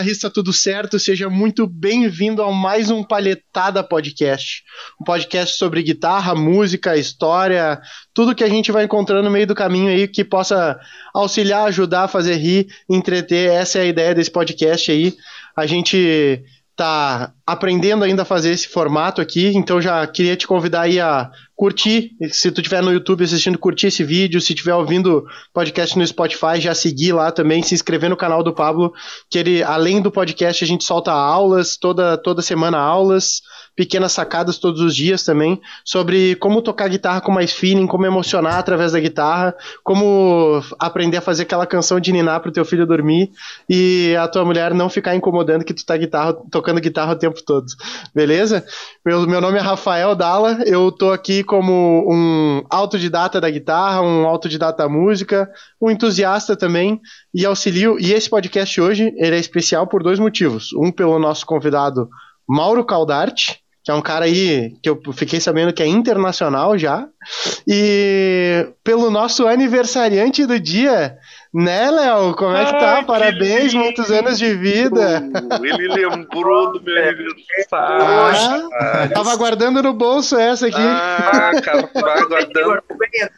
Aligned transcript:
guitarrista, 0.00 0.30
tudo 0.30 0.50
certo? 0.50 0.98
Seja 0.98 1.28
muito 1.28 1.66
bem-vindo 1.66 2.42
a 2.42 2.50
mais 2.50 2.90
um 2.90 3.04
Palhetada 3.04 3.84
Podcast. 3.84 4.62
Um 4.98 5.04
podcast 5.04 5.58
sobre 5.58 5.82
guitarra, 5.82 6.34
música, 6.34 6.96
história, 6.96 7.78
tudo 8.14 8.34
que 8.34 8.42
a 8.42 8.48
gente 8.48 8.72
vai 8.72 8.84
encontrando 8.84 9.24
no 9.24 9.30
meio 9.30 9.46
do 9.46 9.54
caminho 9.54 9.90
aí 9.90 10.08
que 10.08 10.24
possa 10.24 10.80
auxiliar, 11.12 11.66
ajudar, 11.66 12.08
fazer 12.08 12.36
rir, 12.36 12.66
entreter. 12.88 13.50
Essa 13.50 13.78
é 13.78 13.82
a 13.82 13.86
ideia 13.86 14.14
desse 14.14 14.30
podcast 14.30 14.90
aí. 14.90 15.14
A 15.54 15.66
gente 15.66 16.42
tá 16.74 17.34
aprendendo 17.52 18.04
ainda 18.04 18.22
a 18.22 18.24
fazer 18.24 18.50
esse 18.50 18.68
formato 18.68 19.20
aqui, 19.20 19.48
então 19.54 19.80
já 19.80 20.06
queria 20.06 20.36
te 20.36 20.46
convidar 20.46 20.82
aí 20.82 21.00
a 21.00 21.30
curtir, 21.60 22.12
se 22.30 22.50
tu 22.50 22.62
estiver 22.62 22.82
no 22.82 22.90
YouTube 22.90 23.22
assistindo, 23.22 23.58
curtir 23.58 23.88
esse 23.88 24.02
vídeo, 24.02 24.40
se 24.40 24.54
estiver 24.54 24.74
ouvindo 24.74 25.26
podcast 25.52 25.98
no 25.98 26.06
Spotify, 26.06 26.58
já 26.58 26.74
seguir 26.74 27.12
lá 27.12 27.30
também, 27.30 27.62
se 27.62 27.74
inscrever 27.74 28.08
no 28.08 28.16
canal 28.16 28.42
do 28.42 28.54
Pablo, 28.54 28.94
que 29.28 29.38
ele, 29.38 29.62
além 29.62 30.00
do 30.00 30.10
podcast, 30.10 30.64
a 30.64 30.66
gente 30.66 30.84
solta 30.84 31.12
aulas, 31.12 31.76
toda, 31.76 32.16
toda 32.16 32.40
semana 32.40 32.78
aulas, 32.78 33.42
pequenas 33.76 34.12
sacadas 34.12 34.58
todos 34.58 34.80
os 34.80 34.96
dias 34.96 35.22
também, 35.22 35.60
sobre 35.84 36.34
como 36.36 36.62
tocar 36.62 36.88
guitarra 36.88 37.20
com 37.20 37.30
mais 37.30 37.52
feeling, 37.52 37.86
como 37.86 38.06
emocionar 38.06 38.54
através 38.54 38.92
da 38.92 39.00
guitarra, 39.00 39.54
como 39.84 40.62
aprender 40.78 41.18
a 41.18 41.22
fazer 41.22 41.42
aquela 41.42 41.66
canção 41.66 42.00
de 42.00 42.10
ninar 42.10 42.40
pro 42.40 42.52
teu 42.52 42.64
filho 42.64 42.86
dormir 42.86 43.30
e 43.68 44.16
a 44.18 44.26
tua 44.26 44.46
mulher 44.46 44.72
não 44.72 44.88
ficar 44.88 45.14
incomodando 45.14 45.64
que 45.64 45.74
tu 45.74 45.84
tá 45.84 45.96
guitarra, 45.96 46.34
tocando 46.50 46.80
guitarra 46.80 47.12
o 47.12 47.16
tempo 47.16 47.39
todo. 47.44 47.66
Beleza? 48.14 48.64
Meu, 49.04 49.26
meu 49.26 49.40
nome 49.40 49.58
é 49.58 49.60
Rafael 49.60 50.14
Dalla, 50.14 50.58
eu 50.66 50.90
tô 50.92 51.10
aqui 51.10 51.42
como 51.42 52.04
um 52.08 52.64
autodidata 52.70 53.40
da 53.40 53.50
guitarra, 53.50 54.02
um 54.02 54.26
autodidata 54.26 54.82
da 54.82 54.88
música, 54.88 55.50
um 55.80 55.90
entusiasta 55.90 56.56
também 56.56 57.00
e 57.34 57.44
auxilio. 57.46 57.98
E 57.98 58.12
esse 58.12 58.28
podcast 58.28 58.80
hoje 58.80 59.12
ele 59.16 59.36
é 59.36 59.38
especial 59.38 59.86
por 59.86 60.02
dois 60.02 60.18
motivos. 60.18 60.72
Um 60.74 60.90
pelo 60.90 61.18
nosso 61.18 61.46
convidado 61.46 62.08
Mauro 62.48 62.84
Caldarte, 62.84 63.60
que 63.82 63.90
é 63.90 63.94
um 63.94 64.02
cara 64.02 64.26
aí 64.26 64.74
que 64.82 64.90
eu 64.90 65.00
fiquei 65.12 65.40
sabendo 65.40 65.72
que 65.72 65.82
é 65.82 65.86
internacional 65.86 66.76
já, 66.76 67.08
e 67.66 68.68
pelo 68.84 69.10
nosso 69.10 69.46
aniversariante 69.46 70.44
do 70.44 70.60
dia, 70.60 71.16
né, 71.52 71.90
Léo? 71.90 72.34
Como 72.34 72.56
é 72.56 72.64
que 72.64 72.72
tá? 72.72 72.96
Ai, 72.96 73.04
Parabéns, 73.04 73.72
que 73.72 73.78
muitos 73.78 74.10
anos 74.10 74.38
de 74.38 74.54
vida. 74.54 75.22
Ele 75.62 75.88
lembrou 75.88 76.72
do 76.72 76.82
meu 76.82 76.96
é. 76.96 77.08
aniversário. 77.08 78.70
Ah, 78.72 79.08
tava 79.12 79.36
guardando 79.36 79.82
no 79.82 79.92
bolso 79.92 80.38
essa 80.38 80.68
aqui. 80.68 80.76
Ah, 80.78 81.50
cara, 81.62 81.90
vai 81.92 82.26
guardando. 82.26 82.82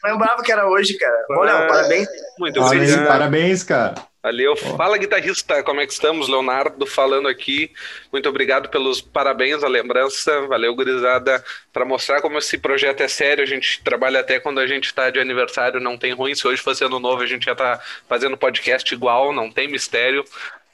Lembrava 0.05 0.43
que 0.43 0.53
era 0.53 0.69
hoje, 0.69 0.97
cara. 0.99 1.25
Olha, 1.31 1.53
ah, 1.53 1.67
parabéns. 1.67 2.09
Muito 2.39 2.61
obrigado. 2.61 3.07
Parabéns, 3.07 3.63
cara. 3.63 3.95
Valeu. 4.25 4.55
Fala, 4.55 4.99
guitarrista, 4.99 5.65
como 5.65 5.81
é 5.81 5.87
que 5.87 5.93
estamos? 5.93 6.29
Leonardo 6.29 6.87
falando 6.87 7.27
aqui. 7.27 7.73
Muito 8.13 8.29
obrigado 8.29 8.69
pelos 8.69 9.01
parabéns, 9.01 9.65
a 9.65 9.69
lembrança. 9.69 10.43
Valeu, 10.43 10.73
gurizada. 10.77 11.45
Para 11.73 11.85
mostrar 11.85 12.21
como 12.21 12.39
esse 12.39 12.57
projeto 12.57 13.01
é 13.01 13.09
sério, 13.09 13.43
a 13.43 13.47
gente 13.47 13.83
trabalha 13.83 14.21
até 14.21 14.39
quando 14.39 14.61
a 14.61 14.67
gente 14.67 14.85
está 14.85 15.11
de 15.11 15.19
aniversário, 15.19 15.81
não 15.81 15.99
tem 15.99 16.13
ruim. 16.13 16.37
Se 16.37 16.47
hoje 16.47 16.63
fosse 16.63 16.85
ano 16.85 17.01
novo, 17.01 17.21
a 17.21 17.27
gente 17.27 17.47
já 17.47 17.51
está 17.51 17.81
fazendo 18.09 18.37
podcast 18.37 18.95
igual, 18.95 19.33
não 19.33 19.51
tem 19.51 19.67
mistério. 19.67 20.25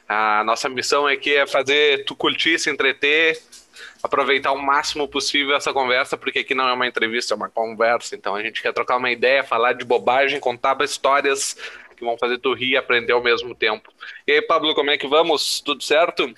A 0.06 0.44
nossa 0.44 0.69
missão 0.69 1.06
aqui 1.06 1.34
é 1.34 1.47
fazer 1.47 2.04
tu 2.04 2.14
curtir, 2.14 2.58
se 2.58 2.69
entreter, 2.69 3.41
aproveitar 4.03 4.53
o 4.53 4.60
máximo 4.60 5.08
possível 5.08 5.56
essa 5.56 5.72
conversa, 5.72 6.19
porque 6.19 6.41
aqui 6.41 6.54
não 6.54 6.69
é 6.69 6.72
uma 6.75 6.87
entrevista, 6.87 7.32
é 7.32 7.37
uma 7.37 7.48
conversa. 7.48 8.14
Então 8.14 8.34
a 8.34 8.42
gente 8.42 8.60
quer 8.60 8.75
trocar 8.75 8.98
uma 8.98 9.10
ideia, 9.10 9.42
falar 9.42 9.72
de 9.72 9.87
bobagem, 9.87 10.38
contar 10.38 10.76
histórias 10.82 11.56
que 11.98 12.04
vão 12.04 12.16
fazer 12.16 12.38
tu 12.38 12.54
rir 12.54 12.70
e 12.70 12.76
aprender 12.76 13.12
ao 13.12 13.22
mesmo 13.22 13.54
tempo. 13.54 13.92
E 14.26 14.32
aí, 14.32 14.42
Pablo, 14.42 14.75
como 14.75 14.91
é 14.91 14.97
que 14.97 15.09
vamos? 15.09 15.60
Tudo 15.60 15.82
certo? 15.82 16.32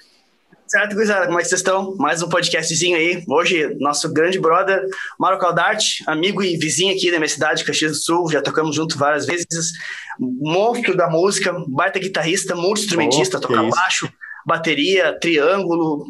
Certo, 0.67 0.95
gurizada, 0.95 1.27
como 1.27 1.39
é 1.39 1.43
que 1.43 1.49
vocês 1.49 1.61
estão? 1.61 1.97
Mais 1.97 2.23
um 2.23 2.29
podcastzinho 2.29 2.97
aí. 2.97 3.25
Hoje, 3.29 3.77
nosso 3.81 4.13
grande 4.13 4.39
brother, 4.39 4.81
Mauro 5.19 5.39
Caldarte, 5.39 6.05
amigo 6.07 6.43
e 6.43 6.57
vizinho 6.57 6.95
aqui 6.95 7.11
da 7.11 7.19
minha 7.19 7.29
cidade, 7.29 7.65
Caxias 7.65 7.91
do 7.91 7.99
Sul, 7.99 8.31
já 8.31 8.41
tocamos 8.41 8.77
junto 8.77 8.97
várias 8.97 9.27
vezes. 9.27 9.73
Monstro 10.19 10.97
da 10.97 11.11
música, 11.11 11.53
baita 11.69 11.99
guitarrista, 11.99 12.55
multi-instrumentista, 12.55 13.39
oh, 13.39 13.41
toca 13.41 13.63
baixo, 13.65 14.09
bateria, 14.47 15.19
triângulo, 15.19 16.05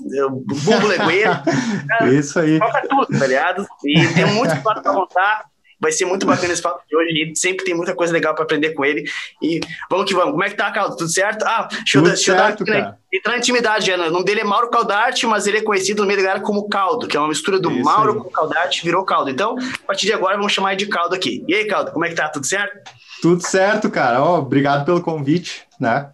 bumbo 0.45 0.87
legueiro. 0.87 1.33
Isso 2.13 2.39
aí. 2.39 2.59
Toca 2.59 2.87
tudo, 2.87 3.19
tá 3.19 3.27
ligado? 3.27 3.67
E 3.85 4.07
tem 4.09 4.27
muito 4.27 4.55
para 4.63 4.83
contar. 4.83 5.50
Vai 5.81 5.93
ser 5.93 6.05
muito 6.05 6.27
bacana 6.27 6.53
esse 6.53 6.63
papo 6.63 6.83
de 6.89 6.97
hoje. 6.97 7.33
E 7.33 7.37
sempre 7.37 7.65
tem 7.65 7.75
muita 7.75 7.95
coisa 7.95 8.13
legal 8.13 8.35
para 8.35 8.45
aprender 8.45 8.71
com 8.71 8.85
ele. 8.85 9.05
E 9.43 9.61
vamos 9.89 10.07
que 10.07 10.15
vamos. 10.15 10.33
Como 10.33 10.45
é 10.45 10.51
que 10.51 10.57
tá, 10.57 10.71
Caldo? 10.71 10.97
Tudo 10.97 11.11
certo? 11.11 11.45
Ah, 11.45 11.69
deixa 11.71 11.99
eu, 11.99 12.03
deixa 12.03 12.35
certo, 12.35 12.65
eu 12.67 12.67
dar 12.67 12.99
entrar 13.13 13.33
na 13.33 13.39
intimidade, 13.39 13.87
Jana. 13.87 14.07
O 14.07 14.11
nome 14.11 14.25
dele 14.25 14.41
é 14.41 14.45
Mauro 14.45 14.71
Caldarte, 14.71 15.27
mas 15.27 15.47
ele 15.47 15.59
é 15.59 15.63
conhecido 15.63 16.03
no 16.03 16.07
meio 16.07 16.21
da 16.21 16.27
galera 16.27 16.45
como 16.45 16.69
Caldo, 16.69 17.09
que 17.09 17.17
é 17.17 17.21
uma 17.21 17.29
mistura 17.29 17.59
do 17.59 17.71
Isso 17.71 17.83
Mauro 17.83 18.13
aí. 18.13 18.19
com 18.21 18.31
Caldarte, 18.31 18.85
virou 18.85 19.05
Caldo. 19.05 19.31
Então, 19.31 19.57
a 19.59 19.87
partir 19.87 20.07
de 20.07 20.13
agora, 20.13 20.37
vamos 20.37 20.53
chamar 20.53 20.73
ele 20.73 20.85
de 20.85 20.87
Caldo 20.87 21.15
aqui. 21.15 21.45
E 21.49 21.55
aí, 21.55 21.67
Caldo, 21.67 21.91
como 21.93 22.05
é 22.05 22.09
que 22.09 22.15
tá? 22.15 22.29
Tudo 22.29 22.47
certo? 22.47 22.91
Tudo 23.21 23.43
certo, 23.43 23.91
cara. 23.91 24.23
Oh, 24.23 24.39
obrigado 24.39 24.85
pelo 24.85 25.03
convite, 25.03 25.67
né? 25.79 26.11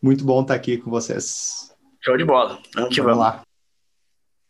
Muito 0.00 0.24
bom 0.24 0.40
estar 0.40 0.54
aqui 0.54 0.78
com 0.78 0.90
vocês. 0.90 1.70
Show 2.02 2.16
de 2.16 2.24
bola. 2.24 2.58
Vamos 2.74 2.94
que 2.94 3.00
vamos. 3.02 3.18
vamos. 3.18 3.18
lá. 3.18 3.42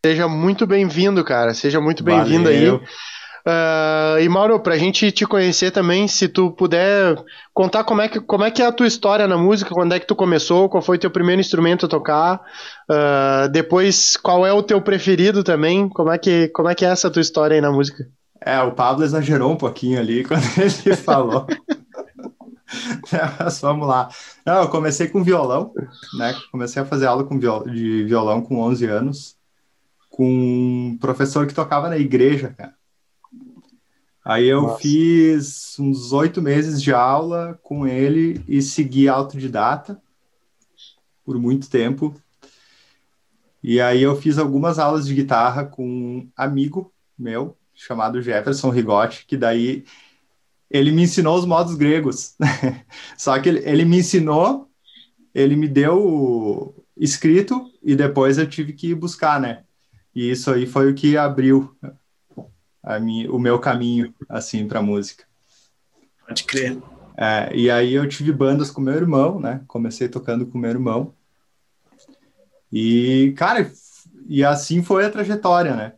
Seja 0.04 0.28
muito 0.28 0.66
bem-vindo, 0.66 1.24
cara. 1.24 1.52
Seja 1.52 1.80
muito 1.80 2.04
bem-vindo 2.04 2.48
aí. 2.48 2.80
Uh, 3.46 4.20
e 4.20 4.28
Mauro, 4.28 4.60
pra 4.60 4.76
gente 4.76 5.10
te 5.10 5.26
conhecer 5.26 5.70
também, 5.70 6.06
se 6.06 6.28
tu 6.28 6.50
puder 6.50 7.16
contar 7.54 7.84
como 7.84 8.02
é, 8.02 8.08
que, 8.08 8.20
como 8.20 8.44
é 8.44 8.50
que 8.50 8.62
é 8.62 8.66
a 8.66 8.72
tua 8.72 8.86
história 8.86 9.26
na 9.26 9.38
música, 9.38 9.74
quando 9.74 9.94
é 9.94 10.00
que 10.00 10.06
tu 10.06 10.14
começou, 10.14 10.68
qual 10.68 10.82
foi 10.82 10.96
o 10.96 11.00
teu 11.00 11.10
primeiro 11.10 11.40
instrumento 11.40 11.86
a 11.86 11.88
tocar, 11.88 12.40
uh, 12.90 13.48
depois 13.50 14.16
qual 14.16 14.46
é 14.46 14.52
o 14.52 14.62
teu 14.62 14.80
preferido 14.82 15.42
também, 15.42 15.88
como 15.88 16.10
é, 16.10 16.18
que, 16.18 16.48
como 16.48 16.68
é 16.68 16.74
que 16.74 16.84
é 16.84 16.88
essa 16.88 17.10
tua 17.10 17.22
história 17.22 17.54
aí 17.54 17.60
na 17.60 17.72
música? 17.72 18.06
É, 18.42 18.60
o 18.60 18.72
Pablo 18.72 19.04
exagerou 19.04 19.52
um 19.52 19.56
pouquinho 19.56 19.98
ali 19.98 20.24
quando 20.24 20.44
ele 20.58 20.96
falou. 20.96 21.46
Mas 23.10 23.60
vamos 23.60 23.86
lá. 23.86 24.08
Não, 24.46 24.62
eu 24.62 24.68
comecei 24.68 25.08
com 25.08 25.24
violão, 25.24 25.72
né? 26.18 26.34
Comecei 26.52 26.80
a 26.80 26.86
fazer 26.86 27.06
aula 27.06 27.24
com 27.24 27.38
viol 27.38 27.68
de 27.68 28.04
violão 28.04 28.40
com 28.40 28.60
11 28.60 28.86
anos, 28.86 29.36
com 30.08 30.24
um 30.92 30.98
professor 30.98 31.46
que 31.46 31.54
tocava 31.54 31.88
na 31.88 31.98
igreja, 31.98 32.54
cara. 32.56 32.79
Aí 34.24 34.46
eu 34.46 34.62
Nossa. 34.62 34.78
fiz 34.80 35.78
uns 35.78 36.12
oito 36.12 36.42
meses 36.42 36.82
de 36.82 36.92
aula 36.92 37.58
com 37.62 37.86
ele 37.86 38.44
e 38.46 38.60
segui 38.60 39.08
autodidata 39.08 40.00
por 41.24 41.38
muito 41.38 41.70
tempo. 41.70 42.14
E 43.62 43.80
aí 43.80 44.02
eu 44.02 44.16
fiz 44.16 44.38
algumas 44.38 44.78
aulas 44.78 45.06
de 45.06 45.14
guitarra 45.14 45.64
com 45.64 45.86
um 45.86 46.28
amigo 46.36 46.92
meu, 47.18 47.56
chamado 47.74 48.20
Jefferson 48.20 48.70
Rigotti, 48.70 49.26
que 49.26 49.36
daí 49.36 49.84
ele 50.70 50.92
me 50.92 51.02
ensinou 51.02 51.38
os 51.38 51.44
modos 51.44 51.74
gregos. 51.74 52.36
Só 53.16 53.38
que 53.38 53.48
ele, 53.48 53.60
ele 53.64 53.84
me 53.84 53.98
ensinou, 53.98 54.70
ele 55.34 55.56
me 55.56 55.68
deu 55.68 56.74
escrito 56.96 57.70
e 57.82 57.96
depois 57.96 58.38
eu 58.38 58.48
tive 58.48 58.72
que 58.72 58.94
buscar, 58.94 59.40
né? 59.40 59.64
E 60.14 60.30
isso 60.30 60.50
aí 60.50 60.66
foi 60.66 60.90
o 60.90 60.94
que 60.94 61.16
abriu 61.16 61.74
a 62.96 63.00
minha, 63.00 63.30
o 63.30 63.38
meu 63.38 63.58
caminho 63.58 64.14
assim 64.28 64.66
para 64.66 64.82
música. 64.82 65.24
Pode 66.26 66.44
crer. 66.44 66.78
É, 67.16 67.54
e 67.54 67.70
aí 67.70 67.92
eu 67.92 68.08
tive 68.08 68.32
bandas 68.32 68.70
com 68.70 68.80
meu 68.80 68.94
irmão, 68.94 69.38
né? 69.38 69.60
Comecei 69.66 70.08
tocando 70.08 70.46
com 70.46 70.58
meu 70.58 70.70
irmão. 70.70 71.12
E, 72.72 73.34
cara, 73.36 73.70
e 74.26 74.44
assim 74.44 74.82
foi 74.82 75.04
a 75.04 75.10
trajetória, 75.10 75.74
né? 75.74 75.92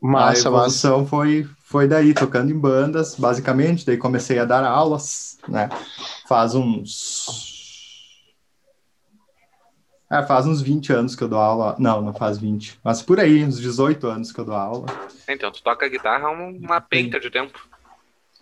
Massa, 0.00 0.48
a 0.48 0.50
evolução 0.50 0.98
massa. 0.98 1.10
foi 1.10 1.48
foi 1.66 1.88
daí 1.88 2.14
tocando 2.14 2.50
em 2.50 2.58
bandas, 2.58 3.16
basicamente, 3.16 3.84
daí 3.84 3.96
comecei 3.96 4.38
a 4.38 4.44
dar 4.44 4.64
aulas, 4.64 5.36
né? 5.48 5.68
Faz 6.28 6.54
uns 6.54 7.45
é, 10.10 10.22
faz 10.22 10.46
uns 10.46 10.62
20 10.62 10.92
anos 10.92 11.16
que 11.16 11.22
eu 11.22 11.28
dou 11.28 11.38
aula. 11.38 11.74
Não, 11.78 12.00
não 12.00 12.14
faz 12.14 12.38
20. 12.38 12.78
Mas 12.82 13.02
por 13.02 13.18
aí, 13.18 13.42
uns 13.42 13.60
18 13.60 14.06
anos 14.06 14.30
que 14.30 14.38
eu 14.38 14.44
dou 14.44 14.54
aula. 14.54 14.86
Então, 15.28 15.50
tu 15.50 15.62
toca 15.62 15.88
guitarra 15.88 16.30
uma 16.30 16.80
penca 16.80 17.18
de 17.18 17.30
tempo. 17.30 17.68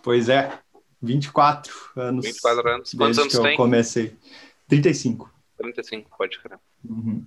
Pois 0.03 0.29
é, 0.29 0.59
24 1.01 1.73
anos. 1.95 2.25
24 2.25 2.69
anos. 2.69 2.93
Quantos 2.93 3.19
anos 3.19 3.35
que 3.35 3.41
tem? 3.41 3.51
eu 3.51 3.57
comecei. 3.57 4.15
35. 4.67 5.31
35, 5.57 6.17
pode 6.17 6.39
crer. 6.39 6.59
Uhum. 6.87 7.25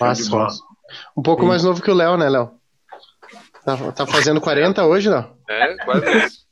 Nossa, 0.00 0.62
um 1.16 1.22
pouco 1.22 1.42
Sim. 1.42 1.48
mais 1.48 1.64
novo 1.64 1.82
que 1.82 1.90
o 1.90 1.94
Léo, 1.94 2.18
né, 2.18 2.28
Léo? 2.28 2.50
Tá, 3.64 3.92
tá 3.92 4.06
fazendo 4.06 4.40
40 4.40 4.84
hoje, 4.84 5.08
não? 5.08 5.36
É, 5.48 5.76
quase 5.84 6.26
isso. 6.26 6.46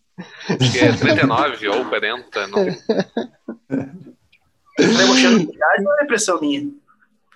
Acho 0.48 0.72
que 0.72 0.78
é 0.78 0.92
39 0.92 1.68
ou 1.68 1.84
40, 1.86 2.46
não. 2.48 2.56
Tá 4.76 4.82
debochando 4.84 5.38
de 5.38 5.44
idade 5.54 5.86
ou 5.86 5.98
é 5.98 6.04
impressão 6.04 6.40
minha? 6.40 6.62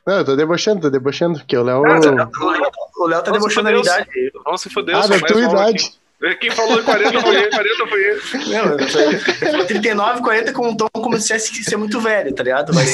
Não, 0.07 0.19
eu 0.19 0.25
tô 0.25 0.37
debochando, 0.37 0.81
tô 0.81 0.91
debochando, 0.91 1.39
porque 1.39 1.57
o 1.57 1.63
Léo. 1.63 1.81
o 1.81 3.07
Léo 3.07 3.23
tá 3.23 3.31
debochando 3.31 3.71
da 3.71 3.79
idade. 3.79 4.09
Vamos 4.45 4.61
se 4.61 4.71
fuder, 4.71 4.97
Ah, 4.97 5.07
da 5.07 5.19
tua 5.21 5.43
idade. 5.43 5.93
Quem 6.39 6.51
falou 6.51 6.83
40 6.83 7.19
foi 7.21 7.35
ele, 7.37 7.51
40 7.51 7.87
foi 7.87 8.03
ele. 8.05 8.21
Não, 8.49 8.75
ele 8.75 9.19
falou 9.53 9.65
39, 9.65 10.21
40 10.21 10.53
com 10.53 10.69
um 10.69 10.77
tom 10.77 10.87
como 10.93 11.19
se 11.19 11.35
isso 11.35 11.73
é 11.73 11.79
muito 11.79 11.99
velho, 11.99 12.35
tá 12.35 12.43
ligado? 12.43 12.75
Mas... 12.75 12.93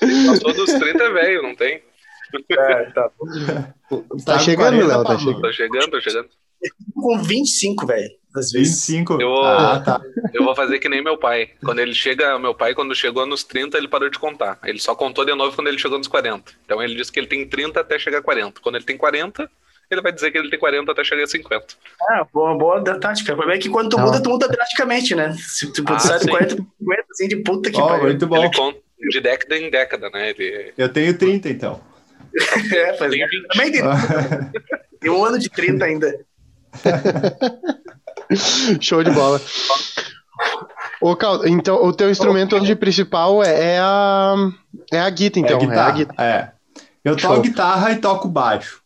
Passou 0.00 0.54
dos 0.54 0.72
30 0.72 1.10
velho, 1.12 1.42
não 1.42 1.56
tem? 1.56 1.82
É, 2.50 2.84
tá. 2.90 3.10
Tá 4.24 4.38
chegando, 4.38 4.86
Léo, 4.86 5.02
tá 5.04 5.18
chegando. 5.18 5.40
Tá 5.40 5.52
chegando, 5.52 5.90
tá 5.90 6.00
chegando. 6.00 6.28
Com 6.94 7.18
25, 7.22 7.86
velho. 7.86 8.10
Às 8.38 8.50
vezes. 8.52 8.86
25. 8.86 9.20
Eu, 9.20 9.42
Ah, 9.42 9.80
tá. 9.84 10.00
eu 10.32 10.44
vou 10.44 10.54
fazer 10.54 10.78
que 10.78 10.88
nem 10.88 11.02
meu 11.02 11.16
pai. 11.18 11.50
Quando 11.64 11.78
ele 11.80 11.94
chega, 11.94 12.38
meu 12.38 12.54
pai, 12.54 12.74
quando 12.74 12.94
chegou 12.94 13.26
nos 13.26 13.42
30, 13.44 13.76
ele 13.78 13.88
parou 13.88 14.08
de 14.08 14.18
contar. 14.18 14.58
Ele 14.64 14.78
só 14.78 14.94
contou 14.94 15.24
de 15.24 15.34
novo 15.34 15.54
quando 15.54 15.68
ele 15.68 15.78
chegou 15.78 15.98
nos 15.98 16.08
40. 16.08 16.52
Então 16.64 16.82
ele 16.82 16.94
disse 16.94 17.10
que 17.12 17.18
ele 17.20 17.26
tem 17.26 17.46
30 17.46 17.80
até 17.80 17.98
chegar 17.98 18.18
a 18.18 18.22
40. 18.22 18.60
Quando 18.60 18.76
ele 18.76 18.84
tem 18.84 18.96
40, 18.96 19.50
ele 19.90 20.02
vai 20.02 20.12
dizer 20.12 20.30
que 20.30 20.38
ele 20.38 20.50
tem 20.50 20.58
40 20.58 20.92
até 20.92 21.02
chegar 21.04 21.24
a 21.24 21.26
50. 21.26 21.64
Ah, 22.10 22.26
boa, 22.32 22.56
boa 22.56 22.80
da 22.80 22.98
tática. 22.98 23.32
O 23.32 23.36
problema 23.36 23.58
é 23.58 23.62
que 23.62 23.68
quando 23.70 23.88
tu 23.90 23.96
Não. 23.96 24.04
muda, 24.06 24.22
tu 24.22 24.28
muda 24.30 24.48
drasticamente, 24.48 25.14
né? 25.14 25.34
Se 25.38 25.72
tu 25.72 25.82
Ah, 25.86 25.98
sai 25.98 26.18
de 26.18 26.28
40 26.28 26.56
pra 26.56 26.64
50, 26.78 27.06
assim, 27.10 27.28
de 27.28 27.36
puta 27.36 27.70
que 27.70 27.80
Ó, 27.80 27.88
pariu. 27.88 28.04
muito 28.04 28.26
bom. 28.26 28.36
Ele 28.36 28.54
conta 28.54 28.78
de 29.10 29.20
década 29.20 29.56
em 29.56 29.70
década, 29.70 30.10
né? 30.10 30.30
Ele 30.30 30.72
Eu 30.76 30.88
tenho 30.88 31.16
30, 31.16 31.48
então. 31.48 31.80
É, 32.72 32.92
tem 32.92 33.22
é. 33.22 33.26
20. 33.26 33.48
Também 33.48 33.72
tem, 33.72 33.80
tem 35.00 35.10
um 35.10 35.24
ano 35.24 35.38
de 35.38 35.48
30 35.48 35.84
ainda. 35.84 36.14
Show 38.80 39.02
de 39.02 39.10
bola. 39.10 39.40
Ô, 41.00 41.14
Cal, 41.16 41.46
então 41.46 41.76
o 41.84 41.92
teu 41.92 42.10
instrumento 42.10 42.56
hoje 42.56 42.74
principal 42.74 43.42
é, 43.42 43.74
é 43.74 43.78
a 43.80 44.34
é 44.92 45.00
a 45.00 45.10
guita, 45.10 45.38
então. 45.38 45.58
é 45.58 45.62
É, 45.62 45.64
a 45.64 45.66
guitarra. 45.66 45.92
guita. 45.92 46.14
É. 46.22 46.52
Eu 47.04 47.16
toco 47.16 47.34
Show. 47.34 47.42
guitarra 47.42 47.92
e 47.92 47.96
toco 47.96 48.28
baixo. 48.28 48.82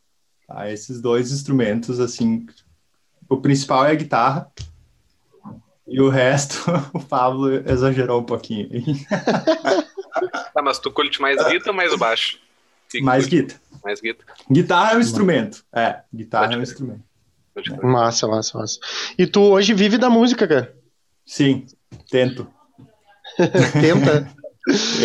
Tá? 0.46 0.70
Esses 0.70 1.00
dois 1.00 1.32
instrumentos, 1.32 1.98
assim. 1.98 2.46
O 3.28 3.38
principal 3.38 3.86
é 3.86 3.92
a 3.92 3.94
guitarra. 3.94 4.50
E 5.88 6.00
o 6.00 6.08
resto, 6.08 6.62
o 6.92 7.00
Pablo 7.00 7.50
exagerou 7.68 8.20
um 8.20 8.24
pouquinho. 8.24 8.68
Tá, 10.54 10.60
mas 10.62 10.78
tu 10.78 10.90
curte 10.90 11.20
mais 11.20 11.36
guitarra 11.38 11.68
ou 11.68 11.74
mais 11.74 11.96
baixo? 11.96 12.38
Que 12.90 13.00
Mais 13.00 13.26
guitarra. 13.26 13.60
Mais 13.82 14.00
guitarra. 14.00 14.34
Guitarra 14.50 14.92
é 14.92 14.96
um 14.96 15.00
instrumento. 15.00 15.64
É, 15.72 16.00
guitarra 16.14 16.44
Pode 16.44 16.54
é 16.54 16.58
um 16.58 16.62
instrumento. 16.62 17.02
Massa, 17.82 18.26
massa, 18.26 18.58
massa. 18.58 18.78
E 19.18 19.26
tu 19.26 19.40
hoje 19.42 19.74
vive 19.74 19.98
da 19.98 20.08
música, 20.08 20.46
cara? 20.48 20.74
Sim, 21.26 21.66
tento. 22.10 22.46
Tenta. 23.80 24.28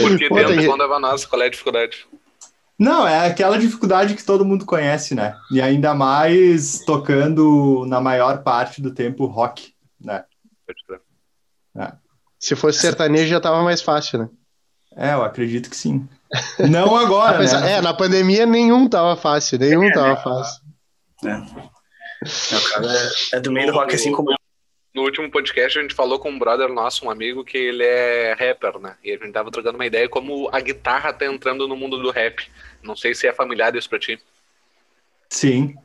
Porque 0.02 0.30
tem- 0.30 0.68
quando 0.68 0.84
é 0.84 1.00
nossa, 1.00 1.28
qual 1.28 1.42
é 1.42 1.46
a 1.46 1.50
dificuldade? 1.50 2.06
Não, 2.78 3.08
é 3.08 3.26
aquela 3.28 3.58
dificuldade 3.58 4.14
que 4.16 4.24
todo 4.24 4.46
mundo 4.46 4.66
conhece, 4.66 5.16
né? 5.16 5.36
E 5.52 5.60
ainda 5.60 5.96
mais 5.96 6.80
tocando 6.86 7.86
na 7.88 8.00
maior 8.00 8.44
parte 8.44 8.82
do 8.82 8.92
tempo 8.94 9.26
rock, 9.26 9.74
né? 10.00 10.24
Pode 10.66 10.84
crer. 10.86 11.02
Se 12.40 12.56
fosse 12.56 12.80
sertanejo 12.80 13.28
já 13.30 13.40
tava 13.40 13.64
mais 13.64 13.82
fácil, 13.82 14.20
né? 14.20 14.30
É, 14.96 15.14
eu 15.14 15.24
acredito 15.24 15.70
que 15.70 15.76
sim. 15.76 16.08
Não 16.70 16.96
agora, 16.96 17.38
Apesar- 17.38 17.62
né? 17.62 17.74
É, 17.74 17.82
na 17.82 17.94
pandemia 17.94 18.46
nenhum 18.46 18.88
tava 18.88 19.16
fácil, 19.16 19.58
nenhum 19.58 19.92
tava 19.92 20.10
né? 20.10 20.16
fácil. 20.18 20.62
Não, 21.24 21.72
o 22.24 22.70
cara 22.70 22.88
é, 23.34 23.38
é 23.38 23.40
do 23.40 23.52
meio 23.52 23.68
do 23.68 23.74
rock, 23.74 23.94
assim 23.96 24.12
como 24.12 24.32
eu. 24.32 24.38
No 24.94 25.04
último 25.04 25.30
podcast 25.30 25.78
a 25.78 25.82
gente 25.84 25.94
falou 25.94 26.18
com 26.18 26.32
um 26.32 26.40
brother 26.40 26.70
nosso, 26.70 27.06
um 27.06 27.12
amigo, 27.12 27.44
que 27.46 27.56
ele 27.58 27.84
é 27.84 28.34
rapper, 28.34 28.80
né? 28.80 28.96
E 29.04 29.12
a 29.12 29.18
gente 29.18 29.32
tava 29.32 29.52
trocando 29.52 29.78
uma 29.78 29.86
ideia 29.86 30.10
como 30.10 30.50
a 30.52 30.60
guitarra 30.60 31.14
tá 31.14 31.26
entrando 31.26 31.68
no 31.68 31.76
mundo 31.76 32.02
do 32.02 32.10
rap. 32.10 32.50
Não 32.82 32.96
sei 32.96 33.14
se 33.14 33.28
é 33.28 33.34
familiar 33.34 33.76
isso 33.76 33.88
pra 33.88 34.00
ti. 34.00 34.20
Sim, 35.30 35.76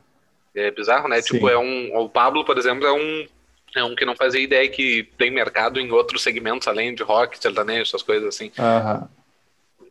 É 0.55 0.71
bizarro, 0.71 1.07
né? 1.07 1.21
Sim. 1.21 1.33
Tipo, 1.33 1.49
é 1.49 1.57
um. 1.57 1.95
O 1.95 2.09
Pablo, 2.09 2.43
por 2.45 2.57
exemplo, 2.57 2.85
é 2.87 2.91
um. 2.91 3.27
É 3.75 3.83
um 3.83 3.95
que 3.95 4.05
não 4.05 4.15
fazia 4.15 4.39
ideia 4.41 4.69
que 4.69 5.03
tem 5.17 5.31
mercado 5.31 5.79
em 5.79 5.91
outros 5.91 6.21
segmentos, 6.23 6.67
além 6.67 6.93
de 6.93 7.01
rock, 7.03 7.37
sertanejo, 7.39 7.81
essas 7.83 8.03
coisas 8.03 8.27
assim. 8.29 8.51
aham. 8.57 9.09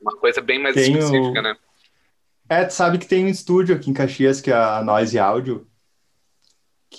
Uma 0.00 0.16
coisa 0.16 0.40
bem 0.40 0.58
mais 0.60 0.74
Tem 0.74 0.94
o- 0.96 0.98
específica, 0.98 1.42
né? 1.42 1.56
É, 2.48 2.64
tu 2.64 2.72
sabe 2.74 2.98
que 2.98 3.06
tem 3.06 3.24
um 3.24 3.28
estúdio 3.28 3.74
aqui 3.74 3.88
em 3.90 3.94
Caxias, 3.94 4.40
que 4.40 4.50
é 4.50 4.54
a 4.54 4.82
Noise 4.82 5.18
Audio, 5.18 5.66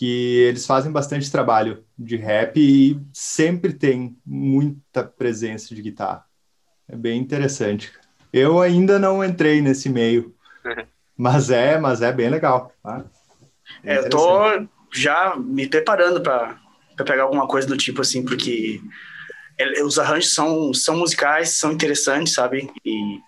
que 0.03 0.37
eles 0.49 0.65
fazem 0.65 0.91
bastante 0.91 1.31
trabalho 1.31 1.85
de 1.97 2.17
rap 2.17 2.57
e 2.59 2.99
sempre 3.13 3.71
tem 3.71 4.17
muita 4.25 5.01
presença 5.01 5.73
de 5.73 5.81
guitarra. 5.81 6.25
É 6.89 6.95
bem 6.97 7.17
interessante. 7.21 7.89
Eu 8.33 8.59
ainda 8.59 8.99
não 8.99 9.23
entrei 9.23 9.61
nesse 9.61 9.87
meio, 9.87 10.35
Uhum. 10.65 10.85
mas 11.17 11.49
é, 11.49 11.77
mas 11.79 12.01
é 12.01 12.11
bem 12.11 12.29
legal. 12.29 12.73
tá? 12.83 13.05
É, 13.81 13.97
eu 13.99 14.09
tô 14.09 14.67
já 14.93 15.37
me 15.37 15.67
preparando 15.67 16.19
pra, 16.21 16.59
pra 16.97 17.05
pegar 17.05 17.23
alguma 17.23 17.47
coisa 17.47 17.65
do 17.65 17.77
tipo 17.77 18.01
assim, 18.01 18.25
porque 18.25 18.81
é, 19.57 19.81
os 19.83 19.97
arranjos 19.97 20.33
são, 20.33 20.73
são 20.73 20.97
musicais, 20.97 21.57
são 21.57 21.71
interessantes, 21.71 22.33
sabe? 22.33 22.69
E 22.85 23.19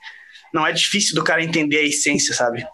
não 0.53 0.67
é 0.67 0.73
difícil 0.73 1.15
do 1.15 1.23
cara 1.23 1.41
entender 1.41 1.77
a 1.77 1.83
essência, 1.87 2.33
sabe? 2.35 2.67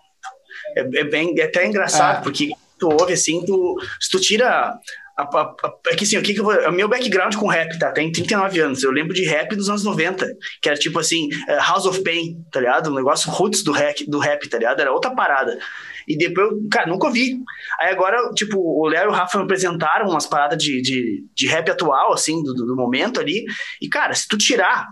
É, 0.76 0.80
é 0.80 1.04
bem, 1.04 1.36
é 1.40 1.44
até 1.44 1.68
engraçado, 1.68 2.18
É. 2.20 2.24
porque 2.24 2.52
tu 2.82 2.90
ouve 2.90 3.14
assim, 3.14 3.46
tu, 3.46 3.76
se 4.00 4.10
tu 4.10 4.20
tira. 4.20 4.74
A, 5.16 5.24
a, 5.24 5.42
a, 5.42 5.74
é 5.90 5.96
que 5.96 6.04
assim, 6.04 6.18
o 6.18 6.24
que, 6.24 6.34
que 6.34 6.40
eu 6.40 6.44
vou. 6.44 6.54
O 6.68 6.72
meu 6.72 6.90
background 6.90 7.36
com 7.36 7.48
rap, 7.48 7.78
tá? 7.78 7.92
Tem 7.92 8.12
39 8.12 8.60
anos. 8.60 8.84
Eu 8.84 8.92
lembro 8.92 9.14
de 9.14 9.24
rap 9.24 9.56
dos 9.56 9.70
anos 9.70 9.84
90, 9.84 10.26
que 10.62 10.68
era 10.68 10.78
tipo 10.78 11.00
assim, 11.00 11.30
eh, 11.48 11.58
House 11.58 11.86
of 11.86 12.04
Pain, 12.04 12.44
tá 12.52 12.60
ligado? 12.60 12.90
Um 12.90 12.96
negócio 12.96 13.30
roots 13.30 13.64
do 13.64 13.72
rap, 13.72 14.04
do 14.10 14.18
rap, 14.18 14.50
tá 14.50 14.58
ligado? 14.58 14.80
Era 14.80 14.92
outra 14.92 15.14
parada. 15.14 15.60
E 16.08 16.18
depois, 16.18 16.52
eu, 16.52 16.58
cara, 16.72 16.88
nunca 16.88 17.06
ouvi. 17.06 17.38
Aí 17.80 17.92
agora, 17.92 18.18
tipo, 18.34 18.58
o 18.58 18.88
Léo 18.88 19.06
e 19.06 19.08
o 19.10 19.12
Rafa 19.12 19.38
me 19.38 19.44
apresentaram 19.44 20.10
umas 20.10 20.26
paradas 20.26 20.62
de, 20.62 20.82
de, 20.82 21.24
de 21.36 21.48
rap 21.48 21.70
atual, 21.70 22.14
assim, 22.14 22.42
do, 22.42 22.54
do 22.54 22.76
momento 22.76 23.20
ali. 23.20 23.46
E, 23.80 23.88
cara, 23.88 24.16
se 24.16 24.28
tu 24.28 24.38
tirar 24.38 24.88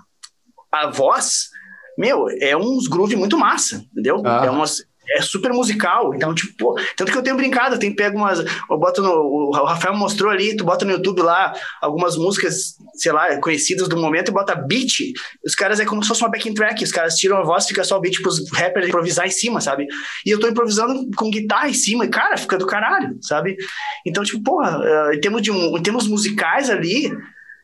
a 0.72 0.88
voz, 0.92 1.50
meu, 1.98 2.28
é 2.40 2.56
uns 2.56 2.88
groove 2.88 3.16
muito 3.16 3.38
massa, 3.38 3.84
entendeu? 3.92 4.22
Ah. 4.26 4.46
É 4.46 4.50
umas. 4.50 4.84
É 5.18 5.22
super 5.22 5.52
musical, 5.52 6.14
então, 6.14 6.36
tipo, 6.36 6.54
pô, 6.58 6.76
tanto 6.96 7.12
que 7.12 7.18
eu 7.18 7.24
tenho 7.24 7.36
brincado, 7.36 7.80
tenho 7.80 7.96
pego 7.96 8.18
umas. 8.18 8.40
Eu 8.40 8.78
boto 8.78 9.02
no. 9.02 9.10
O 9.50 9.52
Rafael 9.52 9.96
mostrou 9.96 10.32
ali, 10.32 10.56
tu 10.56 10.64
bota 10.64 10.86
no 10.86 10.92
YouTube 10.92 11.22
lá 11.22 11.54
algumas 11.82 12.16
músicas, 12.16 12.76
sei 12.94 13.12
lá, 13.12 13.38
conhecidas 13.42 13.88
do 13.88 13.98
momento 13.98 14.30
e 14.30 14.34
bota 14.34 14.54
beat. 14.56 15.14
Os 15.46 15.56
caras 15.56 15.80
é 15.80 15.86
como 15.86 16.02
se 16.04 16.08
fosse 16.10 16.22
uma 16.22 16.30
backing 16.30 16.54
track, 16.54 16.84
os 16.84 16.92
caras 16.92 17.16
tiram 17.16 17.38
a 17.38 17.44
voz, 17.44 17.66
fica 17.66 17.84
só 17.84 17.98
o 17.98 18.02
beat 18.02 18.22
pros 18.22 18.40
rappers 18.52 18.88
improvisar 18.88 19.26
em 19.26 19.32
cima, 19.32 19.60
sabe? 19.62 19.88
E 20.26 20.30
eu 20.30 20.40
tô 20.40 20.48
improvisando 20.48 21.10
com 21.16 21.30
guitarra 21.32 21.70
em 21.70 21.74
cima, 21.74 22.06
e, 22.06 22.10
cara, 22.10 22.38
fica 22.38 22.58
do 22.58 22.68
caralho, 22.68 23.18
sabe? 23.22 23.58
Então, 24.06 24.24
tipo, 24.24 24.44
porra, 24.44 24.80
eh, 24.84 25.16
em 25.16 25.20
termos, 25.22 25.42
de, 25.42 25.52
em 25.52 25.82
termos 25.82 26.08
musicais 26.08 26.70
ali, 26.70 27.12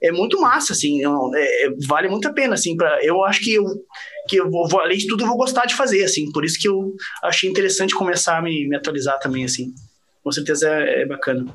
é 0.03 0.11
muito 0.11 0.39
massa, 0.41 0.73
assim, 0.73 1.01
eu- 1.01 1.31
é- 1.35 1.65
é- 1.65 1.69
vale 1.87 2.07
muito 2.09 2.27
a 2.27 2.33
pena, 2.33 2.53
assim, 2.55 2.75
pra, 2.75 2.99
eu 3.03 3.23
acho 3.23 3.39
que 3.41 3.53
eu, 3.53 3.63
que 4.27 4.37
eu 4.37 4.49
vou, 4.49 4.79
além 4.81 4.97
de 4.97 5.07
tudo, 5.07 5.23
eu 5.23 5.27
vou 5.27 5.37
gostar 5.37 5.65
de 5.65 5.75
fazer, 5.75 6.03
assim, 6.03 6.31
por 6.31 6.43
isso 6.45 6.59
que 6.59 6.67
eu 6.67 6.93
achei 7.23 7.49
interessante 7.49 7.93
começar 7.95 8.37
a 8.37 8.41
me, 8.41 8.67
me 8.67 8.75
atualizar 8.75 9.19
também, 9.19 9.45
assim, 9.45 9.73
com 10.23 10.31
certeza 10.31 10.67
é, 10.69 11.01
é 11.01 11.05
bacana. 11.05 11.45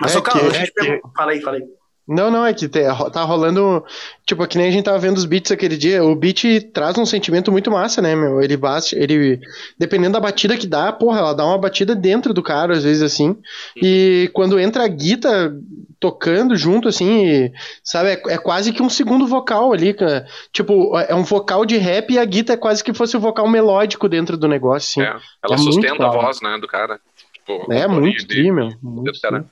Mas 0.00 0.10
É 0.12 0.14
só, 0.14 0.20
cara, 0.20 0.40
que- 0.50 0.56
é 0.56 0.70
perguntar, 0.70 1.10
fala 1.16 1.32
aí, 1.32 1.40
fala 1.40 1.56
aí. 1.58 1.64
Não, 2.08 2.30
não, 2.30 2.46
é 2.46 2.54
que 2.54 2.66
te- 2.66 2.82
tá 3.12 3.22
rolando. 3.22 3.84
Tipo, 4.26 4.46
que 4.46 4.56
nem 4.56 4.68
a 4.68 4.70
gente 4.70 4.84
tava 4.84 4.98
vendo 4.98 5.18
os 5.18 5.26
beats 5.26 5.52
aquele 5.52 5.76
dia. 5.76 6.02
O 6.02 6.14
beat 6.16 6.70
traz 6.72 6.96
um 6.96 7.04
sentimento 7.04 7.52
muito 7.52 7.70
massa, 7.70 8.00
né, 8.00 8.16
meu? 8.16 8.40
Ele 8.40 8.56
bate, 8.56 8.96
ele. 8.96 9.38
Dependendo 9.78 10.14
da 10.14 10.20
batida 10.20 10.56
que 10.56 10.66
dá, 10.66 10.90
porra, 10.90 11.18
ela 11.18 11.34
dá 11.34 11.44
uma 11.44 11.58
batida 11.58 11.94
dentro 11.94 12.32
do 12.32 12.42
cara, 12.42 12.72
às 12.72 12.82
vezes 12.84 13.02
assim. 13.02 13.36
E 13.76 14.30
quando 14.32 14.58
entra 14.58 14.84
a 14.84 14.88
guita 14.88 15.54
tocando 16.00 16.56
junto, 16.56 16.88
assim, 16.88 17.24
e, 17.26 17.52
sabe, 17.82 18.10
é, 18.10 18.22
é 18.34 18.38
quase 18.38 18.72
que 18.72 18.82
um 18.82 18.88
segundo 18.88 19.26
vocal 19.26 19.72
ali, 19.72 19.92
cara. 19.92 20.26
Tipo, 20.52 20.96
é 20.98 21.14
um 21.14 21.24
vocal 21.24 21.66
de 21.66 21.76
rap 21.76 22.10
e 22.12 22.18
a 22.18 22.24
guita 22.24 22.54
é 22.54 22.56
quase 22.56 22.82
que 22.82 22.94
fosse 22.94 23.16
o 23.16 23.20
vocal 23.20 23.46
melódico 23.48 24.08
dentro 24.08 24.36
do 24.36 24.48
negócio, 24.48 25.02
assim. 25.02 25.10
É, 25.10 25.20
ela 25.44 25.54
É 25.56 25.58
sustenta 25.58 26.06
a 26.06 26.10
voz, 26.10 26.40
né, 26.40 26.56
do 26.60 26.66
cara. 26.66 26.98
Tipo, 27.34 27.70
É, 27.72 27.86
muito 27.86 28.26
de- 28.26 28.50
meu. 28.50 28.70
Muito 28.82 29.12
do 29.12 29.20
cara. 29.20 29.44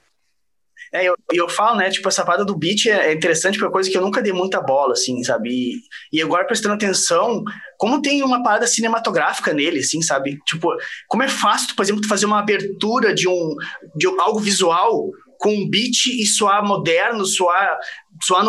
É, 0.93 1.05
eu, 1.05 1.15
e 1.33 1.37
eu 1.37 1.49
falo, 1.49 1.77
né, 1.77 1.91
tipo, 1.91 2.09
essa 2.09 2.25
parada 2.25 2.45
do 2.45 2.57
beat 2.57 2.87
é 2.87 3.07
é 3.07 3.13
interessante 3.13 3.59
porque 3.59 3.69
é 3.69 3.73
coisa 3.73 3.91
que 3.91 3.97
eu 3.97 4.03
nunca 4.03 4.23
dei 4.23 4.33
muita 4.33 4.61
bola, 4.61 4.93
assim, 4.93 5.23
sabe? 5.23 5.51
E, 5.51 5.81
e 6.13 6.23
agora 6.23 6.47
prestando 6.47 6.75
atenção, 6.75 7.43
como 7.79 8.03
tem 8.03 8.23
uma 8.23 8.43
parada 8.43 8.67
cinematográfica 8.67 9.53
nele, 9.53 9.81
assim, 9.81 10.03
sabe? 10.03 10.39
Tipo, 10.47 10.69
como 11.09 11.23
é 11.23 11.29
fácil, 11.29 11.75
por 11.77 11.83
exemplo, 11.83 12.07
fazer 12.09 12.27
uma 12.27 12.41
abertura 12.41 13.15
de 13.15 13.29
um 13.29 13.55
de 13.95 14.07
algo 14.21 14.41
visual 14.41 15.11
com 15.39 15.51
um 15.51 15.69
beat 15.69 16.07
e 16.07 16.27
soar 16.27 16.65
moderno, 16.65 17.25
soar, 17.25 17.79
soar 18.23 18.45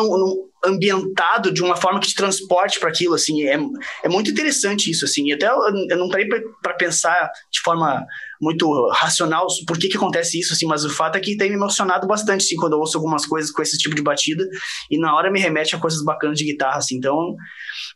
ambientado 0.66 1.52
de 1.52 1.62
uma 1.62 1.76
forma 1.76 2.00
que 2.00 2.08
te 2.08 2.16
transporte 2.16 2.80
para 2.80 2.90
aquilo, 2.90 3.14
assim, 3.14 3.44
é, 3.44 3.58
é 4.04 4.10
muito 4.10 4.32
interessante 4.32 4.90
isso, 4.90 5.06
assim, 5.06 5.28
e 5.28 5.34
até 5.34 5.48
eu, 5.48 5.58
eu 5.90 5.98
não 5.98 6.10
parei 6.10 6.28
para 6.62 6.74
pensar 6.74 7.30
de 7.52 7.60
forma 7.62 8.06
muito 8.42 8.90
racional 8.92 9.48
por 9.66 9.78
que 9.78 9.88
que 9.88 9.98
acontece 9.98 10.40
isso, 10.40 10.54
assim, 10.54 10.66
mas 10.66 10.86
o 10.86 10.90
fato 10.90 11.18
é 11.18 11.20
que 11.20 11.38
tem 11.38 11.50
me 11.50 11.56
emocionado 11.56 12.08
bastante, 12.08 12.44
assim, 12.44 12.56
quando 12.56 12.74
eu 12.74 12.80
ouço 12.80 12.98
algumas 12.98 13.26
coisas 13.26 13.52
com 13.52 13.62
esse 13.62 13.78
tipo 13.78 13.96
de 13.96 14.02
batida, 14.02 14.48
e 14.90 15.00
na 15.00 15.16
hora 15.16 15.32
me 15.32 15.40
remete 15.40 15.76
a 15.76 15.80
coisas 15.80 16.04
bacanas 16.04 16.38
de 16.38 16.46
guitarra, 16.46 16.78
assim, 16.78 16.98
então, 16.98 17.36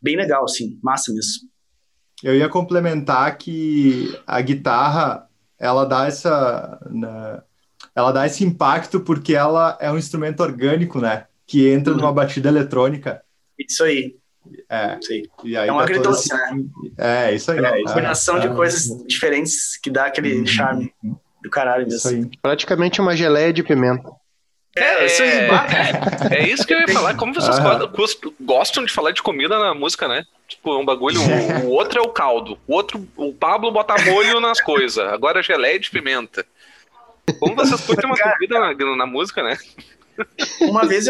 bem 0.02 0.16
legal, 0.16 0.44
assim, 0.44 0.78
massa 0.82 1.12
mesmo. 1.12 1.50
Eu 2.22 2.36
ia 2.36 2.48
complementar 2.48 3.36
que 3.36 4.16
a 4.26 4.40
guitarra 4.40 5.28
ela 5.58 5.84
dá 5.84 6.06
essa. 6.06 6.78
Né, 6.90 7.42
ela 7.94 8.12
dá 8.12 8.26
esse 8.26 8.44
impacto 8.44 9.00
porque 9.00 9.34
ela 9.34 9.76
é 9.80 9.90
um 9.90 9.98
instrumento 9.98 10.40
orgânico, 10.40 11.00
né? 11.00 11.26
Que 11.46 11.68
entra 11.68 11.92
uhum. 11.92 12.00
numa 12.00 12.12
batida 12.12 12.48
eletrônica. 12.48 13.22
Isso 13.58 13.82
aí. 13.82 14.16
É, 14.68 14.98
Sim. 15.00 15.22
E 15.44 15.56
aí 15.56 15.68
é 15.68 15.72
uma 15.72 15.82
agridoce, 15.82 16.32
né? 16.32 16.64
É, 16.98 17.34
isso 17.34 17.50
aí. 17.52 17.58
É, 17.58 17.68
a 17.68 17.84
combinação 17.84 18.38
é, 18.38 18.40
de 18.40 18.54
coisas 18.54 19.04
diferentes 19.06 19.76
que 19.76 19.90
dá 19.90 20.06
aquele 20.06 20.40
uhum. 20.40 20.46
charme 20.46 20.92
do 21.42 21.50
caralho 21.50 21.84
mesmo. 21.84 21.98
Isso 21.98 22.08
aí. 22.08 22.30
Praticamente 22.40 23.00
uma 23.00 23.16
geleia 23.16 23.52
de 23.52 23.62
pimenta. 23.62 24.10
É, 24.74 25.02
é, 25.02 25.06
isso 25.06 25.22
aí. 25.22 25.28
É, 25.28 26.34
é 26.38 26.48
isso 26.48 26.66
que 26.66 26.72
eu 26.72 26.80
ia 26.80 26.88
falar. 26.88 27.14
Como 27.14 27.34
vocês 27.34 27.56
gostam 28.40 28.84
de 28.84 28.92
falar 28.92 29.12
de 29.12 29.22
comida 29.22 29.58
na 29.58 29.74
música, 29.74 30.08
né? 30.08 30.24
Tipo, 30.48 30.78
um 30.78 30.84
bagulho. 30.84 31.20
O, 31.20 31.66
o 31.68 31.70
outro 31.70 31.98
é 31.98 32.02
o 32.02 32.08
caldo. 32.08 32.58
O 32.66 32.74
outro, 32.74 33.06
o 33.16 33.32
Pablo 33.32 33.70
bota 33.70 33.94
molho 34.04 34.40
nas 34.40 34.60
coisas. 34.60 34.98
Agora 35.08 35.40
é 35.40 35.42
geleia 35.42 35.78
de 35.78 35.90
pimenta. 35.90 36.44
Como 37.38 37.54
vocês 37.54 37.80
curtem 37.82 38.06
uma 38.06 38.18
comida 38.18 38.58
na, 38.58 38.96
na 38.96 39.06
música, 39.06 39.42
né? 39.42 39.56
Uma 40.60 40.86
vez 40.86 41.06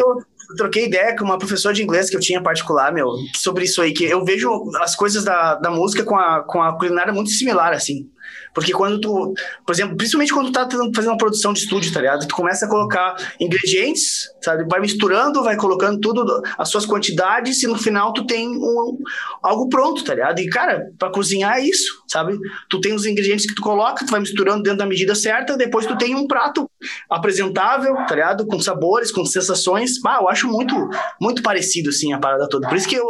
eu 0.53 0.57
troquei 0.57 0.87
ideia 0.87 1.17
com 1.17 1.25
uma 1.25 1.39
professora 1.39 1.75
de 1.75 1.83
inglês 1.83 2.11
que 2.11 2.17
eu 2.17 2.21
tinha 2.21 2.43
particular, 2.43 2.93
meu, 2.93 3.09
sobre 3.35 3.65
isso 3.65 3.81
aí, 3.81 3.93
que 3.93 4.05
eu 4.05 4.25
vejo 4.25 4.71
as 4.81 4.95
coisas 4.95 5.25
da, 5.25 5.55
da 5.57 5.71
música 5.71 6.05
com 6.05 6.17
a, 6.17 6.43
com 6.43 6.63
a 6.63 6.77
culinária 6.77 7.13
muito 7.13 7.31
similar, 7.31 7.73
assim. 7.73 8.09
Porque 8.55 8.73
quando 8.73 9.01
tu, 9.01 9.35
por 9.67 9.73
exemplo, 9.73 9.97
principalmente 9.97 10.33
quando 10.33 10.47
tu 10.47 10.53
tá 10.53 10.69
fazendo 10.95 11.13
uma 11.13 11.19
produção 11.19 11.53
de 11.53 11.61
estúdio, 11.61 11.93
tá 11.93 12.01
ligado? 12.01 12.27
Tu 12.27 12.35
começa 12.35 12.67
a 12.67 12.69
colocar 12.69 13.15
ingredientes, 13.41 14.29
sabe? 14.43 14.65
Vai 14.69 14.81
misturando, 14.81 15.43
vai 15.43 15.57
colocando 15.57 16.01
tudo, 16.01 16.43
as 16.59 16.69
suas 16.69 16.87
quantidades, 16.87 17.63
e 17.63 17.67
no 17.67 17.79
final 17.79 18.13
tu 18.13 18.27
tem 18.27 18.49
um, 18.49 18.99
algo 19.43 19.69
pronto, 19.69 20.05
tá 20.05 20.15
ligado? 20.15 20.39
E, 20.41 20.49
cara, 20.49 20.91
pra 20.99 21.11
cozinhar 21.11 21.59
é 21.59 21.61
isso, 21.63 22.03
sabe? 22.09 22.39
Tu 22.69 22.81
tem 22.81 22.93
os 22.95 23.07
ingredientes 23.07 23.47
que 23.47 23.55
tu 23.55 23.63
coloca, 23.63 24.05
tu 24.05 24.11
vai 24.11 24.21
misturando 24.21 24.63
dentro 24.63 24.79
da 24.79 24.87
medida 24.87 25.15
certa, 25.15 25.57
depois 25.57 25.87
tu 25.87 25.97
tem 25.97 26.15
um 26.15 26.27
prato 26.27 26.71
apresentável, 27.09 27.95
tá 28.07 28.15
ligado? 28.15 28.47
Com 28.47 28.61
sabores, 28.61 29.11
com 29.11 29.25
sensações. 29.25 29.93
Ah, 30.07 30.19
eu 30.21 30.29
acho 30.29 30.49
muito, 30.49 30.75
muito 31.21 31.43
parecido, 31.43 31.91
assim, 31.91 32.13
a 32.13 32.19
parada 32.19 32.49
toda. 32.49 32.69
Por 32.69 32.77
isso 32.77 32.89
que 32.89 32.97
eu, 32.97 33.07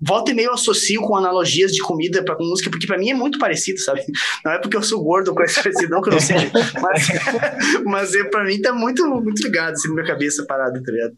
volta 0.00 0.30
e 0.30 0.34
meio, 0.34 0.52
associo 0.52 1.00
com 1.02 1.16
analogias 1.16 1.72
de 1.72 1.80
comida 1.80 2.24
pra 2.24 2.36
música, 2.38 2.70
porque 2.70 2.86
pra 2.86 2.98
mim 2.98 3.10
é 3.10 3.14
muito 3.14 3.38
parecido, 3.38 3.80
sabe? 3.80 4.04
Não 4.44 4.52
é 4.52 4.58
porque 4.64 4.76
eu 4.76 4.82
sou 4.82 5.02
gordo 5.02 5.34
com 5.34 5.42
esse 5.42 5.88
não 5.88 6.00
que 6.00 6.08
eu 6.08 6.14
não 6.14 6.20
seja, 6.20 6.50
mas, 6.80 7.08
mas 7.84 8.14
é, 8.14 8.24
pra 8.24 8.44
mim 8.44 8.60
tá 8.60 8.72
muito, 8.72 9.06
muito 9.06 9.42
ligado, 9.42 9.74
assim, 9.74 9.88
na 9.88 9.94
minha 9.94 10.06
cabeça 10.06 10.44
parado, 10.46 10.82
tá 10.82 10.90
ligado? 10.90 11.14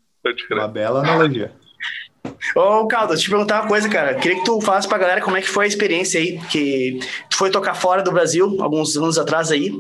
Uma 0.51 0.69
bela 0.69 1.01
analogia. 1.01 1.53
Ô, 2.57 2.87
Caldo, 2.89 3.09
deixa 3.11 3.23
eu 3.23 3.25
te 3.27 3.31
perguntar 3.31 3.63
uma 3.63 3.69
coisa, 3.69 3.89
cara. 3.89 4.15
Queria 4.15 4.39
que 4.39 4.45
tu 4.45 4.61
falasse 4.61 4.89
pra 4.89 4.99
galera 4.99 5.21
como 5.21 5.37
é 5.37 5.41
que 5.41 5.49
foi 5.49 5.67
a 5.67 5.69
experiência 5.69 6.21
aí, 6.21 6.39
que 6.51 6.99
tu 7.31 7.37
foi 7.37 7.51
tocar 7.51 7.75
fora 7.75 8.03
do 8.03 8.11
Brasil 8.11 8.57
alguns 8.61 8.97
anos 8.97 9.19
atrás 9.19 9.53
aí. 9.53 9.73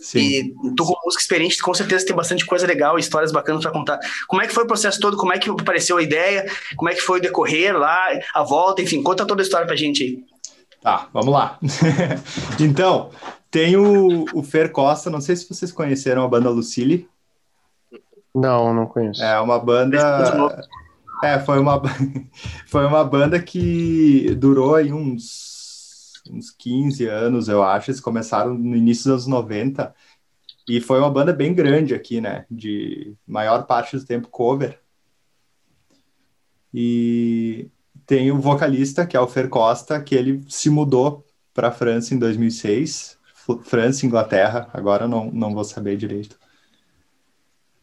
Sim. 0.00 0.20
E 0.20 0.54
tu, 0.76 0.84
como 0.84 0.96
música 1.04 1.22
experiente, 1.22 1.58
com 1.58 1.74
certeza 1.74 2.06
tem 2.06 2.14
bastante 2.14 2.46
coisa 2.46 2.66
legal, 2.66 2.98
histórias 2.98 3.32
bacanas 3.32 3.62
para 3.62 3.72
contar. 3.72 3.98
Como 4.28 4.40
é 4.40 4.46
que 4.46 4.54
foi 4.54 4.62
o 4.62 4.66
processo 4.66 5.00
todo? 5.00 5.16
Como 5.16 5.32
é 5.32 5.38
que 5.38 5.50
apareceu 5.50 5.96
a 5.96 6.02
ideia? 6.02 6.46
Como 6.76 6.88
é 6.88 6.94
que 6.94 7.00
foi 7.00 7.18
o 7.18 7.22
decorrer 7.22 7.76
lá, 7.76 7.98
a 8.32 8.44
volta? 8.44 8.80
Enfim, 8.80 9.02
conta 9.02 9.26
toda 9.26 9.42
a 9.42 9.44
história 9.44 9.66
pra 9.66 9.74
gente 9.74 10.04
aí. 10.04 10.18
Tá, 10.80 11.08
vamos 11.12 11.32
lá. 11.32 11.58
então, 12.60 13.10
tem 13.50 13.76
o, 13.76 14.24
o 14.34 14.42
Fer 14.42 14.70
Costa, 14.70 15.10
não 15.10 15.20
sei 15.20 15.36
se 15.36 15.48
vocês 15.48 15.72
conheceram 15.72 16.22
a 16.22 16.28
banda 16.28 16.50
Lucille. 16.50 17.08
Não, 18.34 18.72
não 18.72 18.86
conheço. 18.86 19.22
É 19.22 19.40
uma 19.40 19.58
banda. 19.58 19.98
É, 21.22 21.38
foi 21.40 21.58
uma, 21.58 21.82
foi 22.68 22.86
uma 22.86 23.04
banda 23.04 23.40
que 23.42 24.34
durou 24.36 24.76
aí 24.76 24.92
uns, 24.92 26.22
uns 26.30 26.50
15 26.50 27.06
anos, 27.06 27.48
eu 27.48 27.62
acho. 27.62 27.90
Eles 27.90 28.00
começaram 28.00 28.54
no 28.54 28.76
início 28.76 29.04
dos 29.04 29.12
anos 29.12 29.26
90. 29.26 29.94
E 30.68 30.80
foi 30.80 31.00
uma 31.00 31.10
banda 31.10 31.32
bem 31.32 31.54
grande 31.54 31.94
aqui, 31.94 32.20
né? 32.20 32.44
De 32.50 33.16
maior 33.26 33.66
parte 33.66 33.96
do 33.96 34.04
tempo 34.04 34.28
cover. 34.28 34.78
E 36.72 37.70
tem 38.08 38.32
o 38.32 38.40
vocalista, 38.40 39.06
que 39.06 39.14
é 39.14 39.20
o 39.20 39.28
Fer 39.28 39.50
Costa, 39.50 40.00
que 40.00 40.14
ele 40.14 40.42
se 40.48 40.70
mudou 40.70 41.26
para 41.52 41.68
a 41.68 41.70
França 41.70 42.14
em 42.14 42.18
2006. 42.18 43.18
França, 43.64 44.06
Inglaterra, 44.06 44.70
agora 44.72 45.06
não, 45.06 45.30
não 45.30 45.52
vou 45.52 45.62
saber 45.62 45.98
direito. 45.98 46.38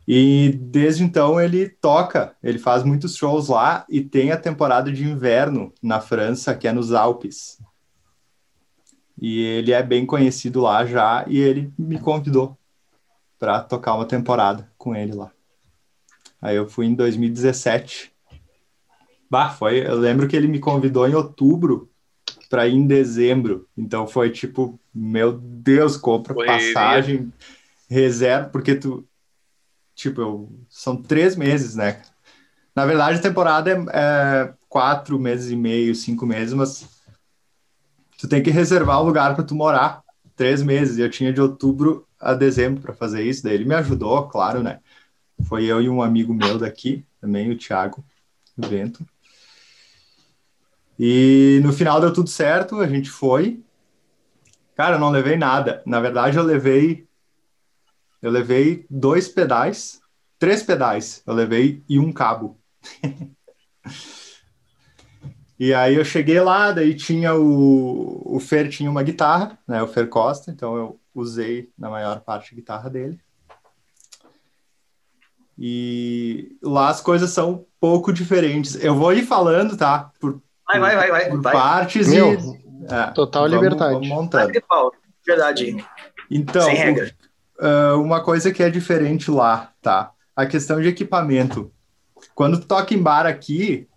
E 0.07 0.57
desde 0.59 1.03
então 1.03 1.39
ele 1.39 1.69
toca, 1.69 2.35
ele 2.41 2.57
faz 2.57 2.83
muitos 2.83 3.15
shows 3.15 3.49
lá 3.49 3.85
e 3.87 4.01
tem 4.01 4.31
a 4.31 4.37
temporada 4.37 4.91
de 4.91 5.03
inverno 5.03 5.71
na 5.81 6.01
França, 6.01 6.55
que 6.55 6.67
é 6.67 6.71
nos 6.71 6.91
Alpes. 6.91 7.61
E 9.21 9.43
ele 9.43 9.73
é 9.73 9.83
bem 9.83 10.07
conhecido 10.07 10.61
lá 10.61 10.87
já 10.87 11.23
e 11.27 11.37
ele 11.37 11.71
me 11.77 11.99
convidou 11.99 12.57
para 13.37 13.61
tocar 13.61 13.93
uma 13.93 14.07
temporada 14.07 14.71
com 14.75 14.95
ele 14.95 15.13
lá. 15.13 15.31
Aí 16.41 16.55
eu 16.55 16.67
fui 16.67 16.87
em 16.87 16.95
2017. 16.95 18.14
Bah, 19.35 19.49
foi, 19.49 19.85
eu 19.85 19.97
lembro 19.99 20.29
que 20.29 20.35
ele 20.37 20.47
me 20.47 20.59
convidou 20.59 21.05
em 21.05 21.13
outubro 21.13 21.91
para 22.49 22.65
ir 22.69 22.75
em 22.75 22.87
dezembro. 22.87 23.67
Então 23.77 24.07
foi 24.07 24.29
tipo, 24.29 24.79
meu 24.93 25.33
Deus, 25.33 25.97
compra 25.97 26.33
passagem, 26.33 27.33
reserva, 27.89 28.47
porque 28.47 28.75
tu. 28.75 29.05
Tipo, 29.93 30.21
eu, 30.21 30.59
são 30.69 30.95
três 30.95 31.35
meses, 31.35 31.75
né? 31.75 32.01
Na 32.73 32.85
verdade, 32.85 33.19
a 33.19 33.21
temporada 33.21 33.71
é, 33.71 33.75
é 33.93 34.53
quatro 34.69 35.19
meses 35.19 35.51
e 35.51 35.55
meio, 35.57 35.93
cinco 35.93 36.25
meses, 36.25 36.53
mas 36.53 36.87
tu 38.17 38.29
tem 38.29 38.41
que 38.41 38.51
reservar 38.51 39.01
um 39.01 39.05
lugar 39.05 39.35
para 39.35 39.43
tu 39.43 39.53
morar 39.53 40.01
três 40.33 40.63
meses. 40.63 40.97
Eu 40.97 41.09
tinha 41.09 41.33
de 41.33 41.41
outubro 41.41 42.07
a 42.17 42.33
dezembro 42.33 42.81
para 42.81 42.93
fazer 42.93 43.21
isso. 43.21 43.43
Daí 43.43 43.55
ele 43.55 43.65
me 43.65 43.75
ajudou, 43.75 44.29
claro, 44.29 44.63
né? 44.63 44.79
Foi 45.43 45.65
eu 45.65 45.81
e 45.81 45.89
um 45.89 46.01
amigo 46.01 46.33
meu 46.33 46.57
daqui, 46.57 47.03
também, 47.19 47.51
o 47.51 47.57
Thiago 47.57 48.01
Vento. 48.55 49.05
E 50.97 51.59
no 51.63 51.73
final 51.73 51.99
deu 51.99 52.13
tudo 52.13 52.29
certo, 52.29 52.79
a 52.79 52.87
gente 52.87 53.09
foi. 53.09 53.61
Cara, 54.75 54.95
eu 54.95 54.99
não 54.99 55.09
levei 55.09 55.37
nada. 55.37 55.81
Na 55.85 55.99
verdade, 55.99 56.37
eu 56.37 56.43
levei 56.43 57.05
eu 58.21 58.31
levei 58.31 58.87
dois 58.89 59.27
pedais, 59.27 60.01
três 60.39 60.63
pedais, 60.63 61.21
eu 61.27 61.33
levei 61.35 61.83
e 61.87 61.99
um 61.99 62.11
cabo. 62.11 62.59
e 65.59 65.71
aí 65.71 65.93
eu 65.93 66.03
cheguei 66.03 66.39
lá, 66.39 66.71
daí 66.71 66.95
tinha 66.95 67.35
o 67.35 68.35
o 68.35 68.39
Fer 68.39 68.67
tinha 68.67 68.89
uma 68.89 69.03
guitarra, 69.03 69.59
né, 69.67 69.83
o 69.83 69.87
Fer 69.87 70.09
Costa, 70.09 70.49
então 70.49 70.75
eu 70.75 70.99
usei 71.13 71.69
na 71.77 71.87
maior 71.87 72.19
parte 72.21 72.51
a 72.51 72.55
guitarra 72.55 72.89
dele. 72.89 73.19
E 75.55 76.57
lá 76.63 76.89
as 76.89 76.99
coisas 77.01 77.29
são 77.29 77.51
um 77.51 77.65
pouco 77.79 78.11
diferentes. 78.11 78.75
Eu 78.83 78.95
vou 78.95 79.13
ir 79.13 79.23
falando, 79.23 79.77
tá? 79.77 80.11
Por 80.19 80.41
Vai, 80.67 80.79
vai, 80.79 80.95
vai, 80.95 81.11
vai. 81.11 81.29
Por 81.29 81.41
vai. 81.41 81.53
partes 81.53 82.07
Meu, 82.07 82.33
e. 82.33 82.65
É, 82.93 83.11
total 83.11 83.43
vamos, 83.43 83.55
liberdade. 83.55 83.93
Vamos 83.93 84.07
montando. 84.07 84.51
Verdade. 85.25 85.85
Então, 86.29 86.61
Sem 86.61 86.75
regra. 86.75 87.11
Uh, 87.59 88.01
uma 88.01 88.21
coisa 88.21 88.51
que 88.51 88.61
é 88.61 88.69
diferente 88.69 89.31
lá, 89.31 89.71
tá? 89.81 90.11
A 90.35 90.45
questão 90.45 90.81
de 90.81 90.87
equipamento. 90.87 91.71
Quando 92.33 92.59
tu 92.59 92.67
toca 92.67 92.93
em 92.93 93.01
bar 93.01 93.25
aqui, 93.25 93.87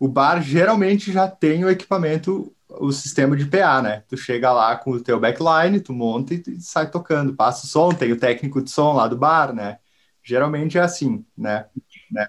o 0.00 0.08
bar 0.08 0.42
geralmente 0.42 1.10
já 1.12 1.28
tem 1.28 1.64
o 1.64 1.70
equipamento, 1.70 2.54
o 2.68 2.92
sistema 2.92 3.36
de 3.36 3.46
PA, 3.46 3.80
né? 3.80 4.04
Tu 4.08 4.16
chega 4.16 4.52
lá 4.52 4.76
com 4.76 4.90
o 4.90 5.00
teu 5.00 5.18
backline, 5.18 5.80
tu 5.80 5.92
monta 5.92 6.34
e, 6.34 6.60
sai 6.60 6.90
tocando, 6.90 7.34
passa 7.34 7.64
o 7.64 7.68
som, 7.68 7.90
tem 7.90 8.12
o 8.12 8.18
técnico 8.18 8.62
de 8.62 8.70
som 8.70 8.92
lá 8.92 9.08
do 9.08 9.16
bar, 9.16 9.54
né? 9.54 9.78
Geralmente 10.22 10.76
é 10.76 10.82
assim, 10.82 11.24
né? 11.36 11.66
né? 12.10 12.28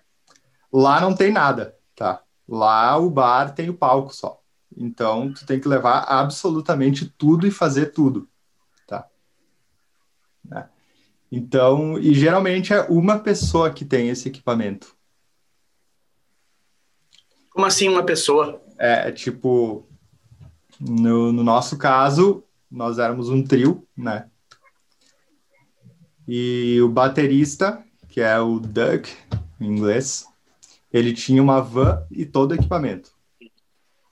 Lá 0.72 1.02
não 1.02 1.14
tem 1.14 1.32
nada, 1.32 1.76
tá? 1.96 2.23
Lá 2.48 2.98
o 2.98 3.10
bar 3.10 3.54
tem 3.54 3.70
o 3.70 3.74
palco 3.74 4.14
só. 4.14 4.40
Então 4.76 5.32
tu 5.34 5.46
tem 5.46 5.60
que 5.60 5.68
levar 5.68 6.00
absolutamente 6.08 7.06
tudo 7.18 7.48
e 7.48 7.52
fazer 7.52 7.88
tudo, 7.88 8.28
tá? 8.88 9.08
É. 10.52 10.66
Então, 11.32 11.98
e 11.98 12.14
geralmente 12.14 12.74
é 12.74 12.82
uma 12.84 13.18
pessoa 13.18 13.72
que 13.72 13.84
tem 13.84 14.10
esse 14.10 14.28
equipamento. 14.28 14.96
Como 17.50 17.66
assim 17.66 17.88
uma 17.88 18.04
pessoa? 18.04 18.62
É, 18.78 19.12
tipo, 19.12 19.88
no, 20.80 21.32
no 21.32 21.44
nosso 21.44 21.78
caso, 21.78 22.44
nós 22.70 23.00
éramos 23.00 23.30
um 23.30 23.44
trio, 23.44 23.88
né? 23.96 24.30
E 26.28 26.80
o 26.82 26.90
baterista, 26.90 27.84
que 28.10 28.22
é 28.22 28.40
o 28.40 28.60
Doug, 28.60 29.08
em 29.60 29.68
inglês, 29.68 30.26
ele 30.94 31.12
tinha 31.12 31.42
uma 31.42 31.60
van 31.60 32.06
e 32.12 32.24
todo 32.24 32.52
o 32.52 32.54
equipamento. 32.54 33.12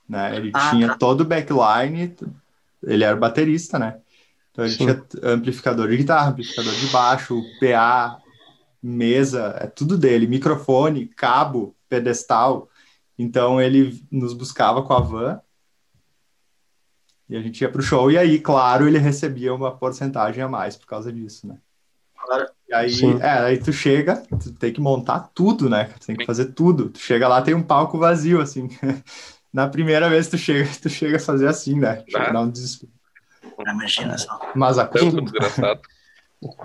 Né? 0.08 0.36
Ele 0.36 0.50
ah, 0.52 0.70
tinha 0.70 0.88
tá. 0.88 0.96
todo 0.96 1.20
o 1.20 1.24
backline, 1.24 2.14
ele 2.82 3.04
era 3.04 3.16
baterista, 3.16 3.78
né? 3.78 4.00
Então 4.50 4.64
ele 4.64 4.74
Sim. 4.74 4.84
tinha 4.84 5.06
amplificador 5.22 5.88
de 5.88 5.96
guitarra, 5.96 6.30
amplificador 6.30 6.74
de 6.74 6.86
baixo, 6.88 7.40
PA, 7.60 8.20
mesa, 8.82 9.56
é 9.60 9.66
tudo 9.68 9.96
dele, 9.96 10.26
microfone, 10.26 11.06
cabo, 11.06 11.74
pedestal. 11.88 12.68
Então 13.16 13.60
ele 13.60 14.04
nos 14.10 14.34
buscava 14.34 14.82
com 14.82 14.92
a 14.92 15.00
van 15.00 15.40
E 17.28 17.36
a 17.36 17.40
gente 17.40 17.60
ia 17.60 17.70
pro 17.70 17.80
show, 17.80 18.10
e 18.10 18.18
aí, 18.18 18.40
claro, 18.40 18.88
ele 18.88 18.98
recebia 18.98 19.54
uma 19.54 19.74
porcentagem 19.74 20.42
a 20.42 20.48
mais 20.48 20.76
por 20.76 20.86
causa 20.86 21.12
disso, 21.12 21.46
né? 21.46 21.56
Claro. 22.14 22.48
E 22.72 22.74
aí, 22.74 22.90
Sim. 22.90 23.18
é, 23.20 23.28
aí 23.28 23.58
tu 23.58 23.70
chega, 23.70 24.22
tu 24.42 24.50
tem 24.52 24.72
que 24.72 24.80
montar 24.80 25.28
tudo, 25.34 25.68
né? 25.68 25.90
Tu 26.00 26.06
tem 26.06 26.16
que 26.16 26.24
fazer 26.24 26.46
tudo. 26.46 26.88
Tu 26.88 27.00
chega 27.00 27.28
lá, 27.28 27.42
tem 27.42 27.52
um 27.52 27.62
palco 27.62 27.98
vazio, 27.98 28.40
assim. 28.40 28.70
Na 29.52 29.68
primeira 29.68 30.08
vez 30.08 30.26
tu 30.28 30.38
chega, 30.38 30.66
tu 30.80 30.88
chega 30.88 31.18
a 31.18 31.20
fazer 31.20 31.46
assim, 31.48 31.78
né? 31.78 32.02
Chega 32.08 32.30
Ah. 32.30 32.32
dar 32.32 32.40
um 32.40 32.48
desespero. 32.48 32.90
Imagina 33.60 34.16
só. 34.16 34.40
Mas 34.54 34.78
a 34.78 34.86
Tanto 34.86 35.20
desgraçado. 35.20 35.82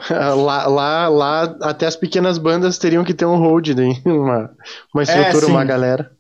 Lá, 0.10 0.66
lá, 0.66 1.10
lá, 1.10 1.44
até 1.62 1.86
as 1.86 1.98
pequenas 1.98 2.38
bandas 2.38 2.78
teriam 2.78 3.04
que 3.04 3.14
ter 3.14 3.26
um 3.26 3.36
hold, 3.36 3.74
daí, 3.74 4.02
uma, 4.08 4.50
uma 4.94 5.04
estrutura, 5.04 5.46
sim. 5.46 5.52
uma 5.52 5.66
galera. 5.66 6.14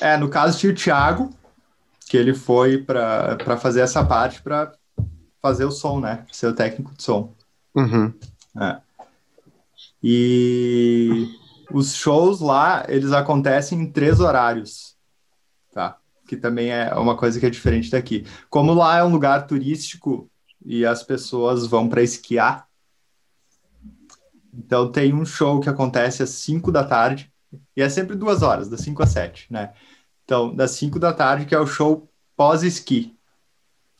É, 0.00 0.16
no 0.16 0.28
caso 0.28 0.58
tinha 0.58 0.72
o 0.72 0.74
Thiago, 0.74 1.30
que 2.10 2.16
ele 2.16 2.34
foi 2.34 2.78
pra 2.78 3.36
pra 3.36 3.56
fazer 3.56 3.82
essa 3.82 4.04
parte 4.04 4.42
pra 4.42 4.72
fazer 5.40 5.64
o 5.64 5.70
som, 5.70 6.00
né? 6.00 6.24
Ser 6.32 6.48
o 6.48 6.52
técnico 6.52 6.92
de 6.96 7.04
som. 7.04 7.32
Uhum. 7.76 8.12
É. 8.60 8.78
E 10.02 11.28
os 11.72 11.94
shows 11.94 12.40
lá, 12.40 12.84
eles 12.88 13.12
acontecem 13.12 13.80
em 13.80 13.90
três 13.90 14.20
horários, 14.20 14.96
tá? 15.72 15.98
Que 16.26 16.36
também 16.36 16.70
é 16.70 16.94
uma 16.94 17.16
coisa 17.16 17.38
que 17.38 17.46
é 17.46 17.50
diferente 17.50 17.90
daqui. 17.90 18.26
Como 18.48 18.74
lá 18.74 18.98
é 18.98 19.04
um 19.04 19.10
lugar 19.10 19.46
turístico 19.46 20.30
e 20.64 20.84
as 20.84 21.02
pessoas 21.02 21.66
vão 21.66 21.88
para 21.88 22.02
esquiar, 22.02 22.68
então 24.52 24.90
tem 24.90 25.14
um 25.14 25.24
show 25.24 25.60
que 25.60 25.68
acontece 25.68 26.22
às 26.22 26.30
5 26.30 26.72
da 26.72 26.84
tarde, 26.84 27.32
e 27.76 27.82
é 27.82 27.88
sempre 27.88 28.16
duas 28.16 28.42
horas, 28.42 28.68
das 28.68 28.80
5 28.80 29.02
às 29.02 29.10
7, 29.10 29.46
né? 29.50 29.72
Então, 30.24 30.54
das 30.54 30.72
5 30.72 30.98
da 30.98 31.12
tarde, 31.12 31.46
que 31.46 31.54
é 31.54 31.58
o 31.60 31.66
show 31.66 32.10
pós-esqui, 32.36 33.16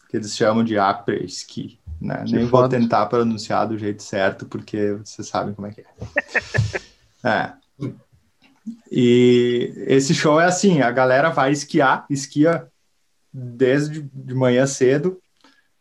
que 0.09 0.17
eles 0.17 0.37
chamam 0.37 0.65
de 0.65 0.77
après-ski, 0.77 1.79
né? 2.01 2.25
Nem 2.29 2.47
vou 2.47 2.63
foda. 2.63 2.79
tentar 2.79 3.07
pronunciar 3.07 3.67
do 3.67 3.79
jeito 3.79 4.03
certo, 4.03 4.47
porque 4.47 4.93
vocês 4.95 5.27
sabem 5.29 5.55
como 5.55 5.67
é 5.67 5.71
que 5.71 5.81
é. 5.81 5.87
é. 7.29 7.53
E 8.91 9.73
esse 9.87 10.15
show 10.15 10.41
é 10.41 10.45
assim, 10.45 10.81
a 10.81 10.91
galera 10.91 11.31
vai 11.31 11.53
esquiar, 11.53 12.07
esquia 12.11 12.69
desde 13.33 14.03
de 14.03 14.35
manhã 14.35 14.67
cedo 14.67 15.21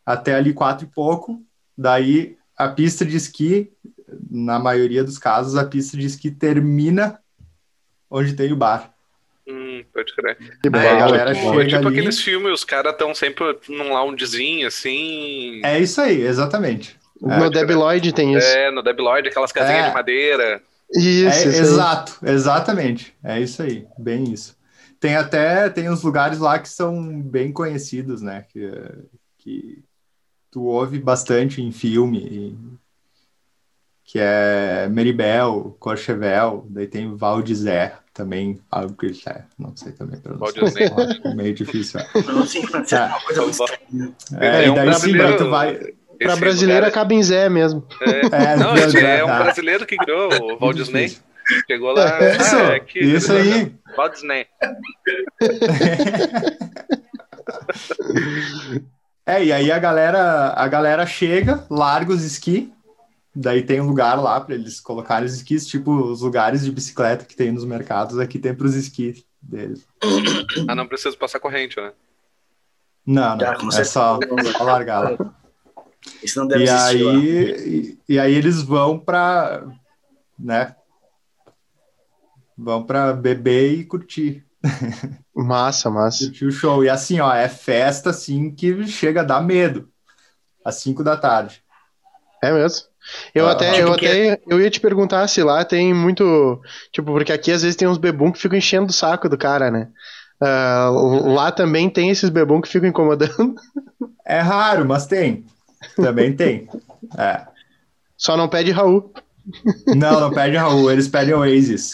até 0.05 0.36
ali 0.36 0.53
quatro 0.53 0.86
e 0.86 0.89
pouco, 0.89 1.43
daí 1.77 2.38
a 2.57 2.69
pista 2.69 3.05
de 3.05 3.17
esqui, 3.17 3.74
na 4.31 4.57
maioria 4.57 5.03
dos 5.03 5.17
casos, 5.17 5.55
a 5.55 5.65
pista 5.65 5.97
de 5.97 6.05
esqui 6.05 6.31
termina 6.31 7.19
onde 8.09 8.33
tem 8.33 8.51
o 8.53 8.55
bar. 8.55 8.93
Hum, 9.79 9.86
pode 9.93 10.15
crer. 10.15 10.38
Que 10.38 10.67
É, 10.67 10.69
bom, 10.69 10.77
a 10.79 10.96
galera 11.00 11.34
tipo, 11.34 11.50
chega 11.53 11.65
tipo 11.67 11.88
ali- 11.88 12.00
aqueles 12.00 12.22
filmes, 12.22 12.53
os 12.53 12.63
caras 12.63 12.91
estão 12.93 13.13
sempre 13.15 13.57
num 13.69 13.93
loungezinho, 13.93 14.67
assim. 14.67 15.62
É 15.63 15.79
isso 15.79 16.00
aí, 16.01 16.22
exatamente. 16.22 16.98
No 17.22 17.50
Debi 17.50 17.74
Lloyd 17.74 18.13
tem 18.13 18.36
isso. 18.36 18.48
É, 18.48 18.69
no 18.69 18.84
Debiloid, 18.84 19.27
aquelas 19.27 19.51
casinhas 19.51 19.86
É. 19.86 19.88
de 19.89 19.93
madeira. 19.93 20.62
Isso, 20.93 21.25
É, 21.27 21.29
isso 21.29 21.48
aí. 21.50 21.55
exato, 21.60 22.17
exatamente. 22.24 23.13
É 23.24 23.39
isso 23.39 23.62
aí, 23.63 23.86
bem 23.98 24.31
isso. 24.31 24.55
Tem 25.00 25.15
até 25.15 25.69
tem 25.69 25.89
uns 25.89 26.01
lugares 26.03 26.39
lá 26.39 26.57
que 26.60 26.69
são 26.69 27.19
bem 27.22 27.51
conhecidos, 27.51 28.22
né? 28.22 28.46
Que, 28.50 28.72
que 29.38 29.84
tu 30.51 30.63
ouve 30.65 30.98
bastante 31.00 31.62
em 31.62 31.72
filme, 31.72 32.19
e- 32.19 32.55
que 34.04 34.17
é 34.19 34.88
Meribel, 34.89 35.75
Courchevel, 35.80 36.65
daí 36.69 36.88
tem 36.88 37.13
Val 37.15 37.41
d'Isère 37.41 37.99
também, 38.17 38.60
algo 38.71 38.93
que 38.95 39.08
é, 39.27 39.43
não 39.60 39.75
sei 39.77 39.91
também 39.93 40.19
pronunciar. 40.19 40.71
que 41.21 41.27
é 41.27 41.36
meio 41.36 41.53
difícil. 41.53 41.99
é. 41.99 42.03
Pronúncia 42.21 42.60
em 42.60 42.67
francês 42.67 43.01
é 43.01 43.06
uma 43.06 43.21
coisa 43.21 43.41
muito 43.41 43.63
estranha. 43.63 44.15
É, 44.39 44.63
É 44.63 44.67
e 44.67 44.69
um 44.69 44.73
daí 44.75 44.93
sim, 44.95 45.17
daí 45.17 45.38
tu 45.38 45.49
vai. 45.49 45.75
Pra 45.75 46.32
Esse 46.32 46.39
brasileiro 46.39 46.86
lugar- 46.86 46.89
acaba 46.89 47.13
em 47.13 47.21
Zé 47.21 47.47
mesmo. 47.47 47.86
É, 48.32 48.56
Não, 48.58 48.75
esse 48.75 48.97
é 48.97 49.23
um 49.23 49.27
tá. 49.27 49.43
brasileiro 49.43 49.86
que 49.86 49.95
criou, 49.97 50.30
o 50.34 50.58
Walt 50.60 50.75
Disney. 50.77 51.15
Chegou 51.69 51.93
lá. 51.93 52.19
Isso, 52.32 52.56
ah, 52.56 52.73
é 52.73 52.80
que- 52.80 52.99
isso 52.99 53.32
aí. 53.32 53.71
Walt 53.95 54.13
Disney. 54.13 54.47
É, 59.25 59.43
e 59.43 59.51
aí 59.51 59.69
a 59.71 59.77
galera, 59.77 60.53
a 60.56 60.67
galera 60.69 61.06
chega, 61.06 61.65
larga 61.69 62.13
os 62.13 62.23
esqui, 62.23 62.71
daí 63.39 63.62
tem 63.63 63.80
um 63.80 63.88
lugar 63.88 64.15
lá 64.19 64.39
para 64.41 64.56
eles 64.56 64.80
colocarem 64.80 65.26
os 65.28 65.34
esquis, 65.36 65.65
tipo 65.67 65.91
os 65.91 66.21
lugares 66.21 66.63
de 66.63 66.71
bicicleta 66.71 67.26
que 67.26 67.36
tem 67.36 67.52
nos 67.52 67.65
mercados, 67.65 68.17
aqui 68.19 68.39
tem 68.39 68.54
para 68.56 68.67
os 68.67 68.76
esquis 68.76 69.23
deles. 69.41 69.88
Ah, 70.67 70.76
não 70.76 70.88
precisa 70.88 71.15
passar 71.15 71.39
corrente, 71.39 71.78
né? 71.80 71.93
Não, 73.06 73.38
não, 73.38 73.47
Ah, 73.47 73.58
é 73.80 73.84
só, 73.84 74.19
só 74.58 74.63
largar 74.63 75.12
lá. 75.12 75.36
Isso 76.23 76.39
não 76.39 76.47
deve 76.47 76.63
E 76.63 76.69
existir 76.69 77.04
lá. 77.04 77.12
aí, 77.12 77.97
e, 78.08 78.13
e 78.13 78.19
aí 78.19 78.34
eles 78.34 78.62
vão 78.62 79.00
para, 79.00 79.65
né, 80.38 80.76
vão 82.58 82.84
para 82.84 83.13
beber 83.13 83.73
e 83.73 83.86
curtir. 83.86 84.45
Massa, 85.36 85.89
massa. 85.89 86.26
curtir 86.26 86.45
o 86.45 86.52
show. 86.52 86.84
E 86.84 86.89
assim, 86.89 87.19
ó, 87.19 87.34
é 87.34 87.47
festa 87.47 88.10
assim 88.10 88.54
que 88.54 88.86
chega 88.88 89.21
a 89.21 89.23
dar 89.23 89.41
medo. 89.41 89.89
Às 90.65 90.76
5 90.76 91.04
da 91.04 91.15
tarde. 91.15 91.63
É 92.43 92.52
mesmo. 92.52 92.88
Eu 93.34 93.48
Ah, 93.48 93.52
até, 93.52 93.72
tipo 93.74 93.88
eu 93.89 93.96
que 93.96 94.06
até, 94.08 94.39
eu 94.48 94.62
ia 94.62 94.70
te 94.70 94.80
perguntar 94.80 95.28
se 95.28 95.41
lá 95.43 95.63
tem 95.63 95.93
muito, 95.93 96.60
tipo, 96.91 97.12
porque 97.12 97.32
aqui 97.32 97.52
às 97.52 97.62
vezes 97.62 97.76
tem 97.76 97.88
uns 97.88 97.98
bebum 97.98 98.32
que 98.32 98.39
ficam 98.39 98.58
enchendo 98.58 98.88
o 98.88 98.93
saco 98.93 99.30
do 99.30 99.38
cara, 99.38 99.72
né? 99.72 99.88
Ah, 100.41 100.89
lá 101.26 101.52
também 101.52 101.89
tem 101.89 102.10
esses 102.10 102.30
bebum 102.30 102.62
que 102.62 102.70
ficam 102.70 102.89
incomodando, 102.89 103.56
É 104.26 104.39
raro, 104.39 104.86
mas 104.86 105.08
tem. 105.08 105.46
Também 105.96 106.36
tem. 106.36 106.67
É. 107.17 107.41
só 108.17 108.36
não 108.36 108.48
pede 108.50 108.72
Raul. 108.72 109.13
Não, 109.96 110.20
não 110.20 110.32
pede 110.32 110.58
Raul, 110.58 110.91
eles 110.91 111.08
pedem 111.08 111.34
Oasis. 111.34 111.93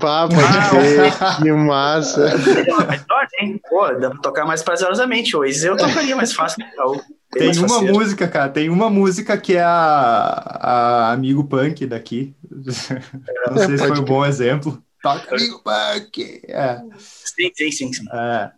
Pá, 0.00 0.26
pode 0.28 0.70
ser, 0.70 1.42
que 1.42 1.52
massa. 1.52 2.34
Melhor, 2.38 3.28
hein? 3.38 3.60
Pô, 3.68 3.86
dá 3.92 4.08
pra 4.10 4.20
tocar 4.20 4.46
mais 4.46 4.62
prazerosamente. 4.62 5.36
Hoje 5.36 5.66
eu 5.66 5.76
tocaria 5.76 6.16
mais 6.16 6.32
fácil. 6.32 6.64
que 6.64 6.74
o 6.74 6.78
Raul. 6.78 7.02
Tem 7.32 7.56
uma 7.56 7.68
faceiro. 7.68 7.94
música, 7.94 8.28
cara, 8.28 8.48
tem 8.50 8.68
uma 8.68 8.90
música 8.90 9.38
que 9.38 9.56
é 9.56 9.62
a, 9.62 9.70
a 9.70 11.12
Amigo 11.12 11.44
Punk 11.44 11.86
daqui. 11.86 12.34
Não 12.50 13.56
sei 13.56 13.78
se 13.78 13.88
foi 13.88 13.98
um 13.98 14.04
bom 14.04 14.24
exemplo. 14.24 14.82
Toca 15.02 15.34
Amigo 15.34 15.62
Punk! 15.62 16.42
É. 16.46 16.82
Sim, 16.98 17.50
sim, 17.54 17.72
sim. 17.72 17.92
sim. 17.92 18.04
É. 18.12 18.50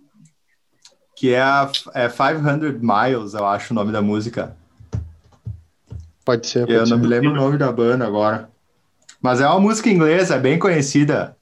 Que 1.15 1.33
é 1.35 1.41
a 1.41 1.71
é 1.95 2.09
500 2.09 2.81
Miles, 2.81 3.35
eu 3.35 3.47
acho 3.47 3.73
o 3.73 3.77
nome 3.77 3.93
da 3.93 4.03
música. 4.03 4.57
Pode 6.25 6.45
ser, 6.49 6.67
pode 6.67 6.73
Eu 6.73 6.81
não 6.81 6.87
ser. 6.87 6.97
me 6.97 7.07
lembro 7.07 7.31
o 7.31 7.37
nome 7.37 7.57
da 7.57 7.71
banda 7.71 8.05
agora. 8.05 8.51
Mas 9.23 9.41
é 9.41 9.47
uma 9.47 9.61
música 9.61 9.89
inglesa, 9.89 10.35
é 10.35 10.41
bem 10.41 10.59
conhecida. 10.59 11.37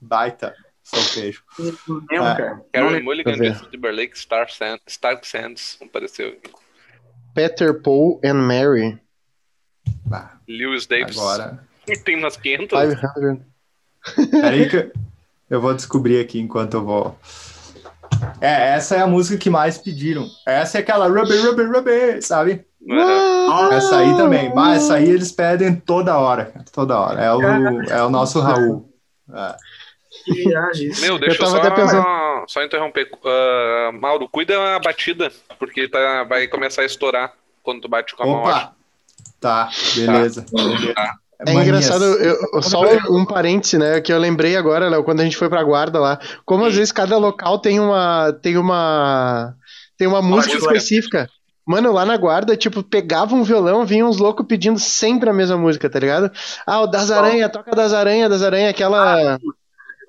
Baita 0.00 0.54
solfejo. 0.90 1.42
Não 1.58 2.02
lembro, 2.10 2.26
Ah. 2.26 2.34
cara. 2.36 2.62
Lembro. 2.74 3.04
Mulligan. 3.04 3.34
Justin 3.36 3.70
Timberlake, 3.70 4.18
Star 4.18 4.50
Sands, 4.50 4.82
Stark 4.86 5.26
Sands, 5.26 5.78
apareceu. 5.82 6.36
Peter, 7.34 7.80
Paul 7.80 8.20
and 8.24 8.34
Mary. 8.34 8.98
Bah, 10.04 10.38
Lewis 10.48 10.86
Davis. 10.86 11.16
agora. 11.16 11.64
Tem 12.04 12.16
umas 12.16 12.36
500. 12.36 12.78
500. 12.78 14.30
Peraí 14.30 14.68
que 14.68 14.92
eu 15.48 15.60
vou 15.60 15.74
descobrir 15.74 16.20
aqui 16.20 16.38
enquanto 16.40 16.74
eu 16.74 16.84
vou. 16.84 17.18
É, 18.40 18.74
essa 18.74 18.96
é 18.96 19.00
a 19.00 19.06
música 19.06 19.38
que 19.38 19.48
mais 19.50 19.78
pediram. 19.78 20.26
Essa 20.46 20.78
é 20.78 20.80
aquela 20.80 21.06
Ruby, 21.08 21.36
Ruby, 21.38 21.62
Ruby, 21.64 22.22
sabe? 22.22 22.64
Aham. 22.90 23.72
Essa 23.72 23.98
aí 23.98 24.16
também. 24.16 24.54
Mas 24.54 24.84
essa 24.84 24.94
aí 24.96 25.08
eles 25.08 25.30
pedem 25.32 25.74
toda 25.76 26.18
hora, 26.18 26.52
toda 26.72 26.98
hora. 26.98 27.20
É 27.22 27.32
o, 27.32 27.82
é 27.82 28.02
o 28.04 28.10
nosso 28.10 28.40
Raul. 28.40 28.92
É. 29.32 29.56
Que. 30.24 31.00
Meu, 31.00 31.18
deixa 31.18 31.36
eu, 31.36 31.38
tava 31.38 31.50
só, 31.50 31.56
até 31.58 31.70
pensando. 31.70 32.04
só 32.46 32.62
interromper. 32.62 33.08
Ah, 33.24 33.90
Mauro, 33.92 34.28
cuida 34.28 34.76
a 34.76 34.78
batida, 34.78 35.30
porque 35.58 35.88
tá, 35.88 36.24
vai 36.24 36.46
começar 36.48 36.82
a 36.82 36.86
estourar 36.86 37.32
quando 37.62 37.82
tu 37.82 37.88
bate 37.88 38.14
com 38.14 38.22
a 38.22 38.26
mão. 38.26 38.46
acho. 38.46 38.66
Opa! 38.66 38.72
Tá, 39.40 39.70
beleza. 39.96 40.44
beleza. 40.52 40.94
É 41.46 41.54
Manias. 41.54 41.66
engraçado, 41.68 42.04
eu- 42.04 42.62
só 42.62 42.82
um, 42.82 43.20
um 43.20 43.24
parêntese, 43.24 43.78
né, 43.78 43.98
que 44.02 44.12
eu 44.12 44.18
lembrei 44.18 44.56
agora, 44.56 44.90
Léo, 44.90 45.02
quando 45.02 45.20
a 45.20 45.24
gente 45.24 45.38
foi 45.38 45.48
pra 45.48 45.62
guarda 45.62 45.98
lá, 45.98 46.18
como 46.44 46.66
às 46.66 46.74
vezes 46.74 46.92
cada 46.92 47.16
local 47.16 47.58
tem 47.58 47.80
uma 47.80 48.30
tem 48.42 48.58
uma 48.58 49.54
tem 49.96 50.06
uma 50.06 50.20
música 50.20 50.58
específica. 50.58 51.28
Mano, 51.66 51.92
lá 51.92 52.04
na 52.04 52.16
guarda, 52.16 52.56
tipo, 52.56 52.82
pegava 52.82 53.34
um 53.34 53.42
violão, 53.44 53.86
vinha 53.86 54.04
uns 54.04 54.18
loucos 54.18 54.44
pedindo 54.46 54.78
sempre 54.78 55.30
a 55.30 55.32
mesma 55.32 55.56
música, 55.56 55.88
tá 55.88 55.98
ligado? 56.00 56.30
Ah, 56.66 56.80
o 56.82 56.86
das 56.86 57.10
aranha, 57.10 57.48
toca 57.48 57.70
das 57.70 57.92
aranha, 57.94 58.28
das 58.28 58.42
aranha, 58.42 58.68
aquela 58.70 59.38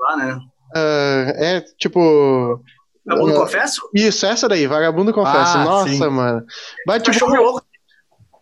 Lá, 0.01 0.17
né? 0.17 0.39
ah, 0.75 1.33
é 1.37 1.61
tipo 1.77 2.61
Vagabundo 3.05 3.33
Ah, 3.35 3.39
confesso? 3.39 3.89
isso, 3.93 4.25
essa 4.25 4.47
daí, 4.47 4.67
vagabundo 4.67 5.13
confessa. 5.13 5.59
Ah, 5.59 5.63
Nossa, 5.65 5.89
sim. 5.89 5.99
mano. 6.09 6.45
Vai 6.85 6.99
tipo 6.99 7.25
louco. 7.25 7.63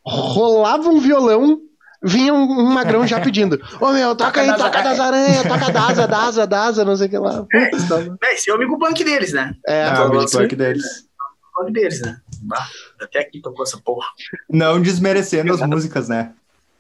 rolava 0.05 0.89
um 0.89 0.99
violão, 0.99 1.59
vinha 2.03 2.33
um, 2.33 2.43
um 2.59 2.65
magrão 2.71 3.05
já 3.07 3.19
pedindo: 3.19 3.59
Ô 3.79 3.91
meu, 3.91 4.15
toca 4.15 4.41
aí, 4.41 4.47
Toca 4.49 4.63
toca 4.63 4.81
das 4.83 4.99
aranhas, 4.99 5.43
toca 5.43 5.71
da 5.71 5.87
asa, 5.87 6.07
da 6.07 6.17
asa, 6.23 6.47
da 6.47 6.63
asa, 6.63 6.85
não 6.85 6.95
sei 6.95 7.07
o 7.07 7.09
que 7.09 7.17
lá. 7.17 7.31
Tá 7.41 7.45
bom. 8.01 8.15
É, 8.23 8.33
esse 8.33 8.49
é 8.49 8.53
o 8.53 8.55
amigo 8.57 8.77
punk 8.77 9.03
deles, 9.03 9.33
né? 9.33 9.53
É, 9.67 9.85
Ah, 9.85 9.93
o 9.93 9.95
falou 9.95 10.11
beat 10.11 10.23
assim. 10.25 10.37
punk 10.39 10.55
deles. 10.55 10.85
O 10.85 11.61
punk 11.63 11.73
deles, 11.73 12.01
né? 12.01 12.17
Até 13.01 13.19
aqui 13.19 13.41
tocou 13.41 13.63
essa 13.63 13.77
porra. 13.77 14.07
Não 14.49 14.81
desmerecendo 14.81 15.53
as 15.53 15.61
músicas, 15.61 16.07
né? 16.09 16.33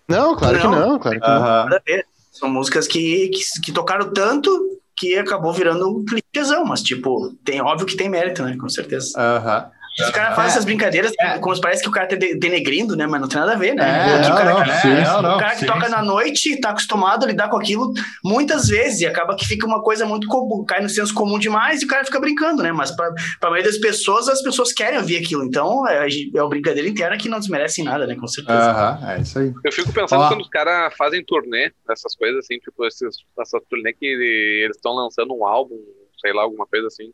não, 0.07 0.35
claro 0.35 0.57
que 0.59 0.63
Não. 0.67 0.71
não, 0.71 0.99
claro 0.99 1.19
que 1.19 1.27
não. 1.27 1.39
Nada 1.41 1.75
a 1.77 1.81
ver. 1.85 2.05
São 2.31 2.49
músicas 2.49 2.87
que, 2.87 3.29
que, 3.29 3.61
que 3.61 3.71
tocaram 3.71 4.11
tanto 4.13 4.49
que 4.95 5.15
acabou 5.17 5.53
virando 5.53 5.89
um 5.89 6.03
clichêzão, 6.03 6.65
mas, 6.65 6.81
tipo, 6.81 7.33
tem, 7.43 7.61
óbvio 7.61 7.87
que 7.87 7.95
tem 7.95 8.09
mérito, 8.09 8.43
né? 8.43 8.57
Com 8.59 8.67
certeza. 8.67 9.13
Aham. 9.17 9.71
Os 10.01 10.09
caras 10.11 10.35
fazem 10.35 10.43
É. 10.49 10.51
essas 10.53 10.65
brincadeiras, 10.65 11.11
como 11.41 11.55
se 11.55 11.61
parece 11.61 11.81
que 11.83 11.89
o 11.89 11.91
cara 11.91 12.07
tá 12.07 12.15
de- 12.15 12.35
denegrindo, 12.35 12.95
né? 12.95 13.05
Mas 13.07 13.21
não 13.21 13.27
tem 13.27 13.39
nada 13.39 13.53
a 13.53 13.55
ver, 13.55 13.73
né? 13.75 13.83
É, 13.83 14.15
o 14.17 14.29
não, 14.29 14.35
cara, 14.37 14.53
não, 14.53 14.63
que- 14.63 14.81
sim, 14.81 14.87
não, 15.03 15.21
não, 15.21 15.35
o 15.35 15.39
cara 15.39 15.53
que 15.53 15.59
sim, 15.59 15.65
toca 15.65 15.85
sim. 15.85 15.91
na 15.91 16.01
noite 16.01 16.59
tá 16.61 16.69
acostumado 16.69 17.23
a 17.25 17.27
lidar 17.27 17.49
com 17.49 17.57
aquilo 17.57 17.91
muitas 18.23 18.67
vezes 18.67 19.01
e 19.01 19.05
acaba 19.05 19.35
que 19.35 19.45
fica 19.45 19.65
uma 19.65 19.81
coisa 19.81 20.05
muito 20.05 20.27
comum, 20.27 20.63
cai 20.65 20.81
no 20.81 20.89
senso 20.89 21.13
comum 21.13 21.37
demais 21.39 21.81
e 21.81 21.85
o 21.85 21.87
cara 21.87 22.05
fica 22.05 22.19
brincando, 22.19 22.61
né? 22.63 22.71
Mas 22.71 22.91
pra, 22.91 23.11
pra 23.39 23.49
maioria 23.49 23.71
das 23.71 23.79
pessoas, 23.79 24.27
as 24.29 24.41
pessoas 24.41 24.71
querem 24.71 24.97
ouvir 24.99 25.17
aquilo. 25.17 25.43
Então 25.43 25.87
é, 25.87 26.07
é 26.07 26.41
uma 26.41 26.49
brincadeira 26.49 26.87
interna 26.87 27.17
que 27.17 27.29
não 27.29 27.39
desmerece 27.39 27.83
nada, 27.83 28.05
né? 28.07 28.15
Com 28.15 28.27
certeza. 28.27 28.59
Aham, 28.71 29.09
é 29.11 29.21
isso 29.21 29.39
aí. 29.39 29.53
Eu 29.63 29.71
fico 29.71 29.91
pensando 29.93 30.21
Ó. 30.23 30.27
quando 30.27 30.41
os 30.41 30.49
caras 30.49 30.93
fazem 30.97 31.23
turnê, 31.25 31.71
essas 31.89 32.15
coisas 32.15 32.39
assim, 32.39 32.57
tipo, 32.59 32.85
esses, 32.85 33.15
essas 33.39 33.61
turnê 33.69 33.93
que 33.93 34.05
eles 34.05 34.75
estão 34.75 34.93
lançando 34.93 35.33
um 35.35 35.45
álbum, 35.45 35.75
sei 36.21 36.33
lá, 36.33 36.43
alguma 36.43 36.65
coisa 36.65 36.87
assim. 36.87 37.11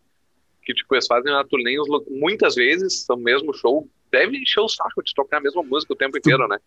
Que, 0.66 0.74
tipo, 0.74 0.96
eles 0.96 1.06
fazem 1.08 1.32
uma 1.32 1.46
turnê, 1.46 1.76
muitas 2.10 2.56
vezes, 2.56 3.04
são 3.06 3.16
mesmo 3.16 3.54
show, 3.54 3.88
deve 4.12 4.38
encher 4.38 4.62
o 4.62 4.68
saco 4.68 5.04
de 5.04 5.14
tocar 5.14 5.38
a 5.38 5.42
mesma 5.42 5.62
música 5.62 5.94
o 5.94 5.96
tempo 5.96 6.18
inteiro, 6.18 6.48
né? 6.48 6.58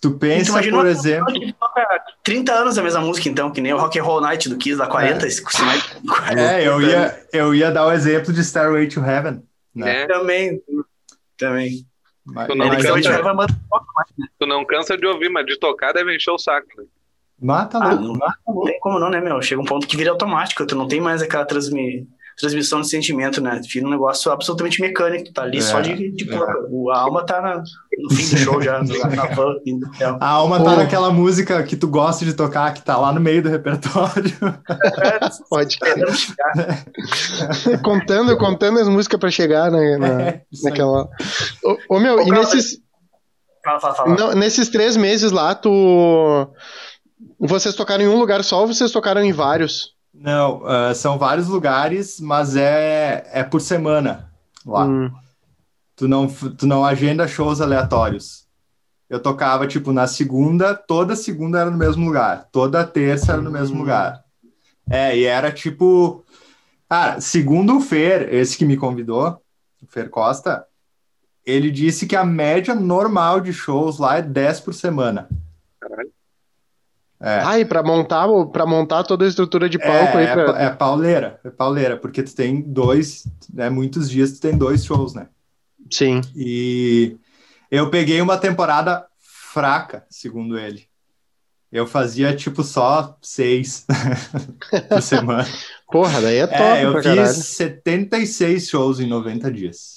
Tu 0.00 0.10
pensa, 0.12 0.44
Tu 0.44 0.50
imagina 0.50 0.76
por 0.76 0.86
exemplo. 0.86 1.32
que 1.32 1.52
toca 1.54 2.04
30 2.22 2.52
anos 2.52 2.78
a 2.78 2.82
mesma 2.82 3.00
música, 3.00 3.28
então, 3.28 3.50
que 3.50 3.60
nem 3.60 3.72
o 3.72 3.78
Rock 3.78 3.98
and 3.98 4.02
Roll 4.04 4.20
Night 4.20 4.48
do 4.48 4.56
Kiss, 4.58 4.76
da 4.78 4.86
40, 4.86 5.26
esse 5.26 5.42
mais- 5.64 5.96
É, 6.38 6.68
eu 6.68 6.80
ia, 6.82 7.26
eu 7.32 7.54
ia 7.54 7.70
dar 7.72 7.86
o 7.86 7.92
exemplo 7.92 8.32
de 8.32 8.40
Starway 8.42 8.86
to 8.88 9.00
Heaven. 9.00 9.42
Né? 9.74 10.02
É, 10.02 10.06
Também, 10.06 10.62
também. 11.36 11.86
Mas, 12.24 12.46
Tu 12.48 12.54
não 12.54 12.66
mas, 12.68 12.82
vai 12.84 13.22
mandar 13.34 13.54
tu 14.38 14.46
não 14.46 14.64
cansa 14.64 14.96
de 14.98 15.06
ouvir, 15.06 15.28
mas 15.30 15.46
de 15.46 15.58
tocar 15.58 15.92
deve 15.92 16.14
encher 16.14 16.30
o 16.32 16.38
saco, 16.38 16.66
né? 16.76 16.84
mata 17.40 17.78
Ah, 17.78 17.92
louco. 17.94 18.18
não, 18.46 18.54
não 18.54 18.64
tem 18.64 18.80
como 18.80 18.98
não, 18.98 19.10
né, 19.10 19.20
meu? 19.20 19.40
Chega 19.42 19.60
um 19.60 19.64
ponto 19.64 19.86
que 19.86 19.96
vira 19.96 20.10
automático, 20.10 20.66
tu 20.66 20.74
não 20.74 20.88
tem 20.88 21.00
mais 21.00 21.22
aquela 21.22 21.44
transmi- 21.44 22.06
transmissão 22.36 22.80
de 22.82 22.88
sentimento, 22.88 23.40
né? 23.40 23.60
Vira 23.72 23.86
um 23.86 23.90
negócio 23.90 24.30
absolutamente 24.30 24.80
mecânico, 24.80 25.24
tu 25.24 25.32
tá 25.32 25.42
ali 25.42 25.58
É, 25.58 25.60
só 25.62 25.80
de, 25.80 26.10
de. 26.12 26.28
O- 26.70 26.90
A 26.90 26.98
alma 26.98 27.24
tá 27.24 27.40
na- 27.40 27.62
no 27.98 28.10
fim 28.14 28.28
do 28.28 28.36
show 28.36 28.60
já, 28.62 28.80
na, 28.84 29.08
na 29.16 29.26
van. 29.26 29.54
A 30.20 30.28
alma 30.28 30.58
tá 30.58 30.70
Pô. 30.72 30.76
naquela 30.76 31.10
música 31.10 31.62
que 31.62 31.76
tu 31.76 31.88
gosta 31.88 32.24
de 32.24 32.34
tocar, 32.34 32.74
que 32.74 32.82
tá 32.82 32.96
lá 32.98 33.12
no 33.12 33.20
meio 33.20 33.42
do 33.42 33.48
repertório. 33.48 34.32
Pode 35.48 35.72
Esperando 35.74 36.14
chegar. 36.14 36.84
contando, 37.82 38.36
contando 38.36 38.78
as 38.80 38.88
músicas 38.88 39.18
pra 39.18 39.30
chegar 39.30 39.70
né, 39.70 39.96
na, 39.98 40.22
É, 40.22 40.42
naquela. 40.62 41.08
Ô, 41.64 41.96
ô, 41.96 42.00
meu, 42.00 42.16
Ô, 42.16 42.20
e 42.22 42.28
cara, 42.28 42.40
nesses, 42.40 42.78
Fala, 43.64 43.80
fala, 43.80 43.94
fala. 43.94 44.14
não, 44.14 44.34
nesses 44.34 44.68
três 44.68 44.96
meses 44.96 45.32
lá, 45.32 45.54
tu. 45.54 46.48
Vocês 47.40 47.74
tocaram 47.74 48.04
em 48.04 48.08
um 48.08 48.18
lugar 48.18 48.44
só 48.44 48.60
ou 48.60 48.66
vocês 48.66 48.92
tocaram 48.92 49.22
em 49.22 49.32
vários? 49.32 49.95
Não, 50.18 50.66
ah, 50.66 50.94
são 50.94 51.18
vários 51.18 51.48
lugares, 51.48 52.20
mas 52.20 52.56
é, 52.56 53.28
é 53.32 53.42
por 53.44 53.60
semana 53.60 54.30
lá. 54.64 54.84
Hum, 54.84 55.10
Tu 55.94 56.06
não, 56.06 56.26
tu 56.28 56.66
não 56.66 56.84
agenda 56.84 57.26
shows 57.26 57.58
aleatórios. 57.60 58.46
Eu 59.08 59.18
tocava, 59.18 59.66
tipo, 59.66 59.92
na 59.92 60.06
segunda, 60.06 60.74
toda 60.74 61.16
segunda 61.16 61.58
era 61.60 61.70
no 61.70 61.78
mesmo 61.78 62.04
lugar. 62.04 62.48
Toda 62.52 62.84
terça 62.84 63.32
era 63.32 63.40
no 63.40 63.50
mesmo 63.50 63.76
Hum. 63.76 63.80
lugar. 63.80 64.22
É, 64.90 65.16
e 65.16 65.24
era 65.24 65.50
tipo. 65.50 66.22
Cara, 66.88 67.20
segundo 67.20 67.78
o 67.78 67.80
Fer, 67.80 68.32
esse 68.34 68.58
que 68.58 68.64
me 68.66 68.76
convidou, 68.76 69.40
o 69.82 69.86
Fer 69.88 70.10
Costa, 70.10 70.66
ele 71.46 71.70
disse 71.70 72.06
que 72.06 72.14
a 72.14 72.24
média 72.24 72.74
normal 72.74 73.40
de 73.40 73.52
shows 73.52 73.98
lá 73.98 74.18
é 74.18 74.22
10 74.22 74.60
por 74.60 74.74
semana. 74.74 75.28
É. 77.20 77.40
Ai, 77.40 77.64
pra 77.64 77.82
montar, 77.82 78.26
pra 78.52 78.66
montar 78.66 79.02
toda 79.04 79.24
a 79.24 79.28
estrutura 79.28 79.68
de 79.68 79.78
palco 79.78 80.18
aí. 80.18 80.26
É, 80.26 80.34
Pra... 80.34 80.62
é, 80.62 80.66
é 80.66 80.70
pauleira, 80.70 81.40
é 81.42 81.50
pauleira, 81.50 81.96
porque 81.96 82.22
tu 82.22 82.34
tem 82.34 82.60
dois, 82.60 83.26
né, 83.52 83.70
muitos 83.70 84.10
dias 84.10 84.32
tu 84.32 84.40
tem 84.40 84.56
dois 84.56 84.84
shows, 84.84 85.14
né? 85.14 85.28
Sim. 85.90 86.20
E 86.34 87.16
eu 87.70 87.88
peguei 87.90 88.20
uma 88.20 88.36
temporada 88.36 89.06
fraca, 89.18 90.04
segundo 90.10 90.58
ele. 90.58 90.84
Eu 91.72 91.86
fazia 91.86 92.34
tipo 92.34 92.62
só 92.62 93.16
seis 93.22 93.86
por 94.88 95.02
semana. 95.02 95.46
Porra, 95.90 96.20
daí 96.20 96.36
é 96.36 96.46
top 96.46 96.62
É, 96.62 96.84
eu 96.84 96.94
fiz 96.94 97.02
caralho. 97.02 97.34
76 97.34 98.68
shows 98.68 99.00
em 99.00 99.06
90 99.06 99.50
dias. 99.50 99.96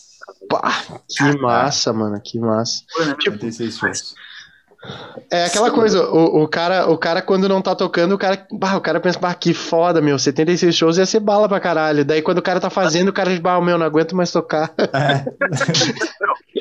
Pá, 0.49 0.83
que 1.07 1.37
massa, 1.39 1.91
mano, 1.93 2.19
que 2.23 2.39
massa. 2.39 2.83
Tipo, 3.19 3.33
76 3.33 3.77
shows. 3.77 4.15
É 5.29 5.45
aquela 5.45 5.69
coisa, 5.71 6.09
o, 6.09 6.43
o, 6.43 6.47
cara, 6.47 6.89
o 6.89 6.97
cara 6.97 7.21
quando 7.21 7.49
não 7.49 7.61
tá 7.61 7.75
tocando, 7.75 8.13
o 8.13 8.17
cara, 8.17 8.47
bah, 8.51 8.77
o 8.77 8.81
cara 8.81 8.99
pensa, 8.99 9.19
bah, 9.19 9.33
que 9.33 9.53
foda, 9.53 9.99
meu, 10.01 10.17
76 10.17 10.73
shows 10.73 10.97
ia 10.97 11.05
ser 11.05 11.19
bala 11.19 11.49
pra 11.49 11.59
caralho. 11.59 12.05
Daí 12.05 12.21
quando 12.21 12.37
o 12.37 12.41
cara 12.41 12.61
tá 12.61 12.69
fazendo, 12.69 13.09
o 13.09 13.13
cara 13.13 13.29
diz, 13.29 13.39
bah, 13.39 13.59
meu, 13.59 13.77
não 13.77 13.85
aguento 13.85 14.15
mais 14.15 14.31
tocar. 14.31 14.73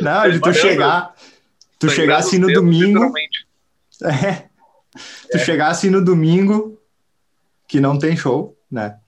Não, 0.01 0.31
de 0.31 0.39
tu 0.39 0.53
chegar, 0.53 1.13
tu 1.79 1.89
chegar 1.89 2.19
assim 2.19 2.39
no 2.39 2.53
domingo. 2.53 3.13
É. 4.05 4.45
Tu 5.31 5.39
chegar 5.39 5.69
assim 5.69 5.91
no 5.91 6.05
domingo, 6.05 6.81
que 7.67 7.81
não 7.81 7.99
tem 7.99 8.17
show, 8.17 8.57
né? 8.71 8.99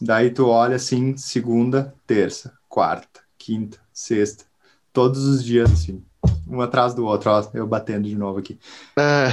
Daí 0.00 0.30
tu 0.30 0.46
olha 0.46 0.76
assim, 0.76 1.16
segunda, 1.16 1.94
terça, 2.06 2.52
quarta, 2.68 3.20
quinta, 3.36 3.78
sexta, 3.92 4.44
todos 4.92 5.24
os 5.24 5.44
dias 5.44 5.72
assim, 5.72 6.04
um 6.46 6.60
atrás 6.60 6.94
do 6.94 7.04
outro, 7.04 7.30
ó, 7.30 7.44
eu 7.54 7.66
batendo 7.66 8.08
de 8.08 8.16
novo 8.16 8.38
aqui. 8.38 8.58
Ah, 8.96 9.28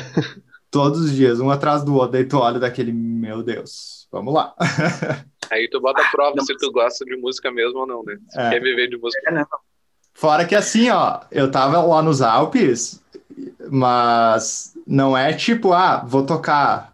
Todos 0.71 1.01
os 1.01 1.11
dias, 1.11 1.39
um 1.39 1.51
atrás 1.51 1.83
do 1.83 1.93
outro, 1.93 2.13
daí 2.13 2.25
tu 2.25 2.39
olha 2.39 2.59
daquele, 2.59 2.91
meu 2.91 3.43
Deus, 3.43 4.07
vamos 4.11 4.33
lá. 4.33 4.55
Aí 5.51 5.69
tu 5.69 5.79
bota 5.79 6.01
a 6.01 6.09
prova 6.09 6.33
Não. 6.35 6.43
se 6.43 6.57
tu 6.57 6.71
gosta 6.71 7.05
de 7.05 7.15
música 7.15 7.51
mesmo 7.51 7.79
ou 7.81 7.85
não, 7.85 8.01
né? 8.03 8.17
Se 8.29 8.39
É. 8.39 8.49
quer 8.49 8.59
viver 8.59 8.87
de 8.87 8.97
música. 8.97 9.29
é, 9.29 9.33
né? 9.33 9.45
Fora 10.15 10.45
que 10.45 10.55
assim, 10.55 10.89
ó, 10.89 11.19
eu 11.29 11.51
tava 11.51 11.79
lá 11.83 12.01
nos 12.01 12.21
Alpes, 12.23 13.03
mas 13.69 14.73
não 14.87 15.15
é 15.15 15.33
tipo, 15.33 15.73
ah, 15.73 16.03
vou 16.07 16.25
tocar. 16.25 16.93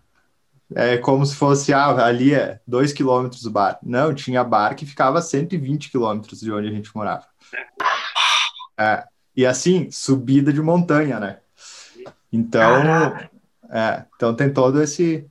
É 0.75 0.97
como 0.97 1.25
se 1.25 1.35
fosse, 1.35 1.73
ah, 1.73 2.05
ali 2.05 2.33
é 2.33 2.59
dois 2.67 2.91
quilômetros 2.91 3.43
do 3.43 3.49
bar. 3.51 3.79
Não, 3.81 4.13
tinha 4.13 4.43
bar 4.43 4.75
que 4.75 4.85
ficava 4.85 5.19
a 5.19 5.21
120 5.21 5.89
quilômetros 5.89 6.39
de 6.41 6.51
onde 6.51 6.67
a 6.67 6.71
gente 6.71 6.93
morava. 6.95 7.25
É, 8.77 9.03
e 9.39 9.45
assim, 9.45 9.89
subida 9.89 10.51
de 10.51 10.61
montanha, 10.61 11.17
né? 11.17 11.37
Então, 12.31 13.15
é, 13.71 14.03
então 14.15 14.33
tem 14.35 14.51
todo 14.51 14.81
esse. 14.83 15.25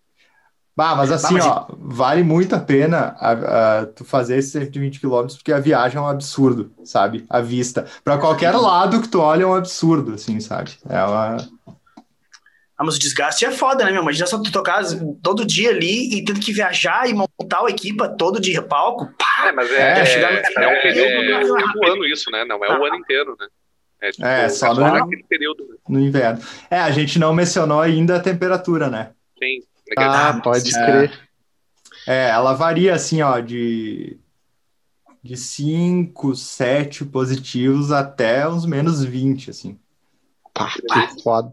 Bah, 0.74 0.94
mas 0.96 1.12
assim, 1.12 1.34
mas- 1.34 1.44
ó, 1.46 1.66
vale 1.76 2.22
muito 2.22 2.54
a 2.54 2.58
pena 2.58 3.14
a- 3.18 3.80
a- 3.80 3.86
tu 3.86 4.06
fazer 4.06 4.38
esses 4.38 4.52
120 4.52 4.98
quilômetros, 4.98 5.36
porque 5.36 5.52
a 5.52 5.60
viagem 5.60 5.98
é 5.98 6.00
um 6.00 6.06
absurdo, 6.08 6.72
sabe? 6.84 7.26
A 7.28 7.40
vista. 7.42 7.86
Para 8.02 8.16
qualquer 8.16 8.52
lado 8.52 9.02
que 9.02 9.08
tu 9.08 9.20
olha 9.20 9.42
é 9.42 9.46
um 9.46 9.54
absurdo, 9.54 10.14
assim, 10.14 10.40
sabe? 10.40 10.70
É 10.88 11.02
uma. 11.04 11.36
Ah, 12.78 12.84
mas 12.84 12.94
o 12.94 12.98
desgaste 12.98 13.44
é 13.44 13.50
foda, 13.50 13.84
né, 13.84 13.90
meu? 13.90 14.02
Imagina 14.02 14.26
só 14.26 14.40
tu 14.40 14.50
tocar 14.52 14.82
todo 15.20 15.44
dia 15.44 15.70
ali 15.70 16.16
e 16.16 16.24
tendo 16.24 16.40
que 16.40 16.52
viajar 16.52 17.10
e 17.10 17.12
montar 17.12 17.66
a 17.66 17.70
equipa 17.70 18.08
todo 18.08 18.40
dia 18.40 18.62
palco. 18.62 19.06
Pá, 19.18 19.48
É, 19.48 19.52
mas 19.52 19.70
É, 19.70 19.74
é, 19.74 20.42
é, 20.46 20.64
é, 20.64 20.68
um 20.78 20.80
período 20.82 21.22
é- 21.24 21.40
do 21.40 21.72
do 21.72 21.86
ano 21.92 22.06
isso, 22.06 22.30
né? 22.30 22.44
Não 22.44 22.64
é 22.64 22.78
o 22.78 22.84
ano 22.86 22.94
inteiro, 22.96 23.36
né? 23.38 23.48
É, 24.00 24.10
tipo, 24.10 24.24
É, 24.26 24.48
só 24.48 24.72
no- 24.74 24.80
naquele 24.80 25.24
período, 25.24 25.66
né? 25.68 25.76
no 25.88 26.00
inverno. 26.00 26.40
É, 26.70 26.78
a 26.78 26.90
gente 26.90 27.18
não 27.18 27.32
mencionou 27.34 27.80
ainda 27.80 28.16
a 28.16 28.20
temperatura, 28.20 28.88
né? 28.88 29.10
Sim. 29.38 29.62
ah, 29.96 30.40
pode 30.42 30.68
É. 30.76 30.84
crer. 30.84 31.28
É, 32.06 32.28
ela 32.30 32.52
varia 32.54 32.94
assim, 32.94 33.22
ó, 33.22 33.38
de 33.40 34.18
de 35.22 35.36
5, 35.36 36.34
7 36.34 37.04
positivos 37.04 37.90
até 37.90 38.48
uns 38.48 38.64
menos 38.64 39.02
20, 39.04 39.50
assim. 39.50 39.78
Pá, 40.54 40.70
que 40.70 41.22
foda. 41.22 41.50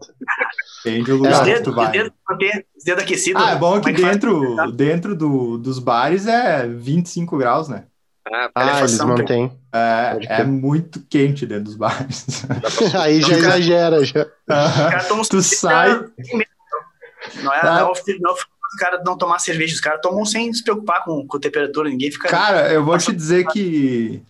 Depende 0.84 1.04
do 1.10 1.16
lugar 1.18 1.40
que 1.40 1.44
dedos, 1.46 1.62
tu 1.62 1.70
os 1.70 1.76
vai. 1.76 1.90
dedos, 1.92 2.12
manter 2.28 2.66
os 2.76 2.84
dedos 2.84 3.02
aquecidos. 3.02 3.42
Ah, 3.42 3.50
é 3.50 3.56
bom 3.56 3.80
que 3.80 3.90
é 3.90 3.92
dentro, 3.92 4.72
dentro 4.72 5.16
do, 5.16 5.58
dos 5.58 5.78
bares 5.78 6.26
é 6.26 6.66
25 6.66 7.36
graus, 7.36 7.68
né? 7.68 7.86
Ah, 8.32 8.50
Ah, 8.54 8.78
eles 8.80 8.98
mantêm. 8.98 9.52
É, 9.72 10.18
é 10.40 10.44
muito 10.44 11.00
quente 11.08 11.46
dentro 11.46 11.64
dos 11.64 11.76
bares. 11.76 12.44
Aí 13.00 13.20
já 13.20 13.36
exagera, 13.36 14.04
já. 14.04 14.22
Os 14.22 14.90
caras 14.90 15.08
tomam 15.08 15.24
tu 15.24 15.40
sai, 15.42 15.90
Não 17.42 17.52
é, 17.54 17.60
Tá. 17.60 17.80
não, 17.80 17.92
não, 18.20 18.32
os 18.32 18.74
caras 18.80 19.00
não 19.04 19.16
tomar 19.16 19.38
cerveja, 19.38 19.74
os 19.74 19.80
caras 19.80 20.00
tomam 20.02 20.24
sem 20.24 20.52
se 20.52 20.62
preocupar 20.64 21.04
com, 21.04 21.26
com 21.26 21.38
temperatura, 21.38 21.88
ninguém 21.88 22.10
fica. 22.10 22.28
cara, 22.28 22.72
eu 22.72 22.84
vou 22.84 22.98
te 22.98 23.12
dizer 23.12 23.46
que 23.46 24.20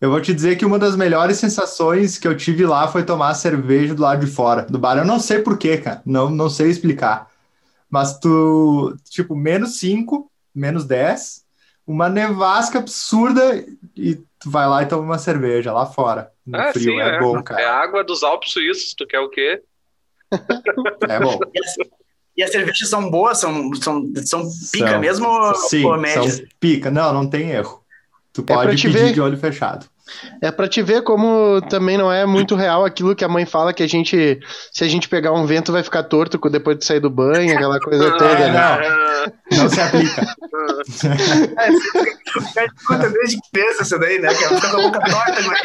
Eu 0.00 0.10
vou 0.10 0.20
te 0.20 0.32
dizer 0.34 0.56
que 0.56 0.64
uma 0.64 0.78
das 0.78 0.96
melhores 0.96 1.38
sensações 1.38 2.18
que 2.18 2.26
eu 2.26 2.36
tive 2.36 2.64
lá 2.66 2.88
foi 2.88 3.04
tomar 3.04 3.34
cerveja 3.34 3.94
do 3.94 4.02
lado 4.02 4.24
de 4.24 4.30
fora 4.30 4.62
do 4.62 4.78
bar. 4.78 4.98
Eu 4.98 5.04
não 5.04 5.18
sei 5.20 5.38
porquê, 5.40 5.78
cara. 5.78 6.02
Não, 6.04 6.28
não 6.30 6.48
sei 6.50 6.68
explicar. 6.70 7.28
Mas 7.88 8.18
tu, 8.18 8.96
tipo, 9.08 9.36
menos 9.36 9.78
5, 9.78 10.28
menos 10.54 10.84
10, 10.84 11.41
uma 11.86 12.08
nevasca 12.08 12.78
absurda 12.78 13.64
e 13.96 14.16
tu 14.38 14.50
vai 14.50 14.66
lá 14.68 14.82
e 14.82 14.86
toma 14.86 15.02
uma 15.02 15.18
cerveja 15.18 15.72
lá 15.72 15.86
fora. 15.86 16.30
No 16.46 16.58
Ah, 16.58 16.72
frio. 16.72 16.92
sim, 16.92 17.00
é, 17.00 17.16
é. 17.16 17.20
bom, 17.20 17.38
É 17.38 17.42
cara. 17.42 17.70
a 17.70 17.80
água 17.82 18.04
dos 18.04 18.22
Alpes 18.22 18.52
suíços, 18.52 18.94
tu 18.94 19.06
quer 19.06 19.20
o 19.20 19.28
quê? 19.28 19.62
É 21.08 21.20
bom. 21.20 21.38
E 22.34 22.42
as, 22.42 22.46
as 22.48 22.52
cervejas 22.52 22.88
são 22.88 23.10
boas, 23.10 23.38
são, 23.38 23.74
são, 23.74 24.10
são 24.24 24.42
pica 24.72 24.90
São. 24.92 25.00
mesmo 25.00 25.26
ou, 25.28 25.54
Sim, 25.54 25.84
ou 25.84 25.98
média? 25.98 26.30
são 26.30 26.44
pica. 26.58 26.90
Não, 26.90 27.12
não 27.12 27.28
tem 27.28 27.50
erro. 27.50 27.84
Tu 28.32 28.42
pode 28.42 28.76
te 28.76 28.86
pedir 28.88 28.98
ver. 28.98 29.12
de 29.12 29.20
olho 29.20 29.36
fechado. 29.36 29.86
É 30.40 30.50
pra 30.50 30.68
te 30.68 30.82
ver 30.82 31.02
como 31.02 31.60
também 31.68 31.96
não 31.96 32.10
é 32.12 32.26
muito 32.26 32.54
real 32.54 32.84
aquilo 32.84 33.14
que 33.14 33.24
a 33.24 33.28
mãe 33.28 33.46
fala 33.46 33.72
que 33.72 33.82
a 33.82 33.86
gente, 33.88 34.38
se 34.72 34.84
a 34.84 34.88
gente 34.88 35.08
pegar 35.08 35.32
um 35.32 35.46
vento, 35.46 35.72
vai 35.72 35.82
ficar 35.82 36.02
torto 36.02 36.38
depois 36.50 36.76
de 36.78 36.84
sair 36.84 37.00
do 37.00 37.08
banho, 37.10 37.54
aquela 37.54 37.78
coisa 37.80 38.10
toda, 38.18 38.24
É, 38.24 38.50
né? 38.50 38.78
não. 39.50 39.58
Não 39.62 39.68
se 39.68 39.80
aplica. 39.80 40.26
O 42.36 42.54
cara 42.54 42.66
escuta 42.66 43.08
desde 43.10 43.38
criança 43.52 43.82
isso 43.82 43.98
daí, 43.98 44.18
né? 44.18 44.34
Que 44.34 44.44
ela 44.44 44.60
fica 44.60 44.70
com 44.70 44.76
a 44.78 44.82
boca 44.82 45.00
torta, 45.00 45.42
mas 45.42 45.60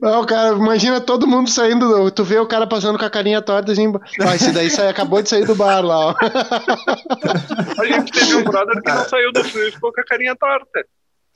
Não, 0.00 0.24
cara, 0.24 0.56
imagina 0.56 1.00
todo 1.00 1.26
mundo 1.26 1.50
saindo, 1.50 1.86
do- 1.88 2.10
tu 2.10 2.24
vê 2.24 2.38
o 2.38 2.46
cara 2.46 2.66
passando 2.66 2.98
com 2.98 3.04
a 3.04 3.10
carinha 3.10 3.42
torta 3.42 3.72
assim, 3.72 3.92
ah, 4.20 4.34
esse 4.34 4.52
daí 4.52 4.70
sai, 4.70 4.88
acabou 4.88 5.20
de 5.22 5.28
sair 5.28 5.44
do 5.46 5.54
bar 5.54 5.82
lá, 5.84 5.98
ó. 6.08 6.14
A 7.78 7.84
gente 7.84 8.12
teve 8.12 8.34
um 8.36 8.44
brother 8.44 8.80
que 8.82 8.90
não 8.90 9.08
saiu 9.08 9.32
do 9.32 9.44
frio 9.44 9.68
e 9.68 9.72
ficou 9.72 9.92
com 9.92 10.00
a 10.00 10.04
carinha 10.04 10.34
torta. 10.36 10.84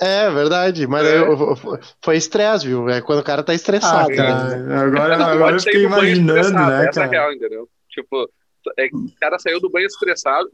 É, 0.00 0.30
verdade, 0.30 0.86
mas 0.86 1.06
É. 1.06 1.18
eu- 1.18 1.32
eu- 1.32 1.56
foi 2.02 2.16
estresse, 2.16 2.66
viu? 2.66 2.88
É 2.88 3.00
quando 3.00 3.18
o 3.18 3.22
cara 3.24 3.42
tá 3.42 3.52
Ah, 3.52 3.56
estressado. 3.56 4.08
né? 4.10 4.16
cara, 4.16 4.82
agora, 4.82 4.90
Não 5.18 5.26
agora 5.26 5.38
pode 5.38 5.54
eu 5.56 5.60
fiquei 5.60 5.84
imaginando, 5.84 6.50
né, 6.52 6.86
Essa 6.88 7.00
é 7.00 7.04
a 7.04 7.08
cara? 7.08 7.10
real, 7.10 7.32
entendeu? 7.32 7.68
Tipo, 7.90 8.28
é, 8.78 8.86
o 8.92 9.06
cara 9.20 9.38
saiu 9.38 9.60
do 9.60 9.70
banho 9.70 9.86
estressado, 9.86 10.48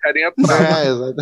carinha 0.00 0.32
torta. 0.32 0.52
É, 0.78 0.88
exato. 0.88 1.16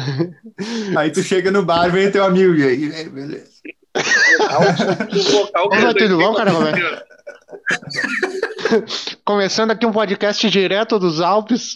Aí 0.98 1.10
tu 1.10 1.22
chega 1.22 1.50
no 1.50 1.64
bar, 1.64 1.90
vem 1.90 2.10
teu 2.10 2.24
amigo, 2.24 2.54
e 2.54 2.62
aí, 2.64 3.08
beleza. 3.08 3.50
O 3.96 5.32
vocal 5.32 5.68
que 5.70 5.76
Ô, 5.76 5.80
eu 5.80 5.94
tudo 5.94 6.18
bom, 6.18 6.34
cara? 6.34 6.52
Como 6.52 6.66
é? 6.68 6.72
Começando 9.24 9.72
aqui 9.72 9.84
um 9.84 9.90
podcast 9.92 10.48
direto 10.48 10.98
dos 11.00 11.20
Alpes. 11.20 11.74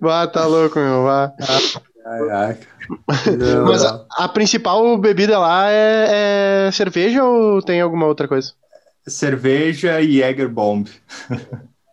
Vá, 0.00 0.26
tá 0.26 0.46
louco, 0.46 0.78
meu. 0.78 1.04
Vá. 1.04 1.32
Ai, 2.10 2.30
ai, 2.30 2.54
cara. 2.54 3.36
Não, 3.36 3.66
Mas 3.66 3.84
a, 3.84 4.04
a 4.16 4.28
principal 4.28 4.96
bebida 4.98 5.38
lá 5.38 5.70
é, 5.70 6.66
é 6.68 6.70
cerveja 6.72 7.22
ou 7.22 7.60
tem 7.62 7.80
alguma 7.80 8.06
outra 8.06 8.26
coisa? 8.26 8.52
Cerveja 9.06 10.00
e 10.00 10.18
Jäger 10.18 10.48
Bomb. 10.48 10.86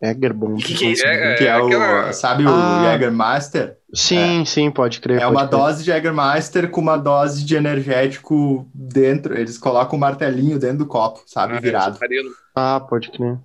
Jägerbomb. 0.04 0.54
o 0.54 0.58
que, 0.58 0.73
que 0.75 0.86
é 0.86 0.89
isso? 0.91 1.06
É, 1.06 1.36
que 1.36 1.45
é 1.47 1.58
o, 1.58 1.65
aquela- 1.67 2.13
sabe 2.13 2.45
o 2.45 2.49
Ah. 2.49 2.84
Jägermeister? 2.91 3.78
Sim, 3.93 4.43
sim, 4.45 4.69
pode 4.69 4.99
crer. 4.99 5.17
É 5.17 5.21
pode 5.21 5.32
uma 5.32 5.47
crer. 5.47 5.60
dose 5.60 5.80
de 5.84 5.86
Jägermeister 5.91 6.69
com 6.69 6.82
uma 6.82 6.97
dose 6.97 7.45
de 7.45 7.56
energético 7.56 8.67
dentro. 8.73 9.38
Eles 9.38 9.58
colocam 9.58 9.95
um 9.97 9.99
martelinho 10.01 10.60
dentro 10.60 10.80
do 10.80 10.86
copo, 10.86 11.21
sabe? 11.25 11.56
Ah, 11.56 11.60
Virado. 11.62 11.93
submarino, 11.93 12.30
Ah, 12.56 12.80
pode 12.80 13.10
crer. 13.12 13.38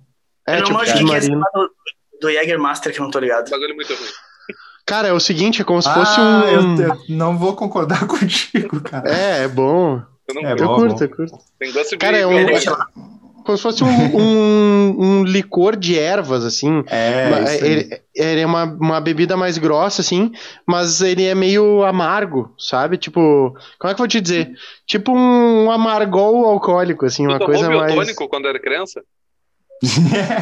É, 0.47 0.55
eu 0.57 0.59
não 0.59 0.65
tipo, 0.65 0.79
o 0.79 0.83
que 0.83 1.15
é 1.15 1.19
do, 1.21 1.69
do 2.21 2.31
Jägermaster 2.31 2.93
que 2.93 2.99
eu 2.99 3.03
não 3.05 3.11
tô 3.11 3.19
ligado. 3.19 3.49
bagulho 3.49 3.75
muito 3.75 3.93
ruim. 3.93 4.07
Cara, 4.85 5.07
é 5.07 5.13
o 5.13 5.19
seguinte, 5.19 5.61
é 5.61 5.65
como 5.65 5.81
se 5.81 5.91
fosse 5.93 6.19
ah, 6.19 6.23
um. 6.43 6.79
eu, 6.81 6.87
eu 6.87 6.97
não 7.09 7.37
vou 7.37 7.55
concordar 7.55 8.05
contigo, 8.07 8.81
cara. 8.81 9.09
É, 9.09 9.43
é 9.43 9.47
bom. 9.47 10.01
Eu 10.27 10.35
não 10.35 10.41
É 10.47 10.55
eu 10.57 10.67
bom, 10.67 10.75
curto, 10.75 10.95
bom. 10.97 11.03
eu 11.03 11.09
curto. 11.09 11.37
tem 11.59 11.71
gosto 11.71 11.89
de 11.91 11.97
Cara, 11.97 12.17
é 12.17 12.25
um-. 12.27 12.45
Como 13.43 13.57
se 13.57 13.63
fosse 13.63 13.83
um, 13.83 13.87
um, 13.89 14.95
um 14.99 15.23
licor 15.23 15.75
de 15.75 15.97
ervas, 15.97 16.45
assim. 16.45 16.83
É, 16.87 17.29
Mas 17.31 17.49
isso 17.55 17.63
aí. 17.65 17.71
ele, 17.71 18.01
ele 18.15 18.41
é 18.41 18.45
uma, 18.45 18.65
uma 18.65 19.01
bebida 19.01 19.35
mais 19.35 19.57
grossa, 19.57 20.01
assim, 20.01 20.31
mas 20.65 21.01
ele 21.01 21.25
é 21.25 21.33
meio 21.33 21.83
amargo, 21.83 22.53
sabe? 22.57 22.97
Tipo, 22.97 23.55
como 23.79 23.91
é 23.91 23.95
que 23.95 24.01
eu 24.01 24.03
vou 24.03 24.07
te 24.07 24.21
dizer? 24.21 24.51
Tipo 24.85 25.11
um 25.11 25.71
amargol 25.71 26.45
alcoólico, 26.45 27.03
assim, 27.05 27.27
Tu 27.27 27.29
uma 27.31 27.39
coisa 27.39 27.67
mais. 27.71 27.93
biotônico 27.93 28.29
quando 28.29 28.47
era 28.47 28.59
criança? 28.59 29.01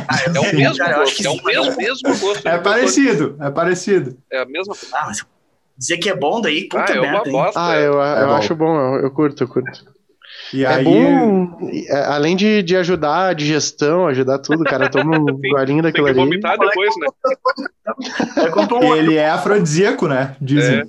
Ah, 0.08 0.22
É 0.26 0.30
o 0.40 0.56
mesmo 0.56 0.86
gosto, 0.86 1.26
é 1.26 1.30
o 1.30 1.44
mesmo, 1.46 1.78
mesmo 1.78 2.18
gosto. 2.20 2.46
É 2.48 2.58
parecido, 2.58 3.38
é 3.42 3.50
parecido. 3.50 4.18
É 4.32 4.40
a 4.42 4.46
mesma 4.46 4.76
Ah, 4.94 5.06
mas 5.08 5.26
dizer 5.78 5.98
que 5.98 6.10
é 6.10 6.16
bom 6.16 6.42
daí, 6.42 6.68
puta 6.68 6.92
Ah, 6.92 6.96
é 6.96 7.00
merda, 7.00 7.32
bosta. 7.32 7.60
Ah, 7.60 7.76
eu, 7.76 8.04
É 8.04 8.24
eu 8.24 8.28
bom. 8.28 8.34
acho 8.36 8.56
bom, 8.56 8.76
eu, 8.96 9.02
eu 9.04 9.12
curto, 9.12 9.44
eu 9.44 9.48
curto. 9.48 9.86
E 10.54 10.64
É 10.64 10.68
aí, 10.68 10.84
bom, 10.84 11.58
é, 11.88 12.06
além 12.06 12.36
de, 12.36 12.62
de 12.64 12.76
ajudar 12.76 13.28
a 13.30 13.34
digestão, 13.34 14.08
ajudar 14.08 14.40
tudo, 14.40 14.64
cara, 14.64 14.90
toma 14.90 15.18
um 15.18 15.40
Tem 15.40 15.82
daquilo 15.82 16.08
ali. 16.08 16.20
vomitar 16.20 16.58
depois, 16.58 16.94
né? 16.98 17.08
Ele 18.98 19.16
é 19.16 19.30
afrodisíaco, 19.30 20.08
né? 20.08 20.36
Dizem. 20.42 20.80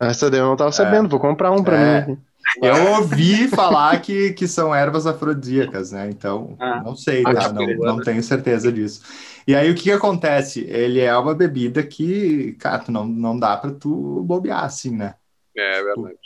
É. 0.00 0.08
Essa 0.08 0.30
daí 0.30 0.38
eu 0.40 0.46
não 0.46 0.56
tava 0.56 0.70
sabendo, 0.70 1.08
vou 1.08 1.18
comprar 1.18 1.50
um 1.50 1.62
pra 1.64 1.76
É. 1.76 2.06
mim. 2.06 2.18
Eu 2.62 2.92
ouvi 2.96 3.48
falar 3.48 4.00
que, 4.00 4.32
que 4.32 4.48
são 4.48 4.74
ervas 4.74 5.06
afrodisíacas, 5.06 5.92
né? 5.92 6.08
Então, 6.10 6.56
Ah. 6.58 6.82
não 6.82 6.94
sei, 6.96 7.22
Ah, 7.26 7.34
tá? 7.34 7.52
que 7.52 7.76
Não, 7.76 7.96
não 7.96 8.00
tenho 8.02 8.22
certeza 8.22 8.72
disso. 8.72 9.02
E 9.46 9.54
aí, 9.54 9.70
o 9.70 9.74
que, 9.74 9.84
que 9.84 9.92
acontece? 9.92 10.60
Ele 10.60 11.00
é 11.00 11.16
uma 11.16 11.34
bebida 11.34 11.82
que, 11.82 12.52
cara, 12.54 12.78
tu 12.78 12.92
não, 12.92 13.06
não 13.06 13.38
dá 13.38 13.56
pra 13.56 13.70
tu 13.70 14.22
bobear 14.24 14.64
assim, 14.64 14.96
né? 14.96 15.14
É 15.56 15.82
verdade. 15.82 16.18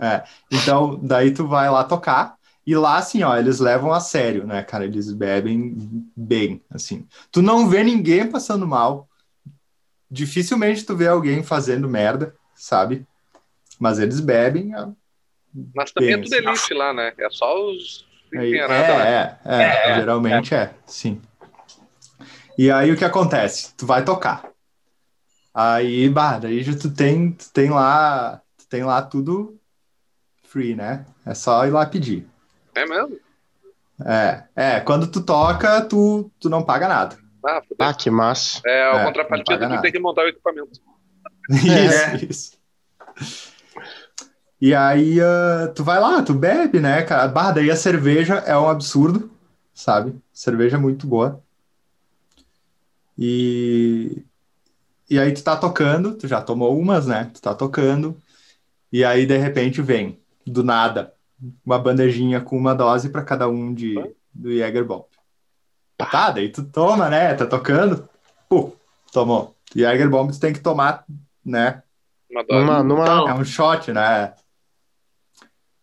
É. 0.00 0.22
Então, 0.50 0.98
daí 1.02 1.32
tu 1.32 1.46
vai 1.46 1.68
lá 1.70 1.84
tocar. 1.84 2.36
E 2.66 2.76
lá, 2.76 2.98
assim, 2.98 3.22
ó, 3.22 3.36
eles 3.36 3.58
levam 3.58 3.92
a 3.92 4.00
sério, 4.00 4.46
né, 4.46 4.62
cara? 4.62 4.84
Eles 4.84 5.12
bebem 5.12 6.06
bem, 6.16 6.62
assim. 6.70 7.06
Tu 7.32 7.42
não 7.42 7.68
vê 7.68 7.82
ninguém 7.82 8.26
passando 8.30 8.66
mal. 8.66 9.08
Dificilmente 10.10 10.84
tu 10.84 10.96
vê 10.96 11.08
alguém 11.08 11.42
fazendo 11.42 11.88
merda, 11.88 12.34
sabe? 12.54 13.06
Mas 13.78 13.98
eles 13.98 14.20
bebem. 14.20 14.72
Mas 15.74 15.90
também 15.92 16.10
Bem, 16.10 16.20
é 16.20 16.22
tudo 16.22 16.34
elite 16.34 16.74
lá, 16.74 16.92
né? 16.92 17.12
É 17.18 17.28
só 17.30 17.66
os 17.70 18.06
É, 18.32 18.46
empenharados, 18.46 18.88
né? 19.04 19.38
é, 19.44 19.90
é, 19.90 19.94
geralmente 19.96 20.54
é. 20.54 20.72
sim. 20.86 21.20
E 22.56 22.70
aí 22.70 22.90
o 22.90 22.96
que 22.96 23.04
acontece? 23.04 23.74
Tu 23.74 23.86
vai 23.86 24.04
tocar. 24.04 24.48
Aí, 25.52 26.08
bah, 26.08 26.38
daí 26.38 26.62
já 26.62 26.76
tu 26.78 26.90
tem, 26.94 27.32
tu 27.32 27.50
tem 27.52 27.70
lá, 27.70 28.40
tu 28.56 28.68
tem 28.68 28.84
lá 28.84 29.02
tudo 29.02 29.58
free, 30.44 30.74
né? 30.74 31.04
É 31.26 31.34
só 31.34 31.66
ir 31.66 31.70
lá 31.70 31.84
pedir. 31.86 32.26
É 32.74 32.86
mesmo? 32.86 33.18
É, 34.06 34.44
é, 34.54 34.80
quando 34.80 35.10
tu 35.10 35.20
toca, 35.22 35.80
tu, 35.82 36.30
tu 36.40 36.48
não 36.48 36.62
paga 36.62 36.88
nada. 36.88 37.18
Ah. 37.44 37.60
Ah, 37.78 37.94
que 37.94 38.10
massa. 38.10 38.60
É, 38.64 38.80
É, 38.82 38.90
o 38.90 38.98
não 38.98 39.04
contrapartida 39.06 39.58
tu 39.58 39.68
nada. 39.68 39.82
tem 39.82 39.92
que 39.92 39.98
montar 39.98 40.22
o 40.22 40.28
equipamento. 40.28 40.80
Isso, 41.50 42.26
isso. 42.30 42.60
E 44.60 44.74
aí, 44.74 45.18
ah, 45.20 45.72
tu 45.74 45.82
vai 45.82 45.98
lá, 45.98 46.22
tu 46.22 46.34
bebe, 46.34 46.80
né, 46.80 47.02
cara? 47.02 47.26
Bah, 47.28 47.50
daí 47.50 47.70
a 47.70 47.76
cerveja 47.76 48.34
é 48.36 48.56
um 48.58 48.68
absurdo, 48.68 49.30
sabe? 49.72 50.14
Cerveja 50.32 50.76
é 50.76 50.80
muito 50.80 51.06
boa. 51.06 51.42
E, 53.18 54.22
e 55.08 55.18
aí 55.18 55.32
tu 55.32 55.42
tá 55.42 55.56
tocando, 55.56 56.14
tu 56.14 56.28
já 56.28 56.42
tomou 56.42 56.78
umas, 56.78 57.06
né? 57.06 57.30
Tu 57.32 57.40
tá 57.40 57.54
tocando, 57.54 58.16
e 58.92 59.04
aí 59.04 59.24
de 59.24 59.36
repente 59.36 59.80
vem, 59.80 60.18
do 60.46 60.62
nada, 60.62 61.14
uma 61.64 61.78
bandejinha 61.78 62.40
com 62.40 62.56
uma 62.56 62.74
dose 62.74 63.08
para 63.08 63.24
cada 63.24 63.48
um 63.48 63.72
de, 63.72 63.94
do 64.32 64.52
Jäger 64.52 64.84
Bomb. 64.84 65.04
Tá, 65.96 66.30
daí 66.30 66.50
tu 66.50 66.64
toma, 66.64 67.08
né? 67.08 67.34
Tá 67.34 67.46
tocando, 67.46 68.08
pô, 68.48 68.72
tomou. 69.12 69.54
Jäger 69.74 70.08
Bomb 70.08 70.30
tu 70.32 70.40
tem 70.40 70.52
que 70.52 70.60
tomar, 70.60 71.04
né? 71.44 71.82
Uma 72.30 72.44
numa, 72.82 73.30
É 73.30 73.34
um 73.34 73.44
shot, 73.44 73.92
né? 73.92 74.34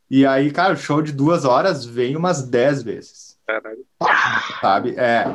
E 0.09 0.25
aí, 0.25 0.51
cara, 0.51 0.73
o 0.73 0.77
show 0.77 1.01
de 1.01 1.11
duas 1.11 1.43
horas 1.45 1.85
vem 1.85 2.15
umas 2.15 2.41
dez 2.41 2.81
vezes, 2.81 3.37
Caralho. 3.45 3.85
sabe? 4.61 4.95
É. 4.97 5.25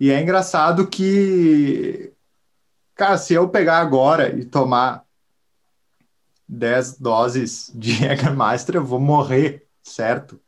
E 0.00 0.10
é 0.10 0.20
engraçado 0.20 0.86
que, 0.86 2.12
cara, 2.94 3.18
se 3.18 3.34
eu 3.34 3.48
pegar 3.48 3.78
agora 3.78 4.34
e 4.34 4.44
tomar 4.44 5.04
10 6.48 6.98
doses 6.98 7.70
de 7.74 7.92
Jägermeister, 7.96 8.76
eu 8.76 8.84
vou 8.84 9.00
morrer, 9.00 9.66
certo? 9.82 10.40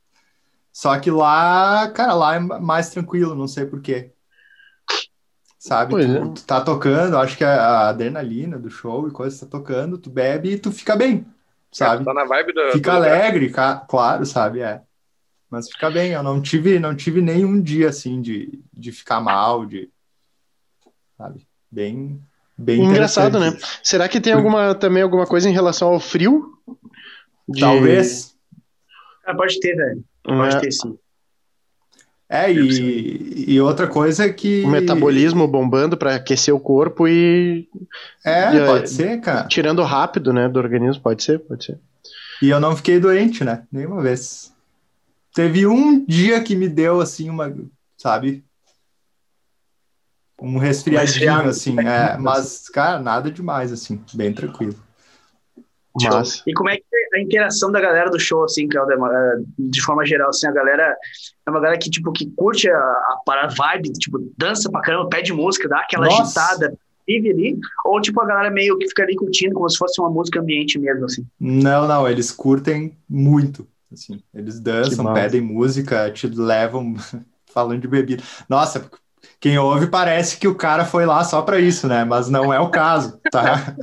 Só 0.73 0.99
que 0.99 1.11
lá, 1.11 1.91
cara, 1.91 2.15
lá 2.15 2.35
é 2.35 2.39
mais 2.39 2.91
tranquilo, 2.91 3.35
não 3.35 3.49
sei 3.49 3.65
por 3.67 3.81
quê. 3.81 4.13
Sabe? 5.59 5.93
Pois 5.93 6.07
Tu, 6.07 6.13
é. 6.13 6.21
tu 6.21 6.45
tá 6.45 6.61
tocando, 6.61 7.17
acho 7.19 7.37
que 7.37 7.45
a 7.45 7.89
adrenalina 7.89 8.59
do 8.59 8.71
show 8.71 9.09
e 9.09 9.11
coisa 9.11 9.45
tá 9.45 9.51
tocando, 9.51 9.99
tu 9.99 10.11
bebe 10.11 10.53
e 10.53 10.59
tu 10.59 10.71
fica 10.71 10.95
bem, 10.95 11.27
sabe? 11.77 12.05
Tá 12.05 12.15
na 12.15 12.25
vibe 12.25 12.53
do. 12.53 12.73
Fica 12.73 12.91
do 12.93 12.97
alegre, 12.97 13.51
ca- 13.51 13.85
claro, 13.89 14.25
sabe? 14.25 14.61
É. 14.61 14.81
Mas 15.51 15.69
fica 15.69 15.91
bem, 15.91 16.13
eu 16.13 16.23
não 16.23 16.41
tive, 16.41 16.79
não 16.79 16.95
tive 16.95 17.21
nenhum 17.21 17.61
dia 17.61 17.89
assim 17.89 18.21
de, 18.21 18.61
de 18.73 18.93
ficar 18.93 19.21
mal, 19.21 19.65
de. 19.65 19.89
Sabe? 21.17 21.47
Bem, 21.71 22.21
bem 22.57 22.83
Engraçado, 22.83 23.39
né? 23.39 23.57
Será 23.83 24.09
que 24.09 24.21
tem 24.21 24.33
alguma 24.33 24.75
também 24.75 25.03
alguma 25.03 25.27
coisa 25.27 25.49
em 25.49 25.53
relação 25.53 25.89
ao 25.89 26.01
frio? 26.01 26.59
De... 27.49 27.61
Talvez. 27.61 28.35
Ah, 29.25 29.35
pode 29.35 29.59
ter, 29.61 29.75
velho. 29.75 30.05
Pode 30.23 30.57
é. 30.57 30.61
ter 30.61 30.73
sim. 30.73 30.99
É, 32.29 32.53
e, 32.53 33.53
e 33.53 33.61
outra 33.61 33.87
coisa 33.87 34.25
é 34.25 34.33
que. 34.33 34.63
O 34.65 34.69
metabolismo 34.69 35.47
bombando 35.47 35.97
para 35.97 36.17
aquecer 36.17 36.53
o 36.53 36.59
corpo 36.59 37.07
e. 37.07 37.69
É, 38.25 38.57
e, 38.57 38.67
pode 38.67 38.91
ser, 38.91 39.21
cara. 39.21 39.47
Tirando 39.47 39.83
rápido, 39.83 40.33
né, 40.33 40.49
do 40.49 40.59
organismo, 40.59 41.03
pode 41.03 41.23
ser, 41.23 41.39
pode 41.39 41.65
ser. 41.65 41.79
E 42.43 42.49
eu 42.49 42.59
não 42.59 42.77
fiquei 42.77 42.99
doente, 42.99 43.45
né? 43.45 43.63
Nenhuma 43.71 44.03
vez. 44.03 44.53
Teve 45.33 45.67
um 45.67 46.05
dia 46.05 46.43
que 46.43 46.57
me 46.57 46.69
deu, 46.69 47.01
assim, 47.01 47.31
uma. 47.31 47.55
Sabe? 47.97 48.45
Um 50.41 50.59
resfriadinho, 50.59 51.49
assim. 51.49 51.79
É, 51.79 52.17
mas, 52.19 52.69
cara, 52.69 52.99
nada 52.99 53.31
demais, 53.31 53.73
assim. 53.73 54.03
Bem 54.13 54.33
tranquilo. 54.33 54.75
Mas... 56.05 56.43
E 56.47 56.53
como 56.53 56.71
é 56.71 56.77
que 56.77 56.85
é 57.15 57.19
a 57.19 57.21
interação 57.21 57.71
da 57.71 57.81
galera 57.81 58.11
do 58.11 58.19
show, 58.19 58.45
assim, 58.45 58.69
Claudio, 58.69 58.95
é, 59.07 59.37
de 59.59 59.83
forma 59.83 60.05
geral, 60.05 60.31
assim, 60.31 60.47
a 60.47 60.53
galera 60.53 60.97
é 61.47 61.51
uma 61.51 61.61
galera 61.61 61.79
que, 61.79 61.91
tipo, 61.91 62.13
que 62.13 62.31
curte 62.37 62.69
a, 62.69 62.77
a, 62.77 63.21
a 63.27 63.47
vibe, 63.49 63.93
tipo, 63.93 64.19
dança 64.37 64.71
pra 64.71 64.81
caramba, 64.81 65.09
pede 65.09 65.33
música, 65.33 65.69
dá 65.69 65.79
aquela 65.81 66.07
Nossa. 66.07 66.23
agitada, 66.23 66.77
vive 67.07 67.31
ali, 67.31 67.59
ou, 67.85 68.01
tipo, 68.01 68.21
a 68.21 68.27
galera 68.27 68.51
meio 68.51 68.77
que 68.79 68.89
fica 68.89 69.03
ali 69.03 69.15
curtindo 69.15 69.55
como 69.55 69.69
se 69.69 69.79
fosse 69.79 70.01
uma 70.01 70.11
música 70.11 70.41
ambiente 70.41 70.79
mesmo, 70.79 71.05
assim? 71.05 71.25
Não, 71.39 71.87
não, 71.87 72.09
eles 72.09 72.31
curtem 72.31 72.97
muito, 73.09 73.67
assim, 73.93 74.23
eles 74.35 74.61
dançam, 74.61 75.13
pedem 75.15 75.41
música, 75.41 76.11
te 76.11 76.27
levam 76.27 76.95
falando 77.47 77.81
de 77.81 77.89
bebida. 77.89 78.23
Nossa, 78.49 78.91
quem 79.41 79.59
ouve 79.59 79.87
parece 79.89 80.39
que 80.39 80.49
o 80.49 80.55
cara 80.55 80.85
foi 80.85 81.05
lá 81.05 81.23
só 81.23 81.43
para 81.43 81.61
isso, 81.61 81.87
né? 81.87 82.05
Mas 82.05 82.29
não 82.29 82.53
é 82.53 82.59
o 82.59 82.71
caso, 82.71 83.21
tá? 83.31 83.75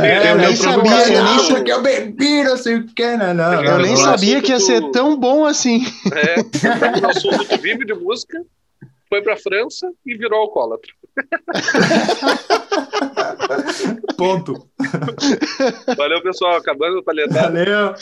é, 0.00 0.30
eu 0.32 0.36
nem 0.36 0.54
sabia, 0.54 1.12
eu 1.12 1.24
nem 1.24 1.38
sabia 1.40 1.64
que 1.64 1.72
eu 1.72 1.82
bebi, 1.82 2.44
não 2.44 2.56
sei 2.56 2.76
o 2.76 2.86
que, 2.86 3.16
né? 3.16 3.34
Não, 3.34 3.54
eu 3.54 3.72
não, 3.72 3.78
nem 3.78 3.90
não. 3.92 3.96
sabia 3.96 4.40
que 4.40 4.52
ia 4.52 4.60
ser 4.60 4.90
tão 4.90 5.16
bom 5.18 5.44
assim. 5.44 5.84
É, 6.12 6.36
o 7.00 7.06
assunto 7.10 7.46
que 7.46 7.58
vive 7.58 7.84
de 7.84 7.94
música, 7.94 8.38
foi 9.08 9.22
pra 9.22 9.36
França 9.36 9.90
e 10.06 10.16
virou 10.16 10.40
alcoólatra. 10.40 10.92
Ponto. 14.16 14.68
Valeu, 15.96 16.22
pessoal. 16.22 16.56
Acabando 16.56 16.98
o 16.98 17.02
palhetado. 17.02 17.54
Valeu. 17.54 17.94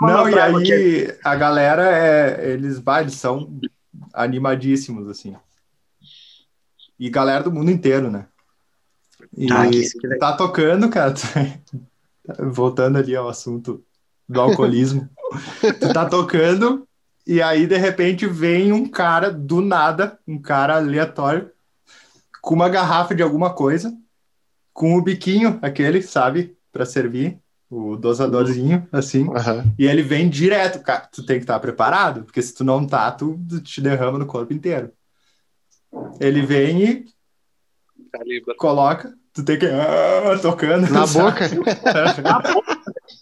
Não, 0.00 0.28
e 0.28 0.38
aí 0.38 1.14
a 1.22 1.34
galera, 1.34 1.96
é, 1.96 2.52
eles, 2.52 2.78
vai, 2.78 3.02
eles 3.02 3.14
são 3.14 3.48
animadíssimos, 4.16 5.08
assim. 5.08 5.36
E 6.98 7.10
galera 7.10 7.44
do 7.44 7.52
mundo 7.52 7.70
inteiro, 7.70 8.10
né? 8.10 8.26
E 9.36 9.46
ah, 9.52 10.18
tá 10.18 10.36
tocando, 10.36 10.88
cara. 10.88 11.14
Voltando 12.50 12.98
ali 12.98 13.14
ao 13.14 13.28
assunto 13.28 13.84
do 14.28 14.40
alcoolismo. 14.40 15.08
tu 15.80 15.92
tá 15.92 16.06
tocando 16.06 16.86
e 17.26 17.42
aí, 17.42 17.66
de 17.66 17.76
repente, 17.76 18.24
vem 18.24 18.72
um 18.72 18.88
cara 18.88 19.32
do 19.32 19.60
nada, 19.60 20.16
um 20.28 20.40
cara 20.40 20.76
aleatório, 20.76 21.50
com 22.40 22.54
uma 22.54 22.68
garrafa 22.68 23.16
de 23.16 23.22
alguma 23.22 23.52
coisa, 23.52 23.92
com 24.72 24.96
o 24.96 25.02
biquinho, 25.02 25.58
aquele, 25.60 26.00
sabe, 26.02 26.56
para 26.70 26.86
servir 26.86 27.40
o 27.70 27.96
dosadorzinho, 27.96 28.86
assim, 28.92 29.24
uhum. 29.24 29.72
e 29.78 29.86
ele 29.86 30.02
vem 30.02 30.28
direto, 30.28 30.80
cara, 30.80 31.08
tu 31.12 31.24
tem 31.24 31.36
que 31.36 31.42
estar 31.42 31.54
tá 31.54 31.60
preparado, 31.60 32.22
porque 32.22 32.40
se 32.40 32.54
tu 32.54 32.62
não 32.62 32.86
tá, 32.86 33.10
tu 33.10 33.38
te 33.62 33.80
derrama 33.80 34.18
no 34.18 34.26
corpo 34.26 34.52
inteiro. 34.52 34.92
Ele 36.20 36.42
vem 36.42 36.82
e 36.82 37.04
Calibra. 38.12 38.54
coloca, 38.56 39.12
tu 39.32 39.44
tem 39.44 39.58
que 39.58 39.66
ah, 39.66 40.38
tocando. 40.40 40.88
Na 40.90 41.06
boca. 41.06 41.48
Na 42.22 42.40
boca. 42.40 42.76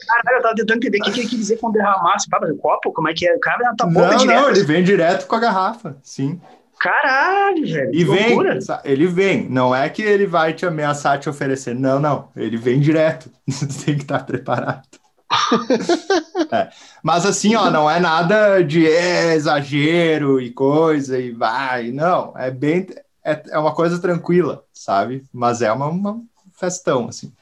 Caralho, 0.06 0.38
eu 0.38 0.42
tava 0.42 0.54
tentando 0.54 0.76
entender 0.78 0.98
o 0.98 1.02
que, 1.02 1.10
que 1.12 1.20
ele 1.20 1.28
quer 1.28 1.36
dizer 1.36 1.56
com 1.58 1.70
derramar, 1.70 2.18
se 2.18 2.26
o 2.28 2.56
copo, 2.56 2.92
como 2.92 3.08
é 3.08 3.14
que 3.14 3.26
é? 3.26 3.34
O 3.34 3.40
cara 3.40 3.58
na 3.58 3.74
tua 3.74 3.86
boca 3.86 4.10
não, 4.10 4.16
direto. 4.16 4.42
Não, 4.42 4.50
ele 4.50 4.64
vem 4.64 4.84
direto 4.84 5.26
com 5.26 5.34
a 5.36 5.40
garrafa, 5.40 5.96
sim. 6.02 6.40
Caralho, 6.78 7.66
velho. 7.66 7.94
E 7.94 8.04
vem, 8.04 8.38
ele 8.84 9.06
vem. 9.06 9.48
Não 9.48 9.74
é 9.74 9.88
que 9.88 10.02
ele 10.02 10.26
vai 10.26 10.52
te 10.52 10.66
ameaçar 10.66 11.18
te 11.18 11.28
oferecer. 11.28 11.74
Não, 11.74 11.98
não. 11.98 12.28
Ele 12.36 12.56
vem 12.56 12.80
direto. 12.80 13.30
tem 13.84 13.96
que 13.96 14.02
estar 14.02 14.24
preparado. 14.24 14.82
é. 16.52 16.68
Mas 17.02 17.24
assim, 17.26 17.54
ó, 17.54 17.70
não 17.70 17.90
é 17.90 17.98
nada 17.98 18.62
de 18.62 18.86
é, 18.86 19.34
exagero 19.34 20.40
e 20.40 20.50
coisa 20.50 21.18
e 21.18 21.32
vai. 21.32 21.90
Não, 21.90 22.36
é 22.36 22.50
bem. 22.50 22.86
É, 23.24 23.42
é 23.50 23.58
uma 23.58 23.74
coisa 23.74 24.00
tranquila, 24.00 24.64
sabe? 24.72 25.24
Mas 25.32 25.62
é 25.62 25.72
uma, 25.72 25.86
uma 25.86 26.22
festão, 26.58 27.08
assim. 27.08 27.32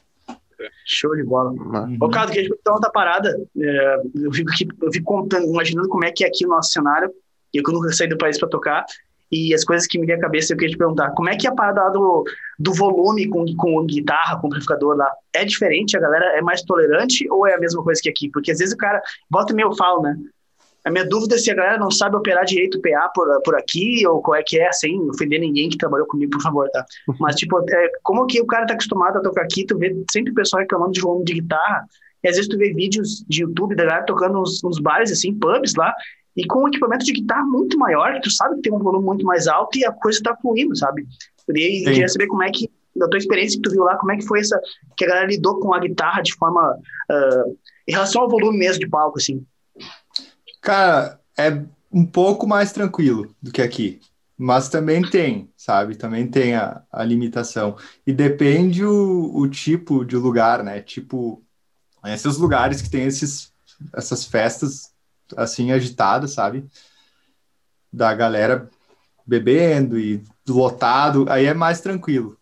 Show 0.85 1.15
de 1.15 1.23
bola. 1.23 1.51
Uhum. 1.51 1.97
Ô, 1.99 2.09
Carlos, 2.09 2.31
queria 2.31 2.47
te 2.47 2.49
perguntar 2.49 2.73
outra 2.73 2.91
parada. 2.91 3.35
É, 3.57 4.01
eu 4.15 4.31
fico, 4.31 4.51
aqui, 4.51 4.67
eu 4.81 4.91
fico 4.91 5.05
contando, 5.05 5.45
imaginando 5.45 5.89
como 5.89 6.05
é 6.05 6.11
que 6.11 6.23
é 6.23 6.27
aqui 6.27 6.45
o 6.45 6.49
nosso 6.49 6.71
cenário. 6.71 7.11
E 7.53 7.57
eu 7.57 7.63
nunca 7.73 7.91
saí 7.91 8.07
do 8.07 8.17
país 8.17 8.39
para 8.39 8.49
tocar 8.49 8.85
e 9.33 9.53
as 9.53 9.63
coisas 9.63 9.87
que 9.87 9.97
me 9.97 10.05
vêm 10.05 10.15
à 10.15 10.19
cabeça 10.19 10.53
eu 10.53 10.57
queria 10.57 10.75
te 10.75 10.77
perguntar, 10.77 11.09
como 11.11 11.27
é 11.27 11.35
que 11.35 11.47
é 11.47 11.49
a 11.49 11.55
parada 11.55 11.89
do, 11.89 12.23
do 12.59 12.73
volume 12.73 13.27
com, 13.27 13.43
com 13.55 13.83
guitarra, 13.85 14.39
com 14.39 14.47
amplificador 14.47 14.95
lá, 14.95 15.11
é 15.33 15.43
diferente? 15.43 15.97
A 15.97 15.99
galera 15.99 16.37
é 16.37 16.41
mais 16.41 16.61
tolerante 16.61 17.27
ou 17.31 17.47
é 17.47 17.55
a 17.55 17.59
mesma 17.59 17.83
coisa 17.83 17.99
que 17.99 18.09
aqui? 18.09 18.29
Porque 18.29 18.51
às 18.51 18.59
vezes 18.59 18.75
o 18.75 18.77
cara, 18.77 19.01
volta 19.31 19.51
e 19.51 19.55
meio 19.55 19.69
eu 19.69 19.75
falo, 19.75 20.03
né? 20.03 20.15
A 20.85 20.91
minha 20.91 21.07
dúvida 21.07 21.35
é 21.35 21.37
se 21.37 21.49
a 21.49 21.55
galera 21.55 21.77
não 21.79 21.89
sabe 21.89 22.15
operar 22.15 22.43
direito 22.45 22.77
o 22.77 22.81
PA 22.81 23.09
por, 23.15 23.25
por 23.43 23.55
aqui, 23.55 24.05
ou 24.05 24.21
qual 24.21 24.35
é 24.35 24.43
que 24.43 24.59
é, 24.59 24.71
sem 24.71 24.99
ofender 25.09 25.39
ninguém 25.39 25.69
que 25.69 25.77
trabalhou 25.77 26.05
comigo, 26.05 26.31
por 26.31 26.41
favor, 26.41 26.69
tá? 26.71 26.85
Mas, 27.19 27.35
tipo, 27.35 27.57
é, 27.69 27.91
como 28.03 28.27
que 28.27 28.39
o 28.41 28.45
cara 28.45 28.65
tá 28.65 28.73
acostumado 28.73 29.17
a 29.17 29.21
tocar 29.21 29.43
aqui, 29.43 29.65
tu 29.65 29.77
vê 29.77 29.95
sempre 30.11 30.31
o 30.31 30.35
pessoal 30.35 30.61
reclamando 30.61 30.91
de 30.91 31.01
volume 31.01 31.23
de 31.23 31.35
guitarra, 31.35 31.87
e 32.21 32.27
às 32.27 32.35
vezes 32.35 32.49
tu 32.49 32.57
vê 32.57 32.73
vídeos 32.73 33.23
de 33.27 33.43
YouTube 33.43 33.75
da 33.75 33.85
galera 33.85 34.05
tocando 34.05 34.33
nos, 34.33 34.61
nos 34.61 34.79
bares, 34.79 35.11
assim, 35.11 35.33
pubs 35.33 35.73
lá, 35.75 35.93
e 36.35 36.45
com 36.47 36.63
um 36.63 36.67
equipamento 36.67 37.05
de 37.05 37.13
guitarra 37.13 37.45
muito 37.45 37.77
maior, 37.77 38.19
tu 38.21 38.31
sabe 38.31 38.55
que 38.55 38.63
tem 38.63 38.73
um 38.73 38.79
volume 38.79 39.05
muito 39.05 39.25
mais 39.25 39.47
alto 39.47 39.77
e 39.77 39.85
a 39.85 39.91
coisa 39.91 40.19
tá 40.23 40.35
fluindo, 40.35 40.75
sabe? 40.75 41.05
Eu 41.47 41.53
queria 41.53 42.07
saber 42.07 42.27
como 42.27 42.43
é 42.43 42.51
que, 42.51 42.69
da 42.95 43.07
tua 43.07 43.17
experiência 43.17 43.57
que 43.57 43.63
tu 43.63 43.71
viu 43.71 43.83
lá, 43.83 43.97
como 43.97 44.11
é 44.11 44.17
que 44.17 44.25
foi 44.25 44.39
essa, 44.39 44.59
que 44.97 45.05
a 45.05 45.07
galera 45.07 45.27
lidou 45.27 45.59
com 45.59 45.73
a 45.73 45.79
guitarra 45.79 46.21
de 46.21 46.33
forma, 46.33 46.71
uh, 46.71 47.57
em 47.87 47.91
relação 47.91 48.21
ao 48.21 48.29
volume 48.29 48.57
mesmo 48.57 48.79
de 48.79 48.89
palco, 48.89 49.19
assim. 49.19 49.45
Cara, 50.61 51.19
é 51.37 51.61
um 51.91 52.05
pouco 52.05 52.47
mais 52.47 52.71
tranquilo 52.71 53.35
do 53.41 53.51
que 53.51 53.61
aqui, 53.61 53.99
mas 54.37 54.69
também 54.69 55.01
tem, 55.07 55.49
sabe? 55.55 55.95
Também 55.95 56.27
tem 56.27 56.55
a, 56.55 56.81
a 56.91 57.03
limitação. 57.03 57.75
E 58.07 58.11
depende 58.11 58.83
o, 58.83 59.31
o 59.35 59.47
tipo 59.47 60.03
de 60.03 60.15
lugar, 60.15 60.63
né? 60.63 60.81
Tipo, 60.81 61.43
esses 62.05 62.37
lugares 62.37 62.81
que 62.81 62.89
tem 62.89 63.03
esses, 63.03 63.53
essas 63.93 64.25
festas 64.25 64.92
assim 65.35 65.71
agitada, 65.71 66.27
sabe? 66.27 66.65
Da 67.91 68.13
galera 68.13 68.69
bebendo 69.25 69.99
e 69.99 70.23
lotado, 70.47 71.25
aí 71.29 71.45
é 71.45 71.53
mais 71.53 71.81
tranquilo. 71.81 72.37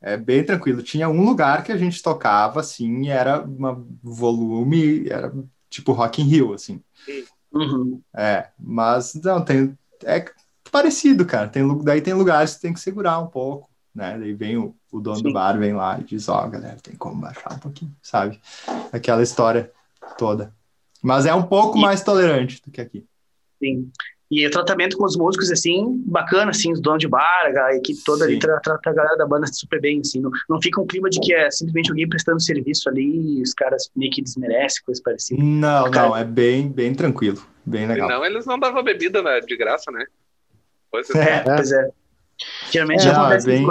É 0.00 0.16
bem 0.16 0.44
tranquilo. 0.44 0.82
Tinha 0.82 1.08
um 1.08 1.24
lugar 1.24 1.64
que 1.64 1.72
a 1.72 1.76
gente 1.76 2.02
tocava 2.02 2.60
assim, 2.60 3.08
era 3.08 3.42
um 3.44 3.98
volume, 4.02 5.08
era 5.08 5.32
tipo 5.68 5.92
Rock 5.92 6.22
in 6.22 6.26
Rio, 6.26 6.52
assim. 6.52 6.80
Uhum. 7.52 8.00
É, 8.14 8.48
mas 8.58 9.14
não, 9.14 9.44
tem. 9.44 9.76
É 10.04 10.24
parecido, 10.70 11.24
cara. 11.24 11.48
Tem, 11.48 11.66
daí 11.82 12.00
tem 12.00 12.14
lugares 12.14 12.54
que 12.54 12.60
tem 12.60 12.72
que 12.72 12.80
segurar 12.80 13.18
um 13.18 13.26
pouco, 13.26 13.70
né? 13.94 14.18
Daí 14.18 14.34
vem 14.34 14.58
o, 14.58 14.76
o 14.92 15.00
dono 15.00 15.16
Sim. 15.16 15.22
do 15.24 15.32
bar, 15.32 15.58
vem 15.58 15.72
lá 15.72 15.98
e 15.98 16.04
diz, 16.04 16.28
ó, 16.28 16.44
oh, 16.44 16.50
galera, 16.50 16.76
tem 16.82 16.94
como 16.94 17.20
baixar 17.20 17.54
um 17.54 17.58
pouquinho, 17.58 17.96
sabe? 18.02 18.40
Aquela 18.92 19.22
história 19.22 19.72
toda. 20.18 20.52
Mas 21.02 21.26
é 21.26 21.34
um 21.34 21.42
pouco 21.42 21.78
e... 21.78 21.80
mais 21.80 22.02
tolerante 22.02 22.60
do 22.64 22.70
que 22.70 22.80
aqui. 22.80 23.04
Sim. 23.58 23.90
E 24.28 24.44
o 24.44 24.50
tratamento 24.50 24.96
com 24.96 25.04
os 25.04 25.16
músicos, 25.16 25.52
assim, 25.52 26.02
bacana, 26.04 26.50
assim, 26.50 26.72
os 26.72 26.80
donos 26.80 26.98
de 26.98 27.06
bar, 27.06 27.46
a 27.56 27.76
equipe 27.76 28.02
toda 28.04 28.24
Sim. 28.24 28.32
ali 28.32 28.38
trata 28.40 28.80
a 28.84 28.92
galera 28.92 29.16
da 29.16 29.24
banda 29.24 29.46
super 29.46 29.80
bem, 29.80 30.00
assim. 30.00 30.20
Não, 30.20 30.30
não 30.48 30.60
fica 30.60 30.80
um 30.80 30.86
clima 30.86 31.08
de 31.08 31.20
que 31.20 31.32
é 31.32 31.48
simplesmente 31.48 31.90
alguém 31.90 32.08
prestando 32.08 32.42
serviço 32.42 32.88
ali 32.88 33.38
e 33.38 33.42
os 33.42 33.54
caras 33.54 33.88
meio 33.94 34.10
que 34.10 34.20
desmerecem, 34.20 34.82
coisa 34.84 35.00
parecida. 35.04 35.40
Não, 35.40 35.90
cara... 35.92 36.08
não, 36.08 36.16
é 36.16 36.24
bem, 36.24 36.68
bem 36.68 36.92
tranquilo, 36.92 37.40
bem 37.64 37.86
legal. 37.86 38.08
Não, 38.08 38.24
eles 38.24 38.44
não 38.46 38.58
davam 38.58 38.82
bebida 38.82 39.22
né, 39.22 39.40
de 39.40 39.56
graça, 39.56 39.92
né? 39.92 40.04
Pois 40.90 41.08
é, 41.10 41.20
é. 41.20 41.40
Pois 41.42 41.70
é. 41.70 41.88
Geralmente 42.72 43.06
é, 43.06 43.10
acontece 43.10 43.46
bem... 43.46 43.64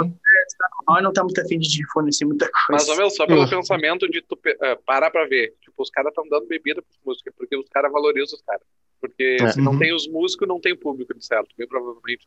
nós 0.86 1.02
não 1.02 1.10
estamos 1.10 1.38
afim 1.38 1.58
de 1.58 1.86
fornecer 1.92 2.24
muita 2.24 2.48
coisa. 2.66 2.86
Mas, 2.86 2.98
meu, 2.98 3.10
só 3.10 3.26
pelo 3.26 3.48
pensamento 3.48 4.08
de 4.08 4.22
tu 4.22 4.34
uh, 4.34 4.82
parar 4.84 5.10
pra 5.10 5.26
ver. 5.26 5.54
Tipo, 5.60 5.82
os 5.82 5.90
caras 5.90 6.10
estão 6.10 6.28
dando 6.28 6.46
bebida 6.46 6.82
pros 6.82 6.98
músicos, 7.04 7.32
porque 7.36 7.56
os 7.56 7.68
caras 7.68 7.90
valorizam 7.92 8.36
os 8.36 8.42
caras. 8.42 8.62
Porque 9.00 9.36
é. 9.40 9.52
se 9.52 9.60
não 9.60 9.72
uhum. 9.72 9.78
tem 9.78 9.94
os 9.94 10.08
músicos, 10.08 10.48
não 10.48 10.60
tem 10.60 10.76
público, 10.76 11.14
de 11.14 11.24
certo, 11.24 11.48
bem 11.56 11.66
provavelmente. 11.66 12.26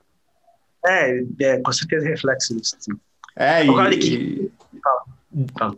É, 0.86 1.24
é 1.42 1.62
com 1.62 1.72
certeza 1.72 2.08
reflexo 2.08 2.56
disso, 2.56 2.76
sim. 2.80 2.94
É, 3.36 3.64
e... 3.66 4.52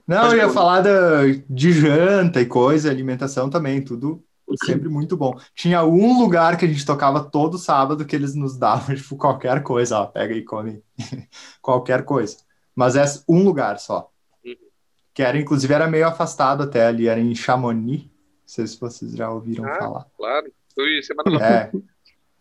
Não, 0.08 0.32
eu 0.32 0.38
ia 0.38 0.50
falar 0.50 0.82
da, 0.82 1.24
de 1.50 1.72
janta 1.72 2.42
e 2.42 2.46
coisa, 2.46 2.90
alimentação 2.90 3.50
também, 3.50 3.84
tudo 3.84 4.24
sempre 4.66 4.90
muito 4.90 5.16
bom. 5.16 5.38
Tinha 5.56 5.84
um 5.84 6.20
lugar 6.20 6.58
que 6.58 6.66
a 6.66 6.68
gente 6.68 6.86
tocava 6.86 7.24
todo 7.24 7.58
sábado 7.58 8.06
que 8.06 8.16
eles 8.16 8.36
nos 8.36 8.58
davam, 8.58 8.94
tipo, 8.96 9.16
qualquer 9.16 9.64
coisa, 9.64 10.00
ó, 10.00 10.06
pega 10.06 10.34
e 10.34 10.44
come 10.44 10.84
qualquer 11.62 12.04
coisa. 12.04 12.38
Mas 12.76 12.96
é 12.96 13.04
um 13.28 13.44
lugar 13.44 13.80
só. 13.80 14.12
Uhum. 14.44 14.56
Que 15.14 15.24
era, 15.24 15.38
inclusive, 15.38 15.74
era 15.74 15.88
meio 15.88 16.08
afastado 16.08 16.64
até 16.64 16.86
ali, 16.86 17.08
era 17.08 17.20
em 17.20 17.36
Chamonix. 17.36 18.04
Não 18.04 18.10
sei 18.46 18.68
se 18.68 18.80
vocês 18.80 19.16
já 19.16 19.30
ouviram 19.30 19.66
ah, 19.66 19.76
falar. 19.76 20.06
Claro, 20.18 20.52
fui 20.74 21.02
semana 21.04 21.46
É. 21.46 21.72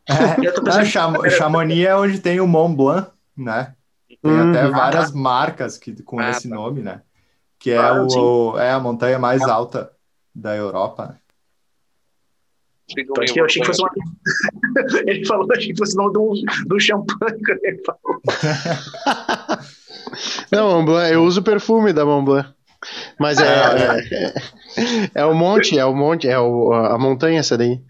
é. 0.81 0.85
Cham 0.85 1.15
Chamonix 1.31 1.87
é 1.87 1.95
onde 1.95 2.21
tem 2.21 2.41
o 2.41 2.47
Mont 2.47 2.77
Blanc, 2.77 3.11
né? 3.37 3.75
Tem 4.23 4.33
hum, 4.33 4.51
até 4.51 4.69
várias 4.69 5.13
marcas 5.13 5.79
que, 5.79 6.03
com 6.03 6.19
ah, 6.19 6.31
esse 6.31 6.49
tá. 6.49 6.55
nome, 6.55 6.83
né? 6.83 7.03
Que 7.59 7.71
é, 7.73 7.79
ah, 7.79 8.03
o, 8.03 8.59
é 8.59 8.73
a 8.73 8.81
montanha 8.81 9.19
mais 9.19 9.43
alta 9.43 9.93
da 10.35 10.57
Europa, 10.57 11.07
né? 11.07 11.17
Então, 12.99 13.15
eu 13.37 13.45
achei 13.45 13.63
que 13.63 13.67
fosse 13.67 13.83
uma... 13.83 13.91
ele 15.07 15.25
falou, 15.25 15.47
achei 15.53 15.73
que 15.73 15.79
fosse 15.79 15.95
o 15.95 16.03
nome 16.03 16.13
do, 16.13 16.35
do 16.67 16.81
champanhe 16.81 17.41
que 17.41 17.53
ele 17.63 17.83
falou. 17.85 18.21
Não, 20.51 20.71
Mont 20.71 20.87
Blanc, 20.87 21.13
eu 21.13 21.25
uso 21.25 21.43
perfume 21.43 21.93
da 21.93 22.05
Mont 22.05 22.25
Blanc. 22.25 22.49
Mas 23.19 23.39
é, 23.39 23.45
é, 23.45 24.15
é, 24.15 25.11
é, 25.17 25.25
o 25.25 25.35
monte, 25.35 25.79
é 25.79 25.85
o 25.85 25.95
monte, 25.95 26.27
é 26.27 26.39
o, 26.39 26.73
a 26.73 26.99
montanha 26.99 27.41
essa 27.41 27.57
daí. 27.57 27.81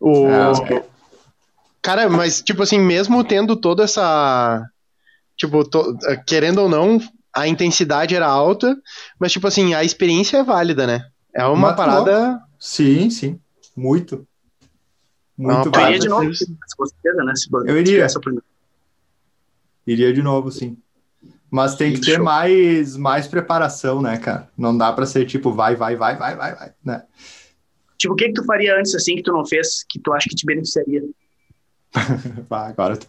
O, 0.00 0.26
é, 0.26 0.84
cara, 1.80 2.08
mas 2.08 2.42
tipo 2.42 2.62
assim, 2.62 2.78
mesmo 2.78 3.22
tendo 3.22 3.54
toda 3.56 3.84
essa. 3.84 4.64
Tipo, 5.36 5.64
to, 5.64 5.96
querendo 6.26 6.58
ou 6.62 6.68
não, 6.68 7.00
a 7.32 7.46
intensidade 7.46 8.14
era 8.14 8.26
alta, 8.26 8.76
mas 9.20 9.30
tipo 9.30 9.46
assim, 9.46 9.72
a 9.72 9.84
experiência 9.84 10.38
é 10.38 10.42
válida, 10.42 10.84
né? 10.84 11.06
É 11.32 11.44
uma 11.44 11.74
parada. 11.74 12.40
Sim, 12.58 13.08
sim. 13.10 13.40
Muito. 13.76 14.26
Muito 15.36 15.70
Eu 15.72 15.82
iria 15.82 15.98
de 16.00 16.08
novo, 16.08 16.30
com 16.76 16.86
certeza, 16.86 17.22
né? 17.22 17.32
Se 17.36 17.48
eu 17.52 17.78
iria. 17.78 18.06
Iria 19.86 20.12
de 20.12 20.22
novo, 20.22 20.50
sim. 20.50 20.76
Mas 21.50 21.74
tem 21.74 21.94
que 21.94 22.00
ter 22.00 22.20
mais, 22.20 22.96
mais 22.96 23.26
preparação, 23.26 24.02
né, 24.02 24.18
cara? 24.18 24.48
Não 24.56 24.76
dá 24.76 24.92
para 24.92 25.06
ser 25.06 25.24
tipo, 25.24 25.52
vai, 25.52 25.74
vai, 25.74 25.96
vai, 25.96 26.16
vai, 26.16 26.36
vai, 26.36 26.54
vai, 26.54 26.72
né? 26.84 27.02
Tipo, 27.96 28.12
o 28.12 28.16
que 28.16 28.26
que 28.26 28.34
tu 28.34 28.44
faria 28.44 28.78
antes, 28.78 28.94
assim, 28.94 29.16
que 29.16 29.22
tu 29.22 29.32
não 29.32 29.44
fez, 29.44 29.84
que 29.88 29.98
tu 29.98 30.12
acha 30.12 30.28
que 30.28 30.36
te 30.36 30.44
beneficiaria? 30.44 31.02
Agora 32.50 32.96
tu, 32.96 33.06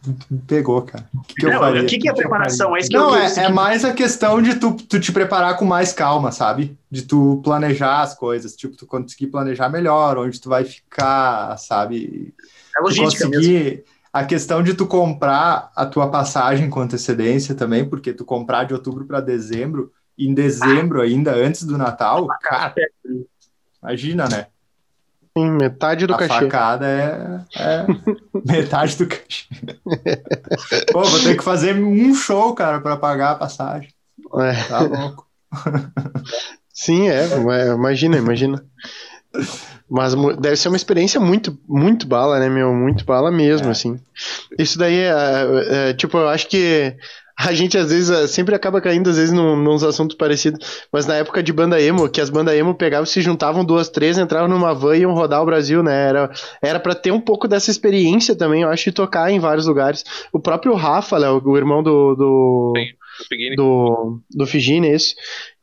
pegou, 0.47 0.81
cara. 0.81 1.07
O 1.13 1.21
que, 1.21 1.35
que 1.35 1.45
não, 1.45 1.53
eu 1.53 1.59
faria? 1.59 1.81
O 1.81 1.85
que, 1.85 1.97
que 1.99 2.09
é 2.09 2.13
preparação? 2.13 2.75
É 2.75 2.79
não, 2.91 3.15
é, 3.15 3.45
é 3.45 3.49
mais 3.49 3.83
a 3.83 3.93
questão 3.93 4.41
de 4.41 4.55
tu, 4.55 4.73
tu 4.73 4.99
te 4.99 5.11
preparar 5.11 5.57
com 5.57 5.65
mais 5.65 5.91
calma, 5.91 6.31
sabe? 6.31 6.77
De 6.89 7.01
tu 7.01 7.41
planejar 7.43 8.01
as 8.01 8.15
coisas, 8.15 8.55
tipo, 8.55 8.77
tu 8.77 8.87
conseguir 8.87 9.27
planejar 9.27 9.69
melhor, 9.69 10.17
onde 10.17 10.39
tu 10.39 10.47
vai 10.47 10.63
ficar, 10.63 11.57
sabe? 11.57 12.33
É 12.75 12.81
logística 12.81 13.25
conseguir... 13.25 13.53
mesmo 13.53 13.83
a 14.11 14.25
questão 14.25 14.63
de 14.63 14.73
tu 14.73 14.85
comprar 14.85 15.71
a 15.75 15.85
tua 15.85 16.09
passagem 16.09 16.69
com 16.69 16.81
antecedência 16.81 17.55
também, 17.55 17.87
porque 17.87 18.13
tu 18.13 18.25
comprar 18.25 18.63
de 18.63 18.73
outubro 18.73 19.05
para 19.05 19.21
dezembro, 19.21 19.91
em 20.17 20.33
dezembro 20.33 21.01
ah. 21.01 21.03
ainda, 21.03 21.33
antes 21.33 21.63
do 21.63 21.77
Natal, 21.77 22.27
cara, 22.41 22.73
imagina, 23.81 24.27
né? 24.27 24.47
Sim, 25.37 25.51
metade 25.51 26.07
do 26.07 26.13
a 26.15 26.17
cachê. 26.17 26.33
A 26.33 26.39
facada 26.41 26.87
é, 26.87 27.45
é 27.55 27.85
metade 28.45 28.97
do 28.97 29.07
cachê. 29.07 29.47
Pô, 30.91 31.03
vou 31.03 31.19
ter 31.21 31.37
que 31.37 31.43
fazer 31.43 31.75
um 31.75 32.13
show, 32.13 32.53
cara, 32.53 32.81
para 32.81 32.97
pagar 32.97 33.31
a 33.31 33.35
passagem. 33.35 33.93
É. 34.35 34.63
Tá 34.63 34.79
louco. 34.81 35.27
Sim, 36.73 37.09
é, 37.09 37.27
imagina, 37.73 38.17
imagina. 38.17 38.65
Mas 39.89 40.13
deve 40.39 40.55
ser 40.55 40.67
uma 40.67 40.77
experiência 40.77 41.19
muito, 41.19 41.57
muito 41.67 42.07
bala, 42.07 42.39
né, 42.39 42.49
meu? 42.49 42.73
Muito 42.73 43.03
bala 43.05 43.31
mesmo, 43.31 43.67
é. 43.67 43.71
assim. 43.71 43.99
Isso 44.57 44.77
daí 44.77 44.97
é, 44.99 45.09
é, 45.09 45.89
é, 45.89 45.93
Tipo, 45.93 46.17
eu 46.17 46.29
acho 46.29 46.47
que 46.47 46.95
a 47.37 47.53
gente 47.53 47.77
às 47.77 47.89
vezes 47.89 48.09
é, 48.09 48.27
sempre 48.27 48.53
acaba 48.53 48.81
caindo, 48.81 49.09
às 49.09 49.17
vezes, 49.17 49.31
num, 49.31 49.55
nos 49.55 49.83
assuntos 49.83 50.15
parecidos. 50.15 50.85
Mas 50.91 51.05
na 51.05 51.15
época 51.15 51.41
de 51.41 51.51
banda 51.51 51.81
emo, 51.81 52.09
que 52.09 52.21
as 52.21 52.29
bandas 52.29 52.55
emo 52.55 52.75
pegavam, 52.75 53.05
se 53.05 53.21
juntavam 53.21 53.65
duas, 53.65 53.89
três, 53.89 54.17
entravam 54.17 54.47
numa 54.47 54.73
van 54.73 54.95
e 54.95 55.01
iam 55.01 55.13
rodar 55.13 55.41
o 55.41 55.45
Brasil, 55.45 55.81
né? 55.81 56.09
Era, 56.09 56.31
era 56.61 56.79
pra 56.79 56.93
ter 56.93 57.11
um 57.11 57.21
pouco 57.21 57.47
dessa 57.47 57.71
experiência 57.71 58.35
também, 58.35 58.63
eu 58.63 58.69
acho, 58.69 58.85
de 58.85 58.91
tocar 58.91 59.31
em 59.31 59.39
vários 59.39 59.65
lugares. 59.65 60.03
O 60.31 60.39
próprio 60.39 60.75
Rafa, 60.75 61.17
Léo, 61.17 61.41
o 61.43 61.57
irmão 61.57 61.81
do. 61.81 62.15
do 62.15 62.73
Sim, 62.77 63.55
do, 63.55 64.21
do 64.31 64.45
Figini, 64.45 64.93
isso. 64.93 65.13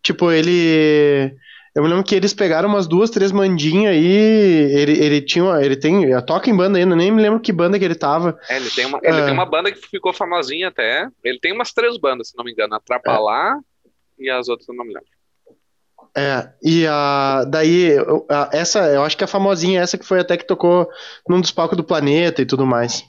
Tipo, 0.03 0.31
ele 0.31 1.35
eu 1.77 1.83
me 1.83 1.91
lembro 1.91 2.03
que 2.03 2.15
eles 2.15 2.33
pegaram 2.33 2.71
umas 2.71 2.87
duas, 2.87 3.11
três 3.11 3.31
mandinhas 3.31 3.93
aí. 3.93 4.03
Ele, 4.03 4.93
ele 4.93 5.21
tinha. 5.21 5.61
Ele 5.61 5.77
tem. 5.77 6.09
Toca 6.23 6.49
em 6.49 6.57
banda 6.57 6.79
ainda, 6.79 6.97
nem 6.97 7.11
me 7.11 7.21
lembro 7.21 7.39
que 7.39 7.53
banda 7.53 7.79
que 7.79 7.85
ele 7.85 7.95
tava. 7.95 8.39
É, 8.49 8.57
ele 8.57 8.71
tem 8.71 8.87
uma, 8.87 8.99
ele 9.03 9.21
tem 9.21 9.29
é. 9.29 9.33
uma 9.33 9.45
banda 9.45 9.71
que 9.71 9.87
ficou 9.87 10.11
famosinha 10.15 10.69
até. 10.69 11.07
Ele 11.23 11.39
tem 11.39 11.53
umas 11.53 11.75
três 11.75 11.99
bandas, 11.99 12.29
se 12.29 12.37
não 12.39 12.47
me 12.47 12.53
engano. 12.53 12.75
Atrapalhar 12.75 13.59
é. 14.19 14.25
e 14.25 14.31
as 14.31 14.49
outras 14.49 14.67
eu 14.67 14.75
não 14.75 14.87
me 14.87 14.95
lembro. 14.95 15.16
É, 16.19 16.49
e 16.63 16.87
a, 16.87 17.45
daí, 17.47 17.91
a, 18.31 18.49
essa, 18.51 18.79
eu 18.89 19.05
acho 19.05 19.19
que 19.19 19.25
a 19.25 19.27
famosinha, 19.27 19.83
essa 19.83 19.99
que 19.99 20.07
foi 20.07 20.19
até 20.19 20.35
que 20.35 20.47
tocou 20.47 20.89
num 21.29 21.43
dos 21.43 21.51
palcos 21.51 21.77
do 21.77 21.85
planeta 21.85 22.41
e 22.41 22.47
tudo 22.47 22.65
mais. 22.65 23.05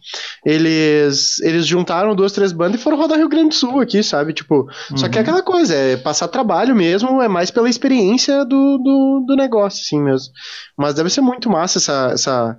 Eles, 0.46 1.40
eles 1.40 1.66
juntaram 1.66 2.14
duas, 2.14 2.34
três 2.34 2.52
bandas 2.52 2.82
e 2.82 2.84
foram 2.84 2.98
rodar 2.98 3.18
Rio 3.18 3.30
Grande 3.30 3.50
do 3.50 3.56
Sul 3.56 3.80
aqui, 3.80 4.04
sabe? 4.04 4.34
Tipo, 4.34 4.68
uhum. 4.92 4.98
só 4.98 5.08
que 5.08 5.18
é 5.18 5.22
uhum. 5.22 5.24
aquela 5.24 5.42
coisa, 5.42 5.74
é 5.74 5.96
passar 5.96 6.28
trabalho 6.28 6.76
mesmo, 6.76 7.22
é 7.22 7.30
mais 7.30 7.50
pela 7.50 7.70
experiência 7.70 8.44
do, 8.44 8.78
do, 8.78 9.24
do 9.26 9.36
negócio, 9.38 9.82
assim 9.82 10.04
mesmo. 10.04 10.34
Mas 10.78 10.94
deve 10.94 11.10
ser 11.10 11.22
muito 11.22 11.50
massa 11.50 11.78
essa, 11.78 12.12
essa, 12.14 12.58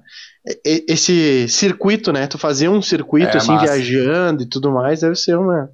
esse 0.64 1.46
circuito, 1.48 2.10
né? 2.10 2.26
Tu 2.26 2.38
fazer 2.38 2.70
um 2.70 2.80
circuito, 2.80 3.34
é, 3.34 3.36
assim, 3.36 3.52
massa. 3.52 3.66
viajando 3.66 4.44
e 4.44 4.46
tudo 4.46 4.72
mais, 4.72 5.00
deve 5.00 5.14
ser 5.14 5.36
uma 5.36 5.68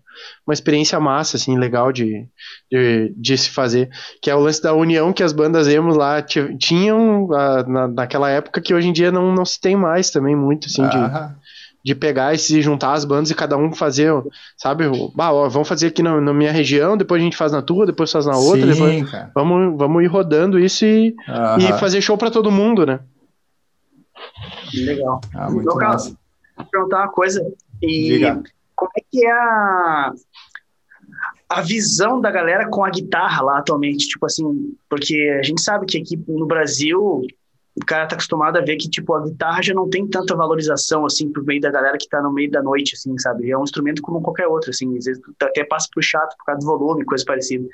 uma 0.47 0.53
experiência 0.53 0.99
massa, 1.01 1.37
assim, 1.37 1.59
legal 1.59 1.93
de, 1.93 2.27
de, 2.71 3.15
de, 3.17 3.39
se 3.39 3.51
fazer. 3.51 3.89
Que 4.23 4.31
é 4.31 4.35
o 4.35 4.41
lance 4.41 4.63
da 4.63 4.75
união 4.75 5.13
que 5.13 5.23
as 5.23 5.33
bandas 5.33 5.69
emo 5.69 5.95
lá 5.95 6.23
tinham 6.23 7.33
a, 7.33 7.63
na, 7.63 7.89
naquela 7.89 8.31
época, 8.31 8.61
que 8.61 8.75
hoje 8.75 8.89
em 8.89 8.93
dia 8.93 9.11
não, 9.11 9.35
não 9.35 9.45
se 9.45 9.61
tem 9.61 9.77
mais 9.77 10.11
também 10.11 10.37
muito, 10.37 10.67
assim, 10.67 10.83
de, 10.89 10.99
de 11.85 11.95
pegar 11.95 12.35
e 12.35 12.39
se 12.39 12.63
juntar 12.63 12.93
as 12.93 13.05
bandas 13.05 13.31
e 13.31 13.35
cada 13.35 13.57
um 13.57 13.73
fazer, 13.73 14.13
sabe? 14.57 14.85
Bah, 15.15 15.33
ó, 15.33 15.49
vamos 15.49 15.69
fazer 15.69 15.89
aqui 15.89 16.03
na, 16.03 16.21
na, 16.21 16.33
minha 16.33 16.53
região, 16.53 16.97
depois 16.97 17.21
a 17.21 17.25
gente 17.25 17.37
faz 17.37 17.53
na 17.53 17.63
tua, 17.63 17.87
depois 17.87 18.11
faz 18.11 18.27
na 18.27 18.37
outra, 18.37 18.73
Sim, 18.75 19.05
depois, 19.05 19.31
vamos, 19.35 19.79
vamos 19.79 20.03
ir 20.03 20.07
rodando 20.07 20.59
isso 20.59 20.85
e, 20.85 21.15
e 21.59 21.73
fazer 21.79 22.01
show 22.01 22.17
para 22.17 22.31
todo 22.31 22.51
mundo, 22.51 22.87
né? 22.87 23.01
Legal. 24.73 25.21
Ah, 25.35 25.51
muito 25.51 25.67
no 25.67 25.77
caso, 25.77 26.17
vou 26.57 26.67
perguntar 26.67 27.01
uma 27.01 27.13
coisa. 27.13 27.45
E 27.83 28.09
Diga 28.09 28.43
como 28.75 28.91
é 28.97 29.01
que 29.11 29.27
é 29.27 29.31
a, 29.31 30.13
a 31.49 31.61
visão 31.61 32.21
da 32.21 32.31
galera 32.31 32.69
com 32.69 32.85
a 32.85 32.91
guitarra 32.91 33.43
lá 33.43 33.59
atualmente? 33.59 34.09
Tipo 34.09 34.27
assim, 34.27 34.77
porque 34.89 35.37
a 35.39 35.43
gente 35.43 35.63
sabe 35.63 35.87
que 35.87 35.99
aqui 35.99 36.17
no 36.29 36.47
Brasil 36.47 37.23
o 37.77 37.85
cara 37.85 38.07
tá 38.07 38.15
acostumado 38.15 38.57
a 38.57 38.61
ver 38.61 38.77
que, 38.77 38.89
tipo, 38.89 39.13
a 39.15 39.25
guitarra 39.25 39.61
já 39.61 39.75
não 39.75 39.91
tem 39.91 40.07
tanta 40.07 40.37
valorização, 40.37 41.05
assim, 41.05 41.33
por 41.33 41.45
meio 41.45 41.61
da 41.61 41.71
galera 41.71 41.99
que 41.99 42.09
tá 42.09 42.23
no 42.23 42.33
meio 42.33 42.49
da 42.49 42.63
noite, 42.63 42.95
assim, 42.95 43.19
sabe? 43.19 43.51
É 43.51 43.59
um 43.59 43.65
instrumento 43.65 44.01
como 44.01 44.23
qualquer 44.23 44.47
outro, 44.47 44.71
assim, 44.71 44.97
às 44.97 45.05
vezes 45.05 45.21
até 45.43 45.65
passa 45.65 45.89
pro 45.93 46.03
chato 46.03 46.37
por 46.37 46.45
causa 46.45 46.61
do 46.61 46.67
volume, 46.67 47.05
coisa 47.05 47.25
parecida. 47.25 47.67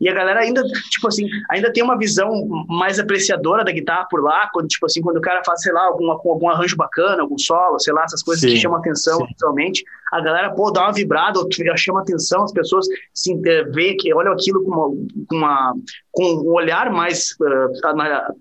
E 0.00 0.08
a 0.08 0.12
galera 0.12 0.40
ainda, 0.40 0.62
tipo 0.90 1.08
assim, 1.08 1.26
ainda 1.50 1.72
tem 1.72 1.82
uma 1.82 1.96
visão 1.96 2.46
mais 2.68 2.98
apreciadora 2.98 3.64
da 3.64 3.72
guitarra 3.72 4.06
por 4.10 4.22
lá, 4.22 4.48
quando, 4.52 4.68
tipo 4.68 4.86
assim, 4.86 5.00
quando 5.00 5.18
o 5.18 5.20
cara 5.20 5.42
faz, 5.44 5.62
sei 5.62 5.72
lá, 5.72 5.84
alguma, 5.84 6.14
algum 6.14 6.48
arranjo 6.48 6.76
bacana, 6.76 7.22
algum 7.22 7.38
solo, 7.38 7.78
sei 7.78 7.92
lá, 7.92 8.04
essas 8.04 8.22
coisas 8.22 8.40
sim, 8.40 8.48
que 8.48 8.60
chamam 8.60 8.78
atenção 8.78 9.24
visualmente, 9.26 9.84
a 10.12 10.20
galera, 10.20 10.50
pô, 10.54 10.70
dá 10.70 10.82
uma 10.82 10.92
vibrada, 10.92 11.40
chama 11.76 12.00
atenção, 12.00 12.44
as 12.44 12.52
pessoas 12.52 12.86
se 13.12 13.32
é, 13.46 13.64
vê 13.64 13.94
que 13.94 14.12
olham 14.14 14.32
aquilo 14.32 14.62
com, 14.64 14.70
uma, 14.70 14.88
com, 15.28 15.36
uma, 15.36 15.74
com 16.12 16.24
um 16.24 16.52
olhar 16.52 16.90
mais, 16.90 17.32
uh, 17.40 17.74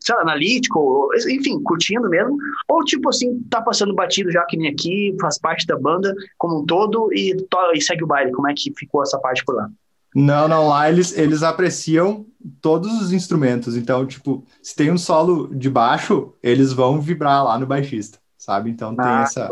sei 0.01 0.15
lá, 0.15 0.21
analítico, 0.21 1.09
enfim, 1.29 1.61
curtindo 1.63 2.09
mesmo, 2.09 2.37
ou 2.67 2.83
tipo 2.83 3.09
assim, 3.09 3.41
tá 3.49 3.61
passando 3.61 3.95
batido 3.95 4.31
já 4.31 4.43
que 4.45 4.57
nem 4.57 4.69
aqui, 4.69 5.15
faz 5.19 5.39
parte 5.39 5.65
da 5.65 5.77
banda 5.77 6.13
como 6.37 6.61
um 6.61 6.65
todo 6.65 7.11
e, 7.11 7.35
e 7.73 7.81
segue 7.81 8.03
o 8.03 8.07
baile, 8.07 8.31
como 8.31 8.47
é 8.47 8.53
que 8.55 8.71
ficou 8.77 9.01
essa 9.01 9.19
parte 9.19 9.43
por 9.45 9.55
lá? 9.55 9.69
Não, 10.15 10.47
não, 10.47 10.67
lá 10.67 10.89
eles, 10.89 11.17
eles 11.17 11.41
apreciam 11.41 12.25
todos 12.61 13.01
os 13.01 13.11
instrumentos. 13.11 13.75
Então, 13.75 14.05
tipo, 14.05 14.45
se 14.61 14.75
tem 14.75 14.91
um 14.91 14.97
solo 14.97 15.53
de 15.55 15.69
baixo, 15.69 16.33
eles 16.41 16.73
vão 16.73 17.01
vibrar 17.01 17.43
lá 17.43 17.57
no 17.57 17.65
baixista, 17.65 18.19
sabe? 18.37 18.69
Então 18.69 18.95
tem 18.95 19.05
ah, 19.05 19.21
essa. 19.21 19.49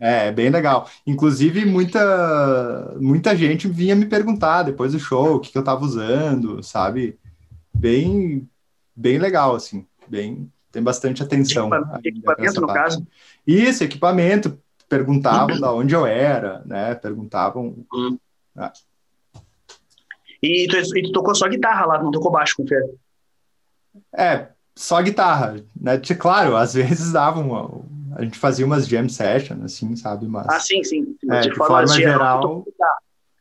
É, 0.00 0.28
é 0.28 0.32
bem 0.32 0.50
legal. 0.50 0.88
Inclusive, 1.06 1.64
muita, 1.64 2.96
muita 3.00 3.36
gente 3.36 3.68
vinha 3.68 3.94
me 3.94 4.06
perguntar 4.06 4.64
depois 4.64 4.92
do 4.92 4.98
show 4.98 5.36
o 5.36 5.40
que, 5.40 5.52
que 5.52 5.58
eu 5.58 5.64
tava 5.64 5.84
usando, 5.84 6.62
sabe? 6.62 7.18
Bem, 7.72 8.48
bem 8.96 9.18
legal, 9.18 9.54
assim. 9.54 9.86
Bem, 10.08 10.50
tem 10.72 10.82
bastante 10.82 11.22
atenção. 11.22 11.66
Equipamento, 11.66 12.08
equipamento 12.08 12.60
no 12.60 12.66
caso? 12.66 13.06
Isso, 13.46 13.84
equipamento. 13.84 14.58
Perguntavam 14.88 15.58
da 15.58 15.72
onde 15.72 15.94
eu 15.94 16.04
era, 16.04 16.62
né? 16.66 16.94
Perguntavam. 16.94 17.76
Hum. 17.94 18.18
Ah. 18.54 18.72
E 20.42 20.66
tu, 20.68 20.76
e 20.98 21.02
tu 21.02 21.12
tocou 21.12 21.34
só 21.34 21.48
guitarra 21.48 21.86
lá, 21.86 22.02
não 22.02 22.10
tocou 22.10 22.30
baixo 22.30 22.56
com 22.56 22.64
o 22.64 22.66
Fer? 22.66 22.82
É, 24.14 24.48
só 24.74 25.00
guitarra, 25.00 25.62
né? 25.78 25.98
Claro, 26.18 26.56
às 26.56 26.74
vezes 26.74 27.12
dava 27.12 27.40
uma, 27.40 27.84
a 28.16 28.24
gente 28.24 28.38
fazia 28.38 28.66
umas 28.66 28.88
jam 28.88 29.08
sessions, 29.08 29.62
assim, 29.62 29.94
sabe? 29.94 30.26
Mas, 30.26 30.46
ah, 30.48 30.58
sim, 30.58 30.82
sim. 30.82 31.16
É, 31.30 31.40
de, 31.40 31.50
de, 31.50 31.54
forma, 31.54 31.86
forma 31.86 31.94
geral, 31.94 32.42
geral 32.42 32.64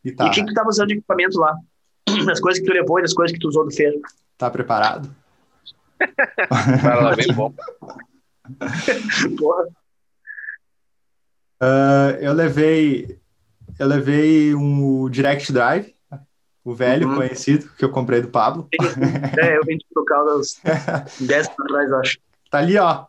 guitarra. 0.03 0.27
E 0.27 0.29
o 0.29 0.31
que, 0.31 0.41
que 0.41 0.45
tu 0.47 0.53
tava 0.53 0.69
usando 0.69 0.87
de 0.89 0.93
equipamento 0.95 1.39
lá? 1.39 1.55
Das 2.25 2.39
coisas 2.39 2.61
que 2.61 2.67
tu 2.67 2.73
levou 2.73 2.99
e 2.99 3.03
das 3.03 3.13
coisas 3.13 3.33
que 3.33 3.39
tu 3.39 3.47
usou 3.47 3.63
do 3.63 3.71
feiro. 3.71 3.99
Tá 4.37 4.49
preparado? 4.49 5.09
Para 6.81 6.99
lá, 6.99 7.15
bem 7.15 7.33
bom. 7.33 7.53
Porra. 9.37 9.67
Uh, 11.61 12.17
eu 12.19 12.33
levei 12.33 13.21
eu 13.81 13.87
levei 13.87 14.53
um 14.53 15.09
Direct 15.09 15.51
Drive, 15.51 15.93
o 16.63 16.75
velho 16.75 17.09
uhum. 17.09 17.15
conhecido, 17.15 17.69
que 17.77 17.83
eu 17.83 17.89
comprei 17.89 18.21
do 18.21 18.27
Pablo. 18.27 18.67
É, 19.41 19.57
eu 19.57 19.63
vendi 19.65 19.85
pro 19.93 20.05
Caldas 20.05 20.59
10 21.19 21.47
atrás, 21.47 21.91
acho. 21.93 22.17
Tá 22.49 22.59
ali, 22.59 22.77
ó. 22.77 23.05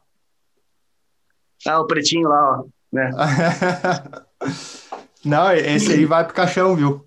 Ah, 1.66 1.80
o 1.80 1.86
pretinho 1.86 2.28
lá, 2.28 2.60
ó. 2.60 2.64
Né? 2.92 3.10
Não, 5.24 5.52
esse 5.52 5.92
aí 5.92 6.04
vai 6.04 6.24
pro 6.24 6.34
caixão, 6.34 6.74
viu? 6.74 7.06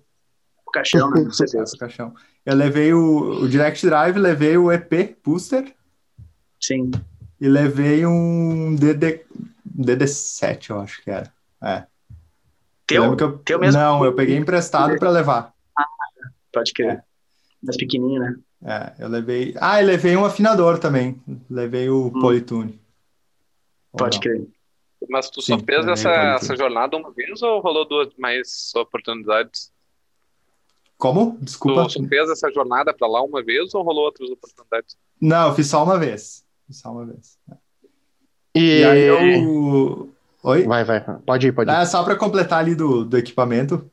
O 0.66 0.70
caixão, 0.70 1.10
né? 1.10 1.24
Com 1.24 1.30
certeza. 1.30 1.76
caixão. 1.78 2.14
Eu 2.44 2.54
levei 2.54 2.94
o, 2.94 3.42
o 3.42 3.48
Direct 3.48 3.84
Drive, 3.84 4.16
levei 4.16 4.56
o 4.56 4.72
EP 4.72 5.16
Booster. 5.24 5.74
Sim. 6.60 6.90
E 7.40 7.48
levei 7.48 8.06
um 8.06 8.74
DD, 8.74 9.24
DD7, 9.78 10.70
eu 10.70 10.80
acho 10.80 11.02
que 11.02 11.10
era. 11.10 11.32
É. 11.62 11.84
Teu? 12.86 13.04
Eu 13.04 13.16
eu, 13.18 13.38
Teu 13.38 13.58
mesmo? 13.58 13.80
Não, 13.80 14.04
eu 14.04 14.14
peguei 14.14 14.36
emprestado 14.36 14.98
para 14.98 15.10
levar. 15.10 15.55
Pode 16.56 16.72
crer. 16.72 16.92
É. 16.92 17.02
Das 17.62 17.76
pequenininhas, 17.76 18.38
né? 18.62 18.94
É, 18.98 19.04
eu 19.04 19.08
levei. 19.08 19.54
Ah, 19.60 19.82
e 19.82 19.84
levei 19.84 20.16
um 20.16 20.24
afinador 20.24 20.78
também. 20.78 21.20
Levei 21.50 21.90
o 21.90 22.06
hum. 22.06 22.12
Polytune. 22.18 22.80
Pode 23.92 24.18
crer. 24.18 24.46
Mas 25.10 25.28
tu 25.28 25.42
só 25.42 25.58
Sim, 25.58 25.64
fez 25.66 25.86
essa, 25.86 26.10
essa 26.10 26.56
jornada 26.56 26.96
uma 26.96 27.10
vez 27.12 27.42
ou 27.42 27.60
rolou 27.60 27.86
duas 27.86 28.08
mais 28.16 28.72
oportunidades? 28.74 29.70
Como? 30.96 31.36
Desculpa. 31.42 31.84
Tu 31.84 31.90
só 31.90 32.08
fez 32.08 32.30
essa 32.30 32.50
jornada 32.50 32.94
para 32.94 33.06
lá 33.06 33.22
uma 33.22 33.44
vez 33.44 33.74
ou 33.74 33.82
rolou 33.82 34.06
outras 34.06 34.30
oportunidades? 34.30 34.96
Não, 35.20 35.48
eu 35.48 35.54
fiz 35.54 35.66
só 35.66 35.84
uma 35.84 35.98
vez. 35.98 36.42
Fiz 36.66 36.80
só 36.80 36.90
uma 36.90 37.04
vez. 37.04 37.38
E, 38.54 38.80
e 38.80 38.84
aí 38.84 39.02
eu. 39.02 40.10
Oi? 40.42 40.62
Vai, 40.62 40.84
vai. 40.84 41.04
Pode 41.26 41.48
ir, 41.48 41.52
pode 41.52 41.70
ir. 41.70 41.74
É, 41.74 41.84
só 41.84 42.02
para 42.02 42.16
completar 42.16 42.60
ali 42.60 42.74
do, 42.74 43.04
do 43.04 43.18
equipamento. 43.18 43.90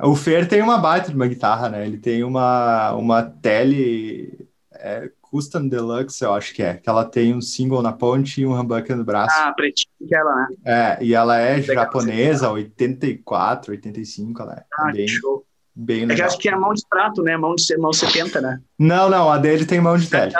O 0.00 0.14
Fer 0.14 0.48
tem 0.48 0.62
uma 0.62 0.78
baita 0.78 1.08
de 1.08 1.16
uma 1.16 1.26
guitarra, 1.26 1.68
né? 1.68 1.84
Ele 1.84 1.98
tem 1.98 2.22
uma, 2.22 2.92
uma 2.92 3.22
tele 3.22 4.48
é, 4.72 5.10
Custom 5.20 5.68
Deluxe, 5.68 6.24
eu 6.24 6.32
acho 6.32 6.54
que 6.54 6.62
é, 6.62 6.74
que 6.74 6.88
ela 6.88 7.04
tem 7.04 7.34
um 7.34 7.40
single 7.40 7.82
na 7.82 7.92
ponte 7.92 8.40
e 8.40 8.46
um 8.46 8.58
humbucker 8.58 8.96
no 8.96 9.04
braço. 9.04 9.34
Ah, 9.38 9.52
pretinho 9.52 9.92
que 10.06 10.14
ela, 10.14 10.34
né? 10.34 10.48
É, 10.64 11.04
e 11.04 11.14
ela 11.14 11.38
é 11.38 11.56
legal, 11.56 11.84
japonesa, 11.84 12.50
84, 12.50 13.72
85, 13.72 14.42
ela 14.42 14.54
é 14.54 14.64
ah, 14.72 14.92
bem, 14.92 15.08
show. 15.08 15.44
bem 15.74 16.06
legal. 16.06 16.12
É 16.12 16.16
que 16.16 16.22
acho 16.22 16.38
que 16.38 16.48
é 16.48 16.52
a 16.52 16.58
mão 16.58 16.72
de 16.72 16.82
prato, 16.88 17.22
né? 17.22 17.36
Mão, 17.36 17.54
de, 17.54 17.76
mão 17.76 17.92
70, 17.92 18.40
né? 18.40 18.60
Não, 18.78 19.10
não, 19.10 19.30
a 19.30 19.36
dele 19.36 19.66
tem 19.66 19.80
mão 19.80 19.98
de 19.98 20.08
tele. 20.08 20.32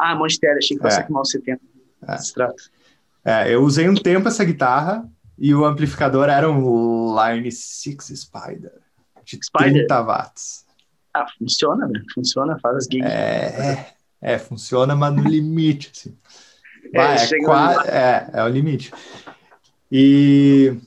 Ah, 0.00 0.14
mão 0.14 0.26
de 0.26 0.38
tele, 0.38 0.58
achei 0.58 0.76
que 0.76 0.82
fosse 0.82 1.00
é. 1.00 1.06
mão 1.08 1.24
70. 1.24 1.60
É. 2.08 2.14
Extrato. 2.14 2.70
É, 3.24 3.52
eu 3.52 3.62
usei 3.62 3.88
um 3.88 3.94
tempo 3.94 4.28
essa 4.28 4.44
guitarra 4.44 5.04
e 5.38 5.54
o 5.54 5.64
amplificador 5.64 6.28
era 6.28 6.50
um 6.50 7.14
Line 7.14 7.50
6 7.52 8.12
Spider 8.14 8.86
de 9.26 9.44
Spider. 9.44 9.86
30 9.86 10.02
watts. 10.02 10.64
Ah, 11.12 11.26
funciona, 11.38 11.86
né? 11.88 12.00
Funciona, 12.14 12.58
faz 12.60 12.76
as 12.76 12.84
gigs. 12.84 13.10
É, 13.10 13.94
é, 14.20 14.38
funciona, 14.38 14.94
mas 14.94 15.14
no 15.14 15.22
limite, 15.22 15.90
assim. 15.92 16.16
Vai, 16.94 17.16
é, 17.16 17.24
é, 17.24 17.44
quase, 17.44 17.88
é, 17.88 18.30
é 18.32 18.42
o 18.44 18.48
limite. 18.48 18.92
E 19.90 20.78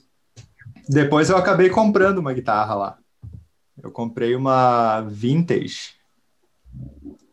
depois 0.88 1.30
eu 1.30 1.38
acabei 1.38 1.70
comprando 1.70 2.20
uma 2.20 2.34
guitarra 2.34 2.76
lá. 2.76 2.98
Eu 3.82 3.92
comprei 3.92 4.36
uma 4.36 5.02
vintage, 5.02 5.96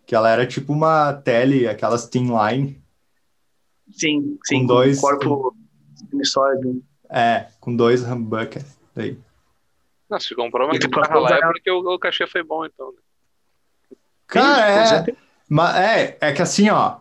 que 0.04 0.14
ela 0.14 0.30
era 0.30 0.46
tipo 0.46 0.72
uma 0.72 1.12
tele, 1.12 1.68
aquelas 1.68 2.08
thin 2.08 2.28
line. 2.28 2.82
Sim, 3.90 4.38
sim. 4.44 4.60
Com 4.60 4.66
dois. 4.66 5.00
corpo 5.00 5.54
sólido. 6.24 6.82
É, 7.08 7.48
com 7.60 7.74
dois 7.74 8.02
humbuckers. 8.02 8.78
Daí. 8.94 9.18
Não, 10.08 10.20
se 10.20 10.34
comprou 10.34 10.68
uma 10.68 10.78
guitarra 10.78 11.18
lá 11.18 11.36
é 11.36 11.40
porque 11.40 11.70
o, 11.70 11.94
o 11.94 11.98
cachê 11.98 12.26
foi 12.26 12.42
bom, 12.42 12.64
então. 12.64 12.92
Né? 12.92 12.98
Cara, 14.26 15.08
é, 15.10 15.16
mas 15.48 15.76
é, 15.76 16.18
é 16.20 16.32
que 16.32 16.42
assim, 16.42 16.70
ó, 16.70 16.98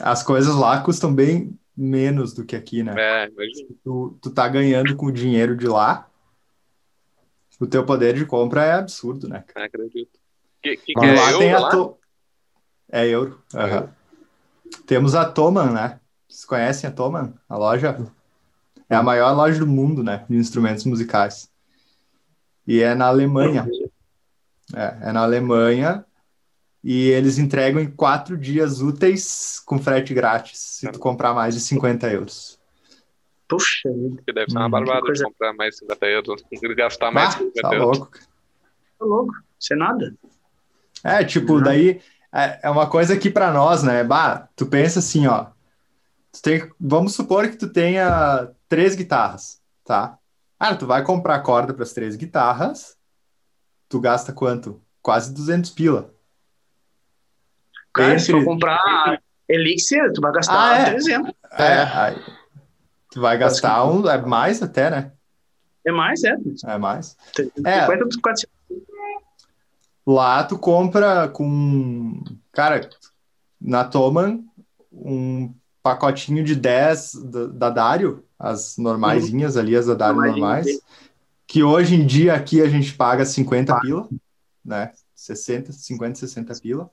as 0.00 0.22
coisas 0.22 0.54
lá 0.54 0.80
custam 0.80 1.12
bem 1.12 1.58
menos 1.76 2.34
do 2.34 2.44
que 2.44 2.56
aqui, 2.56 2.82
né? 2.82 2.94
É, 2.96 3.28
imagina. 3.28 3.68
Tu, 3.84 4.18
tu 4.20 4.30
tá 4.30 4.48
ganhando 4.48 4.96
com 4.96 5.06
o 5.06 5.12
dinheiro 5.12 5.56
de 5.56 5.66
lá, 5.66 6.08
o 7.60 7.66
teu 7.66 7.84
poder 7.84 8.14
de 8.14 8.24
compra 8.24 8.64
é 8.64 8.72
absurdo, 8.72 9.28
né? 9.28 9.44
É, 9.54 9.64
acredito. 9.64 10.18
Que, 10.62 10.76
que, 10.76 10.94
que 10.94 11.04
é 11.04 11.14
lá 11.14 11.30
euro, 11.30 11.38
tem 11.38 11.52
a 11.52 11.58
lá? 11.58 11.70
to... 11.70 11.96
É 12.90 13.06
euro. 13.06 13.42
Uhum. 13.54 13.88
Temos 14.86 15.14
a 15.14 15.24
Toman, 15.24 15.72
né? 15.72 16.00
Vocês 16.28 16.44
conhecem 16.44 16.88
a 16.88 16.92
Toman? 16.92 17.34
A 17.48 17.56
loja? 17.56 17.96
É 18.88 18.96
a 18.96 19.02
maior 19.02 19.32
loja 19.32 19.58
do 19.58 19.66
mundo, 19.66 20.02
né? 20.02 20.24
De 20.28 20.36
instrumentos 20.36 20.84
musicais. 20.84 21.50
E 22.66 22.80
é 22.80 22.94
na 22.94 23.06
Alemanha. 23.06 23.68
É, 24.74 25.08
é 25.08 25.12
na 25.12 25.22
Alemanha. 25.22 26.04
E 26.82 27.08
eles 27.08 27.38
entregam 27.38 27.80
em 27.80 27.90
quatro 27.90 28.36
dias 28.36 28.80
úteis 28.80 29.60
com 29.66 29.78
frete 29.78 30.14
grátis, 30.14 30.58
se 30.58 30.90
tu 30.90 30.98
comprar 30.98 31.34
mais 31.34 31.54
de 31.54 31.60
50 31.60 32.10
euros. 32.10 32.58
Puxa 33.48 33.88
Que 34.24 34.32
deve 34.32 34.50
ser 34.50 34.58
uma 34.58 34.66
hum, 34.66 34.70
barbada 34.70 35.00
coisa... 35.00 35.24
de 35.24 35.30
comprar 35.30 35.52
mais 35.54 35.76
50 35.78 36.06
euros, 36.06 36.42
gastar 36.76 37.10
mais 37.10 37.34
ah, 37.34 37.38
50 37.38 37.60
tá 37.60 37.74
euros. 37.74 37.98
Louco. 37.98 38.18
Tá 38.98 39.04
louco, 39.04 39.34
isso 39.58 39.72
é 39.72 39.76
nada. 39.76 40.14
É, 41.02 41.24
tipo, 41.24 41.60
daí 41.60 42.00
é, 42.32 42.60
é 42.62 42.70
uma 42.70 42.88
coisa 42.88 43.16
que 43.16 43.30
para 43.30 43.52
nós, 43.52 43.82
né? 43.82 44.04
Bah, 44.04 44.48
tu 44.54 44.66
pensa 44.66 44.98
assim, 44.98 45.26
ó. 45.26 45.46
Tu 46.32 46.42
tem, 46.42 46.70
vamos 46.78 47.14
supor 47.14 47.48
que 47.48 47.56
tu 47.56 47.68
tenha 47.68 48.50
três 48.68 48.94
guitarras, 48.94 49.60
tá? 49.84 50.18
Ah, 50.58 50.74
tu 50.74 50.86
vai 50.86 51.02
comprar 51.02 51.40
corda 51.40 51.72
para 51.72 51.84
as 51.84 51.92
três 51.92 52.16
guitarras, 52.16 52.96
tu 53.88 54.00
gasta 54.00 54.32
quanto? 54.32 54.82
Quase 55.00 55.32
200 55.32 55.70
pila. 55.70 56.14
Cara, 57.92 58.12
Entre... 58.12 58.20
se 58.20 58.32
for 58.32 58.44
comprar 58.44 59.20
Elixir, 59.48 60.12
tu 60.12 60.20
vai 60.20 60.32
gastar 60.32 60.72
ah, 60.72 60.78
é. 60.78 60.90
300. 60.90 61.32
É, 61.52 61.82
aí, 61.82 62.24
tu 63.10 63.20
vai 63.20 63.38
gastar 63.38 63.84
um, 63.84 64.08
é 64.08 64.20
mais 64.20 64.62
até, 64.62 64.90
né? 64.90 65.12
É 65.84 65.92
mais, 65.92 66.22
é. 66.22 66.36
É 66.66 66.76
mais. 66.76 67.16
50, 67.34 67.68
é. 67.68 67.86
400. 68.20 68.58
Lá 70.06 70.42
tu 70.44 70.58
compra 70.58 71.28
com, 71.28 72.22
cara, 72.52 72.88
na 73.60 73.84
Toman, 73.84 74.42
um 74.92 75.54
pacotinho 75.82 76.42
de 76.42 76.54
10 76.54 77.14
da, 77.24 77.46
da 77.46 77.70
Dario, 77.70 78.24
as 78.38 78.76
normaisinhas 78.76 79.56
ali, 79.56 79.76
as 79.76 79.86
da 79.86 79.94
Dario 79.94 80.20
normais, 80.20 80.66
que 81.46 81.62
hoje 81.62 81.94
em 81.94 82.06
dia 82.06 82.34
aqui 82.34 82.60
a 82.60 82.68
gente 82.68 82.94
paga 82.94 83.24
50 83.24 83.74
ah. 83.74 83.80
pila, 83.80 84.08
né? 84.64 84.92
60, 85.14 85.72
50, 85.72 86.18
60 86.18 86.54
pila. 86.60 86.90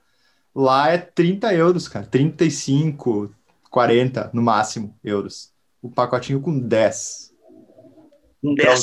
Lá 0.56 0.90
é 0.90 0.98
30 0.98 1.54
euros, 1.54 1.88
cara. 1.88 2.06
35, 2.06 3.30
40 3.70 4.32
no 4.34 4.42
máximo 4.42 4.96
euros. 5.04 5.52
O 5.82 5.90
pacotinho 5.90 6.42
com 6.42 6.58
10. 6.58 7.34
10. 8.42 8.54
Então, 8.54 8.76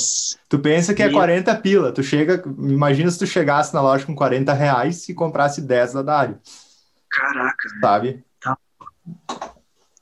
tu 0.48 0.58
pensa 0.58 0.94
que 0.94 1.02
é 1.02 1.10
40 1.10 1.54
pila. 1.56 1.90
Tu 1.90 2.02
chega, 2.02 2.42
imagina 2.58 3.10
se 3.10 3.18
tu 3.18 3.26
chegasse 3.26 3.74
na 3.74 3.80
loja 3.80 4.04
com 4.06 4.14
40 4.14 4.52
reais 4.52 5.08
e 5.08 5.14
comprasse 5.14 5.60
10 5.60 5.94
da 5.94 6.02
Dario. 6.02 6.38
Caraca. 7.10 7.68
Sabe? 7.80 8.24
Tá. 8.40 8.56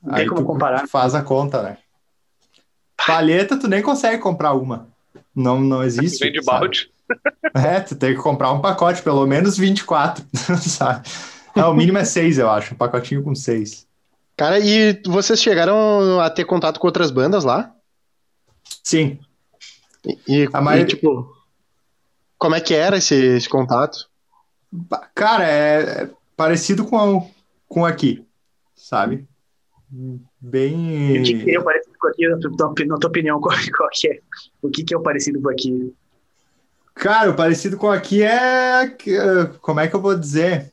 Não 0.02 0.14
tem 0.14 0.28
como 0.28 0.44
comparar. 0.44 0.86
Faz 0.88 1.14
a 1.14 1.22
conta, 1.22 1.62
né? 1.62 1.78
Palheta, 3.06 3.58
tu 3.58 3.68
nem 3.68 3.82
consegue 3.82 4.18
comprar 4.18 4.54
uma. 4.54 4.88
Não, 5.34 5.60
não 5.60 5.82
existe. 5.82 6.22
Vem 6.22 6.32
de 6.32 6.42
balde. 6.42 6.90
É, 7.52 7.80
tu 7.80 7.96
tem 7.96 8.14
que 8.14 8.22
comprar 8.22 8.52
um 8.52 8.60
pacote, 8.60 9.02
pelo 9.02 9.26
menos 9.26 9.58
24, 9.58 10.24
sabe? 10.62 11.08
Ah, 11.56 11.68
o 11.68 11.74
mínimo 11.74 11.98
é 11.98 12.04
6, 12.04 12.38
eu 12.38 12.48
acho. 12.48 12.72
Um 12.74 12.76
pacotinho 12.76 13.24
com 13.24 13.34
6. 13.34 13.84
Cara, 14.36 14.60
e 14.60 15.02
vocês 15.04 15.42
chegaram 15.42 16.20
a 16.20 16.30
ter 16.30 16.44
contato 16.44 16.78
com 16.78 16.86
outras 16.86 17.10
bandas 17.10 17.42
lá? 17.42 17.74
Sim. 18.84 19.18
E, 20.06 20.44
e, 20.44 20.48
maioria... 20.48 20.84
e 20.84 20.86
tipo, 20.86 21.34
como 22.38 22.54
é 22.54 22.60
que 22.60 22.72
era 22.72 22.98
esse, 22.98 23.14
esse 23.14 23.48
contato? 23.48 24.08
Cara, 25.14 25.44
é, 25.44 26.04
é 26.04 26.10
parecido 26.36 26.84
com, 26.84 27.28
com 27.68 27.84
aqui, 27.84 28.24
sabe? 28.76 29.26
Bem. 30.40 31.20
O 31.20 31.22
que, 31.22 31.44
que 31.44 31.56
é 31.56 31.60
parecido 31.60 31.96
com 31.98 32.08
aqui, 32.08 32.28
na 32.86 32.98
tua, 32.98 33.10
opinião, 33.10 33.40
qual, 33.40 33.56
qual 33.76 33.88
que 33.92 34.08
é? 34.08 34.20
O 34.62 34.70
que, 34.70 34.84
que 34.84 34.94
é 34.94 34.96
o 34.96 35.02
parecido 35.02 35.40
com 35.40 35.50
aqui? 35.50 35.94
Cara, 36.94 37.30
o 37.30 37.36
parecido 37.36 37.76
com 37.76 37.90
aqui 37.90 38.22
é. 38.22 38.96
Como 39.60 39.80
é 39.80 39.88
que 39.88 39.94
eu 39.94 40.00
vou 40.00 40.16
dizer? 40.16 40.72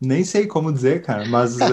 Nem 0.00 0.22
sei 0.24 0.46
como 0.46 0.72
dizer, 0.72 1.02
cara, 1.02 1.24
mas. 1.26 1.56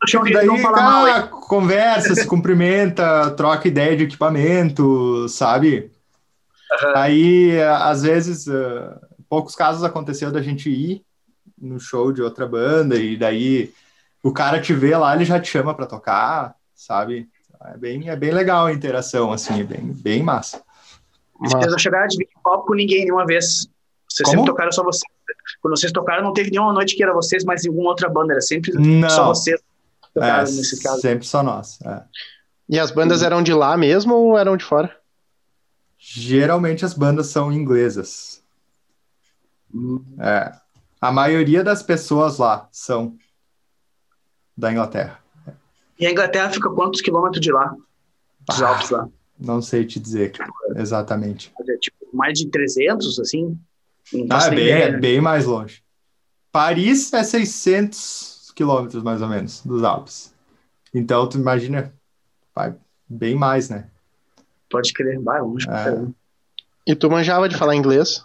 Uh, 0.00 0.32
daí, 0.32 0.46
cara, 0.62 1.26
conversa, 1.26 2.14
se 2.14 2.24
cumprimenta, 2.24 3.32
troca 3.32 3.66
ideia 3.66 3.96
de 3.96 4.04
equipamento, 4.04 5.28
sabe? 5.28 5.90
Aí, 6.94 7.60
às 7.62 8.04
vezes, 8.04 8.46
uh, 8.46 8.94
poucos 9.28 9.56
casos 9.56 9.82
aconteceu 9.82 10.30
da 10.30 10.40
gente 10.40 10.70
ir 10.70 11.04
no 11.60 11.78
show 11.80 12.12
de 12.12 12.22
outra 12.22 12.46
banda 12.46 12.96
e 12.96 13.16
daí 13.16 13.72
o 14.22 14.32
cara 14.32 14.60
te 14.60 14.72
vê 14.72 14.96
lá, 14.96 15.14
ele 15.14 15.24
já 15.24 15.40
te 15.40 15.48
chama 15.48 15.74
para 15.74 15.86
tocar, 15.86 16.54
sabe? 16.74 17.28
É 17.66 17.76
bem, 17.76 18.08
é 18.08 18.16
bem 18.16 18.30
legal 18.30 18.66
a 18.66 18.72
interação, 18.72 19.32
assim, 19.32 19.60
é 19.60 19.64
bem, 19.64 19.92
bem 19.92 20.22
massa. 20.22 20.62
Vocês 21.40 21.70
não 21.70 21.78
chegaram 21.78 22.04
a 22.04 22.08
dividir 22.08 22.32
palco 22.42 22.66
com 22.66 22.74
ninguém 22.74 23.04
nenhuma 23.04 23.26
vez. 23.26 23.68
Vocês 24.08 24.26
Como? 24.28 24.38
sempre 24.38 24.50
tocaram 24.52 24.72
só 24.72 24.82
vocês. 24.82 25.02
Quando 25.60 25.76
vocês 25.78 25.92
tocaram, 25.92 26.22
não 26.24 26.32
teve 26.32 26.50
nenhuma 26.50 26.72
noite 26.72 26.96
que 26.96 27.02
era 27.02 27.12
vocês, 27.12 27.44
mas 27.44 27.62
nenhuma 27.64 27.90
outra 27.90 28.08
banda. 28.08 28.32
Era 28.32 28.40
sempre 28.40 28.72
Não. 28.72 29.08
só 29.10 29.26
vocês 29.28 29.60
É, 30.16 30.40
nesse 30.42 30.82
caso. 30.82 31.00
sempre 31.00 31.26
só 31.26 31.42
nós. 31.42 31.80
é. 31.82 32.02
E 32.68 32.78
as 32.78 32.90
bandas 32.90 33.22
eram 33.22 33.42
de 33.42 33.52
lá 33.54 33.76
mesmo 33.76 34.14
ou 34.14 34.36
eram 34.38 34.56
de 34.56 34.64
fora? 34.64 34.94
Geralmente 35.98 36.84
as 36.84 36.92
bandas 36.94 37.28
são 37.28 37.52
inglesas. 37.52 38.42
É. 40.18 40.52
A 41.00 41.12
maioria 41.12 41.62
das 41.62 41.82
pessoas 41.82 42.38
lá 42.38 42.68
são 42.72 43.16
da 44.56 44.72
Inglaterra. 44.72 45.18
E 45.98 46.06
a 46.06 46.10
Inglaterra 46.10 46.50
fica 46.50 46.68
quantos 46.70 47.00
quilômetros 47.00 47.40
de 47.40 47.52
lá? 47.52 47.74
Dos 48.48 48.62
Ah. 48.62 48.68
Alpes 48.70 48.90
lá. 48.90 49.08
Não 49.38 49.62
sei 49.62 49.84
te 49.84 50.00
dizer 50.00 50.32
exatamente. 50.74 51.52
É, 51.68 51.76
tipo, 51.76 51.96
mais 52.12 52.36
de 52.38 52.48
300, 52.48 53.18
assim? 53.20 53.56
Ah, 54.30 54.46
é 54.46 54.50
bem, 54.50 54.58
ideia, 54.58 54.84
é 54.84 54.92
né? 54.92 54.98
bem 54.98 55.20
mais 55.20 55.44
longe. 55.44 55.82
Paris 56.50 57.12
é 57.12 57.22
600 57.22 58.52
quilômetros, 58.56 59.02
mais 59.02 59.22
ou 59.22 59.28
menos, 59.28 59.60
dos 59.64 59.84
Alpes. 59.84 60.34
Então, 60.92 61.28
tu 61.28 61.38
imagina, 61.38 61.92
vai 62.54 62.74
bem 63.08 63.36
mais, 63.36 63.68
né? 63.68 63.88
Pode 64.68 64.92
crer, 64.92 65.20
vai 65.20 65.40
longe 65.40 65.68
É. 65.68 66.06
E 66.86 66.96
tu 66.96 67.08
manjava 67.10 67.48
de 67.48 67.56
falar 67.56 67.76
inglês? 67.76 68.24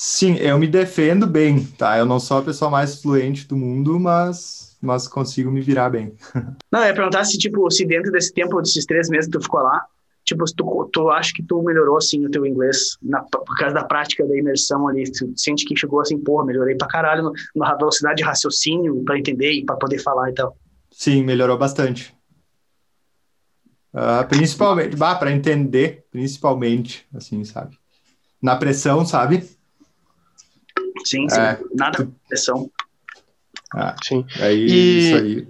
Sim, 0.00 0.36
eu 0.36 0.56
me 0.60 0.68
defendo 0.68 1.26
bem, 1.26 1.64
tá? 1.76 1.98
Eu 1.98 2.06
não 2.06 2.20
sou 2.20 2.38
a 2.38 2.42
pessoa 2.42 2.70
mais 2.70 3.02
fluente 3.02 3.48
do 3.48 3.56
mundo, 3.56 3.98
mas, 3.98 4.78
mas 4.80 5.08
consigo 5.08 5.50
me 5.50 5.60
virar 5.60 5.90
bem. 5.90 6.14
Não, 6.70 6.84
ia 6.84 6.94
perguntar 6.94 7.24
se, 7.24 7.36
tipo, 7.36 7.68
se 7.68 7.84
dentro 7.84 8.12
desse 8.12 8.32
tempo, 8.32 8.62
desses 8.62 8.86
três 8.86 9.08
meses 9.08 9.26
que 9.26 9.36
tu 9.36 9.42
ficou 9.42 9.58
lá, 9.58 9.84
tipo, 10.24 10.46
se 10.46 10.54
tu, 10.54 10.88
tu 10.92 11.10
acha 11.10 11.32
que 11.34 11.42
tu 11.42 11.60
melhorou, 11.62 11.96
assim, 11.96 12.24
o 12.24 12.30
teu 12.30 12.46
inglês 12.46 12.96
na, 13.02 13.22
por 13.22 13.56
causa 13.56 13.74
da 13.74 13.82
prática 13.82 14.24
da 14.24 14.36
imersão 14.38 14.86
ali, 14.86 15.10
tu 15.10 15.32
sente 15.34 15.64
que 15.64 15.74
chegou 15.74 16.00
assim, 16.00 16.16
porra, 16.16 16.46
melhorei 16.46 16.76
pra 16.76 16.86
caralho 16.86 17.32
na 17.56 17.74
velocidade 17.74 18.18
de 18.18 18.22
raciocínio 18.22 19.02
pra 19.02 19.18
entender 19.18 19.50
e 19.50 19.64
pra 19.64 19.74
poder 19.74 19.98
falar 19.98 20.30
e 20.30 20.34
tal. 20.34 20.56
Sim, 20.92 21.24
melhorou 21.24 21.58
bastante. 21.58 22.14
Ah, 23.92 24.22
principalmente, 24.22 24.94
bah, 24.94 25.16
para 25.16 25.32
entender, 25.32 26.06
principalmente, 26.08 27.04
assim, 27.12 27.42
sabe? 27.42 27.76
Na 28.40 28.54
pressão, 28.54 29.04
sabe? 29.04 29.57
Sim, 31.04 31.28
sim. 31.28 31.40
É. 31.40 31.58
Nada 31.74 32.04
com 32.04 32.12
pressão. 32.28 32.70
Ah, 33.74 33.94
Sim. 34.02 34.24
aí, 34.40 34.66
E- 34.66 34.98
isso 34.98 35.16
aí. 35.16 35.48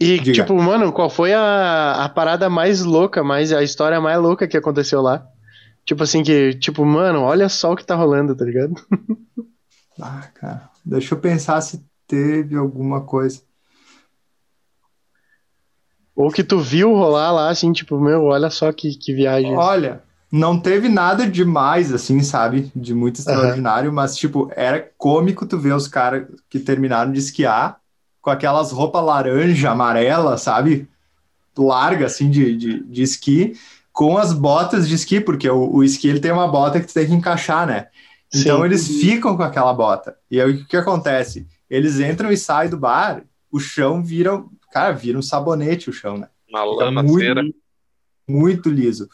E, 0.00 0.20
Diga. 0.20 0.42
tipo, 0.42 0.54
mano, 0.60 0.92
qual 0.92 1.08
foi 1.08 1.32
a, 1.32 2.04
a 2.04 2.08
parada 2.08 2.50
mais 2.50 2.82
louca, 2.84 3.22
mais, 3.22 3.52
a 3.52 3.62
história 3.62 4.00
mais 4.00 4.18
louca 4.20 4.46
que 4.46 4.56
aconteceu 4.56 5.00
lá? 5.00 5.26
Tipo 5.84 6.02
assim, 6.02 6.22
que, 6.22 6.54
tipo, 6.54 6.84
mano, 6.84 7.22
olha 7.22 7.48
só 7.48 7.72
o 7.72 7.76
que 7.76 7.84
tá 7.86 7.94
rolando, 7.94 8.34
tá 8.36 8.44
ligado? 8.44 8.74
Ah, 10.00 10.28
cara, 10.34 10.70
deixa 10.84 11.14
eu 11.14 11.20
pensar 11.20 11.60
se 11.60 11.84
teve 12.06 12.56
alguma 12.56 13.02
coisa. 13.02 13.40
Ou 16.16 16.30
que 16.30 16.44
tu 16.44 16.58
viu 16.60 16.92
rolar 16.94 17.32
lá, 17.32 17.48
assim, 17.48 17.72
tipo, 17.72 17.98
meu, 17.98 18.24
olha 18.24 18.48
só 18.50 18.72
que, 18.72 18.96
que 18.96 19.12
viagem. 19.14 19.56
Olha, 19.56 20.02
não 20.34 20.58
teve 20.58 20.88
nada 20.88 21.28
demais, 21.28 21.92
assim, 21.92 22.20
sabe? 22.20 22.72
De 22.74 22.92
muito 22.92 23.20
extraordinário, 23.20 23.92
mas, 23.92 24.16
tipo, 24.16 24.50
era 24.56 24.90
cômico 24.98 25.46
tu 25.46 25.56
ver 25.56 25.72
os 25.72 25.86
caras 25.86 26.26
que 26.50 26.58
terminaram 26.58 27.12
de 27.12 27.20
esquiar 27.20 27.78
com 28.20 28.30
aquelas 28.30 28.72
roupas 28.72 29.04
laranja, 29.04 29.70
amarela, 29.70 30.36
sabe? 30.36 30.88
Larga, 31.56 32.06
assim, 32.06 32.28
de, 32.30 32.56
de, 32.56 32.80
de 32.82 33.02
esqui, 33.02 33.56
com 33.92 34.18
as 34.18 34.32
botas 34.32 34.88
de 34.88 34.96
esqui, 34.96 35.20
porque 35.20 35.48
o, 35.48 35.72
o 35.72 35.84
esqui 35.84 36.08
ele 36.08 36.18
tem 36.18 36.32
uma 36.32 36.48
bota 36.48 36.80
que 36.80 36.88
tu 36.88 36.94
tem 36.94 37.06
que 37.06 37.14
encaixar, 37.14 37.64
né? 37.64 37.86
Então 38.34 38.58
Sim. 38.58 38.64
eles 38.64 38.88
ficam 38.88 39.36
com 39.36 39.42
aquela 39.44 39.72
bota. 39.72 40.16
E 40.28 40.40
aí 40.40 40.50
o 40.50 40.66
que, 40.66 40.76
acontece? 40.76 41.46
Eles 41.70 42.00
entram 42.00 42.32
e 42.32 42.36
saem 42.36 42.68
do 42.68 42.76
bar, 42.76 43.22
o 43.52 43.60
chão 43.60 44.02
vira, 44.02 44.42
cara, 44.72 44.90
vira 44.90 45.16
um 45.16 45.22
sabonete 45.22 45.90
o 45.90 45.92
chão, 45.92 46.18
né? 46.18 46.26
Uma 46.50 46.64
lama 46.64 47.04
muito, 47.04 47.54
muito 48.26 48.68
liso. 48.68 49.08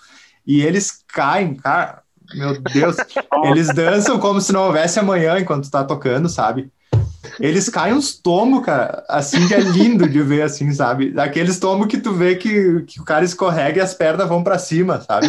E 0.51 0.63
eles 0.63 1.05
caem, 1.07 1.55
cara, 1.55 2.03
meu 2.35 2.61
Deus, 2.61 2.97
eles 3.45 3.73
dançam 3.73 4.19
como 4.19 4.41
se 4.41 4.53
não 4.53 4.65
houvesse 4.67 4.99
amanhã 4.99 5.39
enquanto 5.39 5.71
tá 5.71 5.85
tocando, 5.85 6.29
sabe? 6.29 6.73
Eles 7.39 7.69
caem 7.69 7.95
uns 7.95 8.19
tombos, 8.19 8.65
cara, 8.65 9.05
assim 9.09 9.47
que 9.47 9.55
é 9.55 9.61
lindo 9.61 10.09
de 10.09 10.21
ver, 10.21 10.43
assim, 10.43 10.73
sabe? 10.73 11.13
Daqueles 11.13 11.61
tombos 11.61 11.87
que 11.87 11.99
tu 11.99 12.13
vê 12.13 12.35
que, 12.35 12.83
que 12.83 13.01
o 13.01 13.05
cara 13.05 13.25
escorrega 13.25 13.79
e 13.79 13.81
as 13.81 13.95
pernas 13.95 14.29
vão 14.29 14.43
pra 14.43 14.59
cima, 14.59 15.01
sabe? 15.03 15.29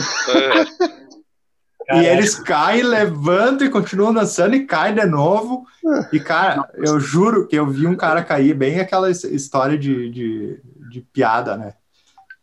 E 1.93 2.05
eles 2.05 2.33
caem, 2.39 2.81
levantam 2.81 3.67
e 3.67 3.69
continuam 3.69 4.11
dançando 4.13 4.55
e 4.55 4.65
caem 4.65 4.95
de 4.95 5.05
novo. 5.05 5.65
E, 6.11 6.19
cara, 6.19 6.67
eu 6.77 6.99
juro 6.99 7.47
que 7.47 7.55
eu 7.55 7.67
vi 7.67 7.85
um 7.85 7.95
cara 7.95 8.23
cair, 8.23 8.55
bem 8.55 8.79
aquela 8.79 9.11
his- 9.11 9.23
história 9.25 9.77
de, 9.77 10.09
de, 10.09 10.59
de 10.89 11.01
piada, 11.13 11.55
né? 11.57 11.73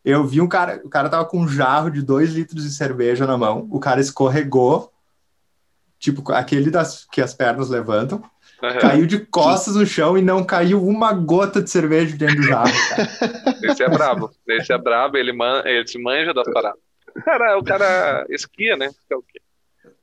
Eu 0.03 0.25
vi 0.25 0.41
um 0.41 0.47
cara, 0.47 0.81
o 0.83 0.89
cara 0.89 1.09
tava 1.09 1.25
com 1.25 1.39
um 1.39 1.47
jarro 1.47 1.89
de 1.89 2.01
dois 2.01 2.31
litros 2.31 2.63
de 2.63 2.71
cerveja 2.71 3.27
na 3.27 3.37
mão, 3.37 3.67
o 3.69 3.79
cara 3.79 3.99
escorregou, 3.99 4.91
tipo 5.99 6.31
aquele 6.31 6.71
das, 6.71 7.05
que 7.11 7.21
as 7.21 7.33
pernas 7.33 7.69
levantam, 7.69 8.23
aham. 8.63 8.79
caiu 8.79 9.05
de 9.05 9.19
costas 9.19 9.75
no 9.75 9.85
chão 9.85 10.17
e 10.17 10.21
não 10.21 10.43
caiu 10.43 10.85
uma 10.85 11.11
gota 11.11 11.61
de 11.61 11.69
cerveja 11.69 12.15
dentro 12.15 12.37
do 12.37 12.43
jarro, 12.43 12.71
cara. 12.89 13.09
Esse 13.63 13.83
é 13.83 13.89
brabo. 13.89 14.31
Esse 14.47 14.71
é 14.71 14.77
brabo, 14.77 15.17
ele, 15.17 15.33
man... 15.33 15.61
ele 15.65 15.85
se 15.85 15.99
manja 15.99 16.33
das 16.33 16.51
paradas. 16.51 16.79
O 17.15 17.21
cara, 17.21 17.57
o 17.57 17.63
cara 17.63 18.25
esquia, 18.29 18.77
né? 18.77 18.89
É 19.09 19.15
o 19.15 19.21
quê? 19.21 19.41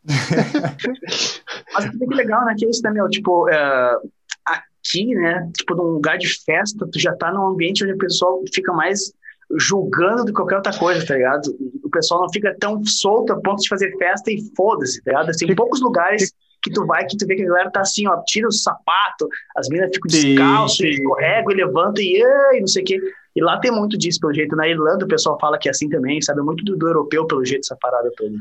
Mas 1.72 1.90
que 1.90 2.14
legal, 2.14 2.44
né? 2.44 2.54
Que 2.56 2.66
é 2.66 2.70
isso, 2.70 2.82
né, 2.82 2.90
meu? 2.90 3.08
Tipo, 3.08 3.48
é, 3.48 3.96
aqui, 4.44 5.14
né? 5.14 5.50
Tipo, 5.56 5.74
num 5.74 5.84
lugar 5.84 6.18
de 6.18 6.28
festa, 6.28 6.86
tu 6.90 6.98
já 6.98 7.14
tá 7.14 7.32
num 7.32 7.46
ambiente 7.46 7.84
onde 7.84 7.94
o 7.94 7.98
pessoal 7.98 8.42
fica 8.52 8.72
mais 8.72 9.12
julgando 9.58 10.22
do 10.24 10.26
que 10.26 10.32
qualquer 10.32 10.56
outra 10.56 10.76
coisa, 10.76 11.06
tá 11.06 11.14
ligado? 11.14 11.56
O 11.84 11.90
pessoal 11.90 12.22
não 12.22 12.30
fica 12.32 12.54
tão 12.58 12.84
solto 12.84 13.32
a 13.32 13.40
ponto 13.40 13.62
de 13.62 13.68
fazer 13.68 13.96
festa 13.98 14.30
e 14.30 14.38
foda-se, 14.56 15.02
tá 15.02 15.10
ligado? 15.12 15.30
Assim, 15.30 15.46
Tem 15.46 15.54
poucos 15.54 15.80
lugares 15.80 16.32
que 16.62 16.70
tu 16.72 16.84
vai 16.84 17.06
que 17.06 17.16
tu 17.16 17.26
vê 17.26 17.36
que 17.36 17.42
a 17.42 17.46
galera 17.46 17.70
tá 17.70 17.80
assim, 17.80 18.08
ó, 18.08 18.20
tira 18.26 18.48
o 18.48 18.52
sapato, 18.52 19.28
as 19.56 19.68
meninas 19.68 19.92
ficam 19.94 20.08
descalço, 20.08 20.78
sim. 20.78 20.88
escorregam 20.88 21.52
e 21.52 21.54
levantam 21.54 22.02
e, 22.02 22.22
ai, 22.24 22.60
não 22.60 22.66
sei 22.66 22.82
o 22.82 22.86
quê. 22.86 23.00
E 23.36 23.42
lá 23.42 23.60
tem 23.60 23.70
muito 23.70 23.96
disso, 23.96 24.18
pelo 24.18 24.34
jeito. 24.34 24.56
Na 24.56 24.66
Irlanda 24.66 25.04
o 25.04 25.08
pessoal 25.08 25.38
fala 25.38 25.58
que 25.58 25.68
é 25.68 25.70
assim 25.70 25.88
também, 25.88 26.20
sabe? 26.20 26.40
É 26.40 26.42
muito 26.42 26.64
do, 26.64 26.76
do 26.76 26.88
europeu, 26.88 27.24
pelo 27.26 27.44
jeito, 27.44 27.60
essa 27.64 27.76
parada 27.80 28.10
toda. 28.16 28.34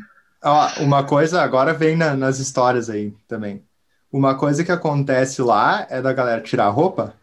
Ó, 0.44 0.84
uma 0.84 1.04
coisa 1.04 1.42
agora 1.42 1.74
vem 1.74 1.96
na- 1.96 2.16
nas 2.16 2.40
histórias 2.40 2.90
aí 2.90 3.14
também. 3.28 3.64
Uma 4.12 4.36
coisa 4.36 4.64
que 4.64 4.72
acontece 4.72 5.42
lá 5.42 5.86
é 5.90 6.02
da 6.02 6.14
galera 6.14 6.42
tirar 6.42 6.66
a 6.66 6.70
roupa. 6.70 7.14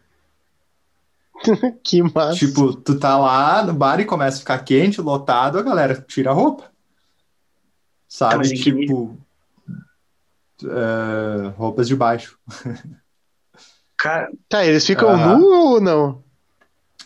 que 1.83 2.01
massa. 2.01 2.33
Tipo, 2.33 2.73
tu 2.73 2.97
tá 2.99 3.17
lá 3.17 3.63
no 3.63 3.73
bar 3.73 3.99
e 3.99 4.05
começa 4.05 4.37
a 4.37 4.39
ficar 4.39 4.59
quente, 4.59 5.01
lotado, 5.01 5.57
a 5.57 5.61
galera 5.61 5.99
tira 6.07 6.31
a 6.31 6.33
roupa. 6.33 6.71
Sabe? 8.07 8.47
Em 8.47 8.55
que 8.55 8.71
tipo. 8.71 9.17
eh, 10.63 11.47
roupas 11.57 11.87
de 11.87 11.95
baixo. 11.95 12.37
Cara, 13.97 14.29
Tá, 14.49 14.65
eles 14.65 14.85
ficam 14.85 15.17
nu 15.17 15.45
ou 15.45 15.81
não? 15.81 16.23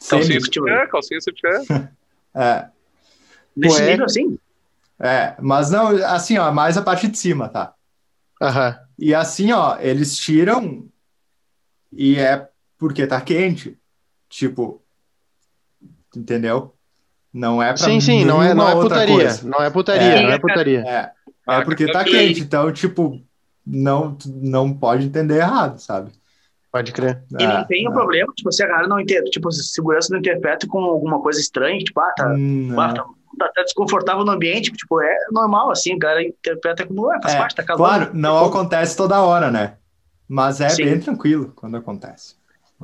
Calcinha 0.09 0.39
se 0.41 0.49
tiver, 0.49 0.87
calcinha 0.89 1.21
se 1.21 1.31
tiver. 1.31 1.61
É, 2.39 2.67
nesse 3.55 3.81
Ué. 3.81 3.91
nível 3.91 4.05
assim? 4.05 4.37
é, 4.99 5.35
mas 5.41 5.71
não, 5.71 5.87
assim, 6.05 6.37
ó, 6.37 6.51
mais 6.51 6.77
a 6.77 6.83
parte 6.83 7.07
de 7.07 7.17
cima, 7.17 7.49
tá? 7.49 7.73
Aham. 8.39 8.77
E 8.99 9.15
assim, 9.15 9.51
ó, 9.51 9.75
eles 9.79 10.15
tiram 10.15 10.87
e 11.91 12.15
é 12.17 12.47
porque 12.77 13.07
tá 13.07 13.19
quente. 13.21 13.75
Tipo, 14.37 14.83
entendeu? 16.15 16.75
Não 17.33 17.59
é 17.61 17.69
pra 17.69 17.77
Sim, 17.77 17.99
sim, 17.99 18.23
não 18.23 18.41
é, 18.41 18.53
não 18.53 18.69
é 18.69 18.75
outra 18.75 18.89
putaria. 18.99 19.15
coisa. 19.15 19.47
Não 19.49 19.61
é 19.63 19.69
putaria, 19.71 20.03
É. 20.03 20.21
não 20.23 20.29
é 20.31 20.37
putaria. 20.37 20.79
É, 20.85 20.93
é 20.93 21.11
Ah, 21.47 21.61
porque 21.63 21.91
tá 21.91 22.03
que- 22.03 22.11
quente, 22.11 22.41
então, 22.41 22.71
tipo, 22.71 23.19
não, 23.65 24.15
não 24.27 24.71
pode 24.71 25.07
entender 25.07 25.37
errado, 25.39 25.79
sabe? 25.79 26.11
Pode 26.71 26.91
crer. 26.91 27.23
E 27.39 27.43
É, 27.43 27.47
não 27.47 27.65
tem 27.65 27.87
o 27.87 27.91
é. 27.91 27.93
problema, 27.95 28.31
tipo, 28.35 28.51
se 28.51 28.63
a 28.63 28.67
galera 28.67 28.87
não 28.87 28.99
entende, 28.99 29.31
tipo, 29.31 29.51
se 29.51 29.61
a 29.61 29.63
segurança 29.63 30.09
não 30.11 30.19
interpreta 30.19 30.67
como 30.67 30.85
alguma 30.85 31.19
coisa 31.19 31.39
estranha, 31.39 31.79
tipo, 31.79 31.99
ah, 31.99 32.13
tá, 32.15 32.29
Não. 32.37 32.79
ah, 32.79 32.93
tá, 32.93 33.03
tá- 33.39 33.51
tá 33.55 33.63
desconfortável 33.63 34.23
no 34.23 34.31
ambiente, 34.31 34.71
tipo, 34.71 35.01
é 35.01 35.15
normal, 35.31 35.71
assim, 35.71 35.93
a 35.93 35.97
galera 35.97 36.21
interpreta 36.27 36.85
como, 36.85 37.11
é, 37.11 37.19
faz 37.23 37.33
É, 37.33 37.37
parte, 37.39 37.55
tá 37.55 37.63
calor. 37.63 37.79
Claro, 37.79 38.11
não 38.13 38.45
acontece 38.45 38.95
toda 38.95 39.19
hora, 39.19 39.49
né? 39.49 39.77
Mas 40.27 40.61
é 40.61 40.69
Sim. 40.69 40.85
bem 40.85 40.99
tranquilo 40.99 41.53
quando 41.55 41.75
acontece. 41.77 42.35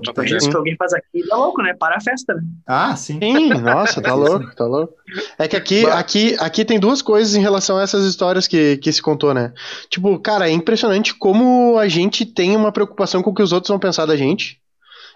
Tem- 0.01 0.13
Imagina 0.13 0.39
se 0.39 0.57
alguém 0.57 0.75
faz 0.75 0.93
aqui, 0.93 1.27
dá 1.27 1.35
louco, 1.37 1.61
né? 1.61 1.73
Para 1.77 1.97
a 1.97 2.01
festa, 2.01 2.33
né? 2.33 2.41
Ah, 2.65 2.95
sim. 2.95 3.19
Sim, 3.19 3.49
nossa, 3.49 4.01
tá 4.01 4.13
louco, 4.15 4.55
tá 4.55 4.65
louco. 4.65 4.93
É 5.37 5.47
que 5.47 5.55
aqui, 5.55 5.85
aqui, 5.85 6.35
aqui 6.39 6.65
tem 6.65 6.79
duas 6.79 7.01
coisas 7.01 7.35
em 7.35 7.41
relação 7.41 7.77
a 7.77 7.83
essas 7.83 8.03
histórias 8.05 8.47
que, 8.47 8.77
que 8.77 8.91
se 8.91 9.01
contou, 9.01 9.33
né? 9.33 9.53
Tipo, 9.89 10.17
cara, 10.19 10.49
é 10.49 10.51
impressionante 10.51 11.13
como 11.13 11.77
a 11.77 11.87
gente 11.87 12.25
tem 12.25 12.55
uma 12.55 12.71
preocupação 12.71 13.21
com 13.21 13.29
o 13.29 13.33
que 13.33 13.43
os 13.43 13.51
outros 13.51 13.69
vão 13.69 13.79
pensar 13.79 14.05
da 14.05 14.17
gente. 14.17 14.59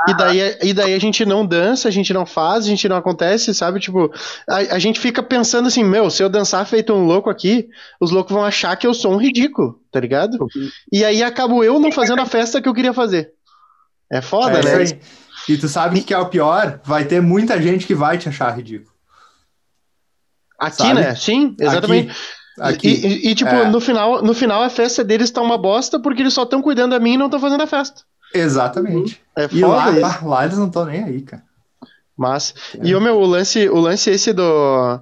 E 0.07 0.13
daí, 0.15 0.39
e 0.61 0.73
daí 0.75 0.93
a 0.93 0.99
gente 0.99 1.25
não 1.25 1.43
dança, 1.43 1.87
a 1.87 1.91
gente 1.91 2.13
não 2.13 2.23
faz, 2.23 2.65
a 2.65 2.67
gente 2.69 2.87
não 2.87 2.97
acontece, 2.97 3.51
sabe? 3.51 3.79
Tipo, 3.79 4.11
a, 4.47 4.57
a 4.75 4.79
gente 4.79 4.99
fica 4.99 5.23
pensando 5.23 5.67
assim, 5.67 5.83
meu, 5.83 6.11
se 6.11 6.21
eu 6.21 6.29
dançar 6.29 6.63
feito 6.67 6.93
um 6.93 7.03
louco 7.03 7.31
aqui, 7.31 7.67
os 7.99 8.11
loucos 8.11 8.31
vão 8.31 8.45
achar 8.45 8.75
que 8.77 8.85
eu 8.85 8.93
sou 8.93 9.11
um 9.13 9.17
ridículo, 9.17 9.81
tá 9.91 9.99
ligado? 9.99 10.37
E 10.91 11.03
aí 11.03 11.23
acabo 11.23 11.63
eu 11.63 11.79
não 11.79 11.91
fazendo 11.91 12.21
a 12.21 12.27
festa 12.27 12.61
que 12.61 12.69
eu 12.69 12.75
queria 12.75 12.93
fazer. 12.93 13.33
É 14.11 14.21
foda, 14.21 14.59
É 14.59 14.63
né? 14.85 14.99
E 15.49 15.57
tu 15.57 15.67
sabe 15.67 16.01
que 16.01 16.13
é 16.13 16.17
o 16.17 16.27
pior? 16.29 16.79
Vai 16.83 17.05
ter 17.05 17.21
muita 17.21 17.61
gente 17.61 17.85
que 17.87 17.95
vai 17.95 18.17
te 18.17 18.27
achar 18.29 18.55
ridículo. 18.55 18.91
Aqui, 20.59 20.77
Sabe? 20.77 20.93
né? 20.95 21.15
Sim, 21.15 21.55
exatamente. 21.59 22.15
Aqui. 22.59 22.87
E, 22.87 23.07
e- 23.27 23.31
e, 23.31 23.35
tipo, 23.35 23.51
É. 23.51 23.69
no, 23.69 23.79
final, 23.79 24.21
no 24.23 24.33
final 24.33 24.63
a 24.63 24.69
festa 24.69 25.03
deles 25.03 25.29
tá 25.29 25.41
uma 25.41 25.57
bosta 25.57 25.99
porque 25.99 26.21
eles 26.23 26.33
só 26.33 26.43
estão 26.43 26.61
cuidando 26.61 26.91
da 26.91 26.99
mim 26.99 27.13
e 27.13 27.17
não 27.17 27.27
estão 27.27 27.39
fazendo 27.39 27.61
a 27.61 27.67
festa. 27.67 28.01
Exatamente. 28.33 29.21
É 29.37 29.45
E 29.45 29.61
foda 29.61 29.67
lá, 29.67 29.91
isso. 29.91 30.01
lá, 30.01 30.19
lá 30.23 30.45
eles 30.45 30.57
não 30.57 30.67
estão 30.67 30.85
nem 30.85 31.03
aí, 31.03 31.21
cara. 31.21 31.43
Mas. 32.17 32.53
É. 32.79 32.87
E 32.87 32.95
o 32.95 32.99
meu, 33.01 33.15
o 33.17 33.25
lance, 33.25 33.69
o 33.69 33.79
lance 33.79 34.09
esse 34.09 34.33
do. 34.33 34.99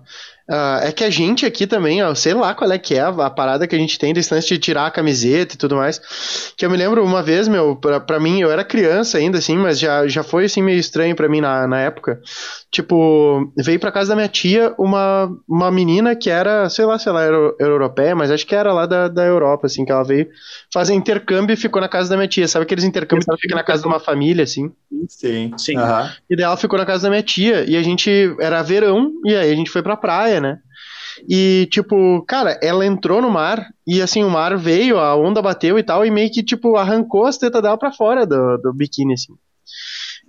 Ah, 0.50 0.80
é 0.84 0.92
que 0.92 1.04
a 1.04 1.10
gente 1.10 1.46
aqui 1.46 1.66
também, 1.66 2.04
ó, 2.04 2.14
sei 2.16 2.34
lá 2.34 2.54
qual 2.54 2.72
é 2.72 2.78
que 2.78 2.94
é 2.96 3.00
a, 3.02 3.08
a 3.10 3.30
parada 3.30 3.68
que 3.68 3.76
a 3.76 3.80
gente 3.80 3.98
tem 3.98 4.14
desse 4.14 4.34
lance 4.34 4.48
de 4.48 4.58
tirar 4.60 4.86
a 4.88 4.92
camiseta 4.92 5.56
e 5.56 5.58
tudo 5.58 5.76
mais. 5.76 6.00
Que 6.58 6.66
eu 6.66 6.70
me 6.70 6.78
lembro 6.78 7.04
uma 7.04 7.24
vez, 7.24 7.48
meu, 7.48 7.76
pra, 7.76 8.00
pra 8.00 8.20
mim, 8.20 8.40
eu 8.42 8.52
era 8.52 8.64
criança 8.64 9.18
ainda, 9.18 9.38
assim, 9.40 9.58
mas 9.58 9.80
já, 9.80 10.08
já 10.08 10.24
foi 10.24 10.46
assim 10.46 10.62
meio 10.62 10.78
estranho 10.80 11.16
pra 11.16 11.28
mim 11.28 11.42
na, 11.42 11.68
na 11.68 11.80
época. 11.82 12.20
Tipo, 12.72 13.52
veio 13.58 13.80
pra 13.80 13.92
casa 13.92 14.10
da 14.10 14.16
minha 14.16 14.28
tia 14.28 14.74
uma, 14.78 15.30
uma 15.48 15.72
menina 15.72 16.16
que 16.16 16.30
era, 16.30 16.70
sei 16.70 16.86
lá 16.86 17.00
se 17.00 17.08
ela 17.08 17.24
era 17.24 17.36
euro- 17.36 17.56
europeia, 17.60 18.16
mas 18.16 18.30
acho 18.32 18.46
que 18.46 18.54
era 18.56 18.74
lá 18.74 18.86
da, 18.86 19.08
da 19.08 19.24
Europa, 19.26 19.68
assim, 19.68 19.86
que 19.86 19.92
ela 19.92 20.04
veio 20.04 20.28
fazer 20.74 20.94
intercâmbio 20.94 21.54
e 21.54 21.58
ficou 21.58 21.82
na 21.82 21.88
casa 21.88 22.10
da 22.10 22.18
minha 22.18 22.28
tia. 22.28 22.48
Sabe 22.48 22.64
aqueles 22.64 22.84
intercâmbios 22.84 23.26
que 23.26 23.38
fica 23.42 23.56
na 23.56 23.64
casa 23.64 23.82
de 23.84 23.88
uma 23.88 24.00
família, 24.00 24.44
assim? 24.44 24.72
Sim. 25.08 25.54
Sim. 25.58 25.78
Aham. 25.78 26.12
E 26.30 26.36
daí 26.36 26.46
ela 26.46 26.58
ficou 26.58 26.78
na 26.78 26.86
casa 26.86 27.04
da 27.04 27.10
minha 27.10 27.24
tia. 27.24 27.64
E 27.70 27.76
a 27.78 27.84
gente. 27.84 28.10
Era 28.40 28.62
verão, 28.62 29.12
e 29.24 29.36
aí 29.36 29.52
a 29.52 29.56
gente 29.56 29.70
foi 29.70 29.82
pra 29.82 29.96
praia, 29.98 30.35
né? 30.40 30.60
E, 31.30 31.68
tipo, 31.72 32.24
cara, 32.28 32.60
ela 32.62 32.86
entrou 32.86 33.22
no 33.22 33.30
mar, 33.30 33.68
e 33.88 34.02
assim, 34.02 34.24
o 34.24 34.30
mar 34.30 34.58
veio, 34.58 35.00
a 35.00 35.16
onda 35.16 35.42
bateu 35.42 35.80
e 35.80 35.84
tal, 35.84 36.06
e 36.06 36.12
meio 36.12 36.32
que, 36.32 36.44
tipo, 36.44 36.76
arrancou 36.76 37.26
as 37.26 37.38
tetas 37.38 37.62
dela 37.62 37.78
pra 37.78 37.92
fora 37.92 38.26
do, 38.26 38.58
do 38.58 38.74
biquíni, 38.74 39.14
assim. 39.14 39.34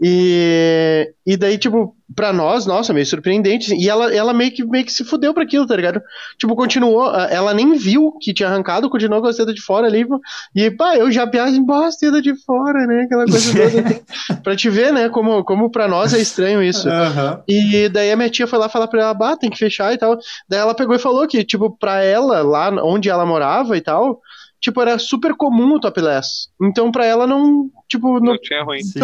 E, 0.03 1.13
e 1.27 1.37
daí, 1.37 1.57
tipo, 1.59 1.95
pra 2.15 2.33
nós, 2.33 2.67
nossa, 2.67 2.93
meio 2.93 3.07
surpreendente. 3.07 3.75
E 3.75 3.89
ela, 3.89 4.15
ela 4.15 4.33
meio, 4.35 4.51
que, 4.53 4.65
meio 4.65 4.85
que 4.85 4.93
se 4.93 5.05
fudeu 5.05 5.33
pra 5.33 5.43
aquilo, 5.43 5.67
tá 5.67 5.75
ligado? 5.75 6.01
Tipo, 6.39 6.55
continuou, 6.55 7.03
a- 7.05 7.29
ela 7.31 7.55
nem 7.55 7.75
viu 7.77 8.13
que 8.21 8.35
tinha 8.35 8.49
arrancado, 8.49 8.91
continuou 8.91 9.21
com 9.23 9.29
as 9.29 9.37
tetas 9.37 9.55
de 9.55 9.61
fora 9.63 9.87
ali. 9.87 10.07
E, 10.55 10.71
pá, 10.71 10.97
eu 10.97 11.11
já 11.11 11.25
viajo, 11.25 11.65
pô, 11.67 11.73
as 11.75 11.97
tetas 11.97 12.23
de 12.23 12.35
fora, 12.45 12.87
né? 12.87 13.03
Aquela 13.05 13.25
coisa 13.25 13.53
toda. 13.53 13.89
assim. 13.89 14.01
pra 14.43 14.57
te 14.57 14.69
ver, 14.71 14.93
né? 14.93 15.09
Como, 15.09 15.43
como 15.45 15.71
pra 15.71 15.89
nós 15.89 16.13
é 16.15 16.21
estranho 16.21 16.63
isso. 16.63 16.89
Aham. 16.89 17.43
E 17.49 17.89
daí 17.89 18.11
a 18.13 18.17
minha 18.17 18.31
tia 18.31 18.47
foi 18.47 18.59
lá 18.59 18.69
falar 18.69 18.89
pra 18.89 19.01
ela, 19.03 19.15
bah, 19.15 19.37
tem 19.37 19.51
que 19.51 19.59
fechar 19.59 19.93
e 19.93 19.99
tal. 19.99 20.17
Daí 20.49 20.61
ela 20.61 20.75
pegou 20.75 20.95
e 20.95 20.99
falou 20.99 21.27
que, 21.27 21.43
tipo, 21.45 21.77
pra 21.79 22.03
ela, 22.03 22.43
lá 22.43 22.69
onde 22.85 23.09
ela 23.09 23.25
morava 23.27 23.77
e 23.77 23.81
tal, 23.81 24.21
tipo, 24.61 24.81
era 24.81 24.99
super 24.99 25.35
comum 25.35 25.75
o 25.75 25.81
topless. 25.81 26.49
Então 26.63 26.91
pra 26.93 27.05
ela 27.07 27.27
não, 27.27 27.71
tipo, 27.89 28.21
não, 28.21 28.33
Não 28.33 28.39
tinha 28.39 28.63
ruim. 28.63 28.83
Sim. 28.83 29.01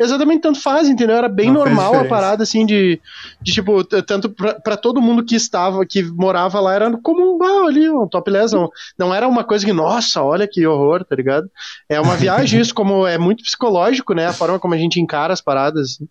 Exatamente 0.00 0.42
tanto 0.42 0.60
faz, 0.60 0.88
entendeu? 0.88 1.16
Era 1.16 1.28
bem 1.28 1.46
Não 1.46 1.54
normal 1.54 1.98
a 1.98 2.04
parada, 2.04 2.42
assim, 2.42 2.66
de, 2.66 3.00
de 3.42 3.52
tipo, 3.52 3.84
tanto 3.84 4.28
pra, 4.30 4.54
pra 4.54 4.76
todo 4.76 5.00
mundo 5.00 5.24
que 5.24 5.34
estava, 5.34 5.84
que 5.86 6.02
morava 6.02 6.60
lá, 6.60 6.74
era 6.74 6.90
comum, 6.98 7.38
ah, 7.42 7.66
ali, 7.66 7.88
um 7.88 8.06
topless, 8.08 8.54
não, 8.54 8.68
não 8.98 9.14
era 9.14 9.28
uma 9.28 9.44
coisa 9.44 9.64
que, 9.64 9.72
nossa, 9.72 10.22
olha 10.22 10.48
que 10.48 10.66
horror, 10.66 11.04
tá 11.04 11.14
ligado? 11.14 11.48
É 11.88 12.00
uma 12.00 12.16
viagem 12.16 12.60
isso, 12.60 12.74
como 12.74 13.06
é 13.06 13.18
muito 13.18 13.42
psicológico, 13.42 14.14
né, 14.14 14.26
a 14.26 14.34
forma 14.34 14.58
como 14.58 14.74
a 14.74 14.78
gente 14.78 15.00
encara 15.00 15.32
as 15.32 15.40
paradas, 15.40 15.92
assim. 15.92 16.08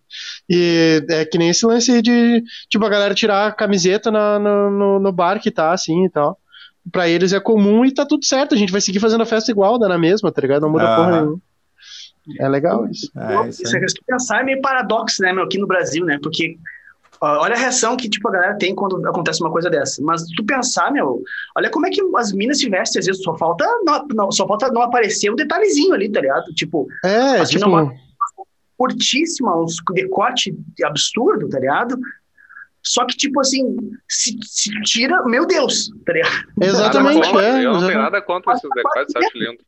E 0.48 1.04
é 1.10 1.24
que 1.24 1.38
nem 1.38 1.50
esse 1.50 1.66
lance 1.66 2.00
de, 2.02 2.42
tipo, 2.68 2.84
a 2.84 2.88
galera 2.88 3.14
tirar 3.14 3.46
a 3.48 3.52
camiseta 3.52 4.10
na, 4.10 4.38
no, 4.38 4.70
no, 4.70 5.00
no 5.00 5.12
bar 5.12 5.40
que 5.40 5.50
tá, 5.50 5.72
assim, 5.72 6.04
e 6.04 6.10
tal. 6.10 6.38
Pra 6.92 7.08
eles 7.08 7.32
é 7.32 7.40
comum 7.40 7.84
e 7.84 7.92
tá 7.92 8.04
tudo 8.04 8.24
certo, 8.24 8.54
a 8.54 8.58
gente 8.58 8.70
vai 8.72 8.80
seguir 8.80 9.00
fazendo 9.00 9.22
a 9.22 9.26
festa 9.26 9.50
igual, 9.50 9.78
dá 9.78 9.88
na 9.88 9.98
mesma, 9.98 10.30
tá 10.30 10.40
ligado? 10.42 10.62
Não 10.62 10.70
muda 10.70 10.84
Aham. 10.84 10.96
porra 10.96 11.10
nenhuma. 11.12 11.40
É 12.38 12.48
legal 12.48 12.86
isso. 12.88 13.10
É, 13.16 13.48
isso 13.48 13.62
Isso 13.62 13.76
é 13.76 13.80
pensar 14.06 14.40
é 14.40 14.44
meio 14.44 14.60
paradoxo, 14.60 15.22
né, 15.22 15.32
meu, 15.32 15.44
aqui 15.44 15.58
no 15.58 15.66
Brasil, 15.66 16.04
né? 16.04 16.18
Porque 16.22 16.56
ó, 17.20 17.42
olha 17.42 17.54
a 17.54 17.58
reação 17.58 17.96
que 17.96 18.08
tipo 18.08 18.28
a 18.28 18.32
galera 18.32 18.58
tem 18.58 18.74
quando 18.74 19.06
acontece 19.06 19.40
uma 19.42 19.50
coisa 19.50 19.68
dessa. 19.70 20.02
Mas 20.02 20.22
se 20.26 20.34
tu 20.34 20.44
pensar, 20.44 20.90
meu, 20.92 21.22
olha 21.56 21.70
como 21.70 21.86
é 21.86 21.90
que 21.90 22.00
as 22.16 22.32
minas 22.32 22.58
se 22.58 22.68
vestem, 22.68 23.00
às 23.00 23.06
vezes 23.06 23.22
só 23.22 23.36
falta 23.36 23.64
não, 23.84 24.06
não- 24.08 24.32
só 24.32 24.46
falta 24.46 24.70
não 24.70 24.82
aparecer 24.82 25.30
um 25.30 25.36
detalhezinho 25.36 25.92
ali, 25.92 26.10
tá 26.10 26.20
ligado? 26.20 26.44
Tipo, 26.54 26.86
É, 27.04 27.40
Assim, 27.40 27.56
tipo, 27.58 27.68
não- 27.70 27.92
curtíssima, 28.76 29.56
uns 29.62 29.76
decote 29.92 30.54
absurdo, 30.84 31.48
tá 31.48 31.60
ligado? 31.60 31.96
Só 32.82 33.06
que, 33.06 33.16
tipo 33.16 33.40
assim, 33.40 33.76
se, 34.06 34.36
se 34.42 34.70
tira, 34.82 35.24
meu 35.24 35.46
Deus, 35.46 35.90
tá 36.04 36.12
ligado? 36.12 36.32
exatamente, 36.60 37.20
Nada 37.32 37.42
é. 37.42 37.48
Eu 37.64 37.72
não 37.72 37.78
tenho 37.78 37.90
exatamente. 37.90 37.96
nada 37.96 38.20
contra 38.22 38.52
esses 38.52 38.68
decotes, 38.74 39.16
acho 39.16 39.38
lindo. 39.38 39.58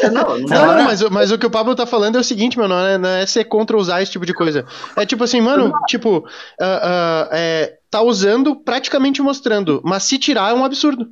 É, 0.00 0.10
Não, 0.10 0.38
não 0.38 0.48
Não, 0.48 0.66
não, 0.76 0.84
mas, 0.84 1.02
o- 1.02 1.10
mas 1.10 1.30
o 1.32 1.38
que 1.38 1.46
o 1.46 1.50
Pablo 1.50 1.74
tá 1.74 1.86
falando 1.86 2.16
é 2.16 2.20
o 2.20 2.24
seguinte, 2.24 2.58
meu, 2.58 2.68
não 2.68 2.78
é, 2.78 2.98
não 2.98 3.08
é 3.08 3.26
ser 3.26 3.44
contra 3.44 3.76
usar 3.76 4.02
esse 4.02 4.12
tipo 4.12 4.26
de 4.26 4.34
coisa. 4.34 4.64
É 4.96 5.04
tipo 5.06 5.24
assim, 5.24 5.40
mano, 5.40 5.72
tipo, 5.86 6.24
ah, 6.60 6.80
ah, 6.82 7.28
é, 7.32 7.78
tá 7.90 8.02
usando, 8.02 8.56
praticamente 8.56 9.22
mostrando, 9.22 9.80
mas 9.84 10.02
se 10.04 10.18
tirar 10.18 10.50
é 10.50 10.54
um 10.54 10.64
absurdo, 10.64 11.08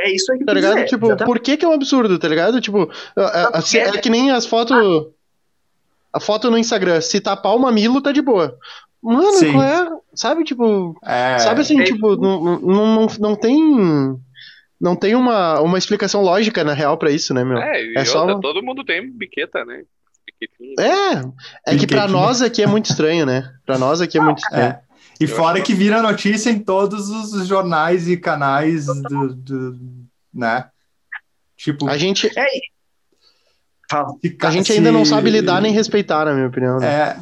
É 0.00 0.10
isso 0.10 0.32
aí 0.32 0.38
que 0.38 0.42
eu 0.44 0.46
tá 0.46 0.52
ligado? 0.54 0.74
dizer, 0.74 0.86
tipo, 0.86 1.06
exatamente. 1.06 1.26
por 1.26 1.38
que 1.40 1.56
que 1.56 1.64
é 1.64 1.68
um 1.68 1.72
absurdo, 1.74 2.18
tá 2.18 2.26
ligado? 2.28 2.60
Tipo, 2.60 2.88
se- 3.64 3.78
é 3.78 3.92
que 3.92 4.10
nem 4.10 4.30
as 4.30 4.46
fotos, 4.46 4.76
a 6.12 6.18
foto 6.20 6.50
no 6.50 6.58
Instagram, 6.58 7.00
se 7.00 7.20
tapar 7.20 7.54
o 7.54 7.58
mamilo 7.58 8.00
tá 8.00 8.10
de 8.12 8.20
boa. 8.22 8.56
Mano, 9.02 9.32
Sim. 9.32 9.52
qual 9.52 9.62
é? 9.64 9.88
Sabe, 10.14 10.44
tipo, 10.44 10.96
É, 11.04 11.38
sabe 11.38 11.60
assim, 11.62 11.80
é- 11.80 11.84
tipo, 11.84 12.16
não, 12.16 12.40
não, 12.60 12.86
não, 12.86 13.06
não 13.18 13.34
tem... 13.36 14.16
Não 14.82 14.96
tem 14.96 15.14
uma, 15.14 15.60
uma 15.60 15.78
explicação 15.78 16.20
lógica, 16.22 16.64
na 16.64 16.74
real, 16.74 16.98
pra 16.98 17.12
isso, 17.12 17.32
né, 17.32 17.44
meu? 17.44 17.56
É, 17.56 17.80
e 17.84 17.94
É 17.96 18.04
só 18.04 18.18
outra, 18.22 18.34
uma- 18.34 18.40
todo 18.42 18.62
mundo 18.64 18.84
tem 18.84 19.08
biqueta, 19.10 19.64
né? 19.64 19.84
É, 20.76 21.72
é 21.72 21.76
que 21.78 21.86
pra 21.86 22.00
Biquetinho. 22.02 22.08
nós 22.08 22.42
aqui 22.42 22.62
é 22.62 22.66
muito 22.66 22.86
estranho, 22.90 23.24
né? 23.24 23.48
Pra 23.64 23.78
nós 23.78 24.00
aqui 24.00 24.18
é 24.18 24.20
muito 24.20 24.38
estranho. 24.38 24.64
É. 24.72 24.80
E 25.20 25.26
fora 25.28 25.60
que 25.60 25.72
vira 25.72 26.02
notícia 26.02 26.50
em 26.50 26.58
todos 26.58 27.08
os 27.10 27.46
jornais 27.46 28.08
e 28.08 28.16
canais 28.16 28.86
do, 28.86 29.34
do- 29.36 29.78
né? 30.34 30.66
Tipo, 31.56 31.88
A 31.88 31.96
gente, 31.96 32.28
É, 32.36 32.44
a 34.42 34.50
gente 34.50 34.72
ainda 34.72 34.90
não 34.90 35.04
sabe 35.04 35.30
lidar 35.30 35.60
nem 35.62 35.70
respeitar, 35.72 36.24
na 36.24 36.32
minha 36.34 36.48
opinião. 36.48 36.78
né? 36.80 36.88
É. 36.88 37.16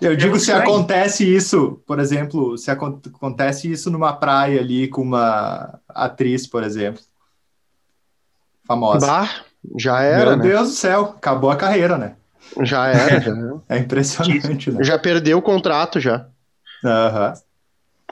Eu 0.00 0.16
digo, 0.16 0.34
se 0.36 0.50
estranho. 0.50 0.62
acontece 0.62 1.24
isso, 1.34 1.80
por 1.86 1.98
exemplo, 2.00 2.58
se 2.58 2.70
acon- 2.70 3.00
acontece 3.06 3.70
isso 3.70 3.90
numa 3.90 4.12
praia 4.12 4.60
ali 4.60 4.88
com 4.88 5.02
uma 5.02 5.78
atriz, 5.88 6.46
por 6.46 6.62
exemplo, 6.64 7.00
famosa. 8.66 9.06
Bah, 9.06 9.44
já 9.78 10.02
era, 10.02 10.30
Meu 10.30 10.36
né? 10.38 10.42
Deus 10.42 10.68
do 10.68 10.74
céu, 10.74 11.14
acabou 11.16 11.50
a 11.50 11.56
carreira, 11.56 11.96
né? 11.96 12.16
Já 12.62 12.88
era, 12.88 13.20
já, 13.20 13.30
era. 13.30 13.62
É 13.68 13.78
impressionante, 13.78 14.70
né? 14.70 14.82
já 14.82 14.98
perdeu 14.98 15.38
o 15.38 15.42
contrato 15.42 16.00
já. 16.00 16.28
Aham. 16.84 17.32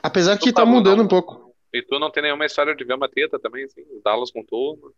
Apesar 0.03 0.39
que 0.39 0.53
tá 0.53 0.65
mudando 0.65 0.99
não. 0.99 1.05
um 1.05 1.09
pouco. 1.09 1.53
E 1.75 1.83
tu 1.83 1.99
não 1.99 2.11
tem 2.11 2.23
nenhuma 2.23 2.45
história 2.47 2.75
de 2.77 2.85
ver 2.85 2.95
uma 2.95 3.09
teta 3.09 3.39
também, 3.39 3.65
assim? 3.65 3.81
O 3.83 4.01
Dallas 4.05 4.31
contou, 4.31 4.75
o 4.75 4.93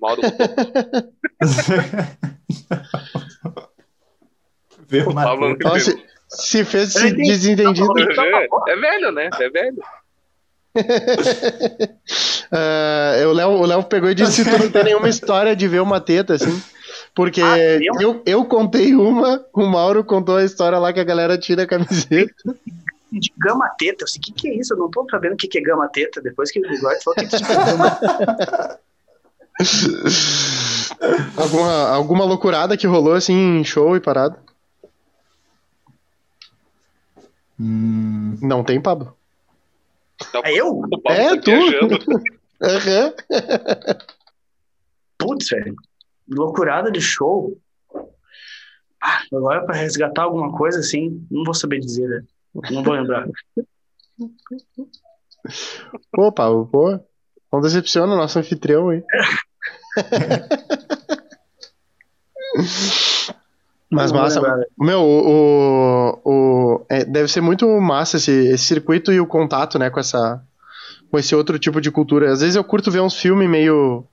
Mauro 0.00 0.22
contou. 0.22 0.46
O 5.06 5.10
uma 5.10 5.22
Pablo 5.24 5.56
teta. 5.56 6.09
Se, 6.30 6.64
fez 6.64 6.94
Eu 6.94 7.00
se 7.02 7.08
entendi. 7.08 7.28
desentendido. 7.28 7.92
É 8.68 8.76
velho, 8.76 9.12
né? 9.12 9.28
É 9.38 9.50
velho. 9.50 9.82
O 13.28 13.32
Léo 13.32 13.50
o 13.50 13.66
Léo 13.66 13.82
pegou 13.84 14.10
e 14.10 14.14
disse 14.14 14.44
tu 14.44 14.58
não 14.58 14.70
tem 14.70 14.84
nenhuma 14.84 15.08
história 15.08 15.54
de 15.54 15.66
ver 15.68 15.80
uma 15.80 16.00
teta, 16.00 16.34
assim. 16.34 16.62
Porque 17.14 17.40
Ah, 17.42 17.58
eu? 17.58 17.94
eu, 18.00 18.22
eu 18.24 18.44
contei 18.44 18.94
uma, 18.94 19.44
o 19.52 19.66
Mauro 19.66 20.04
contou 20.04 20.36
a 20.36 20.44
história 20.44 20.78
lá 20.78 20.92
que 20.92 21.00
a 21.00 21.04
galera 21.04 21.36
tira 21.38 21.62
a 21.64 21.66
camiseta. 21.66 22.32
de 23.12 23.32
gama 23.38 23.68
teta. 23.78 24.04
Eu 24.04 24.08
sei, 24.08 24.20
o 24.20 24.22
que, 24.22 24.32
que 24.32 24.48
é 24.48 24.54
isso? 24.54 24.74
Eu 24.74 24.78
não 24.78 24.90
tô 24.90 25.04
sabendo 25.10 25.32
o 25.34 25.36
que, 25.36 25.48
que 25.48 25.58
é 25.58 25.62
gama 25.62 25.88
teta. 25.88 26.20
Depois 26.20 26.50
que 26.52 26.60
o 26.60 26.72
Eduardo 26.72 27.02
falou 27.02 27.16
que 27.16 27.24
é 27.34 27.64
gama 27.66 27.98
alguma, 31.36 31.88
alguma 31.88 32.24
loucurada 32.24 32.76
que 32.76 32.86
rolou 32.86 33.14
assim 33.14 33.58
em 33.58 33.64
show 33.64 33.96
e 33.96 34.00
parada? 34.00 34.36
Hum, 37.60 38.38
Não 38.40 38.64
tem, 38.64 38.80
Pablo? 38.80 39.14
Não, 40.32 40.40
É 40.44 40.54
eu? 40.54 40.68
o 40.70 40.88
Pablo 41.02 41.20
É, 41.20 41.36
tá 41.36 41.42
tu. 41.42 41.50
Aham. 42.62 43.12
Putz, 45.18 45.48
velho. 45.50 45.74
loucurada 46.28 46.90
de 46.90 47.00
show. 47.00 47.58
Ah, 49.02 49.22
agora 49.32 49.64
para 49.64 49.76
resgatar 49.76 50.22
alguma 50.24 50.52
coisa 50.56 50.80
assim, 50.80 51.26
não 51.30 51.44
vou 51.44 51.54
saber 51.54 51.80
dizer, 51.80 52.06
né? 52.08 52.22
Não 52.70 52.82
vou 52.82 52.94
lembrar. 52.94 53.26
Opa, 56.16 56.44
pô, 56.70 56.98
não 57.52 57.60
decepciona 57.62 58.12
o 58.12 58.16
nosso 58.16 58.38
anfitrião 58.38 58.90
aí. 58.90 59.02
Mas 63.90 64.12
massa. 64.12 64.40
Meu, 64.78 65.00
o, 65.00 66.20
o, 66.24 66.30
o 66.30 66.86
é, 66.88 67.04
deve 67.04 67.26
ser 67.26 67.40
muito 67.40 67.66
massa 67.80 68.18
esse, 68.18 68.30
esse, 68.30 68.64
circuito 68.64 69.12
e 69.12 69.20
o 69.20 69.26
contato, 69.26 69.78
né, 69.78 69.90
com 69.90 69.98
essa 69.98 70.40
com 71.10 71.18
esse 71.18 71.34
outro 71.34 71.58
tipo 71.58 71.80
de 71.80 71.90
cultura. 71.90 72.30
Às 72.30 72.40
vezes 72.40 72.54
eu 72.54 72.62
curto 72.62 72.90
ver 72.90 73.00
uns 73.00 73.16
filmes 73.16 73.50
meio 73.50 74.04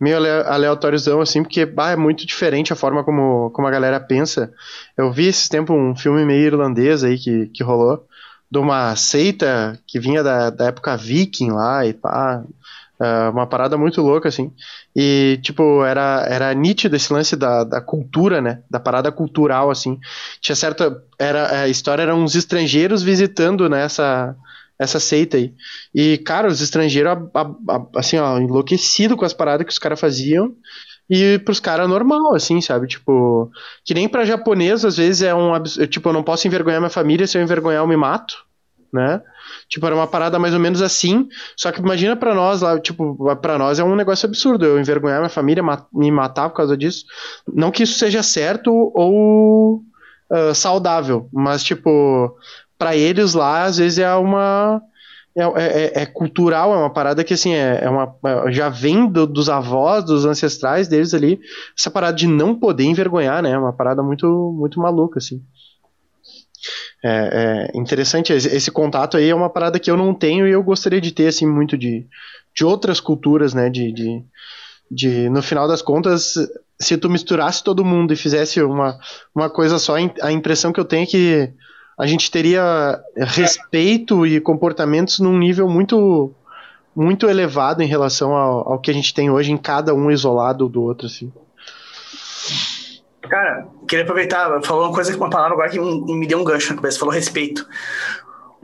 meio 0.00 0.16
aleatóriozão, 0.46 1.20
assim, 1.20 1.42
porque 1.42 1.66
bah, 1.66 1.90
é 1.90 1.96
muito 1.96 2.24
diferente 2.24 2.72
a 2.72 2.76
forma 2.76 3.02
como, 3.02 3.50
como 3.50 3.66
a 3.66 3.70
galera 3.70 3.98
pensa. 3.98 4.52
Eu 4.96 5.10
vi 5.10 5.26
esse 5.26 5.48
tempo 5.48 5.74
um 5.74 5.96
filme 5.96 6.24
meio 6.24 6.46
irlandês 6.46 7.02
aí 7.02 7.18
que, 7.18 7.46
que 7.48 7.64
rolou, 7.64 8.06
de 8.48 8.58
uma 8.58 8.94
seita 8.94 9.76
que 9.86 9.98
vinha 9.98 10.22
da, 10.22 10.50
da 10.50 10.66
época 10.66 10.96
viking 10.96 11.50
lá 11.50 11.84
e 11.84 11.92
pá. 11.92 12.44
Uh, 13.00 13.30
uma 13.30 13.46
parada 13.46 13.76
muito 13.78 14.02
louca, 14.02 14.28
assim. 14.28 14.52
E, 14.94 15.38
tipo, 15.42 15.84
era, 15.84 16.26
era 16.28 16.52
nítido 16.52 16.96
esse 16.96 17.12
lance 17.12 17.36
da, 17.36 17.62
da 17.62 17.80
cultura, 17.80 18.40
né? 18.40 18.62
Da 18.68 18.80
parada 18.80 19.12
cultural, 19.12 19.70
assim. 19.70 19.98
Tinha 20.40 20.56
certa. 20.56 21.00
Era, 21.18 21.62
a 21.62 21.68
história 21.68 22.02
era 22.02 22.14
uns 22.14 22.34
estrangeiros 22.34 23.02
visitando. 23.02 23.68
Né, 23.68 23.84
essa 24.78 25.00
seita 25.00 25.36
aí. 25.36 25.52
E, 25.94 26.18
cara, 26.18 26.46
os 26.46 26.60
estrangeiros, 26.60 27.12
assim, 27.96 28.16
ó, 28.18 28.38
enlouquecido 28.38 29.16
com 29.16 29.24
as 29.24 29.32
paradas 29.32 29.66
que 29.66 29.72
os 29.72 29.78
caras 29.78 29.98
faziam. 29.98 30.54
E 31.10 31.38
pros 31.38 31.58
caras 31.58 31.88
normal, 31.88 32.34
assim, 32.34 32.60
sabe? 32.60 32.86
Tipo, 32.86 33.50
que 33.82 33.94
nem 33.94 34.08
pra 34.08 34.26
japonês, 34.26 34.84
às 34.84 34.98
vezes 34.98 35.22
é 35.22 35.34
um. 35.34 35.60
Tipo, 35.88 36.10
eu 36.10 36.12
não 36.12 36.22
posso 36.22 36.46
envergonhar 36.46 36.80
minha 36.80 36.90
família, 36.90 37.26
se 37.26 37.38
eu 37.38 37.42
envergonhar 37.42 37.82
eu 37.82 37.88
me 37.88 37.96
mato, 37.96 38.44
né? 38.92 39.22
Tipo, 39.68 39.86
era 39.86 39.94
uma 39.94 40.06
parada 40.06 40.38
mais 40.38 40.54
ou 40.54 40.60
menos 40.60 40.82
assim. 40.82 41.28
Só 41.56 41.70
que 41.70 41.80
imagina 41.80 42.16
para 42.16 42.34
nós 42.34 42.62
lá, 42.62 42.78
tipo, 42.78 43.16
para 43.36 43.58
nós 43.58 43.78
é 43.78 43.84
um 43.84 43.96
negócio 43.96 44.26
absurdo. 44.26 44.64
Eu 44.64 44.78
envergonhar 44.80 45.18
minha 45.18 45.28
família, 45.28 45.62
me 45.92 46.10
matar 46.10 46.48
por 46.48 46.56
causa 46.56 46.76
disso. 46.76 47.04
Não 47.52 47.70
que 47.70 47.82
isso 47.82 47.98
seja 47.98 48.22
certo 48.22 48.70
ou 48.94 49.82
uh, 50.30 50.54
saudável, 50.54 51.28
mas, 51.32 51.62
tipo, 51.62 52.36
para 52.78 52.96
eles 52.96 53.34
lá, 53.34 53.64
às 53.64 53.78
vezes 53.78 53.98
é 53.98 54.14
uma. 54.14 54.80
É, 55.36 55.42
é, 55.42 56.02
é, 56.02 56.06
cultural, 56.06 56.74
é 56.74 56.76
uma 56.78 56.90
parada 56.92 57.22
que 57.22 57.32
assim, 57.32 57.52
é, 57.52 57.84
é 57.84 57.88
uma, 57.88 58.12
já 58.50 58.68
vem 58.68 59.06
do, 59.06 59.24
dos 59.24 59.48
avós, 59.48 60.04
dos 60.04 60.24
ancestrais 60.26 60.88
deles 60.88 61.14
ali, 61.14 61.38
essa 61.78 61.88
parada 61.92 62.16
de 62.16 62.26
não 62.26 62.56
poder 62.56 62.82
envergonhar, 62.82 63.40
né? 63.40 63.52
É 63.52 63.58
uma 63.58 63.72
parada 63.72 64.02
muito, 64.02 64.26
muito 64.58 64.80
maluca, 64.80 65.18
assim. 65.18 65.40
É, 67.04 67.70
é, 67.74 67.78
interessante, 67.78 68.32
esse, 68.32 68.70
contato 68.72 69.16
aí 69.16 69.28
é 69.28 69.34
uma 69.34 69.48
parada 69.48 69.78
que 69.78 69.90
eu 69.90 69.96
não 69.96 70.12
tenho 70.12 70.48
e 70.48 70.50
eu 70.50 70.62
gostaria 70.62 71.00
de 71.00 71.12
ter, 71.12 71.28
assim, 71.28 71.46
muito 71.46 71.78
de, 71.78 72.06
de 72.54 72.64
outras 72.64 72.98
culturas, 72.98 73.54
né? 73.54 73.70
De, 73.70 73.92
de, 73.92 74.24
de, 74.90 75.28
no 75.28 75.40
final 75.40 75.68
das 75.68 75.80
contas, 75.80 76.34
se 76.80 76.96
tu 76.96 77.08
misturasse 77.08 77.62
todo 77.62 77.84
mundo 77.84 78.12
e 78.12 78.16
fizesse 78.16 78.60
uma, 78.62 78.98
uma 79.34 79.48
coisa 79.48 79.78
só, 79.78 79.94
a 80.22 80.32
impressão 80.32 80.72
que 80.72 80.80
eu 80.80 80.84
tenho 80.84 81.04
é 81.04 81.06
que 81.06 81.52
a 81.98 82.06
gente 82.06 82.30
teria 82.30 83.00
respeito 83.16 84.26
e 84.26 84.40
comportamentos 84.40 85.18
num 85.18 85.36
nível 85.36 85.68
muito 85.68 86.32
muito 86.94 87.28
elevado 87.28 87.80
em 87.80 87.86
relação 87.86 88.34
ao, 88.34 88.72
ao 88.72 88.80
que 88.80 88.90
a 88.90 88.94
gente 88.94 89.14
tem 89.14 89.30
hoje 89.30 89.52
em 89.52 89.56
cada 89.56 89.94
um 89.94 90.10
isolado 90.10 90.68
do 90.68 90.82
outro, 90.82 91.06
assim. 91.06 91.32
Cara, 93.28 93.68
queria 93.86 94.04
aproveitar, 94.04 94.62
falou 94.62 94.86
uma 94.86 94.94
coisa, 94.94 95.14
uma 95.16 95.30
palavra 95.30 95.54
agora 95.54 95.68
que 95.68 95.78
me 95.78 96.26
deu 96.26 96.38
um 96.38 96.44
gancho 96.44 96.70
na 96.70 96.76
cabeça, 96.76 96.98
falou 96.98 97.14
respeito. 97.14 97.66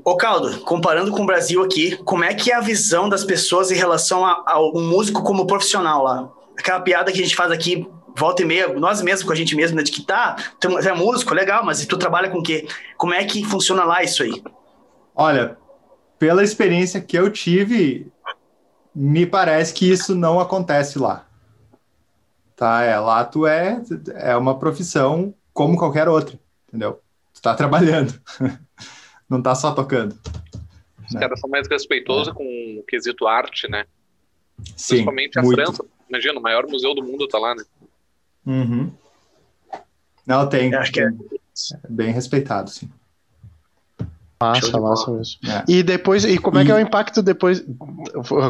Ô 0.05 0.17
Caldo, 0.17 0.61
comparando 0.61 1.11
com 1.11 1.23
o 1.23 1.27
Brasil 1.27 1.63
aqui, 1.63 1.97
como 2.05 2.25
é 2.25 2.35
que 2.35 2.51
é 2.51 2.55
a 2.55 2.61
visão 2.61 3.09
das 3.09 3.25
pessoas 3.25 3.71
em 3.71 3.75
relação 3.75 4.25
ao 4.25 4.73
músico 4.75 5.23
como 5.23 5.47
profissional 5.47 6.03
lá? 6.03 6.29
Aquela 6.59 6.81
piada 6.81 7.11
que 7.11 7.19
a 7.19 7.23
gente 7.23 7.37
faz 7.37 7.51
aqui, 7.51 7.87
volta 8.17 8.43
e 8.43 8.45
meia, 8.45 8.69
nós 8.75 9.01
mesmos 9.03 9.25
com 9.25 9.33
a 9.33 9.37
gente 9.37 9.57
mesmo, 9.57 9.77
né, 9.77 9.83
de 9.83 9.91
que 9.91 10.03
tá, 10.03 10.37
tu 10.61 10.79
é 10.79 10.93
músico, 10.93 11.35
legal, 11.35 11.65
mas 11.65 11.85
tu 11.87 11.97
trabalha 11.97 12.31
com 12.31 12.39
o 12.39 12.43
quê? 12.43 12.67
Como 12.97 13.15
é 13.15 13.25
que 13.25 13.45
funciona 13.45 13.85
lá 13.85 14.03
isso 14.03 14.23
aí? 14.23 14.43
Olha, 15.15 15.57
pela 16.19 16.45
experiência 16.45 17.01
que 17.01 17.19
eu 17.19 17.31
tive, 17.31 18.11
me 18.95 19.27
parece 19.27 19.73
que 19.73 19.91
isso 19.91 20.15
não 20.15 20.39
acontece 20.39 20.99
lá. 20.99 21.27
Tá, 22.57 22.83
é, 22.83 22.99
lá 22.99 23.25
tu 23.25 23.47
é, 23.47 23.83
é 24.15 24.37
uma 24.37 24.59
profissão 24.59 25.35
como 25.53 25.77
qualquer 25.77 26.09
outra, 26.09 26.39
entendeu? 26.69 27.01
Tu 27.33 27.43
tá 27.43 27.55
trabalhando, 27.55 28.21
não 29.29 29.43
tá 29.43 29.55
só 29.55 29.73
tocando. 29.73 30.19
Os 31.07 31.15
né? 31.15 31.21
caras 31.21 31.41
são 31.41 31.51
mais 31.51 31.69
respeitosos 31.69 32.29
é. 32.29 32.33
com 32.33 32.45
o 32.79 32.85
quesito 32.85 33.27
arte, 33.27 33.69
né? 33.69 33.87
Sim, 34.77 34.95
Principalmente 34.97 35.39
a 35.39 35.43
muito. 35.43 35.57
França, 35.57 35.85
imagina, 36.09 36.39
o 36.39 36.43
maior 36.43 36.67
museu 36.69 36.95
do 36.95 37.03
mundo 37.03 37.27
tá 37.27 37.39
lá, 37.39 37.55
né? 37.55 37.65
Uhum. 38.47 38.93
Não, 40.27 40.49
tem. 40.49 40.75
Acho 40.75 40.93
que 40.93 41.01
é. 41.01 41.07
é 41.07 41.89
bem 41.89 42.13
respeitado, 42.13 42.71
sim. 42.71 42.89
Massa, 44.41 44.81
massa 44.81 45.11
mesmo. 45.11 45.39
É. 45.49 45.65
E 45.69 45.83
depois, 45.83 46.25
e 46.25 46.39
como 46.39 46.59
é 46.59 46.65
que 46.65 46.71
é 46.71 46.75
o 46.75 46.81
impacto 46.81 47.23
depois? 47.23 47.65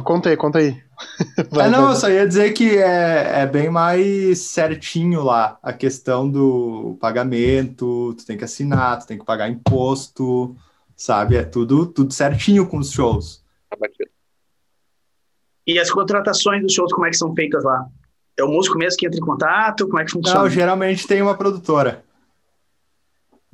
Conta 0.04 0.30
aí, 0.30 0.36
conta 0.36 0.58
aí. 0.58 0.82
Vai, 1.50 1.66
é, 1.66 1.70
não, 1.70 1.82
vai. 1.82 1.92
eu 1.92 1.96
só 1.96 2.08
ia 2.08 2.26
dizer 2.26 2.52
que 2.52 2.78
é, 2.78 3.42
é 3.42 3.46
bem 3.46 3.68
mais 3.68 4.38
certinho 4.38 5.24
lá 5.24 5.58
a 5.60 5.72
questão 5.72 6.30
do 6.30 6.96
pagamento, 7.00 8.14
tu 8.16 8.24
tem 8.24 8.38
que 8.38 8.44
assinar, 8.44 9.00
tu 9.00 9.06
tem 9.08 9.18
que 9.18 9.24
pagar 9.24 9.48
imposto, 9.48 10.56
sabe? 10.96 11.36
É 11.36 11.42
tudo, 11.42 11.86
tudo 11.86 12.12
certinho 12.12 12.66
com 12.68 12.78
os 12.78 12.92
shows. 12.92 13.42
E 15.66 15.78
as 15.78 15.90
contratações 15.90 16.62
dos 16.62 16.72
shows, 16.72 16.92
como 16.92 17.06
é 17.06 17.10
que 17.10 17.16
são 17.16 17.34
feitas 17.34 17.64
lá? 17.64 17.86
É 18.36 18.44
o 18.44 18.48
músico 18.48 18.78
mesmo 18.78 18.98
que 18.98 19.06
entra 19.06 19.18
em 19.18 19.22
contato? 19.22 19.86
Como 19.86 19.98
é 19.98 20.04
que 20.04 20.12
funciona? 20.12 20.40
Não, 20.40 20.48
geralmente 20.48 21.06
tem 21.06 21.22
uma 21.22 21.36
produtora. 21.36 22.04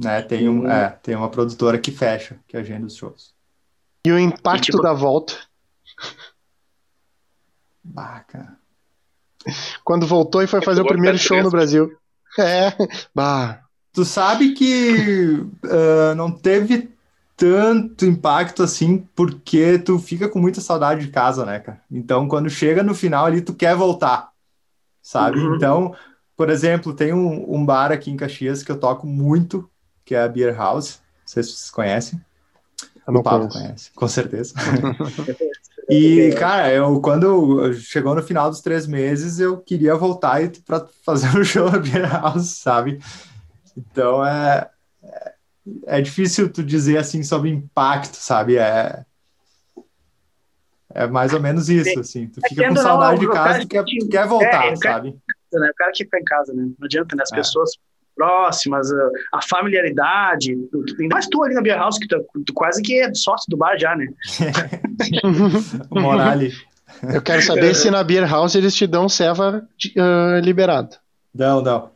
Né? 0.03 0.23
Tem, 0.23 0.49
um, 0.49 0.63
hum. 0.63 0.71
é, 0.71 0.91
tem 1.03 1.15
uma 1.15 1.29
produtora 1.29 1.79
que 1.79 1.91
fecha, 1.91 2.39
que 2.47 2.57
agenda 2.57 2.87
os 2.87 2.97
shows. 2.97 3.35
E 4.07 4.11
o 4.11 4.19
impacto 4.19 4.69
e, 4.69 4.73
tipo... 4.73 4.83
da 4.83 4.93
volta? 4.93 5.35
Baca. 7.83 8.57
Quando 9.85 10.07
voltou 10.07 10.43
e 10.43 10.47
foi 10.47 10.63
fazer 10.63 10.83
o 10.83 10.87
primeiro 10.87 11.19
show 11.19 11.43
no 11.43 11.51
Brasil. 11.51 11.97
É, 12.39 12.73
bah. 13.15 13.63
Tu 13.93 14.05
sabe 14.05 14.53
que 14.53 15.41
uh, 15.65 16.15
não 16.17 16.31
teve 16.31 16.91
tanto 17.37 18.05
impacto 18.05 18.63
assim, 18.63 18.99
porque 19.17 19.79
tu 19.79 19.99
fica 19.99 20.29
com 20.29 20.39
muita 20.39 20.61
saudade 20.61 21.05
de 21.05 21.11
casa, 21.11 21.45
né, 21.45 21.59
cara? 21.59 21.81
Então, 21.91 22.29
quando 22.29 22.49
chega 22.49 22.83
no 22.83 22.95
final 22.95 23.27
ali, 23.27 23.41
tu 23.41 23.53
quer 23.53 23.75
voltar 23.75 24.31
sabe? 25.03 25.39
Uhum. 25.41 25.57
Então, 25.57 25.95
por 26.37 26.51
exemplo, 26.51 26.95
tem 26.95 27.13
um, 27.13 27.55
um, 27.55 27.65
bar 27.65 27.93
aqui 27.93 28.11
em 28.11 28.17
Caxias 28.17 28.63
que 28.63 28.71
eu 28.71 28.79
toco 28.79 29.07
muito, 29.07 29.69
que 30.11 30.15
é 30.17 30.23
a 30.25 30.29
Beer 30.29 30.57
House. 30.57 31.01
Não 31.21 31.27
sei 31.27 31.43
se 31.45 31.51
vocês 31.51 31.71
conhecem. 31.71 32.21
Eu 33.07 33.13
não 33.13 33.21
o 33.21 33.23
Pablo 33.23 33.49
conhece, 33.49 33.93
com 33.93 34.09
certeza. 34.09 34.55
e, 35.89 36.35
cara, 36.37 36.73
eu 36.73 37.01
quando 37.01 37.73
chegou 37.75 38.13
no 38.13 38.21
final 38.21 38.51
dos 38.51 38.61
três 38.61 38.89
meses, 38.89 39.39
eu 39.39 39.59
queria 39.59 39.95
voltar 39.95 40.41
para 40.67 40.85
fazer 41.07 41.29
um 41.29 41.45
show 41.47 41.71
na 41.71 41.79
Beer 41.79 42.11
House, 42.11 42.59
sabe? 42.59 42.99
Então 43.77 44.27
é, 44.27 44.69
é, 45.01 45.35
é 45.87 46.01
difícil 46.01 46.53
tu 46.53 46.65
dizer 46.65 46.99
assim 46.99 47.23
sobre 47.23 47.51
impacto, 47.51 48.17
sabe? 48.17 48.57
É, 48.59 49.05
é 50.93 51.07
mais 51.07 51.33
ou 51.33 51.39
menos 51.39 51.69
isso, 51.69 52.01
assim. 52.01 52.27
Tu 52.27 52.41
fica 52.49 52.69
com 52.69 52.75
saudade 52.75 53.21
de 53.21 53.29
casa 53.29 53.63
e 53.63 53.67
quer, 53.67 53.85
quer 53.85 54.27
voltar, 54.27 54.73
é, 54.73 54.75
sabe? 54.75 55.17
Né? 55.53 55.71
O 55.71 55.75
cara 55.77 55.93
que 55.93 56.03
fica 56.03 56.19
em 56.19 56.25
casa, 56.25 56.53
né? 56.53 56.65
Não 56.65 56.87
adianta, 56.87 57.15
né? 57.15 57.23
As 57.23 57.33
é. 57.33 57.37
pessoas 57.37 57.71
próximas, 58.21 58.89
a 59.33 59.41
familiaridade. 59.41 60.55
Mas 61.11 61.27
tu 61.27 61.43
ali 61.43 61.55
na 61.55 61.63
Beer 61.63 61.79
House, 61.79 61.99
que 61.99 62.07
tu, 62.07 62.23
tu, 62.45 62.53
quase 62.53 62.83
que 62.83 63.01
é 63.01 63.15
sócio 63.15 63.47
do 63.49 63.57
bar 63.57 63.79
já, 63.79 63.97
né? 63.97 64.09
Morale. 65.91 66.53
Eu 67.15 67.23
quero 67.23 67.41
saber 67.41 67.75
se 67.75 67.91
na 67.91 68.05
Beer 68.05 68.29
House 68.29 68.55
eles 68.55 68.75
te 68.75 68.87
dão 68.87 69.09
ceva 69.09 69.67
uh, 69.97 70.41
liberado. 70.41 70.97
Não, 71.35 71.63
não. 71.63 71.91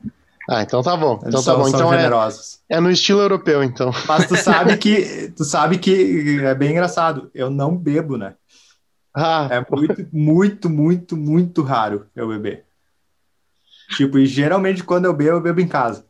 Ah, 0.48 0.62
então 0.62 0.82
tá 0.82 0.96
bom. 0.96 1.20
Então 1.26 1.42
tá 1.42 1.54
bom. 1.54 1.68
Então 1.68 1.92
é- 1.92 1.98
generosos. 1.98 2.60
É, 2.70 2.76
é 2.76 2.80
no 2.80 2.90
estilo 2.90 3.20
europeu, 3.20 3.62
então. 3.62 3.90
Mas 4.06 4.26
tu 4.26 4.36
sabe 4.42 4.78
que 4.78 5.32
tu 5.36 5.44
sabe 5.44 5.76
que 5.76 6.40
é 6.42 6.54
bem 6.54 6.70
engraçado. 6.70 7.30
Eu 7.34 7.50
não 7.50 7.76
bebo, 7.76 8.16
né? 8.16 8.34
Ah, 9.14 9.48
é 9.50 9.64
muito, 9.70 10.06
muito, 10.12 10.70
muito, 10.70 11.16
muito 11.16 11.62
raro 11.62 12.06
eu 12.16 12.28
beber. 12.28 12.64
Tipo, 13.90 14.18
e 14.18 14.26
geralmente 14.26 14.82
quando 14.82 15.04
eu 15.04 15.12
bebo, 15.12 15.36
eu 15.36 15.40
bebo 15.40 15.60
em 15.60 15.68
casa. 15.68 16.04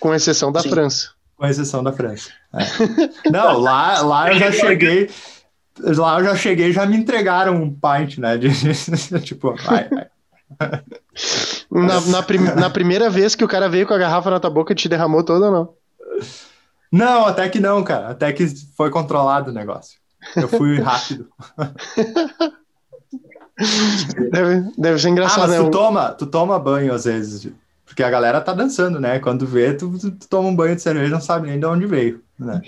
Com 0.00 0.14
exceção 0.14 0.52
da 0.52 0.60
Sim. 0.60 0.70
França. 0.70 1.10
Com 1.36 1.46
exceção 1.46 1.82
da 1.82 1.92
França. 1.92 2.30
É. 2.54 3.30
Não, 3.30 3.58
lá, 3.58 4.00
lá 4.00 4.32
eu 4.32 4.38
já 4.38 4.52
cheguei. 4.52 5.10
Lá 5.80 6.18
eu 6.18 6.24
já 6.24 6.36
cheguei 6.36 6.72
já 6.72 6.84
me 6.86 6.96
entregaram 6.96 7.54
um 7.54 7.72
pint, 7.72 8.18
né? 8.18 8.36
De, 8.36 8.48
tipo, 9.22 9.54
vai, 9.64 9.88
vai. 9.88 10.08
Na, 11.70 12.00
na, 12.00 12.22
prim, 12.22 12.38
na, 12.38 12.70
primeira 12.70 13.10
vez 13.10 13.34
que 13.34 13.44
o 13.44 13.48
cara 13.48 13.68
veio 13.68 13.86
com 13.86 13.94
a 13.94 13.98
garrafa 13.98 14.30
na 14.30 14.40
tua 14.40 14.50
boca, 14.50 14.74
te 14.74 14.88
derramou 14.88 15.22
toda 15.22 15.46
ou 15.46 15.52
não? 15.52 15.74
Não, 16.90 17.26
até 17.26 17.48
que 17.48 17.60
não, 17.60 17.84
cara. 17.84 18.08
Até 18.08 18.32
que 18.32 18.46
foi 18.76 18.90
controlado 18.90 19.50
o 19.50 19.54
negócio. 19.54 19.98
Eu 20.34 20.48
fui 20.48 20.80
rápido. 20.80 21.28
deve, 24.30 24.72
deve 24.78 24.98
ser 24.98 25.08
engraçado, 25.08 25.44
ah, 25.44 25.48
mas 25.48 25.58
né? 25.58 25.64
tu, 25.64 25.70
toma, 25.70 26.10
tu 26.12 26.26
toma 26.26 26.58
banho 26.58 26.92
às 26.92 27.04
vezes. 27.04 27.50
Porque 27.84 28.02
a 28.02 28.10
galera 28.10 28.40
tá 28.40 28.52
dançando, 28.52 29.00
né? 29.00 29.18
Quando 29.18 29.46
vê, 29.46 29.74
tu, 29.74 29.98
tu, 29.98 30.10
tu 30.10 30.28
toma 30.28 30.48
um 30.48 30.54
banho 30.54 30.76
de 30.76 30.82
cerveja 30.82 31.06
e 31.06 31.10
não 31.10 31.20
sabe 31.20 31.48
nem 31.48 31.58
de 31.58 31.66
onde 31.66 31.86
veio, 31.86 32.22
né? 32.38 32.60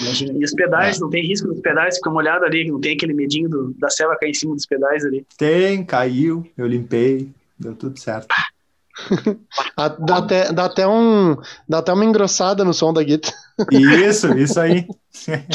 Imagina. 0.00 0.38
E 0.38 0.44
os 0.44 0.52
pedais, 0.52 0.96
é. 0.96 1.00
não 1.00 1.10
tem 1.10 1.26
risco 1.26 1.48
dos 1.48 1.60
pedais, 1.60 1.96
fica 1.96 2.10
molhado 2.10 2.44
ali, 2.44 2.70
não 2.70 2.80
tem 2.80 2.94
aquele 2.94 3.12
medinho 3.12 3.48
do, 3.48 3.74
da 3.78 3.90
selva 3.90 4.16
cair 4.16 4.30
em 4.30 4.34
cima 4.34 4.54
dos 4.54 4.66
pedais 4.66 5.04
ali. 5.04 5.26
Tem, 5.36 5.84
caiu, 5.84 6.46
eu 6.56 6.66
limpei, 6.66 7.30
deu 7.58 7.74
tudo 7.74 7.98
certo. 7.98 8.26
Ah, 8.30 8.46
dá, 10.00 10.16
até, 10.16 10.52
dá, 10.52 10.64
até 10.66 10.86
um, 10.86 11.36
dá 11.68 11.78
até 11.78 11.92
uma 11.92 12.04
engrossada 12.04 12.64
no 12.64 12.72
som 12.72 12.92
da 12.92 13.02
guitarra. 13.02 13.36
Isso, 13.70 14.36
isso 14.36 14.58
aí. 14.60 14.86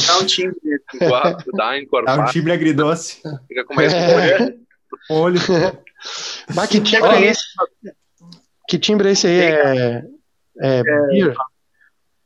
Dá 0.06 0.18
um 0.18 0.26
timbre. 0.26 0.58
Dá, 1.56 1.78
encorpar. 1.78 2.16
Dá 2.16 2.22
um 2.24 2.26
timbre 2.26 2.52
agridoce. 2.52 3.20
Fica 3.46 3.64
com 3.64 3.74
mais 3.74 3.92
é. 3.92 4.54
olho. 5.08 5.38
Bah, 6.54 6.66
que 6.66 6.80
timbre 6.80 7.10
é 7.10 7.26
esse? 7.26 7.42
Que 8.68 8.78
timbre 8.78 9.08
é 9.08 9.12
esse 9.12 9.26
aí? 9.26 9.40
É, 9.40 10.04
é, 10.60 10.78
é 10.78 10.82
beer. 10.82 11.34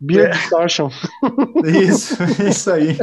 Beer 0.04 0.30
Distortion. 0.30 0.90
Isso, 1.64 2.16
isso 2.48 2.70
aí. 2.70 2.96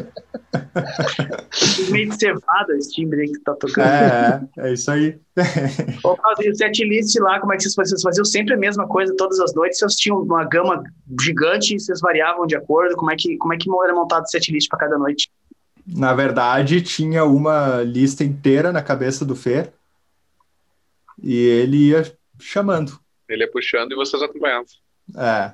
Meio 1.89 2.09
de 2.09 2.15
cevada 2.15 2.75
esse 2.77 2.91
timbre 2.93 3.21
aí 3.21 3.31
que 3.31 3.39
tá 3.39 3.53
tocando. 3.55 3.85
É, 3.85 4.41
é 4.57 4.73
isso 4.73 4.91
aí. 4.91 5.19
Ou 6.03 6.13
o 6.13 6.55
set 6.55 6.83
list 6.83 7.15
lá, 7.19 7.39
como 7.39 7.53
é 7.53 7.57
que 7.57 7.63
vocês 7.63 7.75
faziam? 7.75 7.97
Vocês 7.97 8.03
faziam 8.03 8.25
sempre 8.25 8.53
a 8.53 8.57
mesma 8.57 8.87
coisa 8.87 9.15
todas 9.17 9.39
as 9.39 9.53
noites? 9.55 9.79
Vocês 9.79 9.95
tinham 9.95 10.21
uma 10.21 10.43
gama 10.45 10.83
gigante 11.19 11.75
e 11.75 11.79
vocês 11.79 11.99
variavam 11.99 12.45
de 12.45 12.55
acordo? 12.55 12.95
Como 12.95 13.11
é 13.11 13.15
que, 13.17 13.37
como 13.37 13.53
é 13.53 13.57
que 13.57 13.69
era 13.83 13.93
montado 13.93 14.23
o 14.23 14.27
set 14.27 14.51
list 14.51 14.69
para 14.69 14.79
cada 14.79 14.97
noite? 14.97 15.31
Na 15.87 16.13
verdade, 16.13 16.81
tinha 16.81 17.25
uma 17.25 17.81
lista 17.81 18.23
inteira 18.23 18.71
na 18.71 18.83
cabeça 18.83 19.25
do 19.25 19.35
Fer 19.35 19.73
e 21.21 21.35
ele 21.35 21.89
ia 21.89 22.03
chamando. 22.39 22.99
Ele 23.27 23.43
ia 23.43 23.51
puxando 23.51 23.91
e 23.91 23.95
vocês 23.95 24.21
acompanhavam. 24.21 24.65
É. 25.15 25.53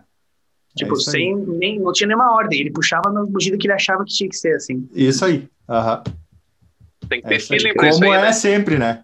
Tipo, 0.77 0.93
é 0.93 0.99
sem 0.99 1.35
nem, 1.35 1.79
não 1.79 1.91
tinha 1.91 2.07
nenhuma 2.07 2.33
ordem, 2.33 2.61
ele 2.61 2.71
puxava 2.71 3.11
na 3.11 3.23
medida 3.23 3.57
que 3.57 3.67
ele 3.67 3.73
achava 3.73 4.05
que 4.05 4.13
tinha 4.13 4.29
que 4.29 4.37
ser, 4.37 4.55
assim. 4.55 4.87
Isso 4.93 5.25
aí. 5.25 5.49
Uhum. 5.67 6.03
Tem 7.09 7.21
que 7.21 7.27
ter 7.27 7.35
é 7.35 7.39
feeling 7.39 7.73
pra 7.73 7.89
isso 7.89 8.03
aí, 8.03 8.09
Como 8.09 8.13
é 8.13 8.21
né? 8.21 8.33
sempre, 8.33 8.77
né? 8.77 9.03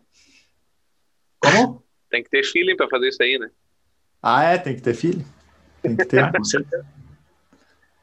Como? 1.40 1.84
Tem 2.10 2.24
que 2.24 2.30
ter 2.30 2.44
feeling 2.44 2.76
pra 2.76 2.88
fazer 2.88 3.10
isso 3.10 3.22
aí, 3.22 3.38
né? 3.40 3.50
Ah, 4.22 4.44
é, 4.44 4.58
tem 4.58 4.76
que 4.76 4.82
ter 4.82 4.94
feeling. 4.94 5.26
Tem 5.82 5.96
que 5.96 6.06
ter. 6.06 6.32
Com 6.32 6.44
certeza. 6.44 6.86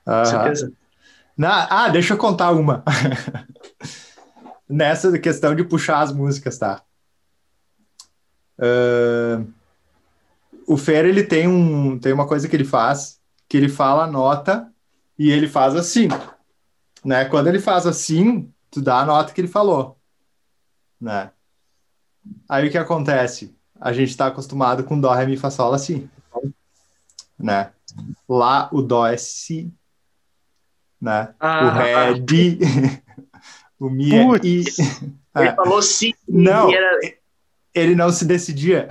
Uhum. 0.06 0.14
Com 0.14 0.24
certeza. 0.24 0.72
Na, 1.36 1.84
ah, 1.84 1.88
deixa 1.88 2.14
eu 2.14 2.18
contar 2.18 2.50
uma. 2.50 2.84
Nessa 4.68 5.18
questão 5.18 5.54
de 5.54 5.64
puxar 5.64 6.00
as 6.00 6.12
músicas, 6.12 6.58
tá? 6.58 6.82
Uh, 8.58 9.50
o 10.66 10.76
Fer, 10.76 11.06
ele 11.06 11.24
tem, 11.24 11.48
um, 11.48 11.98
tem 11.98 12.12
uma 12.12 12.28
coisa 12.28 12.48
que 12.48 12.54
ele 12.54 12.64
faz, 12.64 13.19
que 13.50 13.56
ele 13.56 13.68
fala 13.68 14.04
a 14.04 14.06
nota 14.06 14.72
e 15.18 15.28
ele 15.28 15.48
faz 15.48 15.74
assim, 15.74 16.06
né? 17.04 17.24
Quando 17.24 17.48
ele 17.48 17.58
faz 17.58 17.84
assim, 17.84 18.48
tu 18.70 18.80
dá 18.80 19.00
a 19.00 19.04
nota 19.04 19.32
que 19.34 19.40
ele 19.40 19.48
falou, 19.48 19.98
né? 21.00 21.32
Aí 22.48 22.68
o 22.68 22.70
que 22.70 22.78
acontece? 22.78 23.52
A 23.80 23.92
gente 23.92 24.10
está 24.10 24.28
acostumado 24.28 24.84
com 24.84 25.00
dó, 25.00 25.12
ré, 25.12 25.26
mi, 25.26 25.36
fá, 25.36 25.50
sol 25.50 25.74
assim, 25.74 26.08
né? 27.36 27.72
Lá 28.28 28.68
o 28.72 28.80
dó 28.80 29.04
é 29.04 29.16
si, 29.16 29.74
né? 31.00 31.34
Ah, 31.40 31.64
o 31.64 31.70
ré 31.70 32.10
é 32.10 32.14
di, 32.20 32.58
o 33.80 33.90
mi 33.90 34.14
é 34.14 34.24
i. 34.44 34.64
Ele 35.34 35.48
é. 35.48 35.54
falou 35.56 35.82
si. 35.82 36.14
Não, 36.28 36.72
era... 36.72 37.00
ele 37.74 37.96
não 37.96 38.12
se 38.12 38.24
decidia. 38.24 38.86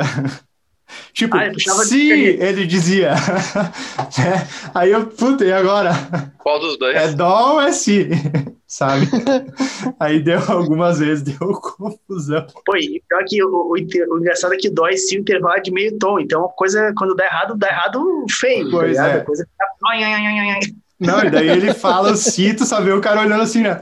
Tipo, 1.14 1.38
ah, 1.38 1.46
ele 1.46 1.60
sim, 1.86 2.12
ele 2.12 2.66
dizia. 2.66 3.12
é, 4.20 4.48
aí 4.74 4.92
eu, 4.92 5.06
puta, 5.08 5.46
e 5.46 5.52
agora? 5.52 5.92
Qual 6.38 6.60
dos 6.60 6.78
dois? 6.78 6.96
É 6.96 7.12
dó 7.14 7.54
ou 7.54 7.62
é 7.62 7.72
si? 7.72 8.10
Sabe? 8.68 9.08
aí 10.00 10.20
deu 10.20 10.40
algumas 10.48 11.00
vezes, 11.00 11.24
deu 11.24 11.54
confusão. 11.60 12.46
Pô, 12.66 12.78
e 12.78 13.02
pior 13.08 13.24
que 13.28 13.44
o, 13.44 13.50
o, 13.50 13.74
o 13.74 14.20
engraçado 14.20 14.54
é 14.54 14.58
que 14.58 14.70
dó 14.70 14.88
e 14.88 14.98
si 14.98 15.18
o 15.18 15.22
intervalo 15.22 15.56
é 15.56 15.62
de 15.62 15.72
meio 15.72 15.98
tom. 15.98 16.20
Então, 16.20 16.46
a 16.46 16.50
coisa, 16.50 16.94
quando 16.96 17.16
dá 17.16 17.26
errado, 17.26 17.58
dá 17.58 17.68
errado 17.68 18.26
feio. 18.30 18.70
Pois 18.70 18.96
tá 18.96 19.08
é. 19.08 19.14
A 19.20 19.26
coisa 19.26 19.44
fica... 19.44 19.66
Não, 21.00 21.24
e 21.24 21.30
daí 21.30 21.48
ele 21.48 21.74
fala 21.74 22.12
o 22.12 22.16
si, 22.18 22.54
tu 22.54 22.66
vê 22.84 22.92
o 22.92 23.02
cara 23.02 23.22
olhando 23.22 23.42
assim, 23.42 23.62
né? 23.62 23.82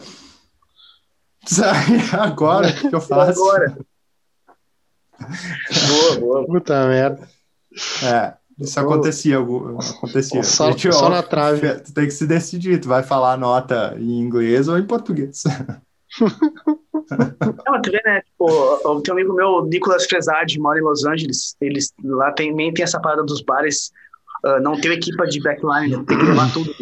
Sabe, 1.46 1.98
agora, 2.14 2.68
o 2.68 2.90
que 2.90 2.96
eu 2.96 3.02
faço? 3.02 3.42
Agora. 3.42 3.78
Boa, 5.88 6.20
boa. 6.20 6.46
Puta 6.46 6.88
merda. 6.88 7.28
É, 8.04 8.34
isso 8.60 8.80
acontecia. 8.80 9.38
acontecia. 9.40 10.44
Só, 10.44 10.72
Gente, 10.72 10.92
só 10.92 11.06
ó, 11.06 11.10
na 11.10 11.24
trave. 11.24 11.80
Tu 11.80 11.94
tem 11.94 12.06
que 12.06 12.12
se 12.12 12.26
decidir, 12.26 12.80
tu 12.80 12.88
vai 12.88 13.04
falar 13.04 13.34
a 13.34 13.38
nota 13.38 13.96
em 14.00 14.20
inglês 14.20 14.68
ou 14.68 14.78
em 14.78 14.86
português. 14.86 15.44
Não, 17.10 17.82
tu 17.82 17.92
vê, 17.92 18.02
né? 18.04 18.22
Tipo, 18.22 19.02
tem 19.02 19.14
um 19.14 19.18
amigo 19.18 19.34
meu, 19.34 19.66
Nicolas 19.66 20.06
Fresade, 20.06 20.60
mora 20.60 20.80
em 20.80 20.84
Los 20.84 21.06
Angeles. 21.06 21.56
Eles 21.62 21.94
lá 22.04 22.32
tem, 22.32 22.50
também 22.52 22.74
tem 22.74 22.84
essa 22.84 23.00
parada 23.00 23.24
dos 23.24 23.42
bares. 23.42 23.92
Uh, 24.46 24.60
não 24.62 24.80
tem 24.80 24.92
equipa 24.92 25.26
de 25.26 25.42
backline, 25.42 25.98
né? 25.98 26.04
tem 26.08 26.18
que 26.18 26.26
levar 26.26 26.52
tudo. 26.54 26.74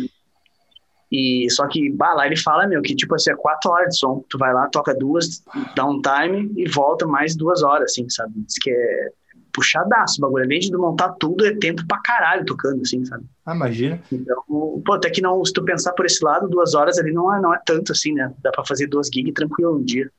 E 1.12 1.48
só 1.50 1.68
que, 1.68 1.92
bah, 1.92 2.14
lá 2.14 2.26
ele 2.26 2.38
fala, 2.38 2.68
meu, 2.68 2.82
que 2.82 2.96
tipo 2.96 3.16
assim, 3.16 3.32
é 3.32 3.36
quatro 3.36 3.72
horas 3.72 3.90
de 3.90 3.98
som. 3.98 4.24
Tu 4.30 4.38
vai 4.38 4.54
lá, 4.54 4.68
toca 4.68 4.94
duas, 4.94 5.44
dá 5.76 5.86
um 5.86 6.02
time 6.02 6.52
e 6.56 6.70
volta 6.70 7.06
mais 7.06 7.36
duas 7.36 7.64
horas, 7.64 7.92
assim, 7.92 8.10
sabe? 8.10 8.34
Diz 8.38 8.56
que 8.60 8.72
é 8.72 9.10
puxadaço 9.56 10.18
o 10.18 10.22
bagulho. 10.22 10.44
Além 10.44 10.60
de 10.60 10.72
montar 10.76 11.10
tudo, 11.14 11.46
é 11.46 11.56
tempo 11.56 11.86
pra 11.88 12.02
caralho 12.02 12.46
tocando, 12.46 12.82
assim, 12.82 13.06
sabe? 13.06 13.24
Ah, 13.46 13.56
imagina. 13.56 14.02
Então, 14.12 14.44
pô, 14.86 14.94
até 14.94 15.10
que 15.10 15.22
não, 15.22 15.44
se 15.46 15.54
tu 15.54 15.64
pensar 15.64 15.94
por 15.94 16.06
esse 16.06 16.24
lado, 16.24 16.50
duas 16.50 16.76
horas 16.76 17.00
ali 17.00 17.14
não 17.14 17.34
é, 17.34 17.40
não 17.40 17.54
é 17.54 17.60
tanto 17.66 17.94
assim, 17.94 18.14
né? 18.14 18.34
Dá 18.44 18.52
pra 18.52 18.66
fazer 18.66 18.88
duas 18.88 19.08
gigs 19.08 19.34
tranquilo 19.34 19.78
um 19.78 19.84
dia. 19.84 20.12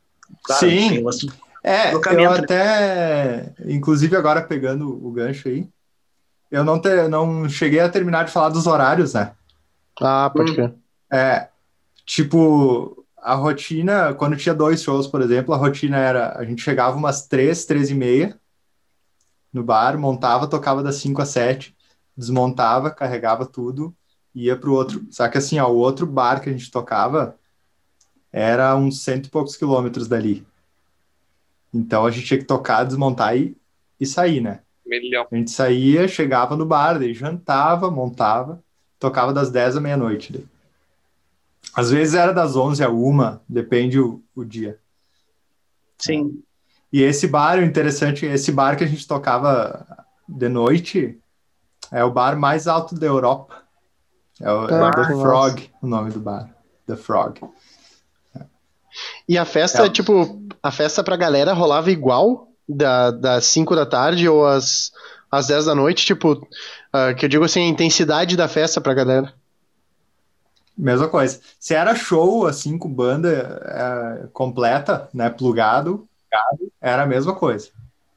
Claro, 0.45 0.61
Sim. 0.61 1.05
É, 1.62 1.93
eu 1.93 2.30
né? 2.30 2.39
até, 2.39 3.53
inclusive 3.66 4.16
agora 4.16 4.41
pegando 4.43 4.89
o 4.89 5.11
gancho 5.11 5.49
aí, 5.49 5.68
eu 6.51 6.62
não, 6.62 6.80
te, 6.80 7.09
não 7.09 7.49
cheguei 7.49 7.80
a 7.80 7.89
terminar 7.89 8.24
de 8.24 8.30
falar 8.30 8.51
dos 8.51 8.66
horários, 8.66 9.14
né? 9.14 9.32
Ah, 10.01 10.30
pode 10.30 10.55
crer. 10.55 10.74
É, 11.11 11.49
tipo, 12.05 13.05
a 13.16 13.34
rotina, 13.34 14.14
quando 14.14 14.36
tinha 14.36 14.55
dois 14.55 14.82
shows, 14.82 15.07
por 15.07 15.20
exemplo, 15.20 15.55
a 15.55 15.57
rotina 15.57 15.97
era, 15.97 16.38
a 16.38 16.44
gente 16.44 16.62
chegava 16.62 16.97
umas 16.97 17.26
três, 17.26 17.64
três 17.64 17.90
e 17.90 17.94
meia 17.94 18.38
no 19.53 19.62
bar, 19.64 19.99
montava, 19.99 20.47
tocava 20.47 20.82
das 20.82 20.97
cinco 20.97 21.22
às 21.22 21.30
sete, 21.30 21.74
desmontava, 22.16 22.90
carregava 22.90 23.47
tudo, 23.47 23.94
ia 24.34 24.57
pro 24.57 24.74
outro. 24.74 25.07
Só 25.11 25.26
que 25.28 25.38
assim, 25.38 25.59
ó, 25.59 25.68
o 25.68 25.76
outro 25.76 26.07
bar 26.07 26.40
que 26.40 26.51
a 26.51 26.53
gente 26.53 26.70
tocava 26.70 27.36
era 28.30 28.76
uns 28.76 29.03
cento 29.03 29.26
e 29.26 29.30
poucos 29.30 29.57
quilômetros 29.57 30.07
dali. 30.07 30.47
Então 31.72 32.05
a 32.05 32.11
gente 32.11 32.26
tinha 32.26 32.38
que 32.38 32.44
tocar, 32.44 32.84
desmontar 32.84 33.36
e, 33.36 33.57
e 33.99 34.05
sair, 34.07 34.40
né? 34.40 34.61
Melhor. 34.84 35.26
A 35.30 35.34
gente 35.34 35.51
saía, 35.51 36.07
chegava 36.07 36.57
no 36.57 36.66
bar, 36.66 36.99
daí 36.99 37.14
jantava, 37.14 37.90
montava, 37.90 38.62
tocava 39.07 39.32
das 39.32 39.50
10 39.50 39.76
à 39.76 39.80
meia-noite. 39.80 40.46
Às 41.72 41.90
vezes 41.90 42.14
era 42.14 42.32
das 42.32 42.57
11 42.57 42.82
a 42.82 42.90
1, 42.90 43.38
depende 43.48 44.00
o, 44.00 44.22
o 44.34 44.44
dia. 44.44 44.78
Sim. 45.98 46.42
E 46.92 47.02
esse 47.02 47.28
bar, 47.28 47.59
o 47.59 47.62
interessante, 47.62 48.26
esse 48.26 48.50
bar 48.50 48.76
que 48.76 48.84
a 48.84 48.86
gente 48.86 49.07
tocava 49.07 49.86
de 50.28 50.48
noite 50.48 51.18
é 51.92 52.02
o 52.02 52.11
bar 52.11 52.36
mais 52.36 52.66
alto 52.66 52.94
da 52.94 53.07
Europa. 53.07 53.62
É 54.40 54.50
o, 54.50 54.64
é 54.64 54.90
The 54.90 55.07
Frog, 55.07 55.70
o 55.80 55.86
nome 55.86 56.11
do 56.11 56.20
bar. 56.20 56.50
The 56.86 56.96
Frog. 56.96 57.40
E 59.28 59.36
a 59.36 59.44
festa, 59.44 59.86
é. 59.86 59.90
tipo, 59.90 60.42
a 60.62 60.70
festa 60.70 61.04
pra 61.04 61.16
galera 61.16 61.52
rolava 61.52 61.90
igual 61.90 62.48
da, 62.68 63.11
das 63.11 63.44
5 63.46 63.76
da 63.76 63.86
tarde 63.86 64.28
ou 64.28 64.46
às, 64.46 64.92
às 65.37 65.47
10 65.49 65.66
da 65.66 65.74
noite, 65.74 66.05
tipo, 66.05 66.32
uh, 66.32 67.14
que 67.16 67.24
eu 67.24 67.28
digo 67.28 67.45
assim, 67.45 67.61
a 67.61 67.68
intensidade 67.68 68.37
da 68.37 68.49
festa 68.49 68.80
pra 68.80 68.95
galera. 68.95 69.32
Mesma 70.76 71.09
coisa. 71.09 71.41
Se 71.59 71.74
era 71.74 71.95
show, 71.95 72.47
assim, 72.47 72.76
com 72.76 72.93
banda 72.93 73.62
é, 73.64 74.26
completa, 74.32 75.09
né, 75.14 75.30
plugado, 75.30 76.07
era 76.80 77.05
a 77.05 77.07
mesma 77.07 77.34
coisa. 77.34 77.70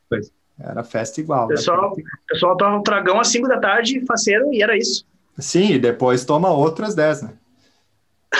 Pois. 0.09 0.30
Era 0.59 0.84
festa 0.84 1.22
igual. 1.22 1.45
O 1.45 1.47
pessoal, 1.47 1.95
né? 1.95 2.03
pessoal 2.28 2.57
toma 2.57 2.78
um 2.78 2.84
tragão 2.84 3.17
às 3.17 3.30
5 3.30 3.47
da 3.47 3.59
tarde, 3.59 4.05
faceiro, 4.05 4.53
e 4.53 4.61
era 4.61 4.78
isso. 4.78 5.05
Sim, 5.38 5.72
e 5.72 5.80
depois 5.80 6.26
toma 6.26 6.49
outras 6.49 6.93
10, 6.93 7.22
né? 7.22 7.34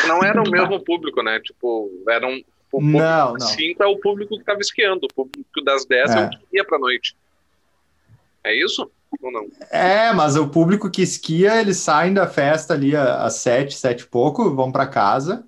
Não 0.06 0.22
era 0.22 0.42
o 0.42 0.50
mesmo 0.50 0.84
público, 0.84 1.24
né? 1.24 1.40
Tipo, 1.40 1.90
eram. 2.10 2.42
O 2.72 2.82
não, 2.82 3.34
não. 3.34 3.40
5 3.40 3.82
é 3.82 3.88
o 3.88 3.98
público 3.98 4.36
que 4.36 4.42
estava 4.42 4.60
esquiando, 4.60 5.06
o 5.06 5.14
público 5.14 5.64
das 5.64 5.86
10 5.86 6.12
é, 6.12 6.20
é 6.20 6.26
o 6.26 6.30
que 6.30 6.38
ia 6.52 6.66
pra 6.66 6.78
noite. 6.78 7.16
É 8.50 8.56
isso? 8.56 8.89
Ou 9.22 9.32
não? 9.32 9.47
É, 9.70 10.12
mas 10.12 10.36
o 10.36 10.50
público 10.50 10.89
que 10.89 11.04
esquia, 11.04 11.62
eles 11.62 11.78
saem 11.78 12.14
da 12.16 12.28
festa 12.28 12.74
ali 12.74 12.95
às 12.95 13.36
sete, 13.36 13.76
sete 13.76 14.02
e 14.02 14.08
pouco, 14.08 14.54
vão 14.56 14.72
para 14.72 14.88
casa 14.88 15.47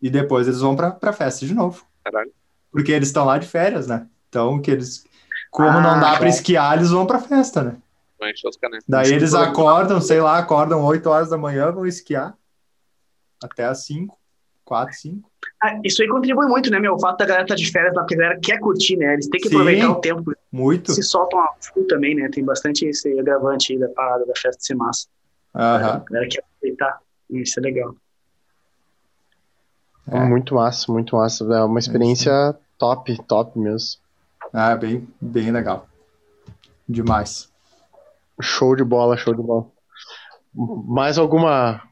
e 0.00 0.08
depois 0.08 0.46
eles 0.46 0.60
vão 0.60 0.76
pra, 0.76 0.92
pra 0.92 1.12
festa 1.12 1.44
de 1.44 1.52
novo. 1.52 1.84
Caralho. 2.04 2.30
Porque 2.70 2.92
eles 2.92 3.08
estão 3.08 3.24
lá 3.24 3.36
de 3.36 3.48
férias, 3.48 3.88
né? 3.88 4.06
Então, 4.28 4.60
que 4.62 4.70
eles. 4.70 5.04
Como 5.50 5.78
Ah, 5.78 5.80
não 5.80 6.00
dá 6.00 6.16
pra 6.16 6.26
é. 6.26 6.30
esquiar, 6.30 6.76
eles 6.76 6.90
vão 6.90 7.04
pra 7.04 7.18
festa, 7.18 7.64
né? 7.64 7.76
Daí 8.86 9.12
eles 9.12 9.34
acordam, 9.34 10.00
sei 10.00 10.20
lá, 10.20 10.38
acordam 10.38 10.84
8 10.84 11.08
horas 11.08 11.30
da 11.30 11.38
manhã, 11.38 11.72
vão 11.72 11.86
esquiar 11.86 12.36
até 13.42 13.64
as 13.64 13.84
5, 13.86 14.16
4, 14.64 14.94
5. 14.96 15.30
Ah, 15.62 15.80
isso 15.84 16.02
aí 16.02 16.08
contribui 16.08 16.46
muito, 16.46 16.70
né, 16.70 16.78
meu? 16.78 16.94
O 16.94 17.00
fato 17.00 17.18
da 17.18 17.26
galera 17.26 17.44
estar 17.44 17.54
de 17.54 17.70
férias, 17.70 17.94
lá, 17.94 18.02
porque 18.02 18.14
a 18.14 18.18
galera 18.18 18.40
quer 18.40 18.58
curtir, 18.60 18.96
né? 18.96 19.14
Eles 19.14 19.28
têm 19.28 19.40
que 19.40 19.48
Sim. 19.48 19.54
aproveitar 19.54 19.90
o 19.90 20.00
tempo. 20.00 20.32
Muito. 20.50 20.92
Se 20.92 21.02
soltam 21.02 21.38
a 21.40 21.54
full 21.60 21.86
também, 21.86 22.14
né? 22.14 22.28
Tem 22.32 22.44
bastante 22.44 22.86
esse 22.86 23.18
agravante 23.18 23.72
aí 23.72 23.78
da 23.78 23.88
parada 23.88 24.24
da 24.24 24.32
festa 24.36 24.60
ser 24.62 24.74
massa. 24.74 25.06
Aham. 25.54 25.88
A 25.88 25.98
galera 26.10 26.28
quer 26.28 26.40
aproveitar. 26.42 27.00
Isso 27.30 27.60
é 27.60 27.62
legal. 27.62 27.94
É. 30.10 30.18
Muito 30.20 30.54
massa, 30.54 30.90
muito 30.90 31.16
massa. 31.16 31.44
É 31.44 31.62
uma 31.62 31.78
experiência 31.78 32.56
top, 32.78 33.16
top 33.24 33.58
mesmo. 33.58 34.00
Ah, 34.52 34.74
bem, 34.74 35.06
bem 35.20 35.50
legal. 35.50 35.86
Demais. 36.88 37.50
Show 38.40 38.74
de 38.74 38.84
bola, 38.84 39.16
show 39.16 39.34
de 39.34 39.42
bola. 39.42 39.66
Mais 40.54 41.18
alguma 41.18 41.82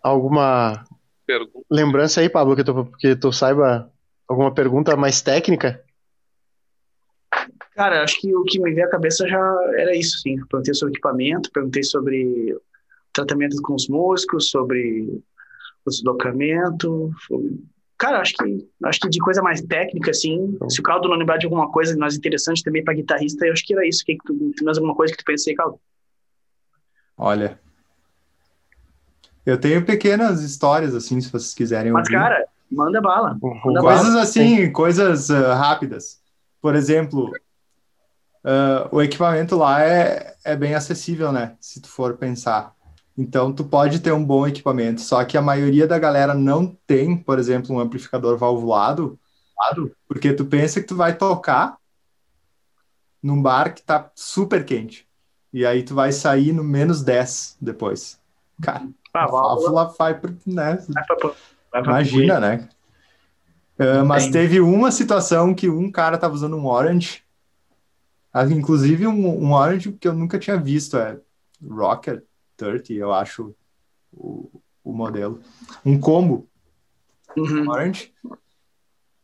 alguma 0.00 0.84
Pergunta. 1.26 1.66
lembrança 1.70 2.20
aí, 2.20 2.28
Pablo, 2.28 2.54
que 2.54 2.62
tu, 2.62 2.84
que 2.98 3.16
tu 3.16 3.32
saiba 3.32 3.90
alguma 4.28 4.52
pergunta 4.54 4.96
mais 4.96 5.20
técnica? 5.20 5.82
Cara, 7.74 8.02
acho 8.02 8.20
que 8.20 8.34
o 8.34 8.44
que 8.44 8.60
me 8.60 8.72
veio 8.72 8.86
à 8.86 8.90
cabeça 8.90 9.26
já 9.26 9.38
era 9.76 9.96
isso, 9.96 10.18
sim. 10.18 10.36
Perguntei 10.50 10.74
sobre 10.74 10.92
equipamento, 10.92 11.50
perguntei 11.50 11.82
sobre 11.82 12.56
tratamento 13.12 13.60
com 13.62 13.74
os 13.74 13.88
músicos, 13.88 14.50
sobre 14.50 15.08
o 15.84 15.90
deslocamento. 15.90 17.10
Cara, 17.96 18.20
acho 18.20 18.34
que 18.34 18.68
acho 18.84 19.00
que 19.00 19.08
de 19.08 19.18
coisa 19.20 19.40
mais 19.40 19.62
técnica, 19.62 20.10
assim, 20.10 20.58
se 20.68 20.80
o 20.80 20.82
Caldo 20.82 21.08
não 21.08 21.16
lembrar 21.16 21.38
de 21.38 21.46
alguma 21.46 21.70
coisa 21.70 21.96
mais 21.96 22.16
interessante 22.16 22.62
também 22.62 22.84
para 22.84 22.94
guitarrista, 22.94 23.46
eu 23.46 23.52
acho 23.52 23.64
que 23.64 23.74
era 23.74 23.86
isso. 23.86 24.04
Que 24.04 24.16
que 24.16 24.24
tu, 24.24 24.34
tem 24.34 24.64
mais 24.64 24.76
alguma 24.76 24.94
coisa 24.94 25.12
que 25.12 25.18
tu 25.18 25.24
pensei, 25.24 25.54
Caldo? 25.54 25.78
Olha. 27.16 27.58
Eu 29.44 29.58
tenho 29.58 29.84
pequenas 29.84 30.42
histórias, 30.42 30.94
assim, 30.94 31.20
se 31.20 31.30
vocês 31.30 31.54
quiserem 31.54 31.90
Mas, 31.90 32.06
ouvir. 32.06 32.12
cara, 32.12 32.44
manda 32.70 33.00
bala. 33.00 33.36
Manda 33.64 33.80
coisas 33.80 34.08
bala. 34.08 34.22
assim, 34.22 34.70
coisas 34.70 35.30
ah, 35.30 35.54
rápidas. 35.54 36.20
Por 36.60 36.76
exemplo, 36.76 37.32
ah, 38.44 38.88
o 38.90 39.00
equipamento 39.02 39.56
lá 39.56 39.82
é, 39.82 40.34
é 40.44 40.56
bem 40.56 40.74
acessível, 40.74 41.32
né? 41.32 41.56
Se 41.60 41.80
tu 41.80 41.88
for 41.88 42.16
pensar. 42.16 42.74
Então, 43.16 43.52
tu 43.52 43.64
pode 43.64 44.00
ter 44.00 44.12
um 44.12 44.24
bom 44.24 44.46
equipamento, 44.46 45.00
só 45.02 45.22
que 45.24 45.36
a 45.36 45.42
maioria 45.42 45.86
da 45.86 45.98
galera 45.98 46.32
não 46.32 46.66
tem, 46.86 47.16
por 47.16 47.38
exemplo, 47.38 47.74
um 47.74 47.78
amplificador 47.78 48.38
valvulado, 48.38 49.18
porque 50.08 50.32
tu 50.32 50.46
pensa 50.46 50.80
que 50.80 50.86
tu 50.86 50.96
vai 50.96 51.14
tocar 51.16 51.76
num 53.22 53.40
bar 53.40 53.74
que 53.74 53.82
tá 53.82 54.10
super 54.14 54.64
quente. 54.64 55.06
E 55.52 55.66
aí 55.66 55.82
tu 55.82 55.94
vai 55.94 56.10
sair 56.10 56.52
no 56.52 56.64
menos 56.64 57.02
10 57.02 57.58
depois. 57.60 58.18
Cara, 58.62 58.88
Ah, 59.12 59.24
a 59.24 59.26
válvula. 59.26 59.94
vai 59.98 60.18
pro, 60.18 60.34
né, 60.46 60.78
Imagina, 61.74 62.40
né? 62.40 62.68
Uh, 63.78 64.04
mas 64.04 64.28
teve 64.28 64.60
uma 64.60 64.90
situação 64.90 65.54
que 65.54 65.68
um 65.68 65.90
cara 65.90 66.16
tava 66.16 66.34
usando 66.34 66.56
um 66.56 66.66
Orange, 66.66 67.21
inclusive 68.50 69.06
um, 69.06 69.44
um 69.44 69.52
Orange 69.52 69.92
que 69.92 70.08
eu 70.08 70.14
nunca 70.14 70.38
tinha 70.38 70.56
visto, 70.56 70.96
é 70.96 71.18
Rocket 71.62 72.22
30, 72.56 72.92
eu 72.94 73.12
acho 73.12 73.54
o, 74.12 74.62
o 74.82 74.92
modelo. 74.92 75.40
Um 75.84 75.98
combo 75.98 76.48
Uhum. 77.36 77.68
Orange. 77.68 78.12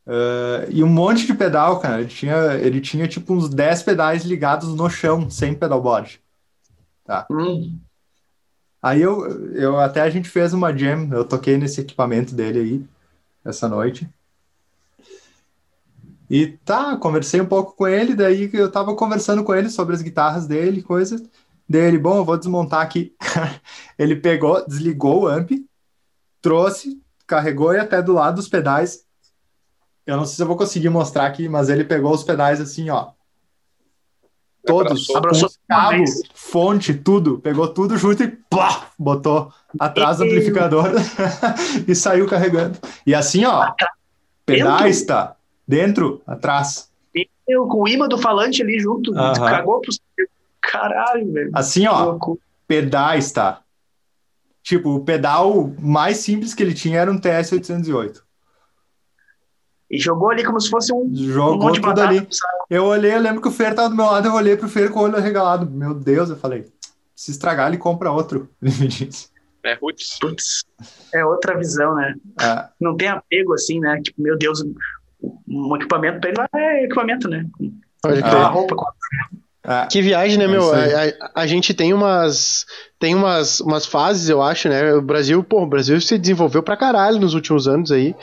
Uh, 0.06 0.64
e 0.70 0.82
um 0.82 0.88
monte 0.88 1.26
de 1.26 1.34
pedal, 1.34 1.80
cara. 1.80 2.00
Ele 2.00 2.08
tinha, 2.08 2.54
ele 2.54 2.80
tinha 2.80 3.06
tipo 3.06 3.34
uns 3.34 3.48
10 3.48 3.82
pedais 3.82 4.24
ligados 4.24 4.74
no 4.74 4.88
chão, 4.88 5.28
sem 5.28 5.54
pedalboard. 5.54 6.20
Hum. 7.30 7.78
Aí 8.80 9.02
eu, 9.02 9.52
eu 9.54 9.78
até 9.78 10.00
a 10.00 10.10
gente 10.10 10.28
fez 10.28 10.52
uma 10.52 10.74
jam, 10.76 11.12
eu 11.12 11.24
toquei 11.24 11.58
nesse 11.58 11.80
equipamento 11.80 12.34
dele 12.34 12.58
aí 12.60 12.84
essa 13.44 13.68
noite. 13.68 14.08
E 16.30 16.46
tá, 16.64 16.96
conversei 16.96 17.40
um 17.40 17.46
pouco 17.46 17.74
com 17.74 17.88
ele, 17.88 18.14
daí 18.14 18.50
eu 18.52 18.70
tava 18.70 18.94
conversando 18.94 19.42
com 19.42 19.54
ele 19.54 19.70
sobre 19.70 19.94
as 19.94 20.02
guitarras 20.02 20.46
dele, 20.46 20.82
coisa. 20.82 21.22
Dele, 21.66 21.98
bom, 21.98 22.18
eu 22.18 22.24
vou 22.24 22.36
desmontar 22.36 22.82
aqui. 22.82 23.14
ele 23.98 24.16
pegou, 24.16 24.66
desligou 24.66 25.22
o 25.22 25.26
amp, 25.26 25.52
trouxe, 26.42 27.00
carregou 27.26 27.72
e 27.72 27.78
até 27.78 28.02
do 28.02 28.12
lado 28.12 28.36
dos 28.36 28.48
pedais. 28.48 29.04
Eu 30.06 30.16
não 30.16 30.26
sei 30.26 30.36
se 30.36 30.42
eu 30.42 30.46
vou 30.46 30.56
conseguir 30.56 30.90
mostrar 30.90 31.26
aqui, 31.26 31.48
mas 31.48 31.68
ele 31.68 31.84
pegou 31.84 32.12
os 32.12 32.24
pedais 32.24 32.60
assim, 32.60 32.90
ó. 32.90 33.10
Todos, 34.66 35.08
Abraçou 35.14 35.48
vez. 35.90 36.22
fonte, 36.34 36.92
tudo. 36.92 37.38
Pegou 37.38 37.68
tudo 37.68 37.96
junto 37.96 38.22
e 38.22 38.28
plá, 38.28 38.90
botou 38.98 39.50
atrás 39.78 40.18
do 40.18 40.24
amplificador 40.24 40.90
e 41.88 41.94
saiu 41.94 42.26
carregando. 42.26 42.78
E 43.06 43.14
assim, 43.14 43.46
ó, 43.46 43.72
pedais 44.44 45.04
tá 45.04 45.37
dentro, 45.68 46.22
atrás. 46.26 46.90
Eu, 47.46 47.66
com 47.66 47.82
o 47.82 47.88
imã 47.88 48.08
do 48.08 48.18
falante 48.18 48.62
ali 48.62 48.78
junto, 48.80 49.12
cagou 49.12 49.80
pro. 49.80 49.92
Caralho, 50.60 51.32
velho. 51.32 51.50
Assim, 51.54 51.86
ó, 51.86 52.18
pedais 52.66 53.30
tá. 53.32 53.62
Tipo, 54.62 54.90
o 54.90 55.04
pedal 55.04 55.72
mais 55.78 56.18
simples 56.18 56.52
que 56.52 56.62
ele 56.62 56.74
tinha 56.74 57.00
era 57.00 57.10
um 57.10 57.18
TS-808. 57.18 58.20
E 59.90 59.98
jogou 59.98 60.30
ali 60.30 60.44
como 60.44 60.60
se 60.60 60.68
fosse 60.68 60.92
um, 60.92 61.04
um 61.06 61.14
Jogou 61.14 61.58
monte 61.58 61.76
de 61.76 61.80
tudo 61.80 61.94
batata. 61.94 62.08
ali. 62.08 62.28
Eu 62.68 62.84
olhei, 62.84 63.14
eu 63.14 63.20
lembro 63.20 63.40
que 63.40 63.48
o 63.48 63.52
Fer 63.52 63.74
tava 63.74 63.88
do 63.88 63.94
meu 63.96 64.04
lado, 64.04 64.28
eu 64.28 64.34
olhei 64.34 64.54
pro 64.54 64.68
Fer 64.68 64.90
com 64.90 65.00
o 65.00 65.02
olho 65.04 65.16
arregalado. 65.16 65.64
Meu 65.70 65.94
Deus, 65.94 66.28
eu 66.28 66.36
falei, 66.36 66.66
se 67.16 67.30
estragar, 67.30 67.68
ele 67.68 67.78
compra 67.78 68.12
outro. 68.12 68.50
Ele 68.60 68.74
me 68.78 68.88
disse. 68.88 69.28
É 69.64 69.74
roots. 69.74 70.18
Putz, 70.20 70.64
é 71.12 71.24
outra 71.24 71.56
visão, 71.58 71.94
né? 71.94 72.14
Ah, 72.38 72.70
Não 72.80 72.96
tem 72.96 73.08
apego 73.08 73.54
assim, 73.54 73.80
né? 73.80 74.00
Tipo, 74.02 74.22
meu 74.22 74.36
Deus, 74.38 74.62
um 75.48 75.74
equipamento 75.76 76.20
pra 76.20 76.30
ele 76.30 76.38
é 76.56 76.84
equipamento, 76.84 77.28
né? 77.28 77.44
Pode 78.02 78.22
Ah. 78.22 78.46
roupa. 78.48 78.76
ah, 79.64 79.86
Que 79.90 80.00
viagem, 80.00 80.38
né, 80.38 80.44
É 80.44 80.48
meu? 80.48 80.72
A, 80.72 80.78
a- 80.78 81.30
a 81.42 81.46
gente 81.46 81.74
tem 81.74 81.92
umas 81.92 82.64
tem 82.98 83.14
umas, 83.14 83.60
umas 83.60 83.86
fases, 83.86 84.28
eu 84.28 84.42
acho, 84.42 84.68
né? 84.68 84.92
O 84.94 85.00
Brasil, 85.00 85.42
pô, 85.44 85.62
o 85.62 85.66
Brasil 85.66 86.00
se 86.00 86.18
desenvolveu 86.18 86.62
pra 86.64 86.76
caralho 86.76 87.20
nos 87.20 87.32
últimos 87.32 87.68
anos 87.68 87.92
aí. 87.92 88.14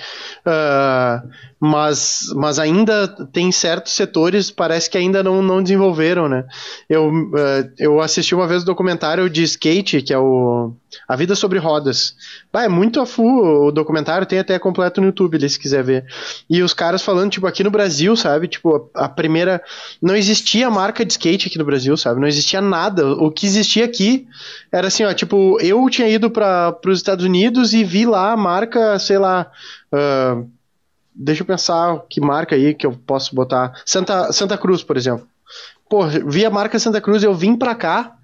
Ah, 0.46 1.24
mas, 1.58 2.26
mas 2.36 2.60
ainda 2.60 3.08
tem 3.32 3.52
certos 3.54 3.94
setores, 3.94 4.52
parece 4.52 4.90
que 4.90 4.98
ainda 4.98 5.24
não, 5.24 5.42
não 5.42 5.64
desenvolveram, 5.64 6.28
né? 6.28 6.46
Eu, 6.90 7.10
ah, 7.36 7.70
eu 7.80 8.02
assisti 8.02 8.36
uma 8.36 8.48
vez 8.48 8.64
o 8.64 8.66
documentário 8.66 9.30
de 9.30 9.44
skate, 9.44 10.02
que 10.02 10.14
é 10.14 10.20
o 10.20 10.74
A 11.08 11.16
Vida 11.16 11.36
Sobre 11.36 11.58
Rodas. 11.58 12.14
Bah, 12.52 12.66
é 12.66 12.70
muito 12.70 13.00
a 13.00 13.06
full 13.06 13.68
o 13.68 13.72
documentário, 13.72 14.28
tem 14.28 14.40
até 14.40 14.60
completo 14.60 15.00
no 15.00 15.08
YouTube, 15.08 15.38
ali, 15.38 15.50
se 15.50 15.58
quiser 15.58 15.86
ver. 15.86 16.06
E 16.50 16.62
os 16.62 16.74
caras 16.74 17.02
falando, 17.02 17.32
tipo, 17.32 17.48
aqui 17.48 17.64
no 17.64 17.72
Brasil, 17.72 18.14
sabe? 18.18 18.50
Tipo, 18.50 18.92
a, 18.94 19.06
a 19.06 19.10
primeira. 19.10 19.64
Não 20.02 20.18
existia 20.18 20.70
marca 20.70 21.06
de 21.06 21.14
skate 21.14 21.48
aqui 21.48 21.58
no 21.58 21.66
Brasil, 21.66 21.96
sabe? 21.96 22.20
Não 22.20 22.28
existia 22.28 22.60
nada. 22.60 23.08
O 23.08 23.32
que 23.32 23.46
existia 23.46 23.86
aqui 23.86 24.28
era 24.72 24.88
assim, 24.88 25.04
ó, 25.04 25.14
tipo, 25.14 25.60
eu 25.62 25.88
tinha 25.90 26.08
ido 26.08 26.30
para 26.30 26.78
os 26.86 26.98
Estados 26.98 27.26
Unidos 27.26 27.74
e 27.74 27.84
vi 27.84 28.06
lá 28.06 28.32
a 28.32 28.38
marca, 28.38 28.98
sei 29.00 29.18
lá. 29.18 29.50
ah, 29.92 30.44
deixa 31.14 31.42
eu 31.44 31.46
pensar 31.46 32.02
que 32.10 32.20
marca 32.20 32.56
aí 32.56 32.74
que 32.74 32.86
eu 32.86 32.92
posso 32.92 33.34
botar. 33.36 33.74
Santa, 33.86 34.32
Santa 34.34 34.58
Cruz, 34.58 34.84
por 34.84 34.98
exemplo. 34.98 35.28
Pô, 35.90 36.06
vi 36.08 36.46
a 36.46 36.50
marca 36.50 36.78
Santa 36.80 37.00
Cruz, 37.00 37.24
eu 37.24 37.34
vim 37.34 37.56
pra 37.56 37.76
cá 37.76 38.16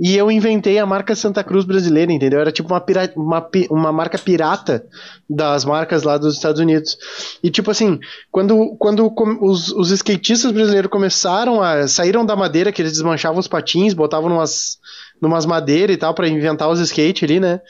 e 0.00 0.16
eu 0.16 0.30
inventei 0.30 0.78
a 0.78 0.86
marca 0.86 1.16
Santa 1.16 1.42
Cruz 1.42 1.64
brasileira, 1.64 2.12
entendeu? 2.12 2.40
Era 2.40 2.52
tipo 2.52 2.68
uma, 2.72 2.80
pira- 2.80 3.12
uma, 3.16 3.44
uma 3.68 3.92
marca 3.92 4.16
pirata 4.16 4.86
das 5.28 5.64
marcas 5.64 6.04
lá 6.04 6.16
dos 6.16 6.34
Estados 6.36 6.60
Unidos. 6.60 6.96
E 7.42 7.50
tipo 7.50 7.68
assim, 7.72 7.98
quando, 8.30 8.76
quando 8.78 9.12
os, 9.42 9.70
os 9.72 9.90
skatistas 9.90 10.52
brasileiros 10.52 10.88
começaram 10.90 11.60
a. 11.60 11.88
saíram 11.88 12.24
da 12.24 12.36
madeira 12.36 12.70
que 12.70 12.80
eles 12.80 12.92
desmanchavam 12.92 13.40
os 13.40 13.48
patins, 13.48 13.92
botavam 13.92 14.28
numas, 14.30 14.78
numas 15.20 15.46
madeiras 15.46 15.94
e 15.94 15.98
tal, 15.98 16.14
para 16.14 16.28
inventar 16.28 16.68
os 16.68 16.80
skate 16.80 17.24
ali, 17.24 17.40
né? 17.40 17.60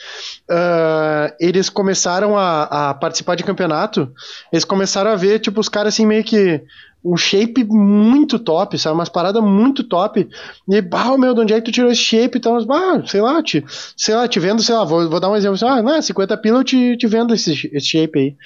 Uh, 0.50 1.34
eles 1.40 1.68
começaram 1.68 2.36
a, 2.36 2.90
a, 2.90 2.94
participar 2.94 3.34
de 3.34 3.44
campeonato, 3.44 4.12
eles 4.52 4.64
começaram 4.64 5.10
a 5.10 5.16
ver, 5.16 5.38
tipo, 5.38 5.60
os 5.60 5.68
caras 5.68 5.94
assim 5.94 6.06
meio 6.06 6.24
que 6.24 6.62
um 7.04 7.16
shape 7.16 7.64
muito 7.64 8.38
top, 8.38 8.76
sabe? 8.78 8.94
Umas 8.94 9.08
paradas 9.08 9.42
muito 9.42 9.84
top. 9.84 10.28
E, 10.68 10.80
bah, 10.82 11.16
meu, 11.16 11.32
de 11.32 11.40
onde 11.40 11.54
é 11.54 11.60
que 11.60 11.66
tu 11.66 11.72
tirou 11.72 11.90
esse 11.90 12.02
shape? 12.02 12.38
Então, 12.38 12.62
bah, 12.66 13.02
sei 13.06 13.20
lá, 13.20 13.42
te, 13.42 13.64
sei 13.96 14.14
lá, 14.14 14.26
te 14.26 14.40
vendo, 14.40 14.62
sei 14.62 14.74
lá, 14.74 14.84
vou, 14.84 15.08
vou 15.08 15.20
dar 15.20 15.30
um 15.30 15.36
exemplo 15.36 15.54
assim, 15.54 15.66
ah, 15.66 15.82
não, 15.82 16.02
50 16.02 16.36
pila 16.38 16.58
eu 16.58 16.64
te, 16.64 16.96
te 16.96 17.06
vendo 17.06 17.34
esse, 17.34 17.70
esse 17.72 17.86
shape 17.86 18.18
aí. 18.18 18.36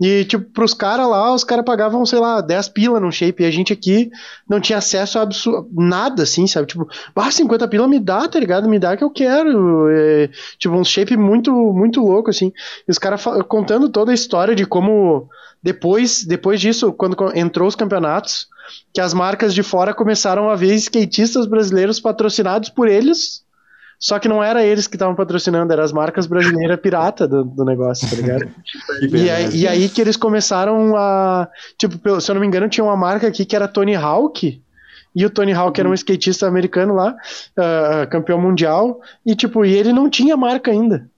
E, 0.00 0.24
tipo, 0.24 0.44
pros 0.52 0.74
caras 0.74 1.08
lá, 1.08 1.32
os 1.32 1.44
caras 1.44 1.64
pagavam, 1.64 2.04
sei 2.04 2.18
lá, 2.18 2.40
10 2.40 2.68
pila 2.70 2.98
no 2.98 3.12
shape, 3.12 3.42
e 3.42 3.46
a 3.46 3.50
gente 3.50 3.72
aqui 3.72 4.10
não 4.48 4.60
tinha 4.60 4.78
acesso 4.78 5.18
a 5.18 5.28
nada, 5.72 6.24
assim, 6.24 6.46
sabe? 6.46 6.66
Tipo, 6.66 6.88
bah, 7.14 7.30
50 7.30 7.68
pila 7.68 7.86
me 7.86 8.00
dá, 8.00 8.26
tá 8.26 8.40
ligado? 8.40 8.68
Me 8.68 8.78
dá 8.78 8.96
que 8.96 9.04
eu 9.04 9.10
quero. 9.10 9.88
É, 9.88 10.30
tipo, 10.58 10.74
um 10.74 10.84
shape 10.84 11.16
muito, 11.16 11.52
muito 11.52 12.00
louco, 12.00 12.28
assim. 12.28 12.52
E 12.86 12.90
os 12.90 12.98
caras 12.98 13.22
contando 13.48 13.88
toda 13.88 14.10
a 14.10 14.14
história 14.14 14.54
de 14.54 14.66
como 14.66 15.28
depois, 15.62 16.24
depois 16.24 16.60
disso, 16.60 16.92
quando 16.92 17.16
entrou 17.36 17.68
os 17.68 17.74
campeonatos, 17.74 18.48
que 18.92 19.00
as 19.00 19.12
marcas 19.12 19.52
de 19.52 19.62
fora 19.62 19.92
começaram 19.92 20.48
a 20.48 20.56
ver 20.56 20.74
skatistas 20.74 21.46
brasileiros 21.46 22.00
patrocinados 22.00 22.70
por 22.70 22.88
eles, 22.88 23.44
só 23.98 24.18
que 24.18 24.28
não 24.28 24.42
era 24.42 24.64
eles 24.64 24.86
que 24.86 24.96
estavam 24.96 25.14
patrocinando, 25.14 25.70
eram 25.70 25.84
as 25.84 25.92
marcas 25.92 26.26
brasileiras 26.26 26.80
pirata 26.80 27.28
do, 27.28 27.44
do 27.44 27.64
negócio, 27.66 28.08
tá 28.08 28.16
ligado? 28.16 28.48
e, 29.12 29.28
aí, 29.28 29.56
e, 29.56 29.68
aí, 29.68 29.88
que 29.90 30.00
eles 30.00 30.16
começaram 30.16 30.96
a. 30.96 31.46
Tipo, 31.76 32.18
se 32.18 32.30
eu 32.30 32.34
não 32.34 32.40
me 32.40 32.46
engano, 32.46 32.66
tinha 32.66 32.82
uma 32.82 32.96
marca 32.96 33.26
aqui 33.26 33.44
que 33.44 33.54
era 33.54 33.68
Tony 33.68 33.94
Hawk. 33.94 34.62
E 35.14 35.26
o 35.26 35.28
Tony 35.28 35.52
Hawk 35.52 35.78
era 35.78 35.88
um 35.88 35.92
skatista 35.92 36.46
americano 36.46 36.94
lá, 36.94 37.14
uh, 37.58 38.08
campeão 38.08 38.40
mundial, 38.40 39.00
e 39.26 39.34
tipo, 39.34 39.64
e 39.64 39.74
ele 39.74 39.92
não 39.92 40.08
tinha 40.08 40.36
marca 40.36 40.70
ainda. 40.70 41.10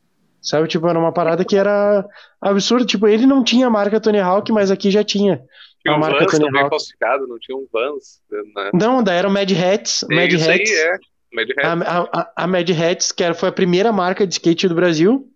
Sabe, 0.42 0.66
tipo, 0.66 0.88
era 0.88 0.98
uma 0.98 1.12
parada 1.12 1.44
que 1.44 1.56
era 1.56 2.04
absurda. 2.40 2.84
Tipo, 2.84 3.06
ele 3.06 3.26
não 3.26 3.44
tinha 3.44 3.68
a 3.68 3.70
marca 3.70 4.00
Tony 4.00 4.18
Hawk, 4.18 4.50
mas 4.50 4.70
aqui 4.72 4.90
já 4.90 5.04
tinha. 5.04 5.40
Tinha 5.80 5.94
a 5.94 5.96
um 5.96 6.00
marca 6.00 6.18
Vans 6.18 6.32
Tony 6.32 6.44
também 6.44 6.62
Hawk. 6.62 6.70
falsificado, 6.70 7.26
não 7.28 7.38
tinha 7.38 7.56
um 7.56 7.66
Vans. 7.72 8.20
Né? 8.30 8.70
Não, 8.74 9.02
daí 9.02 9.18
era 9.18 9.28
o 9.28 9.30
Mad 9.30 9.50
Hats. 9.50 10.02
É, 10.02 10.14
Mad 10.14 10.32
Hats. 10.34 10.48
Aí, 10.48 10.62
é. 10.62 10.98
Mad 11.32 11.50
Hats. 11.50 11.86
A, 11.86 12.20
a, 12.20 12.32
a 12.36 12.46
Mad 12.48 12.68
Hats, 12.70 13.12
que 13.12 13.22
era, 13.22 13.34
foi 13.34 13.48
a 13.48 13.52
primeira 13.52 13.92
marca 13.92 14.26
de 14.26 14.34
skate 14.34 14.66
do 14.66 14.74
Brasil, 14.74 15.28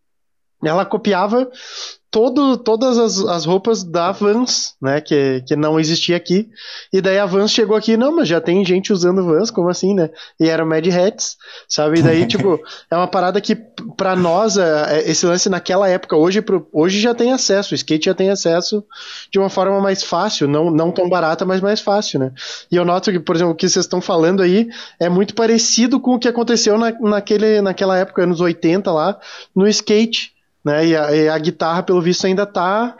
ela 0.64 0.84
copiava 0.84 1.48
todo, 2.16 2.56
todas 2.56 2.96
as, 2.96 3.18
as 3.18 3.44
roupas 3.44 3.84
da 3.84 4.10
Vans, 4.10 4.74
né, 4.80 5.02
que, 5.02 5.44
que 5.46 5.54
não 5.54 5.78
existia 5.78 6.16
aqui, 6.16 6.48
e 6.90 7.02
daí 7.02 7.18
a 7.18 7.26
Vans 7.26 7.50
chegou 7.50 7.76
aqui, 7.76 7.94
não, 7.94 8.16
mas 8.16 8.26
já 8.26 8.40
tem 8.40 8.64
gente 8.64 8.90
usando 8.90 9.22
Vans, 9.22 9.50
como 9.50 9.68
assim, 9.68 9.94
né, 9.94 10.08
e 10.40 10.48
era 10.48 10.64
Mad 10.64 10.86
Hats, 10.86 11.36
sabe, 11.68 11.98
e 11.98 12.02
daí, 12.02 12.24
tipo, 12.26 12.58
é 12.90 12.96
uma 12.96 13.06
parada 13.06 13.38
que 13.38 13.54
para 13.98 14.16
nós, 14.16 14.56
é, 14.56 14.96
é, 14.96 15.10
esse 15.10 15.26
lance 15.26 15.50
naquela 15.50 15.90
época, 15.90 16.16
hoje, 16.16 16.40
pro, 16.40 16.66
hoje 16.72 17.02
já 17.02 17.14
tem 17.14 17.32
acesso, 17.32 17.74
o 17.74 17.74
skate 17.74 18.06
já 18.06 18.14
tem 18.14 18.30
acesso 18.30 18.82
de 19.30 19.38
uma 19.38 19.50
forma 19.50 19.78
mais 19.78 20.02
fácil, 20.02 20.48
não, 20.48 20.70
não 20.70 20.90
tão 20.90 21.10
barata, 21.10 21.44
mas 21.44 21.60
mais 21.60 21.82
fácil, 21.82 22.18
né, 22.18 22.32
e 22.72 22.76
eu 22.76 22.84
noto 22.86 23.12
que, 23.12 23.20
por 23.20 23.36
exemplo, 23.36 23.52
o 23.52 23.54
que 23.54 23.68
vocês 23.68 23.84
estão 23.84 24.00
falando 24.00 24.42
aí 24.42 24.70
é 24.98 25.10
muito 25.10 25.34
parecido 25.34 26.00
com 26.00 26.14
o 26.14 26.18
que 26.18 26.28
aconteceu 26.28 26.78
na, 26.78 26.92
naquele, 26.92 27.60
naquela 27.60 27.98
época, 27.98 28.22
anos 28.22 28.40
80 28.40 28.90
lá, 28.90 29.18
no 29.54 29.68
skate, 29.68 30.34
né? 30.66 30.84
E 30.84 30.96
a, 30.96 31.14
e 31.14 31.28
a 31.28 31.38
guitarra, 31.38 31.84
pelo 31.84 32.02
visto, 32.02 32.26
ainda 32.26 32.42
está 32.42 32.96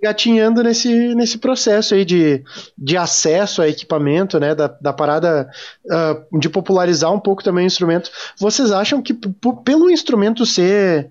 gatinhando 0.00 0.62
nesse, 0.62 1.14
nesse 1.16 1.36
processo 1.36 1.94
aí 1.94 2.04
de, 2.04 2.44
de 2.78 2.96
acesso 2.96 3.60
a 3.60 3.68
equipamento, 3.68 4.38
né, 4.38 4.52
da, 4.52 4.66
da 4.66 4.92
parada 4.92 5.48
uh, 5.84 6.38
de 6.38 6.48
popularizar 6.48 7.12
um 7.12 7.20
pouco 7.20 7.42
também 7.42 7.64
o 7.64 7.66
instrumento. 7.66 8.10
Vocês 8.36 8.72
acham 8.72 9.00
que 9.00 9.14
pelo 9.64 9.90
instrumento 9.90 10.44
ser 10.44 11.10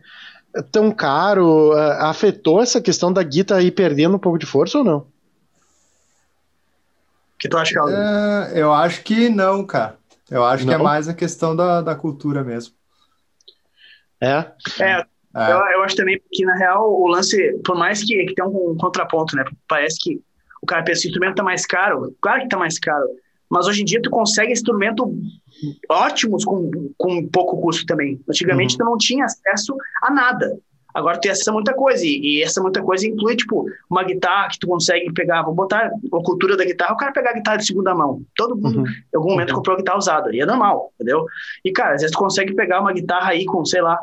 tão 0.72 0.92
caro, 0.92 1.72
uh, 1.74 2.06
afetou 2.06 2.62
essa 2.62 2.82
questão 2.82 3.14
da 3.14 3.24
guitarra 3.24 3.62
ir 3.62 3.72
perdendo 3.72 4.16
um 4.16 4.20
pouco 4.20 4.38
de 4.38 4.46
força 4.46 4.78
ou 4.78 4.84
não? 4.84 5.08
Que 7.40 7.50
tu 7.50 7.58
acha? 7.58 7.80
É, 7.90 8.62
eu 8.62 8.74
acho 8.74 9.02
que 9.04 9.30
não, 9.30 9.66
cara. 9.66 9.96
Eu 10.30 10.46
acho 10.46 10.66
não? 10.66 10.74
que 10.74 10.80
é 10.80 10.84
mais 10.84 11.08
a 11.08 11.14
questão 11.14 11.56
da, 11.56 11.82
da 11.82 11.96
cultura 11.96 12.44
mesmo. 12.44 12.74
É? 14.22 14.46
É, 14.80 15.06
é. 15.36 15.52
Eu, 15.52 15.58
eu, 15.58 15.84
acho 15.84 15.96
também 15.96 16.22
que, 16.32 16.46
na 16.46 16.56
real, 16.56 16.92
o 16.92 17.08
lance, 17.08 17.54
por 17.66 17.78
mais 17.78 18.04
que, 18.04 18.26
que 18.26 18.36
tenha 18.36 18.48
um, 18.48 18.72
um 18.72 18.78
contraponto, 18.78 19.36
né? 19.36 19.44
Parece 19.68 20.00
que 20.00 20.22
o 20.62 20.66
cara 20.66 20.84
pensa, 20.84 21.06
o 21.06 21.08
instrumento 21.08 21.36
tá 21.36 21.44
mais 21.44 21.66
caro. 21.66 22.16
Claro 22.22 22.42
que 22.42 22.50
tá 22.50 22.58
mais 22.58 22.78
caro. 22.78 23.08
Mas 23.50 23.68
hoje 23.68 23.82
em 23.82 23.86
dia 23.86 24.02
tu 24.02 24.10
consegue 24.10 24.54
instrumentos 24.54 25.06
ótimos 25.90 26.46
com, 26.46 26.72
com 26.98 27.28
pouco 27.28 27.60
custo 27.62 27.86
também. 27.86 28.20
Antigamente 28.30 28.74
uhum. 28.74 28.78
tu 28.78 28.86
não 28.86 28.98
tinha 28.98 29.26
acesso 29.26 29.76
a 30.02 30.12
nada. 30.12 30.58
Agora 30.94 31.18
tu 31.18 31.22
tem 31.22 31.32
acesso 31.32 31.50
a 31.50 31.54
muita 31.54 31.74
coisa. 31.74 32.06
E, 32.06 32.20
e, 32.20 32.44
essa 32.44 32.62
muita 32.62 32.82
coisa 32.82 33.08
inclui, 33.08 33.36
tipo, 33.36 33.66
uma 33.90 34.04
guitarra 34.04 34.50
que 34.50 34.60
tu 34.60 34.68
consegue 34.68 35.12
pegar. 35.14 35.44
Vou 35.44 35.54
botar 35.54 35.88
a 35.88 36.24
cultura 36.24 36.56
da 36.56 36.66
guitarra, 36.66 36.94
o 36.94 36.98
cara 36.98 37.12
pegar 37.12 37.32
a 37.32 37.34
guitarra 37.34 37.58
de 37.58 37.66
segunda 37.66 37.94
mão. 37.94 38.22
Todo 38.36 38.56
mundo, 38.56 38.80
uhum. 38.80 38.86
em 38.86 39.18
algum 39.18 39.32
momento, 39.32 39.50
uhum. 39.50 39.56
comprou 39.58 39.78
guitarra 39.78 39.98
usada. 39.98 40.36
E 40.36 40.42
é 40.42 40.46
normal, 40.46 40.92
entendeu? 40.96 41.26
E, 41.64 41.72
cara, 41.72 41.96
às 41.96 42.02
vezes 42.02 42.16
tu 42.16 42.20
consegue 42.20 42.54
pegar 42.54 42.82
uma 42.82 42.94
guitarra 42.94 43.32
aí 43.32 43.46
com, 43.46 43.64
sei 43.66 43.82
lá, 43.82 43.98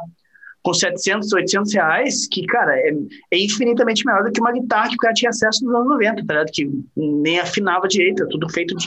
com 0.69 0.75
700, 0.75 1.33
800 1.33 1.73
reais, 1.73 2.29
que, 2.31 2.45
cara, 2.45 2.77
é, 2.77 2.91
é, 3.31 3.39
infinitamente 3.39 4.05
melhor 4.05 4.23
do 4.23 4.31
que 4.31 4.39
uma 4.39 4.53
guitarra 4.53 4.91
que 4.91 4.97
o 4.97 4.99
cara 4.99 5.15
tinha 5.15 5.31
acesso 5.31 5.65
nos 5.65 5.75
anos 5.75 5.89
90, 5.89 6.27
tá 6.27 6.35
ligado? 6.35 6.53
Que 6.53 6.71
nem 6.95 7.41
afinava 7.41 7.89
direito, 7.89 8.23
é 8.23 8.27
tudo 8.27 8.47
feito 8.51 8.77
de 8.77 8.87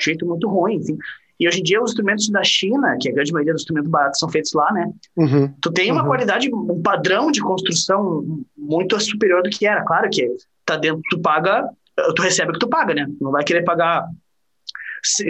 jeito 0.00 0.26
muito 0.26 0.48
ruim, 0.48 0.76
enfim. 0.76 0.98
E 1.38 1.46
hoje 1.46 1.60
em 1.60 1.62
dia 1.62 1.80
os 1.80 1.90
instrumentos 1.90 2.28
da 2.28 2.42
China, 2.42 2.96
que 3.00 3.08
a 3.08 3.12
grande 3.12 3.32
maioria 3.32 3.52
dos 3.52 3.62
instrumentos 3.62 3.88
baratos 3.88 4.18
são 4.18 4.28
feitos 4.28 4.52
lá, 4.52 4.72
né? 4.72 4.90
Uhum, 5.16 5.54
tu 5.60 5.70
tem 5.70 5.92
uma 5.92 6.02
uhum. 6.02 6.08
qualidade, 6.08 6.52
um 6.52 6.82
padrão 6.82 7.30
de 7.30 7.40
construção 7.40 8.42
muito 8.58 8.98
superior 8.98 9.44
do 9.44 9.50
que 9.50 9.64
era. 9.64 9.84
Claro 9.84 10.10
que 10.10 10.28
tá 10.66 10.76
dentro, 10.76 11.02
tu 11.08 11.20
paga, 11.20 11.68
tu 12.16 12.22
recebe 12.22 12.50
o 12.50 12.54
que 12.54 12.58
tu 12.60 12.68
paga, 12.68 12.94
né? 12.94 13.06
Não 13.20 13.30
vai 13.30 13.44
querer 13.44 13.62
pagar 13.62 14.04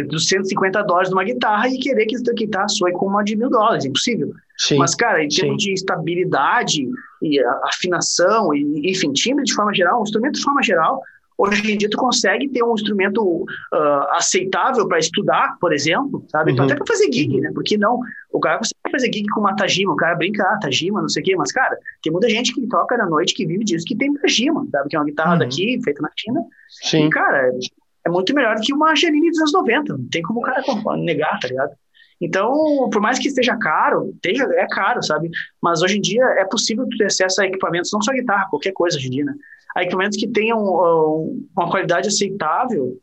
dos 0.08 0.28
150 0.28 0.82
dólares 0.84 1.08
de 1.08 1.14
uma 1.14 1.24
guitarra 1.24 1.68
e 1.68 1.78
querer 1.78 2.06
que 2.06 2.16
essa 2.16 2.32
guitarra 2.32 2.68
soe 2.68 2.92
com 2.92 3.06
uma 3.06 3.22
de 3.22 3.36
mil 3.36 3.50
dólares, 3.50 3.84
é 3.84 3.88
impossível. 3.88 4.32
Sim, 4.62 4.78
Mas, 4.78 4.94
cara, 4.94 5.24
em 5.24 5.28
termos 5.28 5.60
de 5.60 5.72
estabilidade 5.72 6.88
e 7.20 7.40
afinação, 7.64 8.54
e, 8.54 8.90
enfim, 8.92 9.12
timbre 9.12 9.42
de 9.42 9.52
forma 9.54 9.74
geral, 9.74 9.98
um 9.98 10.04
instrumento 10.04 10.34
de 10.34 10.42
forma 10.42 10.62
geral, 10.62 11.02
hoje 11.36 11.72
em 11.72 11.76
dia 11.76 11.90
tu 11.90 11.96
consegue 11.96 12.48
ter 12.48 12.62
um 12.62 12.72
instrumento 12.72 13.24
uh, 13.24 13.46
aceitável 14.12 14.86
para 14.86 15.00
estudar, 15.00 15.56
por 15.60 15.72
exemplo, 15.72 16.24
sabe? 16.30 16.52
Então, 16.52 16.64
uhum. 16.64 16.66
Então, 16.70 16.76
até 16.76 16.76
para 16.76 16.86
fazer 16.86 17.12
gig, 17.12 17.40
né? 17.40 17.50
Porque 17.52 17.76
não? 17.76 17.98
O 18.32 18.38
cara 18.38 18.58
consegue 18.58 18.90
fazer 18.92 19.12
gig 19.12 19.26
com 19.30 19.40
uma 19.40 19.56
Tajima, 19.56 19.94
o 19.94 19.96
cara 19.96 20.14
brinca, 20.14 20.44
ah, 20.44 20.58
Tajima, 20.60 21.00
não 21.00 21.08
sei 21.08 21.22
o 21.22 21.24
quê, 21.24 21.34
mas, 21.34 21.50
cara, 21.50 21.76
tem 22.00 22.12
muita 22.12 22.28
gente 22.28 22.54
que 22.54 22.64
toca 22.68 22.96
na 22.96 23.06
noite, 23.06 23.34
que 23.34 23.44
vive 23.44 23.64
disso, 23.64 23.84
que 23.84 23.96
tem 23.96 24.14
Tajima, 24.14 24.64
sabe? 24.70 24.88
Que 24.88 24.94
é 24.94 24.98
uma 25.00 25.06
guitarra 25.06 25.32
uhum. 25.32 25.38
daqui, 25.40 25.80
feita 25.82 26.00
na 26.02 26.10
China. 26.16 26.40
Sim. 26.68 27.06
E, 27.06 27.10
cara, 27.10 27.50
é 28.06 28.10
muito 28.10 28.32
melhor 28.32 28.54
do 28.54 28.60
que 28.60 28.72
uma 28.72 28.92
Angelini 28.92 29.28
dos 29.28 29.40
anos 29.40 29.52
90. 29.54 29.96
Não 29.96 30.08
tem 30.08 30.22
como 30.22 30.38
o 30.38 30.42
cara 30.42 30.62
negar, 30.98 31.40
tá 31.40 31.48
ligado? 31.48 31.72
Então, 32.22 32.88
por 32.88 33.02
mais 33.02 33.18
que 33.18 33.26
esteja 33.26 33.56
caro, 33.56 34.12
esteja, 34.14 34.44
é 34.54 34.66
caro, 34.68 35.02
sabe? 35.02 35.28
Mas 35.60 35.82
hoje 35.82 35.98
em 35.98 36.00
dia 36.00 36.24
é 36.38 36.44
possível 36.44 36.86
ter 36.96 37.06
acesso 37.06 37.42
a 37.42 37.46
equipamentos, 37.46 37.90
não 37.92 38.00
só 38.00 38.12
guitarra, 38.12 38.48
qualquer 38.48 38.72
coisa 38.72 38.96
hoje 38.96 39.08
em 39.08 39.10
dia, 39.10 39.24
né? 39.24 39.34
A 39.74 39.82
equipamentos 39.82 40.16
que 40.16 40.28
tenham 40.28 40.62
uh, 40.62 41.44
uma 41.56 41.68
qualidade 41.68 42.06
aceitável 42.06 42.96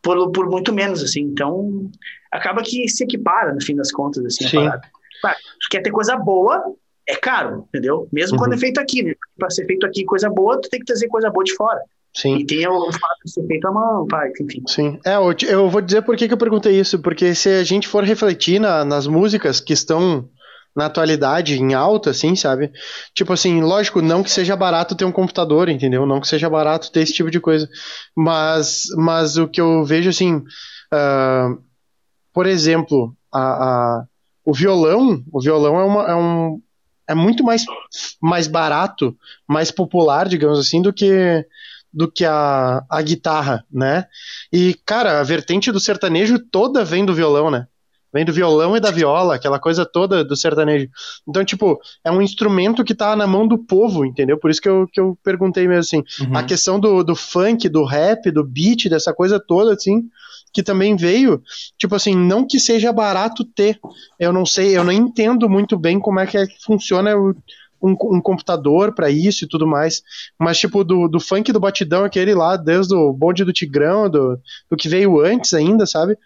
por, 0.00 0.32
por 0.32 0.48
muito 0.48 0.72
menos, 0.72 1.02
assim. 1.02 1.20
Então, 1.20 1.90
acaba 2.30 2.62
que 2.62 2.88
se 2.88 3.04
equipara, 3.04 3.52
no 3.52 3.62
fim 3.62 3.76
das 3.76 3.92
contas, 3.92 4.24
assim, 4.24 4.48
Sim. 4.48 4.56
a 4.56 4.60
parada. 4.62 4.88
Claro, 5.20 5.36
tu 5.60 5.68
quer 5.70 5.82
ter 5.82 5.90
coisa 5.90 6.16
boa, 6.16 6.64
é 7.06 7.14
caro, 7.16 7.66
entendeu? 7.68 8.08
Mesmo 8.10 8.36
uhum. 8.36 8.44
quando 8.44 8.54
é 8.54 8.58
feito 8.58 8.80
aqui, 8.80 9.02
né? 9.02 9.14
Para 9.38 9.50
ser 9.50 9.66
feito 9.66 9.84
aqui 9.84 10.02
coisa 10.04 10.30
boa, 10.30 10.58
tu 10.58 10.70
tem 10.70 10.80
que 10.80 10.86
trazer 10.86 11.08
coisa 11.08 11.28
boa 11.28 11.44
de 11.44 11.54
fora. 11.54 11.80
Sim. 12.14 12.36
E 12.36 12.46
tem 12.46 12.68
o 12.68 12.92
fato 12.92 13.18
de 13.24 13.32
ser 13.32 13.46
feito 13.46 13.66
à 13.66 13.72
mão, 13.72 14.06
pai, 14.06 14.30
enfim. 14.40 14.62
Sim. 14.66 15.00
É, 15.04 15.14
eu 15.48 15.70
vou 15.70 15.80
dizer 15.80 16.02
por 16.02 16.16
que, 16.16 16.28
que 16.28 16.34
eu 16.34 16.38
perguntei 16.38 16.78
isso, 16.78 16.98
porque 16.98 17.34
se 17.34 17.48
a 17.48 17.64
gente 17.64 17.88
for 17.88 18.04
refletir 18.04 18.60
na, 18.60 18.84
nas 18.84 19.06
músicas 19.06 19.60
que 19.60 19.72
estão 19.72 20.28
na 20.74 20.86
atualidade 20.86 21.58
em 21.60 21.74
alta, 21.74 22.10
assim, 22.10 22.34
sabe? 22.34 22.70
Tipo 23.14 23.32
assim, 23.32 23.60
lógico, 23.60 24.00
não 24.00 24.22
que 24.22 24.30
seja 24.30 24.56
barato 24.56 24.94
ter 24.94 25.04
um 25.04 25.12
computador, 25.12 25.68
entendeu? 25.68 26.06
Não 26.06 26.20
que 26.20 26.28
seja 26.28 26.48
barato 26.48 26.90
ter 26.90 27.00
esse 27.00 27.12
tipo 27.12 27.30
de 27.30 27.40
coisa. 27.40 27.68
Mas, 28.16 28.84
mas 28.96 29.36
o 29.36 29.48
que 29.48 29.60
eu 29.60 29.84
vejo, 29.84 30.10
assim, 30.10 30.36
uh, 30.36 31.62
por 32.32 32.46
exemplo, 32.46 33.14
a, 33.32 33.40
a, 33.40 34.04
o 34.44 34.54
violão, 34.54 35.22
o 35.32 35.40
violão 35.40 35.78
é, 35.78 35.84
uma, 35.84 36.02
é 36.10 36.14
um 36.14 36.62
é 37.08 37.14
muito 37.14 37.44
mais, 37.44 37.64
mais 38.20 38.46
barato, 38.46 39.16
mais 39.46 39.70
popular, 39.70 40.28
digamos 40.28 40.58
assim, 40.58 40.80
do 40.80 40.92
que 40.92 41.44
do 41.92 42.10
que 42.10 42.24
a, 42.24 42.82
a 42.88 43.02
guitarra, 43.02 43.64
né? 43.70 44.06
E, 44.52 44.74
cara, 44.86 45.20
a 45.20 45.22
vertente 45.22 45.70
do 45.70 45.80
sertanejo 45.80 46.38
toda 46.38 46.84
vem 46.84 47.04
do 47.04 47.14
violão, 47.14 47.50
né? 47.50 47.66
Vem 48.12 48.24
do 48.26 48.32
violão 48.32 48.76
e 48.76 48.80
da 48.80 48.90
viola, 48.90 49.34
aquela 49.34 49.58
coisa 49.58 49.86
toda 49.86 50.22
do 50.22 50.36
sertanejo. 50.36 50.88
Então, 51.26 51.42
tipo, 51.44 51.80
é 52.04 52.10
um 52.10 52.20
instrumento 52.20 52.84
que 52.84 52.94
tá 52.94 53.16
na 53.16 53.26
mão 53.26 53.48
do 53.48 53.56
povo, 53.56 54.04
entendeu? 54.04 54.38
Por 54.38 54.50
isso 54.50 54.60
que 54.60 54.68
eu, 54.68 54.86
que 54.92 55.00
eu 55.00 55.18
perguntei 55.24 55.66
mesmo 55.66 55.80
assim. 55.80 56.04
Uhum. 56.20 56.36
A 56.36 56.42
questão 56.42 56.78
do, 56.78 57.02
do 57.02 57.16
funk, 57.16 57.68
do 57.70 57.84
rap, 57.84 58.30
do 58.30 58.44
beat, 58.44 58.88
dessa 58.90 59.14
coisa 59.14 59.40
toda, 59.40 59.72
assim, 59.72 60.02
que 60.52 60.62
também 60.62 60.94
veio, 60.94 61.42
tipo 61.78 61.94
assim, 61.94 62.14
não 62.14 62.46
que 62.46 62.60
seja 62.60 62.92
barato 62.92 63.44
ter. 63.44 63.80
Eu 64.18 64.32
não 64.32 64.44
sei, 64.44 64.76
eu 64.76 64.84
não 64.84 64.92
entendo 64.92 65.48
muito 65.48 65.78
bem 65.78 65.98
como 65.98 66.20
é 66.20 66.26
que, 66.26 66.36
é 66.36 66.46
que 66.46 66.62
funciona 66.62 67.16
o 67.16 67.34
um, 67.82 67.90
um 67.90 68.20
computador 68.20 68.94
para 68.94 69.10
isso 69.10 69.44
e 69.44 69.48
tudo 69.48 69.66
mais. 69.66 70.02
Mas, 70.38 70.58
tipo, 70.58 70.84
do, 70.84 71.08
do 71.08 71.18
funk 71.18 71.52
do 71.52 71.60
batidão, 71.60 72.04
aquele 72.04 72.34
lá, 72.34 72.56
desde 72.56 72.94
o 72.94 73.12
bonde 73.12 73.44
do 73.44 73.52
Tigrão, 73.52 74.08
do, 74.08 74.38
do 74.70 74.76
que 74.76 74.88
veio 74.88 75.20
antes 75.20 75.52
ainda, 75.52 75.84
sabe? 75.84 76.16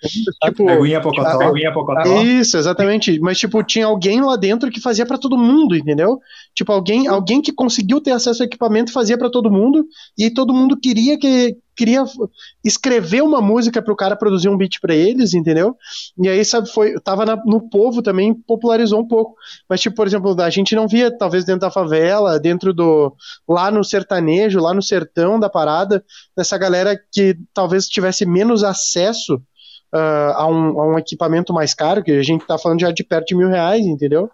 Tipo, 0.45 0.67
Peguinha 0.67 1.01
Pocotó. 1.01 1.39
Peguinha 1.39 1.73
Pocotó. 1.73 2.23
Isso, 2.23 2.59
exatamente. 2.59 3.19
Mas, 3.21 3.39
tipo, 3.39 3.63
tinha 3.63 3.87
alguém 3.87 4.21
lá 4.21 4.37
dentro 4.37 4.71
que 4.71 4.81
fazia 4.81 5.07
para 5.07 5.19
todo 5.19 5.39
mundo, 5.39 5.75
entendeu? 5.75 6.21
Tipo, 6.55 6.73
alguém, 6.73 7.07
alguém 7.07 7.41
que 7.41 7.53
conseguiu 7.53 8.01
ter 8.01 8.11
acesso 8.11 8.43
ao 8.43 8.47
equipamento 8.47 8.93
fazia 8.93 9.17
para 9.17 9.31
todo 9.31 9.51
mundo, 9.51 9.87
e 10.19 10.31
todo 10.31 10.55
mundo 10.55 10.77
queria 10.77 11.19
que, 11.19 11.57
queria 11.77 12.03
escrever 12.65 13.23
uma 13.23 13.41
música 13.41 13.83
para 13.83 13.93
o 13.93 13.97
cara 13.97 14.17
produzir 14.17 14.49
um 14.49 14.57
beat 14.57 14.81
para 14.81 14.95
eles, 14.95 15.35
entendeu? 15.35 15.77
E 16.19 16.29
aí, 16.29 16.45
sabe, 16.45 16.69
foi, 16.71 16.95
tava 17.01 17.27
na, 17.27 17.37
no 17.45 17.69
povo 17.69 18.03
também, 18.03 18.35
popularizou 18.35 19.01
um 19.01 19.07
pouco. 19.07 19.35
Mas, 19.69 19.81
tipo, 19.81 19.95
por 19.95 20.07
exemplo, 20.07 20.41
a 20.41 20.51
gente 20.51 20.75
não 20.75 20.89
via, 20.89 21.17
talvez, 21.17 21.45
dentro 21.45 21.61
da 21.61 21.71
favela, 21.71 22.41
dentro 22.41 22.73
do. 22.73 23.15
lá 23.47 23.71
no 23.71 23.85
sertanejo, 23.85 24.61
lá 24.61 24.73
no 24.73 24.83
sertão 24.83 25.39
da 25.39 25.51
parada, 25.51 26.03
dessa 26.37 26.57
galera 26.57 26.99
que 27.13 27.37
talvez 27.53 27.87
tivesse 27.87 28.25
menos 28.25 28.65
acesso 28.65 29.37
uh, 29.95 30.33
a, 30.35 30.47
um, 30.47 30.81
a, 30.81 30.95
um, 30.95 30.99
equipamento 30.99 31.53
mais 31.53 31.75
caro, 31.75 32.03
que 32.03 32.13
a 32.13 32.23
gente 32.23 32.47
tá 32.47 32.57
falando 32.59 32.81
já 32.81 32.91
de 32.91 33.05
perto 33.05 33.29
de 33.29 33.37
mil 33.37 33.49
reais, 33.49 33.85
entendeu? 33.85 34.31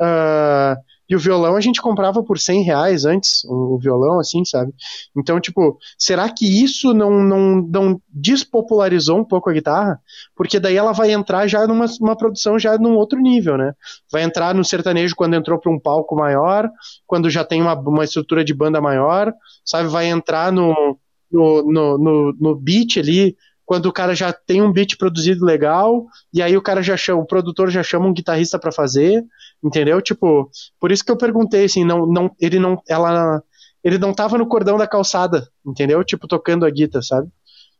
Uh, 0.00 0.76
e 1.08 1.16
o 1.16 1.18
violão 1.18 1.56
a 1.56 1.60
gente 1.60 1.80
comprava 1.80 2.22
por 2.22 2.38
100 2.38 2.62
reais 2.62 3.04
antes, 3.04 3.44
o 3.44 3.78
violão, 3.78 4.20
assim, 4.20 4.44
sabe? 4.44 4.72
Então, 5.16 5.40
tipo, 5.40 5.78
será 5.98 6.28
que 6.28 6.44
isso 6.62 6.92
não, 6.92 7.22
não, 7.22 7.62
não 7.62 8.02
despopularizou 8.08 9.18
um 9.18 9.24
pouco 9.24 9.48
a 9.48 9.52
guitarra? 9.52 10.00
Porque 10.36 10.60
daí 10.60 10.76
ela 10.76 10.92
vai 10.92 11.10
entrar 11.12 11.46
já 11.46 11.66
numa 11.66 11.86
uma 12.00 12.16
produção 12.16 12.58
já 12.58 12.76
num 12.76 12.94
outro 12.94 13.18
nível, 13.20 13.56
né? 13.56 13.72
Vai 14.12 14.22
entrar 14.22 14.54
no 14.54 14.64
sertanejo 14.64 15.16
quando 15.16 15.34
entrou 15.34 15.58
para 15.58 15.72
um 15.72 15.80
palco 15.80 16.14
maior, 16.14 16.70
quando 17.06 17.30
já 17.30 17.44
tem 17.44 17.62
uma, 17.62 17.74
uma 17.74 18.04
estrutura 18.04 18.44
de 18.44 18.52
banda 18.52 18.80
maior, 18.80 19.32
sabe? 19.64 19.88
Vai 19.88 20.08
entrar 20.08 20.52
no, 20.52 20.98
no, 21.30 21.62
no, 21.62 21.98
no, 21.98 22.32
no 22.38 22.56
beat 22.56 22.98
ali, 22.98 23.34
quando 23.68 23.84
o 23.84 23.92
cara 23.92 24.14
já 24.14 24.32
tem 24.32 24.62
um 24.62 24.72
beat 24.72 24.96
produzido 24.96 25.44
legal, 25.44 26.06
e 26.32 26.40
aí 26.40 26.56
o 26.56 26.62
cara 26.62 26.82
já 26.82 26.96
chama, 26.96 27.20
o 27.20 27.26
produtor 27.26 27.70
já 27.70 27.82
chama 27.82 28.06
um 28.06 28.14
guitarrista 28.14 28.58
para 28.58 28.72
fazer, 28.72 29.22
entendeu? 29.62 30.00
Tipo, 30.00 30.50
por 30.80 30.90
isso 30.90 31.04
que 31.04 31.12
eu 31.12 31.18
perguntei 31.18 31.66
assim, 31.66 31.84
não, 31.84 32.06
não, 32.06 32.34
ele 32.40 32.58
não, 32.58 32.80
ela, 32.88 33.42
ele 33.84 33.98
não 33.98 34.14
tava 34.14 34.38
no 34.38 34.48
cordão 34.48 34.78
da 34.78 34.86
calçada, 34.86 35.46
entendeu? 35.66 36.02
Tipo, 36.02 36.26
tocando 36.26 36.64
a 36.64 36.70
guitarra, 36.70 37.02
sabe? 37.02 37.28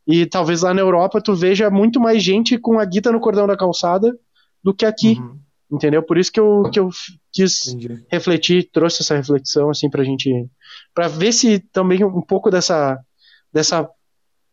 E 0.06 0.26
talvez 0.26 0.60
lá 0.60 0.74
na 0.74 0.82
Europa 0.82 1.22
tu 1.22 1.34
veja 1.34 1.70
muito 1.70 1.98
mais 1.98 2.22
gente 2.22 2.58
com 2.58 2.78
a 2.78 2.84
guitarra 2.84 3.16
no 3.16 3.22
cordão 3.22 3.46
da 3.46 3.56
calçada 3.56 4.14
do 4.62 4.74
que 4.74 4.84
aqui, 4.84 5.18
uhum. 5.18 5.38
entendeu? 5.72 6.02
Por 6.02 6.18
isso 6.18 6.30
que 6.30 6.38
eu, 6.38 6.68
que 6.70 6.78
eu 6.78 6.90
quis 7.32 7.66
Entendi. 7.66 8.04
refletir, 8.12 8.68
trouxe 8.70 9.00
essa 9.00 9.16
reflexão 9.16 9.70
assim 9.70 9.88
pra 9.88 10.04
gente, 10.04 10.30
para 10.94 11.08
ver 11.08 11.32
se 11.32 11.60
também 11.60 12.04
um 12.04 12.20
pouco 12.20 12.50
dessa, 12.50 13.00
dessa, 13.50 13.88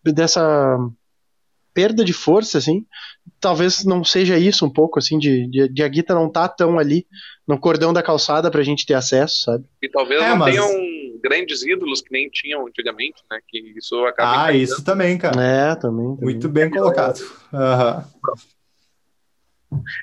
dessa 0.02 0.78
perda 1.76 2.06
de 2.06 2.14
força, 2.14 2.58
assim, 2.58 2.86
talvez 3.40 3.84
não 3.84 4.02
seja 4.04 4.40
isso 4.40 4.66
um 4.66 4.70
pouco, 4.70 4.98
assim, 4.98 5.20
de, 5.20 5.46
de, 5.48 5.68
de 5.68 5.84
a 5.84 5.88
guitarra 5.90 6.22
não 6.22 6.32
tá 6.32 6.48
tão 6.48 6.80
ali 6.80 7.06
no 7.46 7.60
cordão 7.60 7.92
da 7.92 8.02
calçada 8.02 8.50
pra 8.50 8.64
gente 8.64 8.86
ter 8.86 8.94
acesso, 8.94 9.42
sabe? 9.44 9.66
E 9.84 9.90
talvez 9.90 10.22
é, 10.22 10.30
não 10.30 10.38
mas... 10.38 10.56
tenham 10.56 10.70
grandes 11.22 11.64
ídolos 11.64 12.02
que 12.02 12.12
nem 12.12 12.30
tinham 12.30 12.66
antigamente, 12.66 13.22
né? 13.30 13.40
Que 13.48 13.60
isso 13.78 14.04
acaba. 14.06 14.46
Ah, 14.46 14.54
isso 14.54 14.84
também, 14.84 15.18
cara. 15.18 15.44
É, 15.44 15.76
também. 15.76 16.06
também. 16.06 16.24
Muito 16.24 16.48
bem 16.48 16.70
colocado. 16.70 17.20
Uhum. 17.52 18.04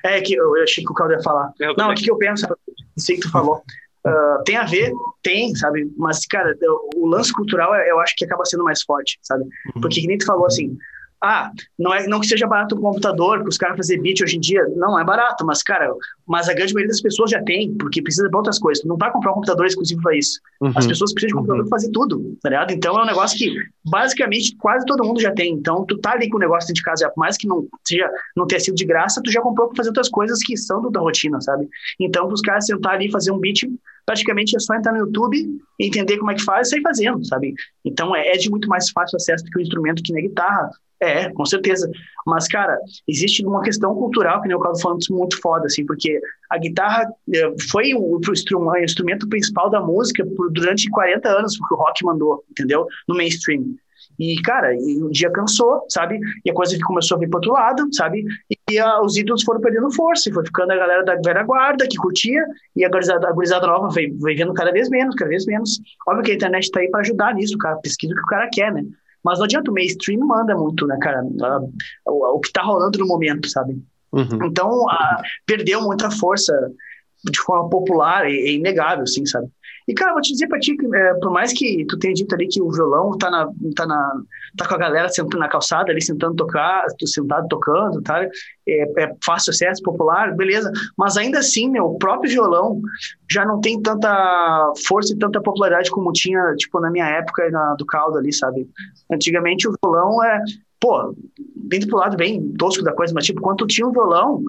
É 0.05 0.21
que 0.21 0.35
eu, 0.35 0.55
eu 0.55 0.63
achei 0.63 0.83
que 0.83 0.91
o 0.91 0.93
Claudio 0.93 1.17
ia 1.17 1.23
falar. 1.23 1.51
Eu 1.59 1.73
não, 1.75 1.91
o 1.91 1.95
que, 1.95 2.03
que 2.03 2.11
eu 2.11 2.17
penso? 2.17 2.45
Sei 2.97 3.15
que 3.15 3.23
tu 3.23 3.31
falou. 3.31 3.63
Uh, 4.05 4.43
tem 4.43 4.57
a 4.57 4.65
ver, 4.65 4.91
tem, 5.21 5.55
sabe? 5.55 5.89
Mas, 5.97 6.25
cara, 6.25 6.55
o 6.95 7.07
lance 7.07 7.31
cultural 7.31 7.73
eu 7.73 7.99
acho 8.01 8.13
que 8.15 8.25
acaba 8.25 8.45
sendo 8.45 8.63
mais 8.63 8.83
forte, 8.83 9.17
sabe? 9.21 9.43
Uhum. 9.43 9.81
Porque, 9.81 10.01
que 10.01 10.07
nem 10.07 10.17
tu 10.17 10.25
falou 10.25 10.45
assim, 10.45 10.77
ah, 11.23 11.49
não, 11.79 11.93
é, 11.93 12.05
não 12.05 12.19
que 12.19 12.27
seja 12.27 12.45
barato 12.45 12.75
o 12.75 12.81
computador, 12.81 13.43
que 13.43 13.47
os 13.47 13.57
caras 13.57 13.77
fazer 13.77 13.97
beat 14.01 14.21
hoje 14.21 14.35
em 14.35 14.41
dia, 14.41 14.61
não 14.75 14.99
é 14.99 15.05
barato, 15.05 15.45
mas, 15.45 15.63
cara, 15.63 15.89
mas 16.27 16.49
a 16.49 16.53
grande 16.53 16.73
maioria 16.73 16.89
das 16.89 16.99
pessoas 16.99 17.31
já 17.31 17.41
tem, 17.41 17.73
porque 17.75 18.01
precisa 18.01 18.27
de 18.27 18.35
outras 18.35 18.59
coisas. 18.59 18.83
Não 18.83 18.97
vai 18.97 19.09
comprar 19.09 19.31
um 19.31 19.35
computador 19.35 19.65
exclusivo 19.65 20.01
para 20.01 20.17
isso. 20.17 20.41
Uhum. 20.59 20.73
As 20.75 20.85
pessoas 20.85 21.13
precisam 21.13 21.29
de 21.29 21.33
um 21.35 21.37
computador 21.37 21.63
uhum. 21.63 21.69
para 21.69 21.77
fazer 21.77 21.91
tudo, 21.91 22.37
tá 22.41 22.49
ligado? 22.49 22.71
Então 22.71 22.99
é 22.99 23.03
um 23.03 23.05
negócio 23.05 23.37
que 23.37 23.55
basicamente 23.85 24.53
quase 24.57 24.85
todo 24.85 25.05
mundo 25.05 25.21
já 25.21 25.31
tem. 25.31 25.53
Então 25.53 25.85
tu 25.85 25.97
tá 25.97 26.11
ali 26.11 26.29
com 26.29 26.35
o 26.35 26.41
negócio 26.41 26.67
dentro 26.67 26.81
de 26.81 26.83
casa, 26.83 27.09
por 27.09 27.21
mais 27.21 27.37
que 27.37 27.47
não 27.47 27.65
seja, 27.87 28.09
não 28.35 28.45
tenha 28.45 28.59
sido 28.59 28.75
de 28.75 28.85
graça, 28.85 29.21
tu 29.23 29.31
já 29.31 29.41
comprou 29.41 29.69
para 29.69 29.77
fazer 29.77 29.89
outras 29.89 30.09
coisas 30.09 30.39
que 30.39 30.57
são 30.57 30.91
da 30.91 30.99
rotina, 30.99 31.39
sabe? 31.39 31.69
Então, 31.99 32.27
os 32.27 32.41
caras 32.41 32.65
sentar 32.65 32.95
ali 32.95 33.07
e 33.07 33.11
fazer 33.11 33.31
um 33.31 33.39
beat, 33.39 33.61
praticamente 34.05 34.55
é 34.55 34.59
só 34.59 34.75
entrar 34.75 34.91
no 34.91 34.99
YouTube, 34.99 35.37
entender 35.79 36.17
como 36.17 36.31
é 36.31 36.35
que 36.35 36.43
faz 36.43 36.67
e 36.67 36.71
sair 36.71 36.81
fazendo, 36.81 37.25
sabe? 37.25 37.53
Então 37.85 38.15
é, 38.15 38.27
é 38.27 38.37
de 38.37 38.49
muito 38.49 38.67
mais 38.67 38.89
fácil 38.89 39.15
acesso 39.15 39.43
do 39.45 39.51
que 39.51 39.59
o 39.59 39.61
instrumento 39.61 40.03
que 40.03 40.13
na 40.13 40.21
guitarra 40.21 40.69
é, 41.03 41.29
com 41.31 41.45
certeza. 41.45 41.89
Mas, 42.25 42.47
cara, 42.47 42.77
existe 43.07 43.45
uma 43.45 43.61
questão 43.61 43.93
cultural, 43.95 44.41
que 44.41 44.47
nem 44.47 44.55
o 44.55 44.59
Claudio 44.59 44.81
falando, 44.81 44.99
muito 45.11 45.39
foda, 45.41 45.65
assim, 45.65 45.85
porque 45.85 46.19
a 46.49 46.57
guitarra 46.57 47.05
é, 47.33 47.53
foi 47.69 47.93
o, 47.93 48.19
instrumento 48.83 49.27
principal 49.27 49.69
da 49.69 49.81
música 49.81 50.25
durante 50.51 50.89
40 50.89 51.29
anos, 51.29 51.57
porque 51.57 51.75
o 51.75 51.77
rock 51.77 52.05
mandou, 52.05 52.43
entendeu? 52.49 52.87
No 53.07 53.15
mainstream. 53.15 53.75
E, 54.19 54.35
cara, 54.41 54.73
e 54.75 55.01
um 55.01 55.09
dia 55.09 55.29
cansou, 55.31 55.85
sabe? 55.89 56.19
E 56.45 56.51
a 56.51 56.53
coisa 56.53 56.77
começou 56.85 57.17
a 57.17 57.19
vir 57.19 57.29
pro 57.29 57.37
outro 57.37 57.53
lado, 57.53 57.87
sabe? 57.93 58.23
E 58.69 58.79
a, 58.79 59.01
os 59.01 59.17
ídolos 59.17 59.43
foram 59.43 59.59
perdendo 59.59 59.91
força, 59.91 60.29
e 60.29 60.33
foi 60.33 60.45
ficando 60.45 60.71
a 60.71 60.77
galera 60.77 61.03
da 61.03 61.15
velha 61.15 61.43
guarda 61.43 61.87
que 61.87 61.97
curtia, 61.97 62.45
e 62.75 62.85
a 62.85 62.89
gurizada, 62.89 63.27
a 63.27 63.31
gurizada 63.31 63.67
nova 63.67 63.89
veio, 63.89 64.15
veio 64.19 64.37
vendo 64.37 64.53
cada 64.53 64.71
vez 64.71 64.89
menos, 64.89 65.15
cada 65.15 65.29
vez 65.29 65.45
menos. 65.45 65.79
Óbvio 66.07 66.23
que 66.23 66.31
a 66.31 66.35
internet 66.35 66.71
tá 66.71 66.79
aí 66.79 66.89
para 66.89 67.01
ajudar 67.01 67.33
nisso, 67.33 67.57
cara, 67.57 67.75
pesquisa 67.77 68.13
o 68.13 68.15
que 68.15 68.23
o 68.23 68.27
cara 68.27 68.49
quer, 68.51 68.71
né? 68.71 68.83
Mas 69.23 69.39
não 69.39 69.45
adianta, 69.45 69.71
o 69.71 69.73
mainstream 69.73 70.25
manda 70.25 70.55
muito, 70.55 70.85
né, 70.85 70.97
cara? 71.01 71.23
O, 72.05 72.37
o 72.37 72.39
que 72.39 72.51
tá 72.51 72.61
rolando 72.61 72.99
no 72.99 73.07
momento, 73.07 73.49
sabe? 73.49 73.81
Uhum. 74.11 74.45
Então, 74.45 74.89
a, 74.89 75.21
perdeu 75.45 75.81
muita 75.81 76.11
força 76.11 76.53
de 77.31 77.39
forma 77.39 77.69
popular, 77.69 78.25
é, 78.25 78.31
é 78.31 78.51
inegável, 78.51 79.03
assim, 79.03 79.25
sabe? 79.25 79.47
E, 79.87 79.93
cara, 79.93 80.13
vou 80.13 80.21
te 80.21 80.31
dizer 80.31 80.47
pra 80.47 80.59
ti 80.59 80.75
é, 80.93 81.13
por 81.15 81.31
mais 81.31 81.51
que 81.53 81.85
tu 81.85 81.97
tenha 81.97 82.13
dito 82.13 82.33
ali 82.33 82.47
que 82.47 82.61
o 82.61 82.71
violão 82.71 83.17
tá, 83.17 83.29
na, 83.29 83.47
tá, 83.75 83.85
na, 83.85 84.21
tá 84.57 84.67
com 84.67 84.75
a 84.75 84.77
galera 84.77 85.09
sentando 85.09 85.39
na 85.39 85.49
calçada 85.49 85.91
ali, 85.91 86.01
sentando 86.01 86.35
tocar, 86.35 86.85
sentado 87.05 87.47
tocando, 87.47 88.01
tá? 88.01 88.23
É, 88.67 89.03
é 89.03 89.15
fácil 89.25 89.51
acesso, 89.51 89.81
popular, 89.83 90.35
beleza. 90.35 90.71
Mas 90.97 91.17
ainda 91.17 91.39
assim, 91.39 91.69
meu, 91.69 91.85
o 91.85 91.97
próprio 91.97 92.31
violão 92.31 92.81
já 93.29 93.45
não 93.45 93.59
tem 93.59 93.81
tanta 93.81 94.73
força 94.87 95.13
e 95.13 95.17
tanta 95.17 95.41
popularidade 95.41 95.91
como 95.91 96.11
tinha, 96.11 96.53
tipo, 96.55 96.79
na 96.79 96.89
minha 96.89 97.07
época 97.07 97.49
na, 97.49 97.75
do 97.75 97.85
caldo 97.85 98.17
ali, 98.17 98.31
sabe? 98.31 98.67
Antigamente 99.11 99.67
o 99.67 99.75
violão 99.83 100.23
é, 100.23 100.39
pô, 100.79 101.15
dentro 101.55 101.89
pro 101.89 101.97
lado 101.97 102.17
bem 102.17 102.53
tosco 102.53 102.83
da 102.83 102.93
coisa, 102.93 103.13
mas, 103.13 103.25
tipo, 103.25 103.41
quando 103.41 103.57
tu 103.57 103.67
tinha 103.67 103.87
um 103.87 103.91
violão, 103.91 104.43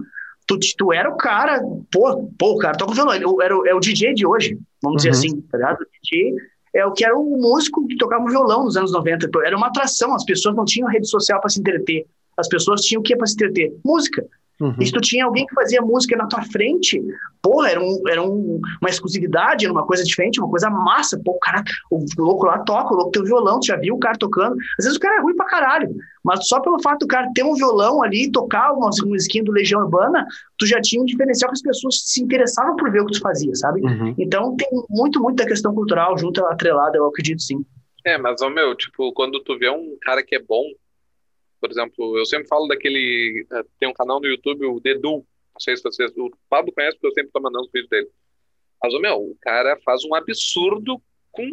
tu, 0.46 0.58
tu 0.76 0.92
era 0.92 1.08
o 1.08 1.16
cara, 1.16 1.60
pô, 1.90 2.28
pô, 2.38 2.52
o 2.54 2.58
cara 2.58 2.76
toca 2.76 2.92
o 2.92 2.94
violão, 2.94 3.14
ele 3.14 3.24
era, 3.42 3.54
é 3.68 3.74
o 3.74 3.80
DJ 3.80 4.14
de 4.14 4.26
hoje, 4.26 4.58
vamos 4.84 5.04
uhum. 5.04 5.10
dizer 5.10 5.26
assim, 5.26 5.40
tá 5.42 5.58
ligado? 5.58 5.78
É 6.74 6.84
o 6.84 6.92
que 6.92 7.04
era 7.04 7.16
o 7.16 7.36
músico 7.36 7.86
que 7.86 7.96
tocava 7.96 8.24
violão 8.28 8.64
nos 8.64 8.76
anos 8.76 8.92
90, 8.92 9.28
era 9.44 9.56
uma 9.56 9.68
atração, 9.68 10.14
as 10.14 10.24
pessoas 10.24 10.56
não 10.56 10.64
tinham 10.64 10.88
rede 10.88 11.08
social 11.08 11.40
para 11.40 11.50
se 11.50 11.60
entreter, 11.60 12.06
as 12.36 12.48
pessoas 12.48 12.80
tinham 12.80 13.00
o 13.00 13.02
que 13.02 13.16
para 13.16 13.26
se 13.26 13.34
entreter? 13.34 13.76
Música. 13.84 14.26
Uhum. 14.60 14.76
E 14.80 14.86
se 14.86 14.92
tu 14.92 15.00
tinha 15.00 15.24
alguém 15.24 15.46
que 15.46 15.54
fazia 15.54 15.82
música 15.82 16.16
na 16.16 16.26
tua 16.26 16.42
frente, 16.42 17.02
porra, 17.42 17.70
era, 17.70 17.80
um, 17.80 18.02
era 18.08 18.22
um, 18.22 18.60
uma 18.80 18.88
exclusividade, 18.88 19.64
era 19.64 19.72
uma 19.72 19.86
coisa 19.86 20.04
diferente, 20.04 20.40
uma 20.40 20.48
coisa 20.48 20.70
massa. 20.70 21.20
Pô, 21.24 21.32
o 21.32 21.38
cara, 21.38 21.62
o 21.90 22.04
louco 22.18 22.46
lá 22.46 22.58
toca, 22.60 22.94
o 22.94 22.96
louco 22.96 23.10
tem 23.10 23.22
o 23.22 23.26
violão, 23.26 23.58
tu 23.58 23.66
já 23.66 23.76
viu 23.76 23.94
o 23.94 23.98
cara 23.98 24.16
tocando. 24.16 24.56
Às 24.78 24.84
vezes 24.84 24.96
o 24.96 25.00
cara 25.00 25.16
é 25.16 25.20
ruim 25.20 25.34
pra 25.34 25.46
caralho, 25.46 25.94
mas 26.22 26.46
só 26.46 26.60
pelo 26.60 26.80
fato 26.80 27.00
do 27.00 27.06
cara 27.06 27.28
ter 27.34 27.42
um 27.42 27.54
violão 27.54 28.02
ali 28.02 28.24
e 28.24 28.32
tocar 28.32 28.72
uma 28.72 28.90
musiquinha 29.04 29.44
do 29.44 29.52
Legião 29.52 29.80
Urbana, 29.82 30.24
tu 30.56 30.66
já 30.66 30.80
tinha 30.80 31.02
um 31.02 31.06
diferencial 31.06 31.50
que 31.50 31.56
as 31.56 31.62
pessoas 31.62 32.02
se 32.04 32.22
interessavam 32.22 32.76
por 32.76 32.90
ver 32.90 33.00
o 33.00 33.06
que 33.06 33.14
tu 33.14 33.20
fazia, 33.20 33.54
sabe? 33.54 33.80
Uhum. 33.80 34.14
Então 34.18 34.54
tem 34.56 34.68
muito, 34.88 35.20
muito 35.20 35.36
da 35.36 35.46
questão 35.46 35.74
cultural 35.74 36.16
junto 36.16 36.44
atrelada, 36.46 36.96
eu 36.96 37.06
acredito 37.06 37.42
sim. 37.42 37.64
É, 38.04 38.18
mas, 38.18 38.42
ó, 38.42 38.50
meu, 38.50 38.74
tipo, 38.74 39.12
quando 39.14 39.40
tu 39.40 39.58
vê 39.58 39.70
um 39.70 39.96
cara 40.00 40.22
que 40.22 40.36
é 40.36 40.38
bom 40.38 40.62
por 41.64 41.70
exemplo, 41.70 42.18
eu 42.18 42.26
sempre 42.26 42.46
falo 42.46 42.68
daquele. 42.68 43.46
Eh, 43.50 43.64
tem 43.80 43.88
um 43.88 43.94
canal 43.94 44.20
no 44.20 44.26
YouTube, 44.26 44.66
o 44.66 44.80
Dedu. 44.80 45.24
Não 45.54 45.60
sei 45.60 45.74
se 45.74 45.82
vocês. 45.82 46.12
O 46.14 46.30
Pablo 46.46 46.70
conhece, 46.70 46.94
porque 46.98 47.06
eu 47.06 47.14
sempre 47.14 47.32
tô 47.32 47.40
mandando 47.40 47.64
os 47.64 47.72
vídeos 47.72 47.88
dele. 47.88 48.10
Mas, 48.82 49.00
meu, 49.00 49.16
o 49.16 49.36
cara 49.40 49.74
faz 49.82 50.04
um 50.04 50.14
absurdo 50.14 51.00
com, 51.32 51.48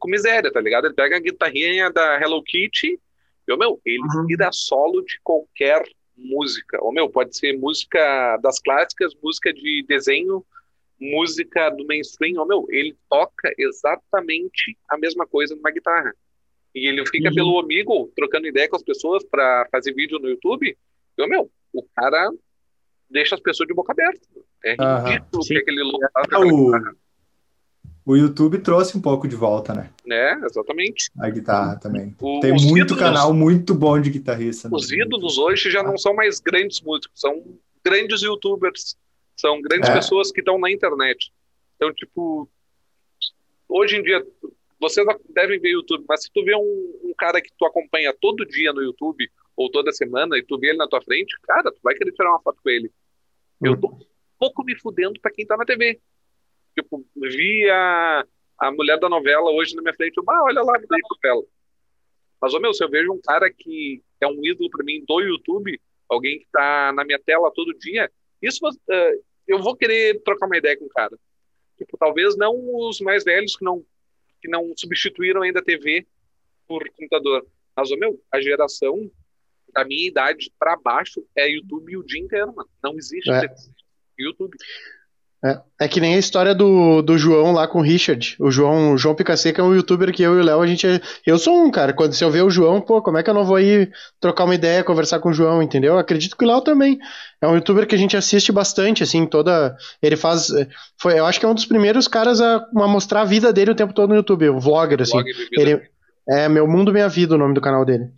com 0.00 0.08
miséria, 0.08 0.50
tá 0.50 0.60
ligado? 0.60 0.86
Ele 0.86 0.94
pega 0.94 1.14
a 1.16 1.20
guitarrinha 1.20 1.92
da 1.92 2.20
Hello 2.20 2.42
Kitty 2.42 2.98
e, 3.48 3.56
meu, 3.56 3.80
ele 3.84 4.02
uhum. 4.02 4.26
tira 4.26 4.50
solo 4.50 5.00
de 5.02 5.20
qualquer 5.22 5.88
música. 6.16 6.82
Ou, 6.82 6.92
meu, 6.92 7.08
pode 7.08 7.38
ser 7.38 7.56
música 7.56 8.38
das 8.38 8.58
clássicas, 8.58 9.14
música 9.22 9.54
de 9.54 9.84
desenho, 9.86 10.44
música 11.00 11.70
do 11.70 11.86
mainstream. 11.86 12.40
Ou, 12.40 12.48
meu, 12.48 12.66
ele 12.68 12.96
toca 13.08 13.52
exatamente 13.56 14.76
a 14.88 14.98
mesma 14.98 15.24
coisa 15.24 15.54
numa 15.54 15.70
guitarra. 15.70 16.12
E 16.76 16.86
ele 16.86 17.06
fica 17.06 17.30
uhum. 17.30 17.34
pelo 17.34 17.58
amigo 17.58 18.12
trocando 18.14 18.46
ideia 18.46 18.68
com 18.68 18.76
as 18.76 18.82
pessoas 18.82 19.24
para 19.24 19.66
fazer 19.72 19.94
vídeo 19.94 20.18
no 20.18 20.28
YouTube. 20.28 20.76
E, 21.18 21.26
meu, 21.26 21.50
o 21.72 21.82
cara 21.96 22.30
deixa 23.08 23.34
as 23.34 23.40
pessoas 23.40 23.66
de 23.66 23.72
boca 23.72 23.92
aberta. 23.92 24.20
É 24.62 24.72
ridículo 24.72 25.42
uhum. 25.42 25.48
que 25.48 25.56
aquele 25.56 25.82
louco 25.82 26.04
é, 26.04 26.36
o... 26.38 26.72
o 28.04 28.16
YouTube 28.16 28.58
trouxe 28.58 28.98
um 28.98 29.00
pouco 29.00 29.26
de 29.26 29.34
volta, 29.34 29.72
né? 29.72 29.90
É, 30.06 30.34
exatamente. 30.44 31.10
A 31.18 31.30
guitarra 31.30 31.78
também. 31.78 32.14
O, 32.20 32.40
Tem 32.40 32.52
muito 32.52 32.76
ídolos, 32.76 32.98
canal 33.02 33.32
muito 33.32 33.74
bom 33.74 33.98
de 33.98 34.10
guitarrista. 34.10 34.68
Os 34.70 34.92
ídolos 34.92 35.38
hoje 35.38 35.70
já 35.70 35.82
não 35.82 35.96
são 35.96 36.14
mais 36.14 36.40
grandes 36.40 36.82
músicos, 36.82 37.18
são 37.18 37.42
grandes 37.82 38.20
youtubers, 38.20 38.98
são 39.34 39.62
grandes 39.62 39.88
é. 39.88 39.94
pessoas 39.94 40.30
que 40.30 40.40
estão 40.40 40.58
na 40.58 40.70
internet. 40.70 41.32
Então, 41.76 41.90
tipo, 41.94 42.46
hoje 43.66 43.96
em 43.96 44.02
dia, 44.02 44.22
vocês 44.78 45.06
devem 45.30 45.58
ver 45.58 45.70
YouTube, 45.70 46.04
mas 46.08 46.24
se 46.24 46.30
tu 46.32 46.44
vê 46.44 46.54
um, 46.54 47.00
um 47.04 47.14
cara 47.16 47.40
que 47.40 47.50
tu 47.58 47.64
acompanha 47.64 48.14
todo 48.20 48.46
dia 48.46 48.72
no 48.72 48.82
YouTube, 48.82 49.30
ou 49.56 49.70
toda 49.70 49.90
semana, 49.90 50.36
e 50.36 50.42
tu 50.42 50.58
vê 50.58 50.68
ele 50.68 50.78
na 50.78 50.88
tua 50.88 51.00
frente, 51.00 51.34
cara, 51.42 51.72
tu 51.72 51.80
vai 51.82 51.94
querer 51.94 52.12
tirar 52.12 52.30
uma 52.30 52.42
foto 52.42 52.60
com 52.62 52.68
ele. 52.68 52.92
Eu 53.62 53.80
tô 53.80 53.88
um 53.88 53.98
pouco 54.38 54.62
me 54.62 54.78
fudendo 54.78 55.18
pra 55.20 55.30
quem 55.30 55.46
tá 55.46 55.56
na 55.56 55.64
TV. 55.64 55.98
Tipo, 56.78 57.06
vi 57.16 57.68
a, 57.70 58.26
a 58.58 58.70
mulher 58.70 59.00
da 59.00 59.08
novela 59.08 59.50
hoje 59.50 59.74
na 59.74 59.80
minha 59.80 59.94
frente, 59.94 60.18
eu, 60.18 60.24
ah, 60.28 60.44
olha 60.44 60.62
lá, 60.62 60.78
me 60.78 60.86
dei 60.86 61.00
novela. 61.10 61.42
Mas, 62.40 62.52
ô 62.52 62.60
meu, 62.60 62.74
se 62.74 62.84
eu 62.84 62.90
vejo 62.90 63.10
um 63.10 63.20
cara 63.20 63.50
que 63.50 64.02
é 64.20 64.26
um 64.26 64.44
ídolo 64.44 64.68
pra 64.68 64.84
mim 64.84 65.02
do 65.06 65.20
YouTube, 65.20 65.80
alguém 66.06 66.38
que 66.38 66.46
tá 66.52 66.92
na 66.92 67.02
minha 67.02 67.18
tela 67.18 67.50
todo 67.50 67.78
dia, 67.78 68.12
isso 68.42 68.60
uh, 68.68 69.24
eu 69.48 69.58
vou 69.62 69.74
querer 69.74 70.22
trocar 70.22 70.46
uma 70.46 70.58
ideia 70.58 70.76
com 70.76 70.84
o 70.84 70.90
cara. 70.90 71.18
Tipo, 71.78 71.96
talvez 71.96 72.36
não 72.36 72.54
os 72.88 73.00
mais 73.00 73.24
velhos 73.24 73.56
que 73.56 73.64
não, 73.64 73.82
que 74.46 74.50
não 74.50 74.72
substituíram 74.76 75.42
ainda 75.42 75.58
a 75.58 75.64
TV 75.64 76.06
por 76.68 76.88
computador. 76.90 77.44
Mas, 77.76 77.90
ô 77.90 77.96
meu, 77.96 78.22
a 78.32 78.40
geração 78.40 79.10
da 79.74 79.84
minha 79.84 80.06
idade 80.06 80.52
para 80.58 80.76
baixo 80.76 81.26
é 81.36 81.50
YouTube 81.50 81.96
o 81.96 82.04
dia 82.04 82.20
inteiro, 82.20 82.54
mano. 82.54 82.68
Não 82.82 82.96
existe 82.96 83.30
é. 83.30 83.54
YouTube. 84.18 84.56
É. 85.44 85.58
é, 85.82 85.88
que 85.88 86.00
nem 86.00 86.14
a 86.14 86.18
história 86.18 86.54
do, 86.54 87.02
do 87.02 87.18
João 87.18 87.52
lá 87.52 87.68
com 87.68 87.78
o 87.78 87.82
Richard. 87.82 88.36
O 88.40 88.50
João, 88.50 88.94
o 88.94 88.98
João 88.98 89.14
Picaseca 89.14 89.60
é 89.60 89.64
um 89.64 89.74
youtuber 89.74 90.12
que 90.12 90.22
eu 90.22 90.34
e 90.34 90.40
o 90.40 90.42
Léo, 90.42 90.62
a 90.62 90.66
gente 90.66 90.86
é, 90.86 91.00
Eu 91.26 91.38
sou 91.38 91.62
um, 91.62 91.70
cara. 91.70 91.92
Quando 91.92 92.14
se 92.14 92.24
eu 92.24 92.30
ver 92.30 92.42
o 92.42 92.50
João, 92.50 92.80
pô, 92.80 93.02
como 93.02 93.18
é 93.18 93.22
que 93.22 93.28
eu 93.28 93.34
não 93.34 93.44
vou 93.44 93.60
ir 93.60 93.92
trocar 94.18 94.44
uma 94.44 94.54
ideia, 94.54 94.82
conversar 94.82 95.20
com 95.20 95.28
o 95.28 95.32
João, 95.32 95.62
entendeu? 95.62 95.94
Eu 95.94 95.98
acredito 95.98 96.36
que 96.36 96.44
o 96.44 96.48
Léo 96.48 96.62
também. 96.62 96.98
É 97.40 97.46
um 97.46 97.54
youtuber 97.54 97.86
que 97.86 97.94
a 97.94 97.98
gente 97.98 98.16
assiste 98.16 98.50
bastante, 98.50 99.02
assim, 99.02 99.26
toda. 99.26 99.76
Ele 100.02 100.16
faz. 100.16 100.48
Foi, 100.98 101.18
eu 101.18 101.26
acho 101.26 101.38
que 101.38 101.44
é 101.44 101.48
um 101.48 101.54
dos 101.54 101.66
primeiros 101.66 102.08
caras 102.08 102.40
a, 102.40 102.56
a 102.56 102.88
mostrar 102.88 103.20
a 103.20 103.26
vida 103.26 103.52
dele 103.52 103.72
o 103.72 103.76
tempo 103.76 103.92
todo 103.92 104.08
no 104.08 104.16
YouTube, 104.16 104.48
o 104.48 104.58
vlogger, 104.58 105.02
assim. 105.02 105.12
Vlog 105.12 105.30
ele, 105.52 105.82
é 106.28 106.48
Meu 106.48 106.66
Mundo 106.66 106.92
Minha 106.92 107.08
Vida 107.08 107.34
o 107.34 107.38
nome 107.38 107.54
do 107.54 107.60
canal 107.60 107.84
dele. 107.84 108.08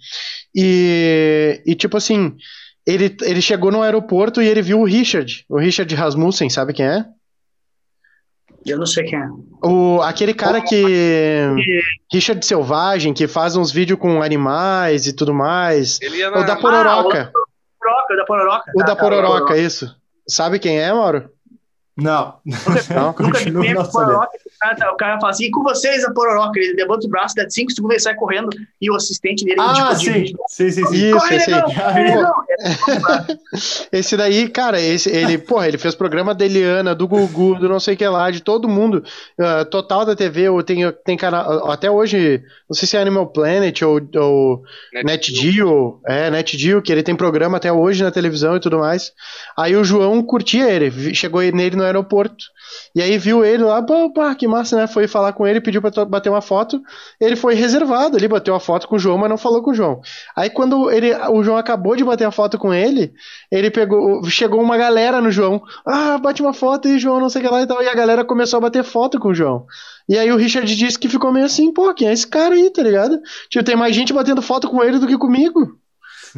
E, 0.55 1.61
e 1.67 1.75
tipo 1.75 1.97
assim, 1.97 2.37
ele, 2.89 3.15
ele 3.21 3.43
chegou 3.43 3.71
no 3.71 3.83
aeroporto 3.83 4.41
e 4.41 4.49
ele 4.49 4.63
viu 4.63 4.81
o 4.81 4.85
Richard, 4.85 5.45
o 5.47 5.59
Richard 5.59 5.95
Rasmussen, 5.95 6.49
sabe 6.49 6.73
quem 6.73 6.87
é? 6.87 7.05
Eu 8.65 8.79
não 8.79 8.87
sei 8.87 9.05
quem 9.05 9.19
é. 9.19 9.29
O, 9.63 10.01
aquele 10.03 10.33
cara 10.33 10.61
que. 10.61 11.55
Richard 12.13 12.45
Selvagem, 12.45 13.13
que 13.13 13.29
faz 13.29 13.57
uns 13.57 13.71
vídeos 13.71 13.99
com 13.99 14.23
animais 14.23 15.07
e 15.07 15.13
tudo 15.13 15.35
mais. 15.35 16.01
Ele 16.01 16.23
é 16.23 16.31
na... 16.31 16.41
O 16.41 16.47
da 16.47 16.57
Pororoca. 16.57 17.31
Ah, 17.35 18.13
o 18.13 18.17
da 18.17 18.25
Pororoca. 18.25 18.73
O 18.75 18.79
da 18.79 18.87
tá, 18.87 18.97
Pororoca, 18.97 19.55
tá, 19.55 19.57
isso. 19.57 19.95
Sabe 20.27 20.59
quem 20.59 20.81
é, 20.81 20.93
Mauro? 20.93 21.31
Não. 21.97 22.39
Nunca, 22.45 23.23
nunca 23.51 23.73
vi 23.73 23.91
Pororoca. 23.91 24.39
O 24.93 24.97
cara 24.97 25.19
fala 25.19 25.31
assim, 25.31 25.47
e 25.47 25.51
com 25.51 25.63
vocês 25.63 26.05
a 26.05 26.13
Pororoca. 26.13 26.59
Ele 26.59 26.75
levanta 26.75 27.07
o 27.07 27.11
braço, 27.11 27.35
dá 27.35 27.49
cinco 27.51 27.73
segundos 27.73 27.97
e 27.97 28.01
sai 28.01 28.15
correndo. 28.15 28.51
E 28.81 28.91
o 28.91 28.95
assistente 28.95 29.45
dele... 29.45 29.61
Ah, 29.61 29.95
tipo, 29.97 30.13
sim. 30.13 30.23
De... 30.23 30.37
sim, 30.49 30.71
sim, 30.71 30.87
sim. 30.87 30.95
Isso, 30.95 31.19
Corre, 31.19 31.37
esse 31.37 31.53
aí. 31.53 31.63
esse 33.93 34.17
daí, 34.17 34.49
cara, 34.49 34.81
esse, 34.81 35.09
ele, 35.11 35.39
porra, 35.39 35.69
ele 35.69 35.79
fez 35.79 35.95
programa 35.95 36.35
da 36.35 36.45
Eliana, 36.45 36.95
do 36.95 37.07
Gugu, 37.07 37.57
do 37.57 37.69
não 37.69 37.79
sei 37.79 37.95
o 37.95 37.97
que 37.97 38.07
lá, 38.07 38.31
de 38.31 38.41
todo 38.41 38.69
mundo. 38.69 39.05
Uh, 39.39 39.65
total 39.67 40.05
da 40.05 40.17
TV, 40.17 40.49
ou 40.49 40.63
tem, 40.63 40.91
tem 41.05 41.17
canal... 41.17 41.71
Até 41.71 41.91
hoje, 41.91 42.43
não 42.69 42.75
sei 42.75 42.89
se 42.89 42.97
é 42.97 43.01
Animal 43.01 43.29
Planet 43.29 43.83
ou, 43.83 44.01
ou 44.17 44.63
NetGeo. 45.05 46.01
É, 46.07 46.31
NetGeo, 46.31 46.83
que 46.83 46.93
ele 46.93 47.03
tem 47.03 47.15
programa 47.15 47.57
até 47.57 47.73
hoje 47.73 48.03
na 48.03 48.11
televisão 48.11 48.57
e 48.57 48.61
tudo 48.61 48.79
mais. 48.79 49.13
Aí 49.57 49.77
o 49.77 49.85
João 49.85 50.23
curtia 50.23 50.69
ele, 50.71 51.15
chegou 51.15 51.41
nele 51.41 51.77
no 51.77 51.85
aeroporto. 51.85 52.45
E 52.95 53.03
aí 53.03 53.17
viu 53.19 53.45
ele 53.45 53.63
lá, 53.63 53.83
pô, 53.83 54.13
pá, 54.13 54.35
que 54.35 54.47
massa, 54.47 54.77
né? 54.77 54.87
Foi 54.87 55.07
falar 55.07 55.33
com 55.33 55.47
ele, 55.47 55.61
pediu 55.61 55.81
pra 55.81 56.05
bater 56.05 56.29
uma 56.29 56.41
foto. 56.41 56.81
Ele 57.21 57.37
foi 57.37 57.55
reservado 57.55 58.17
ali, 58.17 58.29
bateu 58.29 58.55
a 58.55 58.61
foto 58.61 58.89
com 58.89 58.97
o 58.97 58.99
João, 58.99 59.19
mas 59.19 59.31
não 59.31 59.39
falou 59.39 59.63
com 59.63 59.71
o 59.71 59.75
João. 59.75 60.01
Aí 60.37 60.51
quando 60.51 60.91
ele, 60.91 61.15
o 61.31 61.43
João 61.43 61.57
acabou 61.57 61.97
de 61.97 62.05
bater 62.05 62.25
a 62.25 62.31
foto 62.31 62.48
com 62.57 62.73
ele, 62.73 63.13
ele 63.51 63.71
pegou, 63.71 64.25
chegou 64.31 64.63
uma 64.63 64.79
galera 64.79 65.21
no 65.21 65.31
João. 65.31 65.61
Ah, 65.85 66.17
bate 66.17 66.41
uma 66.41 66.55
foto 66.55 66.87
aí, 66.87 66.99
João, 66.99 67.21
não 67.21 67.29
sei 67.29 67.43
o 67.43 67.45
que 67.45 67.51
lá 67.51 67.63
e 67.63 67.67
tal. 67.67 67.83
E 67.83 67.89
a 67.89 67.95
galera 67.95 68.25
começou 68.25 68.59
a 68.59 68.61
bater 68.61 68.85
foto 68.85 69.19
com 69.19 69.29
o 69.29 69.35
João. 69.35 69.67
E 70.09 70.17
aí 70.17 70.31
o 70.33 70.37
Richard 70.37 70.75
disse 70.75 70.99
que 70.99 71.09
ficou 71.09 71.33
meio 71.33 71.47
assim, 71.47 71.73
pô, 71.73 71.93
quem 71.93 72.09
é 72.09 72.13
esse 72.13 72.27
cara 72.27 72.55
aí, 72.55 72.71
tá 72.71 72.83
ligado? 72.83 73.21
Tipo, 73.51 73.65
tem 73.65 73.77
mais 73.77 73.95
gente 73.95 74.13
batendo 74.13 74.41
foto 74.41 74.69
com 74.69 74.83
ele 74.83 74.99
do 74.99 75.07
que 75.07 75.19
comigo. 75.19 75.77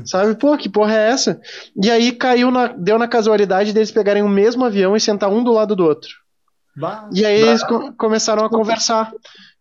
Sabe, 0.04 0.34
pô, 0.34 0.56
que 0.56 0.68
porra 0.68 0.94
é 0.94 1.10
essa? 1.10 1.40
E 1.80 1.90
aí 1.90 2.12
caiu 2.12 2.50
na, 2.50 2.68
deu 2.68 2.98
na 2.98 3.08
casualidade 3.08 3.72
deles 3.72 3.90
pegarem 3.90 4.22
o 4.22 4.28
mesmo 4.28 4.64
avião 4.64 4.96
e 4.96 5.00
sentar 5.00 5.30
um 5.30 5.42
do 5.42 5.52
lado 5.52 5.74
do 5.76 5.84
outro. 5.84 6.10
Bah, 6.76 7.08
e 7.12 7.24
aí 7.24 7.40
bah. 7.42 7.48
eles 7.48 7.62
co 7.64 7.92
começaram 7.94 8.44
a 8.44 8.48
conversar. 8.48 9.12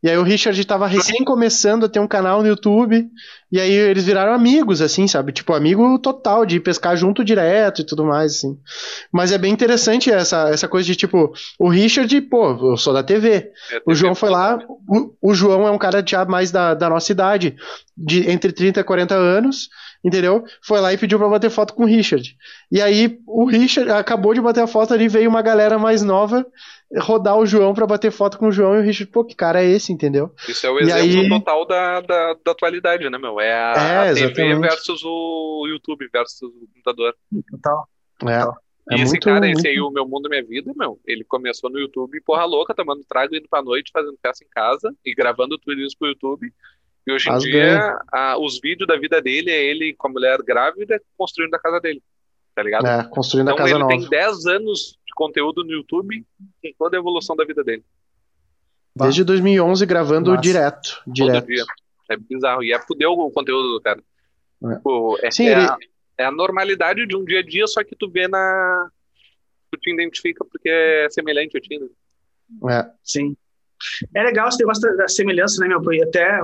E 0.01 0.09
aí 0.09 0.17
o 0.17 0.23
Richard 0.23 0.59
estava 0.59 0.87
recém 0.87 1.25
começando 1.25 1.85
a 1.85 1.89
ter 1.89 1.99
um 1.99 2.07
canal 2.07 2.41
no 2.41 2.47
YouTube, 2.47 3.09
e 3.51 3.59
aí 3.59 3.71
eles 3.71 4.05
viraram 4.05 4.33
amigos, 4.33 4.81
assim, 4.81 5.07
sabe? 5.07 5.33
Tipo, 5.33 5.53
amigo 5.53 5.99
total, 5.99 6.45
de 6.45 6.59
pescar 6.59 6.95
junto 6.95 7.23
direto 7.23 7.81
e 7.81 7.85
tudo 7.85 8.05
mais, 8.05 8.35
assim. 8.35 8.57
Mas 9.11 9.31
é 9.31 9.37
bem 9.37 9.51
interessante 9.51 10.09
essa, 10.09 10.49
essa 10.49 10.67
coisa 10.67 10.85
de, 10.85 10.95
tipo, 10.95 11.33
o 11.57 11.67
Richard, 11.67 12.21
pô, 12.21 12.71
eu 12.71 12.77
sou 12.77 12.93
da 12.93 13.03
TV. 13.03 13.51
É, 13.71 13.81
o 13.85 13.93
João 13.93 14.15
foi 14.15 14.29
lá, 14.29 14.57
o, 14.87 15.13
o, 15.21 15.33
João 15.33 15.67
é 15.67 15.71
um 15.71 15.77
cara 15.77 16.03
já 16.05 16.23
mais 16.23 16.49
da, 16.49 16.73
da 16.73 16.89
nossa 16.89 17.11
idade, 17.11 17.57
de 17.97 18.29
entre 18.29 18.53
30 18.53 18.79
e 18.79 18.83
40 18.83 19.15
anos, 19.15 19.69
entendeu? 20.03 20.43
Foi 20.61 20.79
lá 20.79 20.93
e 20.93 20.97
pediu 20.97 21.17
para 21.19 21.29
bater 21.29 21.49
foto 21.49 21.73
com 21.73 21.83
o 21.83 21.87
Richard. 21.87 22.35
E 22.71 22.81
aí 22.81 23.19
o 23.27 23.45
Richard 23.45 23.91
acabou 23.91 24.33
de 24.33 24.41
bater 24.41 24.63
a 24.63 24.67
foto 24.67 24.93
ali, 24.93 25.07
veio 25.07 25.29
uma 25.29 25.41
galera 25.41 25.77
mais 25.77 26.01
nova 26.01 26.45
rodar 26.97 27.37
o 27.37 27.45
João 27.45 27.73
para 27.73 27.85
bater 27.85 28.11
foto 28.11 28.37
com 28.37 28.47
o 28.47 28.51
João 28.51 28.75
e 28.75 28.79
o 28.79 28.81
Richard, 28.81 29.11
pô, 29.11 29.23
que 29.23 29.35
cara 29.35 29.63
é 29.63 29.67
esse, 29.67 29.93
entendeu? 29.93 30.33
Isso 30.47 30.65
é 30.65 30.71
o 30.71 30.79
exemplo 30.79 31.21
aí... 31.21 31.29
total 31.29 31.65
da, 31.65 32.01
da, 32.01 32.35
da, 32.43 32.51
atualidade, 32.51 33.07
né, 33.09 33.17
meu? 33.17 33.39
É 33.39 33.53
a, 33.53 34.05
é, 34.05 34.09
a 34.09 34.33
TV 34.33 34.55
versus 34.59 35.03
o 35.03 35.67
YouTube 35.67 36.09
versus 36.11 36.41
o 36.41 36.67
computador. 36.73 37.15
Total. 37.51 37.87
É. 38.23 38.69
E 38.91 38.99
é 38.99 39.03
esse 39.03 39.13
muito, 39.13 39.25
cara, 39.25 39.39
muito... 39.39 39.59
esse 39.59 39.67
aí, 39.67 39.79
o 39.79 39.91
Meu 39.91 40.07
Mundo 40.07 40.27
Minha 40.29 40.43
Vida, 40.43 40.73
meu, 40.75 40.99
ele 41.05 41.23
começou 41.23 41.69
no 41.69 41.79
YouTube, 41.79 42.19
porra 42.21 42.43
louca, 42.45 42.73
tomando 42.73 43.03
trago, 43.07 43.35
indo 43.35 43.47
pra 43.47 43.61
noite, 43.61 43.91
fazendo 43.93 44.17
festa 44.19 44.43
em 44.43 44.49
casa 44.49 44.91
e 45.05 45.13
gravando 45.13 45.59
tudo 45.59 45.79
isso 45.79 45.95
pro 45.97 46.07
YouTube. 46.07 46.51
E 47.09 47.11
hoje 47.11 47.27
em 47.27 47.33
As 47.33 47.43
dia, 47.43 47.99
a, 48.11 48.37
os 48.37 48.59
vídeos 48.61 48.87
da 48.87 48.95
vida 48.95 49.19
dele 49.19 49.49
é 49.49 49.65
ele 49.65 49.95
com 49.95 50.07
a 50.07 50.11
mulher 50.11 50.43
grávida 50.43 51.01
construindo 51.17 51.55
a 51.55 51.59
casa 51.59 51.79
dele. 51.79 52.03
Tá 52.53 52.61
ligado? 52.61 52.85
É, 52.85 53.03
construindo 53.09 53.49
então, 53.49 53.55
a 53.55 53.57
casa 53.57 53.71
ele 53.71 53.79
nova. 53.79 53.97
tem 53.97 54.07
10 54.07 54.45
anos 54.45 54.95
de 55.07 55.13
conteúdo 55.15 55.63
no 55.63 55.71
YouTube 55.71 56.23
em 56.63 56.75
toda 56.77 56.95
a 56.95 56.99
evolução 56.99 57.35
da 57.35 57.43
vida 57.45 57.63
dele. 57.63 57.83
Desde 58.95 59.23
2011 59.23 59.85
gravando 59.87 60.29
Nossa. 60.29 60.41
direto. 60.41 61.01
direto. 61.07 61.47
É 62.11 62.15
bizarro. 62.15 62.63
E 62.63 62.73
é 62.73 62.79
fudeu 62.79 63.13
o 63.13 63.31
conteúdo 63.31 63.73
do 63.73 63.81
cara. 63.81 64.03
É. 64.63 64.75
Tipo, 64.75 65.17
é, 65.23 65.31
Sim, 65.31 65.47
é, 65.47 65.51
ele... 65.53 65.61
a, 65.61 65.77
é 66.19 66.25
a 66.25 66.31
normalidade 66.31 67.07
de 67.07 67.15
um 67.15 67.25
dia 67.25 67.39
a 67.39 67.43
dia, 67.43 67.65
só 67.65 67.83
que 67.83 67.95
tu 67.95 68.07
vê 68.07 68.27
na. 68.27 68.89
Tu 69.71 69.79
te 69.79 69.93
identifica 69.93 70.45
porque 70.45 70.69
é 70.69 71.09
semelhante 71.09 71.57
a 71.57 71.61
ti, 71.61 71.79
né? 71.79 71.87
É. 72.71 72.91
Sim. 73.03 73.35
É 74.13 74.23
legal 74.23 74.49
esse 74.49 74.59
negócio 74.59 74.95
da, 74.97 75.07
semelhança, 75.07 75.61
né, 75.61 75.67
meu? 75.67 75.93
E 75.93 76.03
até 76.03 76.39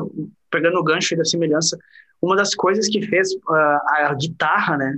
pegando 0.56 0.80
o 0.80 0.84
gancho 0.84 1.18
da 1.18 1.26
semelhança, 1.26 1.77
uma 2.22 2.36
das 2.36 2.56
coisas 2.56 2.88
que 2.88 3.02
fez 3.02 3.34
uh, 3.34 3.80
a 3.90 4.15
guitarra, 4.19 4.77
né, 4.77 4.95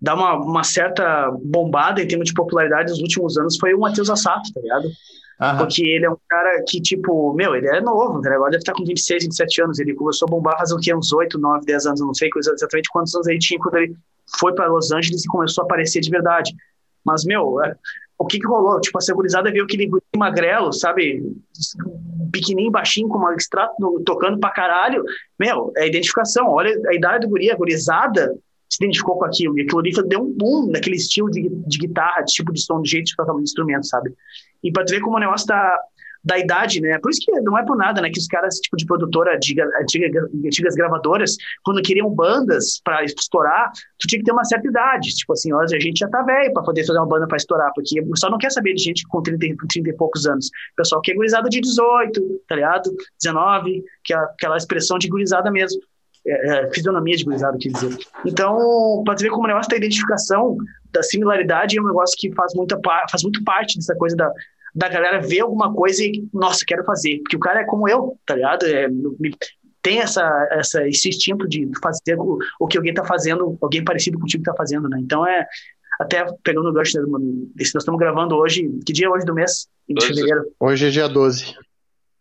dar 0.00 0.14
uma, 0.14 0.34
uma 0.34 0.64
certa 0.64 1.30
bombada 1.42 2.02
em 2.02 2.08
termos 2.08 2.28
de 2.28 2.34
popularidade 2.34 2.90
nos 2.90 3.00
últimos 3.00 3.38
anos 3.38 3.56
foi 3.56 3.72
o 3.72 3.80
Matheus 3.80 4.10
Assato, 4.10 4.52
tá 4.52 4.60
ligado? 4.60 4.88
Aham. 5.40 5.58
Porque 5.58 5.86
ele 5.86 6.06
é 6.06 6.10
um 6.10 6.16
cara 6.28 6.64
que, 6.66 6.80
tipo, 6.80 7.34
meu, 7.34 7.54
ele 7.54 7.68
é 7.68 7.80
novo, 7.80 8.20
né? 8.20 8.30
agora 8.30 8.50
deve 8.50 8.62
estar 8.62 8.72
com 8.72 8.84
26, 8.84 9.24
27 9.24 9.62
anos. 9.62 9.78
Ele 9.78 9.94
começou 9.94 10.26
a 10.26 10.30
bombar 10.30 10.56
faz 10.56 10.72
uns 10.72 11.12
8, 11.12 11.38
9, 11.38 11.66
10 11.66 11.86
anos, 11.86 12.00
eu 12.00 12.06
não 12.06 12.14
sei 12.14 12.30
exatamente 12.34 12.88
quantos 12.90 13.14
anos 13.14 13.26
ele 13.26 13.38
tinha 13.38 13.60
quando 13.60 13.76
ele 13.76 13.94
foi 14.38 14.54
para 14.54 14.66
Los 14.66 14.90
Angeles 14.90 15.24
e 15.24 15.28
começou 15.28 15.62
a 15.62 15.64
aparecer 15.66 16.00
de 16.00 16.10
verdade. 16.10 16.54
Mas, 17.04 17.24
meu, 17.24 17.62
é, 17.62 17.76
o 18.18 18.26
que 18.26 18.38
que 18.38 18.46
rolou? 18.46 18.80
Tipo, 18.80 18.98
a 18.98 19.00
segurizada 19.00 19.50
viu 19.50 19.64
aquele 19.64 19.90
magrelo, 20.16 20.72
sabe? 20.72 21.22
Pequenininho, 22.32 22.70
baixinho, 22.70 23.08
com 23.08 23.18
uma 23.18 23.34
extrato 23.34 24.02
tocando 24.04 24.38
pra 24.38 24.50
caralho. 24.50 25.02
Meu, 25.38 25.72
é 25.76 25.86
identificação. 25.86 26.48
Olha 26.48 26.74
a 26.88 26.94
idade 26.94 27.26
do 27.26 27.30
guri, 27.30 27.50
a 27.50 27.56
gurizada 27.56 28.34
se 28.68 28.82
identificou 28.82 29.18
com 29.18 29.24
aquilo. 29.24 29.58
E 29.58 29.62
aquilo 29.62 29.80
ali 29.80 29.92
deu 30.08 30.22
um 30.22 30.32
boom 30.32 30.70
naquele 30.70 30.96
estilo 30.96 31.30
de, 31.30 31.48
de 31.48 31.78
guitarra, 31.78 32.22
de 32.22 32.32
tipo 32.32 32.52
de 32.52 32.60
som, 32.60 32.80
de 32.80 32.90
jeito 32.90 33.06
de 33.06 33.16
tocar 33.16 33.34
um 33.34 33.40
instrumento, 33.40 33.86
sabe? 33.86 34.12
E 34.62 34.72
pra 34.72 34.84
tu 34.84 34.90
ver 34.90 35.00
como 35.00 35.16
o 35.16 35.20
negócio 35.20 35.46
da, 35.46 35.78
da 36.26 36.36
idade, 36.36 36.80
né? 36.80 36.98
Por 36.98 37.12
isso 37.12 37.20
que 37.24 37.30
não 37.40 37.56
é 37.56 37.64
por 37.64 37.76
nada, 37.76 38.00
né? 38.00 38.10
Que 38.10 38.18
os 38.18 38.26
caras, 38.26 38.56
tipo 38.56 38.76
de 38.76 38.84
produtora, 38.84 39.38
de, 39.38 39.54
antiga, 39.80 40.28
antigas 40.44 40.74
gravadoras, 40.74 41.36
quando 41.62 41.80
queriam 41.80 42.10
bandas 42.10 42.80
para 42.82 43.04
estourar, 43.04 43.70
tu 43.96 44.08
tinha 44.08 44.18
que 44.18 44.24
ter 44.24 44.32
uma 44.32 44.44
certa 44.44 44.66
idade. 44.66 45.10
Tipo 45.10 45.34
assim, 45.34 45.54
hoje 45.54 45.76
a 45.76 45.78
gente 45.78 45.98
já 45.98 46.08
tá 46.08 46.22
velho 46.22 46.52
para 46.52 46.64
poder 46.64 46.84
fazer 46.84 46.98
uma 46.98 47.06
banda 47.06 47.28
para 47.28 47.36
estourar, 47.36 47.70
porque 47.76 48.00
o 48.00 48.10
pessoal 48.10 48.32
não 48.32 48.38
quer 48.38 48.50
saber 48.50 48.74
de 48.74 48.82
gente 48.82 49.06
com 49.06 49.22
30, 49.22 49.54
30 49.68 49.88
e 49.88 49.92
poucos 49.92 50.26
anos. 50.26 50.48
O 50.48 50.76
pessoal 50.76 51.00
quer 51.00 51.14
gurizada 51.14 51.48
de 51.48 51.60
18, 51.60 52.20
tá 52.48 52.56
ligado? 52.56 52.90
19, 53.22 53.84
que 54.02 54.12
é 54.12 54.16
aquela 54.16 54.56
expressão 54.56 54.98
de 54.98 55.06
gurizada 55.06 55.48
mesmo. 55.48 55.80
É, 56.26 56.64
é, 56.64 56.70
fisionomia 56.72 57.16
de 57.16 57.22
gurizada, 57.22 57.56
quer 57.56 57.68
dizer. 57.68 57.96
Então, 58.24 59.00
para 59.04 59.14
ver 59.14 59.30
como 59.30 59.44
o 59.44 59.46
negócio 59.46 59.70
da 59.70 59.76
identificação, 59.76 60.56
da 60.90 61.04
similaridade, 61.04 61.78
é 61.78 61.80
um 61.80 61.86
negócio 61.86 62.16
que 62.18 62.34
faz, 62.34 62.52
muita, 62.52 62.76
faz 63.08 63.22
muito 63.22 63.44
parte 63.44 63.78
dessa 63.78 63.94
coisa 63.94 64.16
da, 64.16 64.28
da 64.76 64.90
galera 64.90 65.22
ver 65.22 65.40
alguma 65.40 65.72
coisa 65.72 66.04
e, 66.04 66.28
nossa, 66.34 66.62
quero 66.66 66.84
fazer. 66.84 67.18
Porque 67.20 67.36
o 67.36 67.40
cara 67.40 67.62
é 67.62 67.64
como 67.64 67.88
eu, 67.88 68.18
tá 68.26 68.34
ligado? 68.34 68.66
É, 68.66 68.86
tem 69.80 70.00
essa, 70.00 70.48
essa, 70.52 70.86
esse 70.86 71.08
instinto 71.08 71.48
de 71.48 71.66
fazer 71.82 72.18
o, 72.18 72.38
o 72.60 72.66
que 72.66 72.76
alguém 72.76 72.92
tá 72.92 73.02
fazendo, 73.02 73.56
alguém 73.62 73.82
parecido 73.82 74.18
contigo 74.18 74.44
tá 74.44 74.54
fazendo, 74.54 74.86
né? 74.88 74.98
Então 75.00 75.26
é. 75.26 75.46
Até 75.98 76.26
pegando 76.44 76.68
o 76.68 76.72
gancho, 76.74 77.00
né, 77.00 77.06
nós 77.08 77.74
estamos 77.74 77.98
gravando 77.98 78.36
hoje. 78.36 78.68
Que 78.84 78.92
dia 78.92 79.06
é 79.06 79.08
hoje 79.08 79.24
do 79.24 79.32
mês? 79.32 79.66
De 79.88 80.06
fevereiro. 80.06 80.44
Hoje 80.60 80.88
é 80.88 80.90
dia 80.90 81.08
12. 81.08 81.54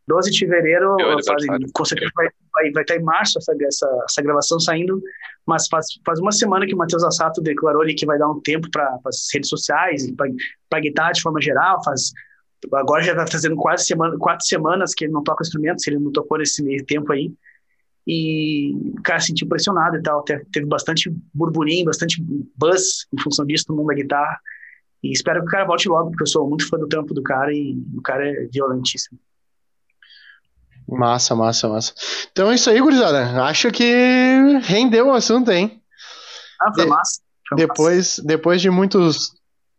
12 0.08 0.32
de 0.32 0.40
fevereiro, 0.40 0.96
com 1.74 1.84
certeza 1.84 2.10
vai, 2.16 2.28
vai, 2.54 2.72
vai 2.72 2.84
estar 2.84 2.96
em 2.96 3.04
março 3.04 3.38
essa, 3.38 3.54
essa, 3.60 4.06
essa 4.08 4.22
gravação 4.22 4.60
saindo, 4.62 5.02
mas 5.46 5.68
faz, 5.68 5.88
faz 6.06 6.20
uma 6.20 6.32
semana 6.32 6.66
que 6.66 6.74
o 6.74 6.78
Matheus 6.78 7.04
Assato 7.04 7.42
declarou 7.42 7.82
ali 7.82 7.96
que 7.96 8.06
vai 8.06 8.18
dar 8.18 8.30
um 8.30 8.40
tempo 8.40 8.70
para 8.72 8.98
as 9.04 9.28
redes 9.34 9.50
sociais, 9.50 10.06
para 10.70 10.80
guitarra 10.80 11.12
de 11.12 11.22
forma 11.22 11.42
geral, 11.42 11.84
faz 11.84 12.14
agora 12.74 13.04
já 13.04 13.12
está 13.12 13.28
fazendo 13.28 13.56
quase 13.56 13.86
semana, 13.86 14.18
quatro 14.18 14.46
semanas 14.46 14.94
que 14.94 15.06
ele 15.06 15.14
não 15.14 15.24
toca 15.24 15.44
instrumentos, 15.44 15.86
ele 15.88 16.00
não 16.00 16.12
tocou 16.12 16.38
nesse 16.38 16.64
meio 16.64 16.86
tempo 16.86 17.12
aí. 17.12 17.32
E 18.08 18.74
o 18.98 19.02
cara 19.02 19.20
se 19.20 19.28
sentiu 19.28 19.48
pressionado 19.48 19.98
e 19.98 20.02
tal. 20.02 20.24
Teve 20.24 20.66
bastante 20.66 21.10
burburinho, 21.34 21.86
bastante 21.86 22.22
buzz 22.56 23.08
em 23.12 23.22
função 23.22 23.46
disso 23.46 23.66
no 23.70 23.76
mundo 23.76 23.88
da 23.88 23.96
guitarra. 23.96 24.40
E 25.02 25.12
espero 25.12 25.42
que 25.42 25.48
o 25.48 25.52
cara 25.52 25.66
volte 25.66 25.88
logo, 25.88 26.10
porque 26.10 26.24
eu 26.24 26.28
sou 26.28 26.48
muito 26.48 26.68
fã 26.68 26.78
do 26.78 26.88
trampo 26.88 27.14
do 27.14 27.24
cara 27.24 27.52
e 27.52 27.78
o 27.96 28.02
cara 28.02 28.28
é 28.28 28.48
violentíssimo. 28.52 29.20
Massa, 30.88 31.36
massa, 31.36 31.68
massa. 31.68 31.94
Então 32.32 32.52
é 32.52 32.56
isso 32.56 32.70
aí, 32.70 32.80
gurizada. 32.80 33.44
Acho 33.44 33.72
que 33.72 34.60
rendeu 34.64 35.08
o 35.08 35.14
assunto, 35.14 35.52
hein? 35.52 35.82
Ah, 36.62 36.72
foi 36.74 36.86
massa. 36.86 37.22
Foi 37.50 37.58
depois, 37.58 37.98
massa. 37.98 38.24
depois 38.24 38.62
de 38.62 38.70
muitos 38.70 39.34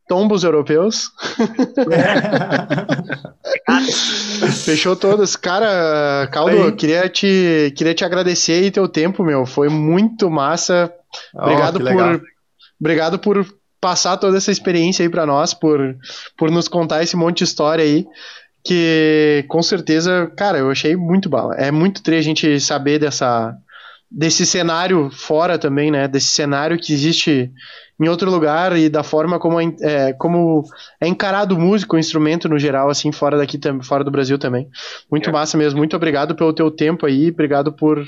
tombos 0.06 0.44
europeus. 0.44 1.10
Fechou 4.64 4.96
todas. 4.96 5.36
Cara, 5.36 6.28
Caldo, 6.32 6.74
queria 6.76 7.08
te, 7.08 7.72
queria 7.76 7.94
te 7.94 8.04
agradecer 8.04 8.52
aí 8.52 8.70
teu 8.70 8.88
tempo, 8.88 9.24
meu. 9.24 9.46
Foi 9.46 9.68
muito 9.68 10.30
massa. 10.30 10.92
Obrigado 11.34 11.76
oh, 11.76 11.84
por 11.84 12.22
obrigado 12.80 13.18
por 13.18 13.46
passar 13.80 14.16
toda 14.16 14.36
essa 14.36 14.50
experiência 14.50 15.02
aí 15.02 15.08
para 15.08 15.26
nós, 15.26 15.54
por, 15.54 15.96
por 16.36 16.50
nos 16.50 16.68
contar 16.68 17.02
esse 17.02 17.16
monte 17.16 17.38
de 17.38 17.44
história 17.44 17.84
aí. 17.84 18.06
Que 18.64 19.44
com 19.48 19.62
certeza, 19.62 20.30
cara, 20.36 20.58
eu 20.58 20.70
achei 20.70 20.96
muito 20.96 21.28
bala. 21.28 21.54
É 21.54 21.70
muito 21.70 22.02
tri 22.02 22.16
a 22.16 22.22
gente 22.22 22.58
saber 22.58 22.98
dessa, 22.98 23.56
desse 24.10 24.44
cenário 24.44 25.08
fora 25.12 25.56
também, 25.56 25.90
né? 25.90 26.08
Desse 26.08 26.28
cenário 26.28 26.78
que 26.78 26.92
existe 26.92 27.52
em 27.98 28.08
outro 28.08 28.30
lugar 28.30 28.76
e 28.76 28.88
da 28.88 29.02
forma 29.02 29.38
como 29.38 29.58
é, 29.60 29.74
é, 29.80 30.12
como 30.12 30.64
é 31.00 31.08
encarado 31.08 31.54
o 31.54 31.58
músico, 31.58 31.96
o 31.96 31.98
instrumento 31.98 32.48
no 32.48 32.58
geral, 32.58 32.90
assim, 32.90 33.10
fora 33.10 33.38
daqui, 33.38 33.58
fora 33.82 34.04
do 34.04 34.10
Brasil 34.10 34.38
também. 34.38 34.68
Muito 35.10 35.30
é. 35.30 35.32
massa 35.32 35.56
mesmo. 35.56 35.78
Muito 35.78 35.96
obrigado 35.96 36.34
pelo 36.34 36.52
teu 36.52 36.70
tempo 36.70 37.06
aí, 37.06 37.30
obrigado 37.30 37.72
por, 37.72 38.04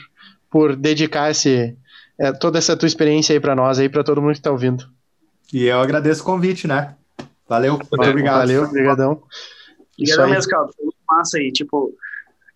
por 0.51 0.77
dedicar 0.77 1.31
esse, 1.31 1.75
é, 2.21 2.33
toda 2.33 2.59
essa 2.59 2.77
tua 2.77 2.87
experiência 2.87 3.33
aí 3.33 3.41
para 3.41 3.57
nós, 3.57 3.79
aí 3.79 3.89
para 3.89 4.05
todo 4.05 4.21
mundo 4.21 4.35
que 4.35 4.43
tá 4.43 4.51
ouvindo. 4.51 4.85
E 5.53 5.65
eu 5.65 5.81
agradeço 5.81 6.23
o 6.23 6.27
convite, 6.27 6.67
né? 6.67 6.95
Valeu, 7.49 7.73
muito 7.73 7.89
valeu, 7.91 8.11
obrigado. 8.11 8.39
Valeu, 8.39 8.65
obrigadão. 8.65 9.23
Obrigado 9.99 10.29
mesmo, 10.29 10.51
Carlos. 10.51 10.77
Foi 10.77 10.85
muito 10.85 10.99
massa 11.09 11.39
aí, 11.39 11.51
tipo, 11.51 11.95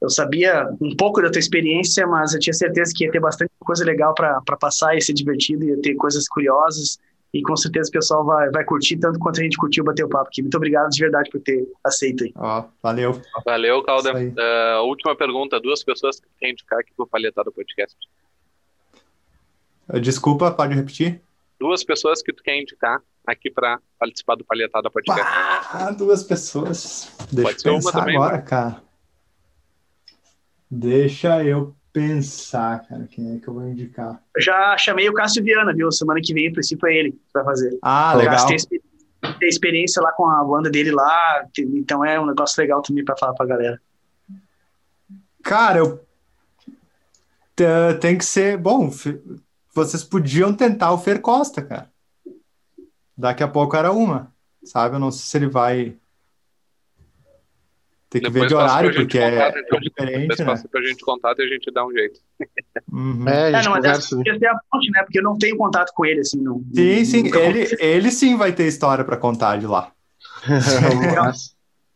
eu 0.02 0.10
sabia 0.10 0.68
um 0.82 0.94
pouco 0.94 1.22
da 1.22 1.30
tua 1.30 1.38
experiência, 1.38 2.06
mas 2.06 2.34
eu 2.34 2.40
tinha 2.40 2.52
certeza 2.52 2.92
que 2.94 3.04
ia 3.04 3.10
ter 3.10 3.20
bastante 3.20 3.50
coisa 3.60 3.82
legal 3.86 4.14
para 4.14 4.42
passar, 4.60 4.94
ia 4.94 5.00
ser 5.00 5.14
divertido, 5.14 5.64
ia 5.64 5.80
ter 5.80 5.94
coisas 5.94 6.28
curiosas 6.28 6.98
e 7.32 7.42
com 7.42 7.56
certeza 7.56 7.88
o 7.88 7.92
pessoal 7.92 8.24
vai, 8.24 8.50
vai 8.50 8.64
curtir 8.64 8.98
tanto 8.98 9.18
quanto 9.18 9.40
a 9.40 9.42
gente 9.42 9.56
curtiu 9.56 9.82
bater 9.82 10.04
o 10.04 10.08
papo 10.08 10.28
aqui. 10.28 10.42
Muito 10.42 10.56
obrigado 10.56 10.90
de 10.90 11.00
verdade 11.00 11.30
por 11.30 11.40
ter 11.40 11.66
aceito 11.82 12.24
aí. 12.24 12.32
Ó, 12.36 12.64
valeu. 12.82 13.20
Valeu, 13.44 13.82
Calda. 13.82 14.12
Uh, 14.12 14.84
última 14.84 15.16
pergunta: 15.16 15.58
duas 15.58 15.82
pessoas 15.82 16.20
que 16.20 16.26
querem 16.38 16.52
indicar 16.52 16.78
aqui 16.78 16.92
pro 16.94 17.06
Palhetada 17.06 17.50
Podcast. 17.50 17.96
Uh, 19.88 19.98
desculpa, 19.98 20.50
pode 20.50 20.74
repetir? 20.74 21.22
Duas 21.58 21.82
pessoas 21.82 22.22
que 22.22 22.32
tu 22.32 22.42
quer 22.42 22.60
indicar 22.60 23.00
aqui 23.26 23.50
para 23.50 23.80
participar 23.98 24.34
do 24.34 24.44
Palhetada 24.44 24.90
Podcast. 24.90 25.22
Ah, 25.24 25.90
duas 25.90 26.22
pessoas. 26.22 27.16
Deixa 27.32 27.50
pode 27.50 27.66
eu 27.66 27.74
pensar 27.74 27.92
também, 27.92 28.16
agora, 28.16 28.42
cara. 28.42 28.82
Deixa 30.70 31.42
eu 31.44 31.74
pensar, 31.92 32.86
cara, 32.88 33.06
quem 33.10 33.36
é 33.36 33.38
que 33.38 33.46
eu 33.46 33.54
vou 33.54 33.68
indicar? 33.68 34.22
Eu 34.34 34.42
já 34.42 34.76
chamei 34.78 35.08
o 35.08 35.12
Cássio 35.12 35.44
Viana, 35.44 35.74
viu? 35.74 35.92
Semana 35.92 36.20
que 36.22 36.32
vem, 36.32 36.46
em 36.46 36.52
princípio, 36.52 36.88
é 36.88 36.94
ele 36.94 37.12
que 37.12 37.18
vai 37.34 37.44
fazer. 37.44 37.78
Ah, 37.82 38.14
legal. 38.14 38.46
Tem, 38.46 38.56
tem 38.58 39.48
experiência 39.48 40.02
lá 40.02 40.10
com 40.12 40.26
a 40.26 40.42
banda 40.42 40.70
dele 40.70 40.90
lá, 40.90 41.46
então 41.58 42.04
é 42.04 42.18
um 42.18 42.26
negócio 42.26 42.60
legal 42.60 42.80
também 42.80 43.04
para 43.04 43.16
falar 43.16 43.34
pra 43.34 43.46
galera. 43.46 43.80
Cara, 45.42 45.78
eu. 45.78 46.04
Tem 48.00 48.16
que 48.16 48.24
ser. 48.24 48.56
Bom, 48.56 48.90
vocês 49.74 50.02
podiam 50.02 50.54
tentar 50.54 50.92
o 50.92 50.98
Fer 50.98 51.20
Costa, 51.20 51.60
cara. 51.62 51.90
Daqui 53.16 53.42
a 53.42 53.48
pouco 53.48 53.76
era 53.76 53.92
uma, 53.92 54.32
sabe? 54.64 54.96
Eu 54.96 55.00
não 55.00 55.12
sei 55.12 55.20
se 55.20 55.36
ele 55.36 55.48
vai 55.48 55.96
tem 58.12 58.20
que 58.20 58.28
Depois 58.28 58.42
ver 58.42 58.48
de 58.48 58.54
horário, 58.54 58.94
porque 58.94 59.18
é 59.18 59.30
contato, 59.30 59.56
é, 59.56 59.60
então, 59.60 59.80
diferente, 59.80 60.20
Depois 60.20 60.38
né? 60.38 60.44
passa 60.44 60.68
pra 60.68 60.82
gente 60.82 61.02
contato 61.02 61.38
e 61.40 61.44
a 61.44 61.48
gente 61.48 61.72
dá 61.72 61.86
um 61.86 61.92
jeito. 61.92 62.20
Uhum. 62.92 63.26
É, 63.26 63.48
é, 63.52 63.62
não, 63.62 63.70
mas 63.70 63.84
essa 63.86 64.16
ser 64.22 64.46
a 64.46 64.58
ponte, 64.70 64.90
né? 64.90 65.02
Porque 65.02 65.18
eu 65.18 65.22
não 65.22 65.38
tenho 65.38 65.56
contato 65.56 65.92
com 65.94 66.04
ele, 66.04 66.20
assim. 66.20 66.42
Não, 66.42 66.62
sim, 66.74 67.04
sim. 67.06 67.34
Ele, 67.34 67.74
ele 67.80 68.10
sim 68.10 68.36
vai 68.36 68.52
ter 68.52 68.66
história 68.66 69.02
pra 69.02 69.16
contar 69.16 69.56
de 69.56 69.66
lá. 69.66 69.90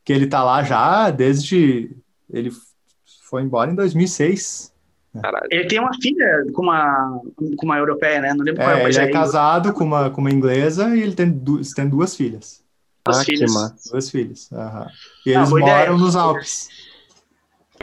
que 0.04 0.12
ele 0.12 0.26
tá 0.26 0.42
lá 0.42 0.62
já 0.62 1.10
desde... 1.10 1.94
Ele 2.30 2.50
foi 3.28 3.42
embora 3.42 3.70
em 3.70 3.74
2006. 3.74 4.72
Caralho. 5.20 5.46
Ele 5.50 5.66
tem 5.66 5.78
uma 5.78 5.92
filha 6.00 6.46
com 6.54 6.62
uma, 6.62 7.20
com 7.34 7.66
uma 7.66 7.76
europeia, 7.76 8.20
né? 8.22 8.32
Não 8.32 8.44
lembro 8.44 8.62
é, 8.62 8.64
qual 8.64 8.76
é, 8.78 8.88
ele 8.88 8.98
é 8.98 9.10
casado 9.10 9.74
com 9.74 9.84
uma, 9.84 10.08
com 10.08 10.22
uma 10.22 10.30
inglesa 10.30 10.96
e 10.96 11.02
ele 11.02 11.14
tem, 11.14 11.30
du 11.30 11.60
tem 11.74 11.86
duas 11.86 12.16
filhas. 12.16 12.64
Duas 13.06 13.18
ah, 13.18 13.24
filhas. 13.24 13.52
Duas 13.90 14.10
filhas. 14.10 14.50
Uhum. 14.50 14.86
E 15.24 15.30
eles 15.30 15.48
ah, 15.48 15.50
moram 15.50 15.66
ideia. 15.66 15.90
nos 15.92 16.16
Alpes. 16.16 16.68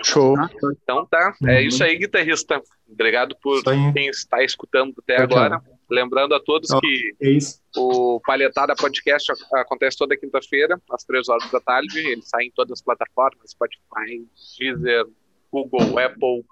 Show. 0.03 0.35
Então 0.83 1.05
tá. 1.05 1.35
É 1.45 1.59
uhum. 1.59 1.67
isso 1.67 1.83
aí, 1.83 1.97
guitarrista. 1.97 2.61
Obrigado 2.89 3.35
por 3.41 3.63
quem 3.63 4.07
está 4.07 4.43
escutando 4.43 4.93
até 4.99 5.21
agora. 5.21 5.61
Lembrando 5.89 6.33
a 6.33 6.39
todos 6.39 6.71
oh, 6.71 6.79
que 6.79 7.15
é 7.21 7.37
o 7.77 8.19
Palhetada 8.25 8.75
Podcast 8.75 9.31
acontece 9.53 9.97
toda 9.97 10.17
quinta-feira, 10.17 10.81
às 10.91 11.03
três 11.03 11.29
horas 11.29 11.49
da 11.51 11.59
tarde. 11.59 11.99
Ele 11.99 12.21
sai 12.21 12.45
em 12.45 12.51
todas 12.51 12.73
as 12.73 12.81
plataformas, 12.81 13.51
Spotify, 13.51 14.25
Deezer, 14.59 15.05
Google, 15.51 15.99
Apple 15.99 16.43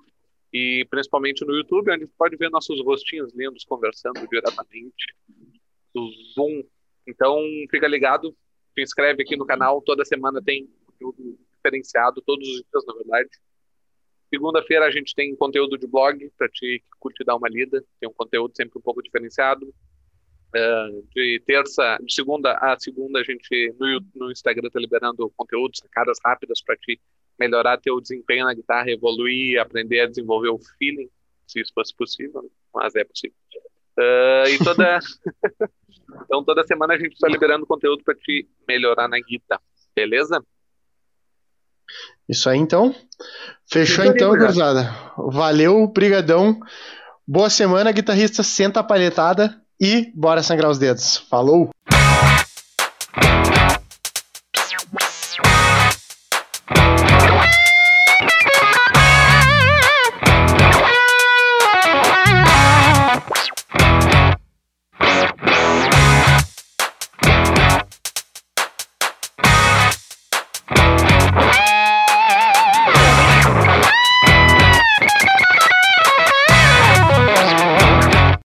e 0.54 0.86
principalmente 0.90 1.46
no 1.46 1.56
YouTube, 1.56 1.92
onde 1.92 2.06
pode 2.18 2.36
ver 2.36 2.50
nossos 2.50 2.84
rostinhos 2.84 3.34
lindos 3.34 3.64
conversando 3.64 4.28
diretamente 4.28 5.16
do 5.94 6.10
Zoom. 6.34 6.64
Então, 7.08 7.40
fica 7.70 7.88
ligado, 7.88 8.36
se 8.74 8.82
inscreve 8.82 9.24
aqui 9.24 9.36
no 9.36 9.46
canal, 9.46 9.82
toda 9.82 10.06
semana 10.06 10.42
tem 10.42 10.70
conteúdo 10.86 11.38
diferenciado, 11.56 12.22
todos 12.22 12.48
os 12.48 12.56
dias, 12.56 12.86
na 12.86 12.94
verdade. 12.94 13.30
Segunda-feira 14.30 14.86
a 14.86 14.92
gente 14.92 15.14
tem 15.14 15.36
conteúdo 15.36 15.78
de 15.78 15.86
blog 15.86 16.32
para 16.38 16.48
te 16.48 16.82
curtir 17.00 17.26
dar 17.26 17.36
uma 17.36 17.50
lida, 17.50 17.84
tem 18.00 18.08
um 18.08 18.14
conteúdo 18.14 18.56
sempre 18.56 18.80
um 18.80 18.82
pouco 18.82 19.04
diferenciado. 19.04 19.74
Uh, 20.54 21.08
de 21.16 21.42
terça, 21.46 21.98
de 22.04 22.14
segunda 22.14 22.58
a 22.58 22.78
segunda 22.78 23.22
a 23.22 23.24
gente 23.24 23.74
no, 23.80 24.02
no 24.14 24.32
Instagram 24.32 24.70
tá 24.70 24.82
liberando 24.82 25.32
conteúdos, 25.38 25.80
sacadas 25.80 26.18
rápidas 26.22 26.62
para 26.62 26.76
te 26.76 27.00
melhorar 27.40 27.78
teu 27.78 28.02
desempenho 28.02 28.44
na 28.44 28.54
guitarra, 28.54 28.92
evoluir, 28.92 29.60
aprender 29.62 30.02
a 30.02 30.08
desenvolver 30.08 30.50
o 30.50 30.60
feeling, 30.78 31.10
se 31.48 31.62
isso 31.62 31.72
fosse 31.74 31.96
possível, 31.96 32.42
né? 32.42 32.50
mas 32.74 32.94
é 32.96 33.04
possível. 33.06 33.36
Uh, 34.02 34.48
e 34.50 34.58
toda 34.64 35.00
Então 36.26 36.44
toda 36.44 36.66
semana 36.66 36.94
a 36.94 36.98
gente 36.98 37.14
está 37.14 37.28
liberando 37.28 37.66
conteúdo 37.66 38.04
para 38.04 38.16
te 38.16 38.48
melhorar 38.68 39.08
na 39.08 39.20
guita, 39.20 39.60
beleza? 39.96 40.42
Isso 42.28 42.50
aí 42.50 42.58
então. 42.58 42.96
Fechou 43.70 44.06
Muito 44.06 44.16
então, 44.16 44.30
gurizada. 44.30 44.94
Valeu, 45.18 45.88
brigadão. 45.88 46.60
Boa 47.28 47.50
semana, 47.50 47.92
guitarrista. 47.92 48.44
Senta 48.44 48.80
a 48.80 48.84
palhetada. 48.84 49.62
e 49.80 50.12
bora 50.16 50.44
sangrar 50.44 50.70
os 50.70 50.78
dedos. 50.78 51.18
Falou! 51.18 51.71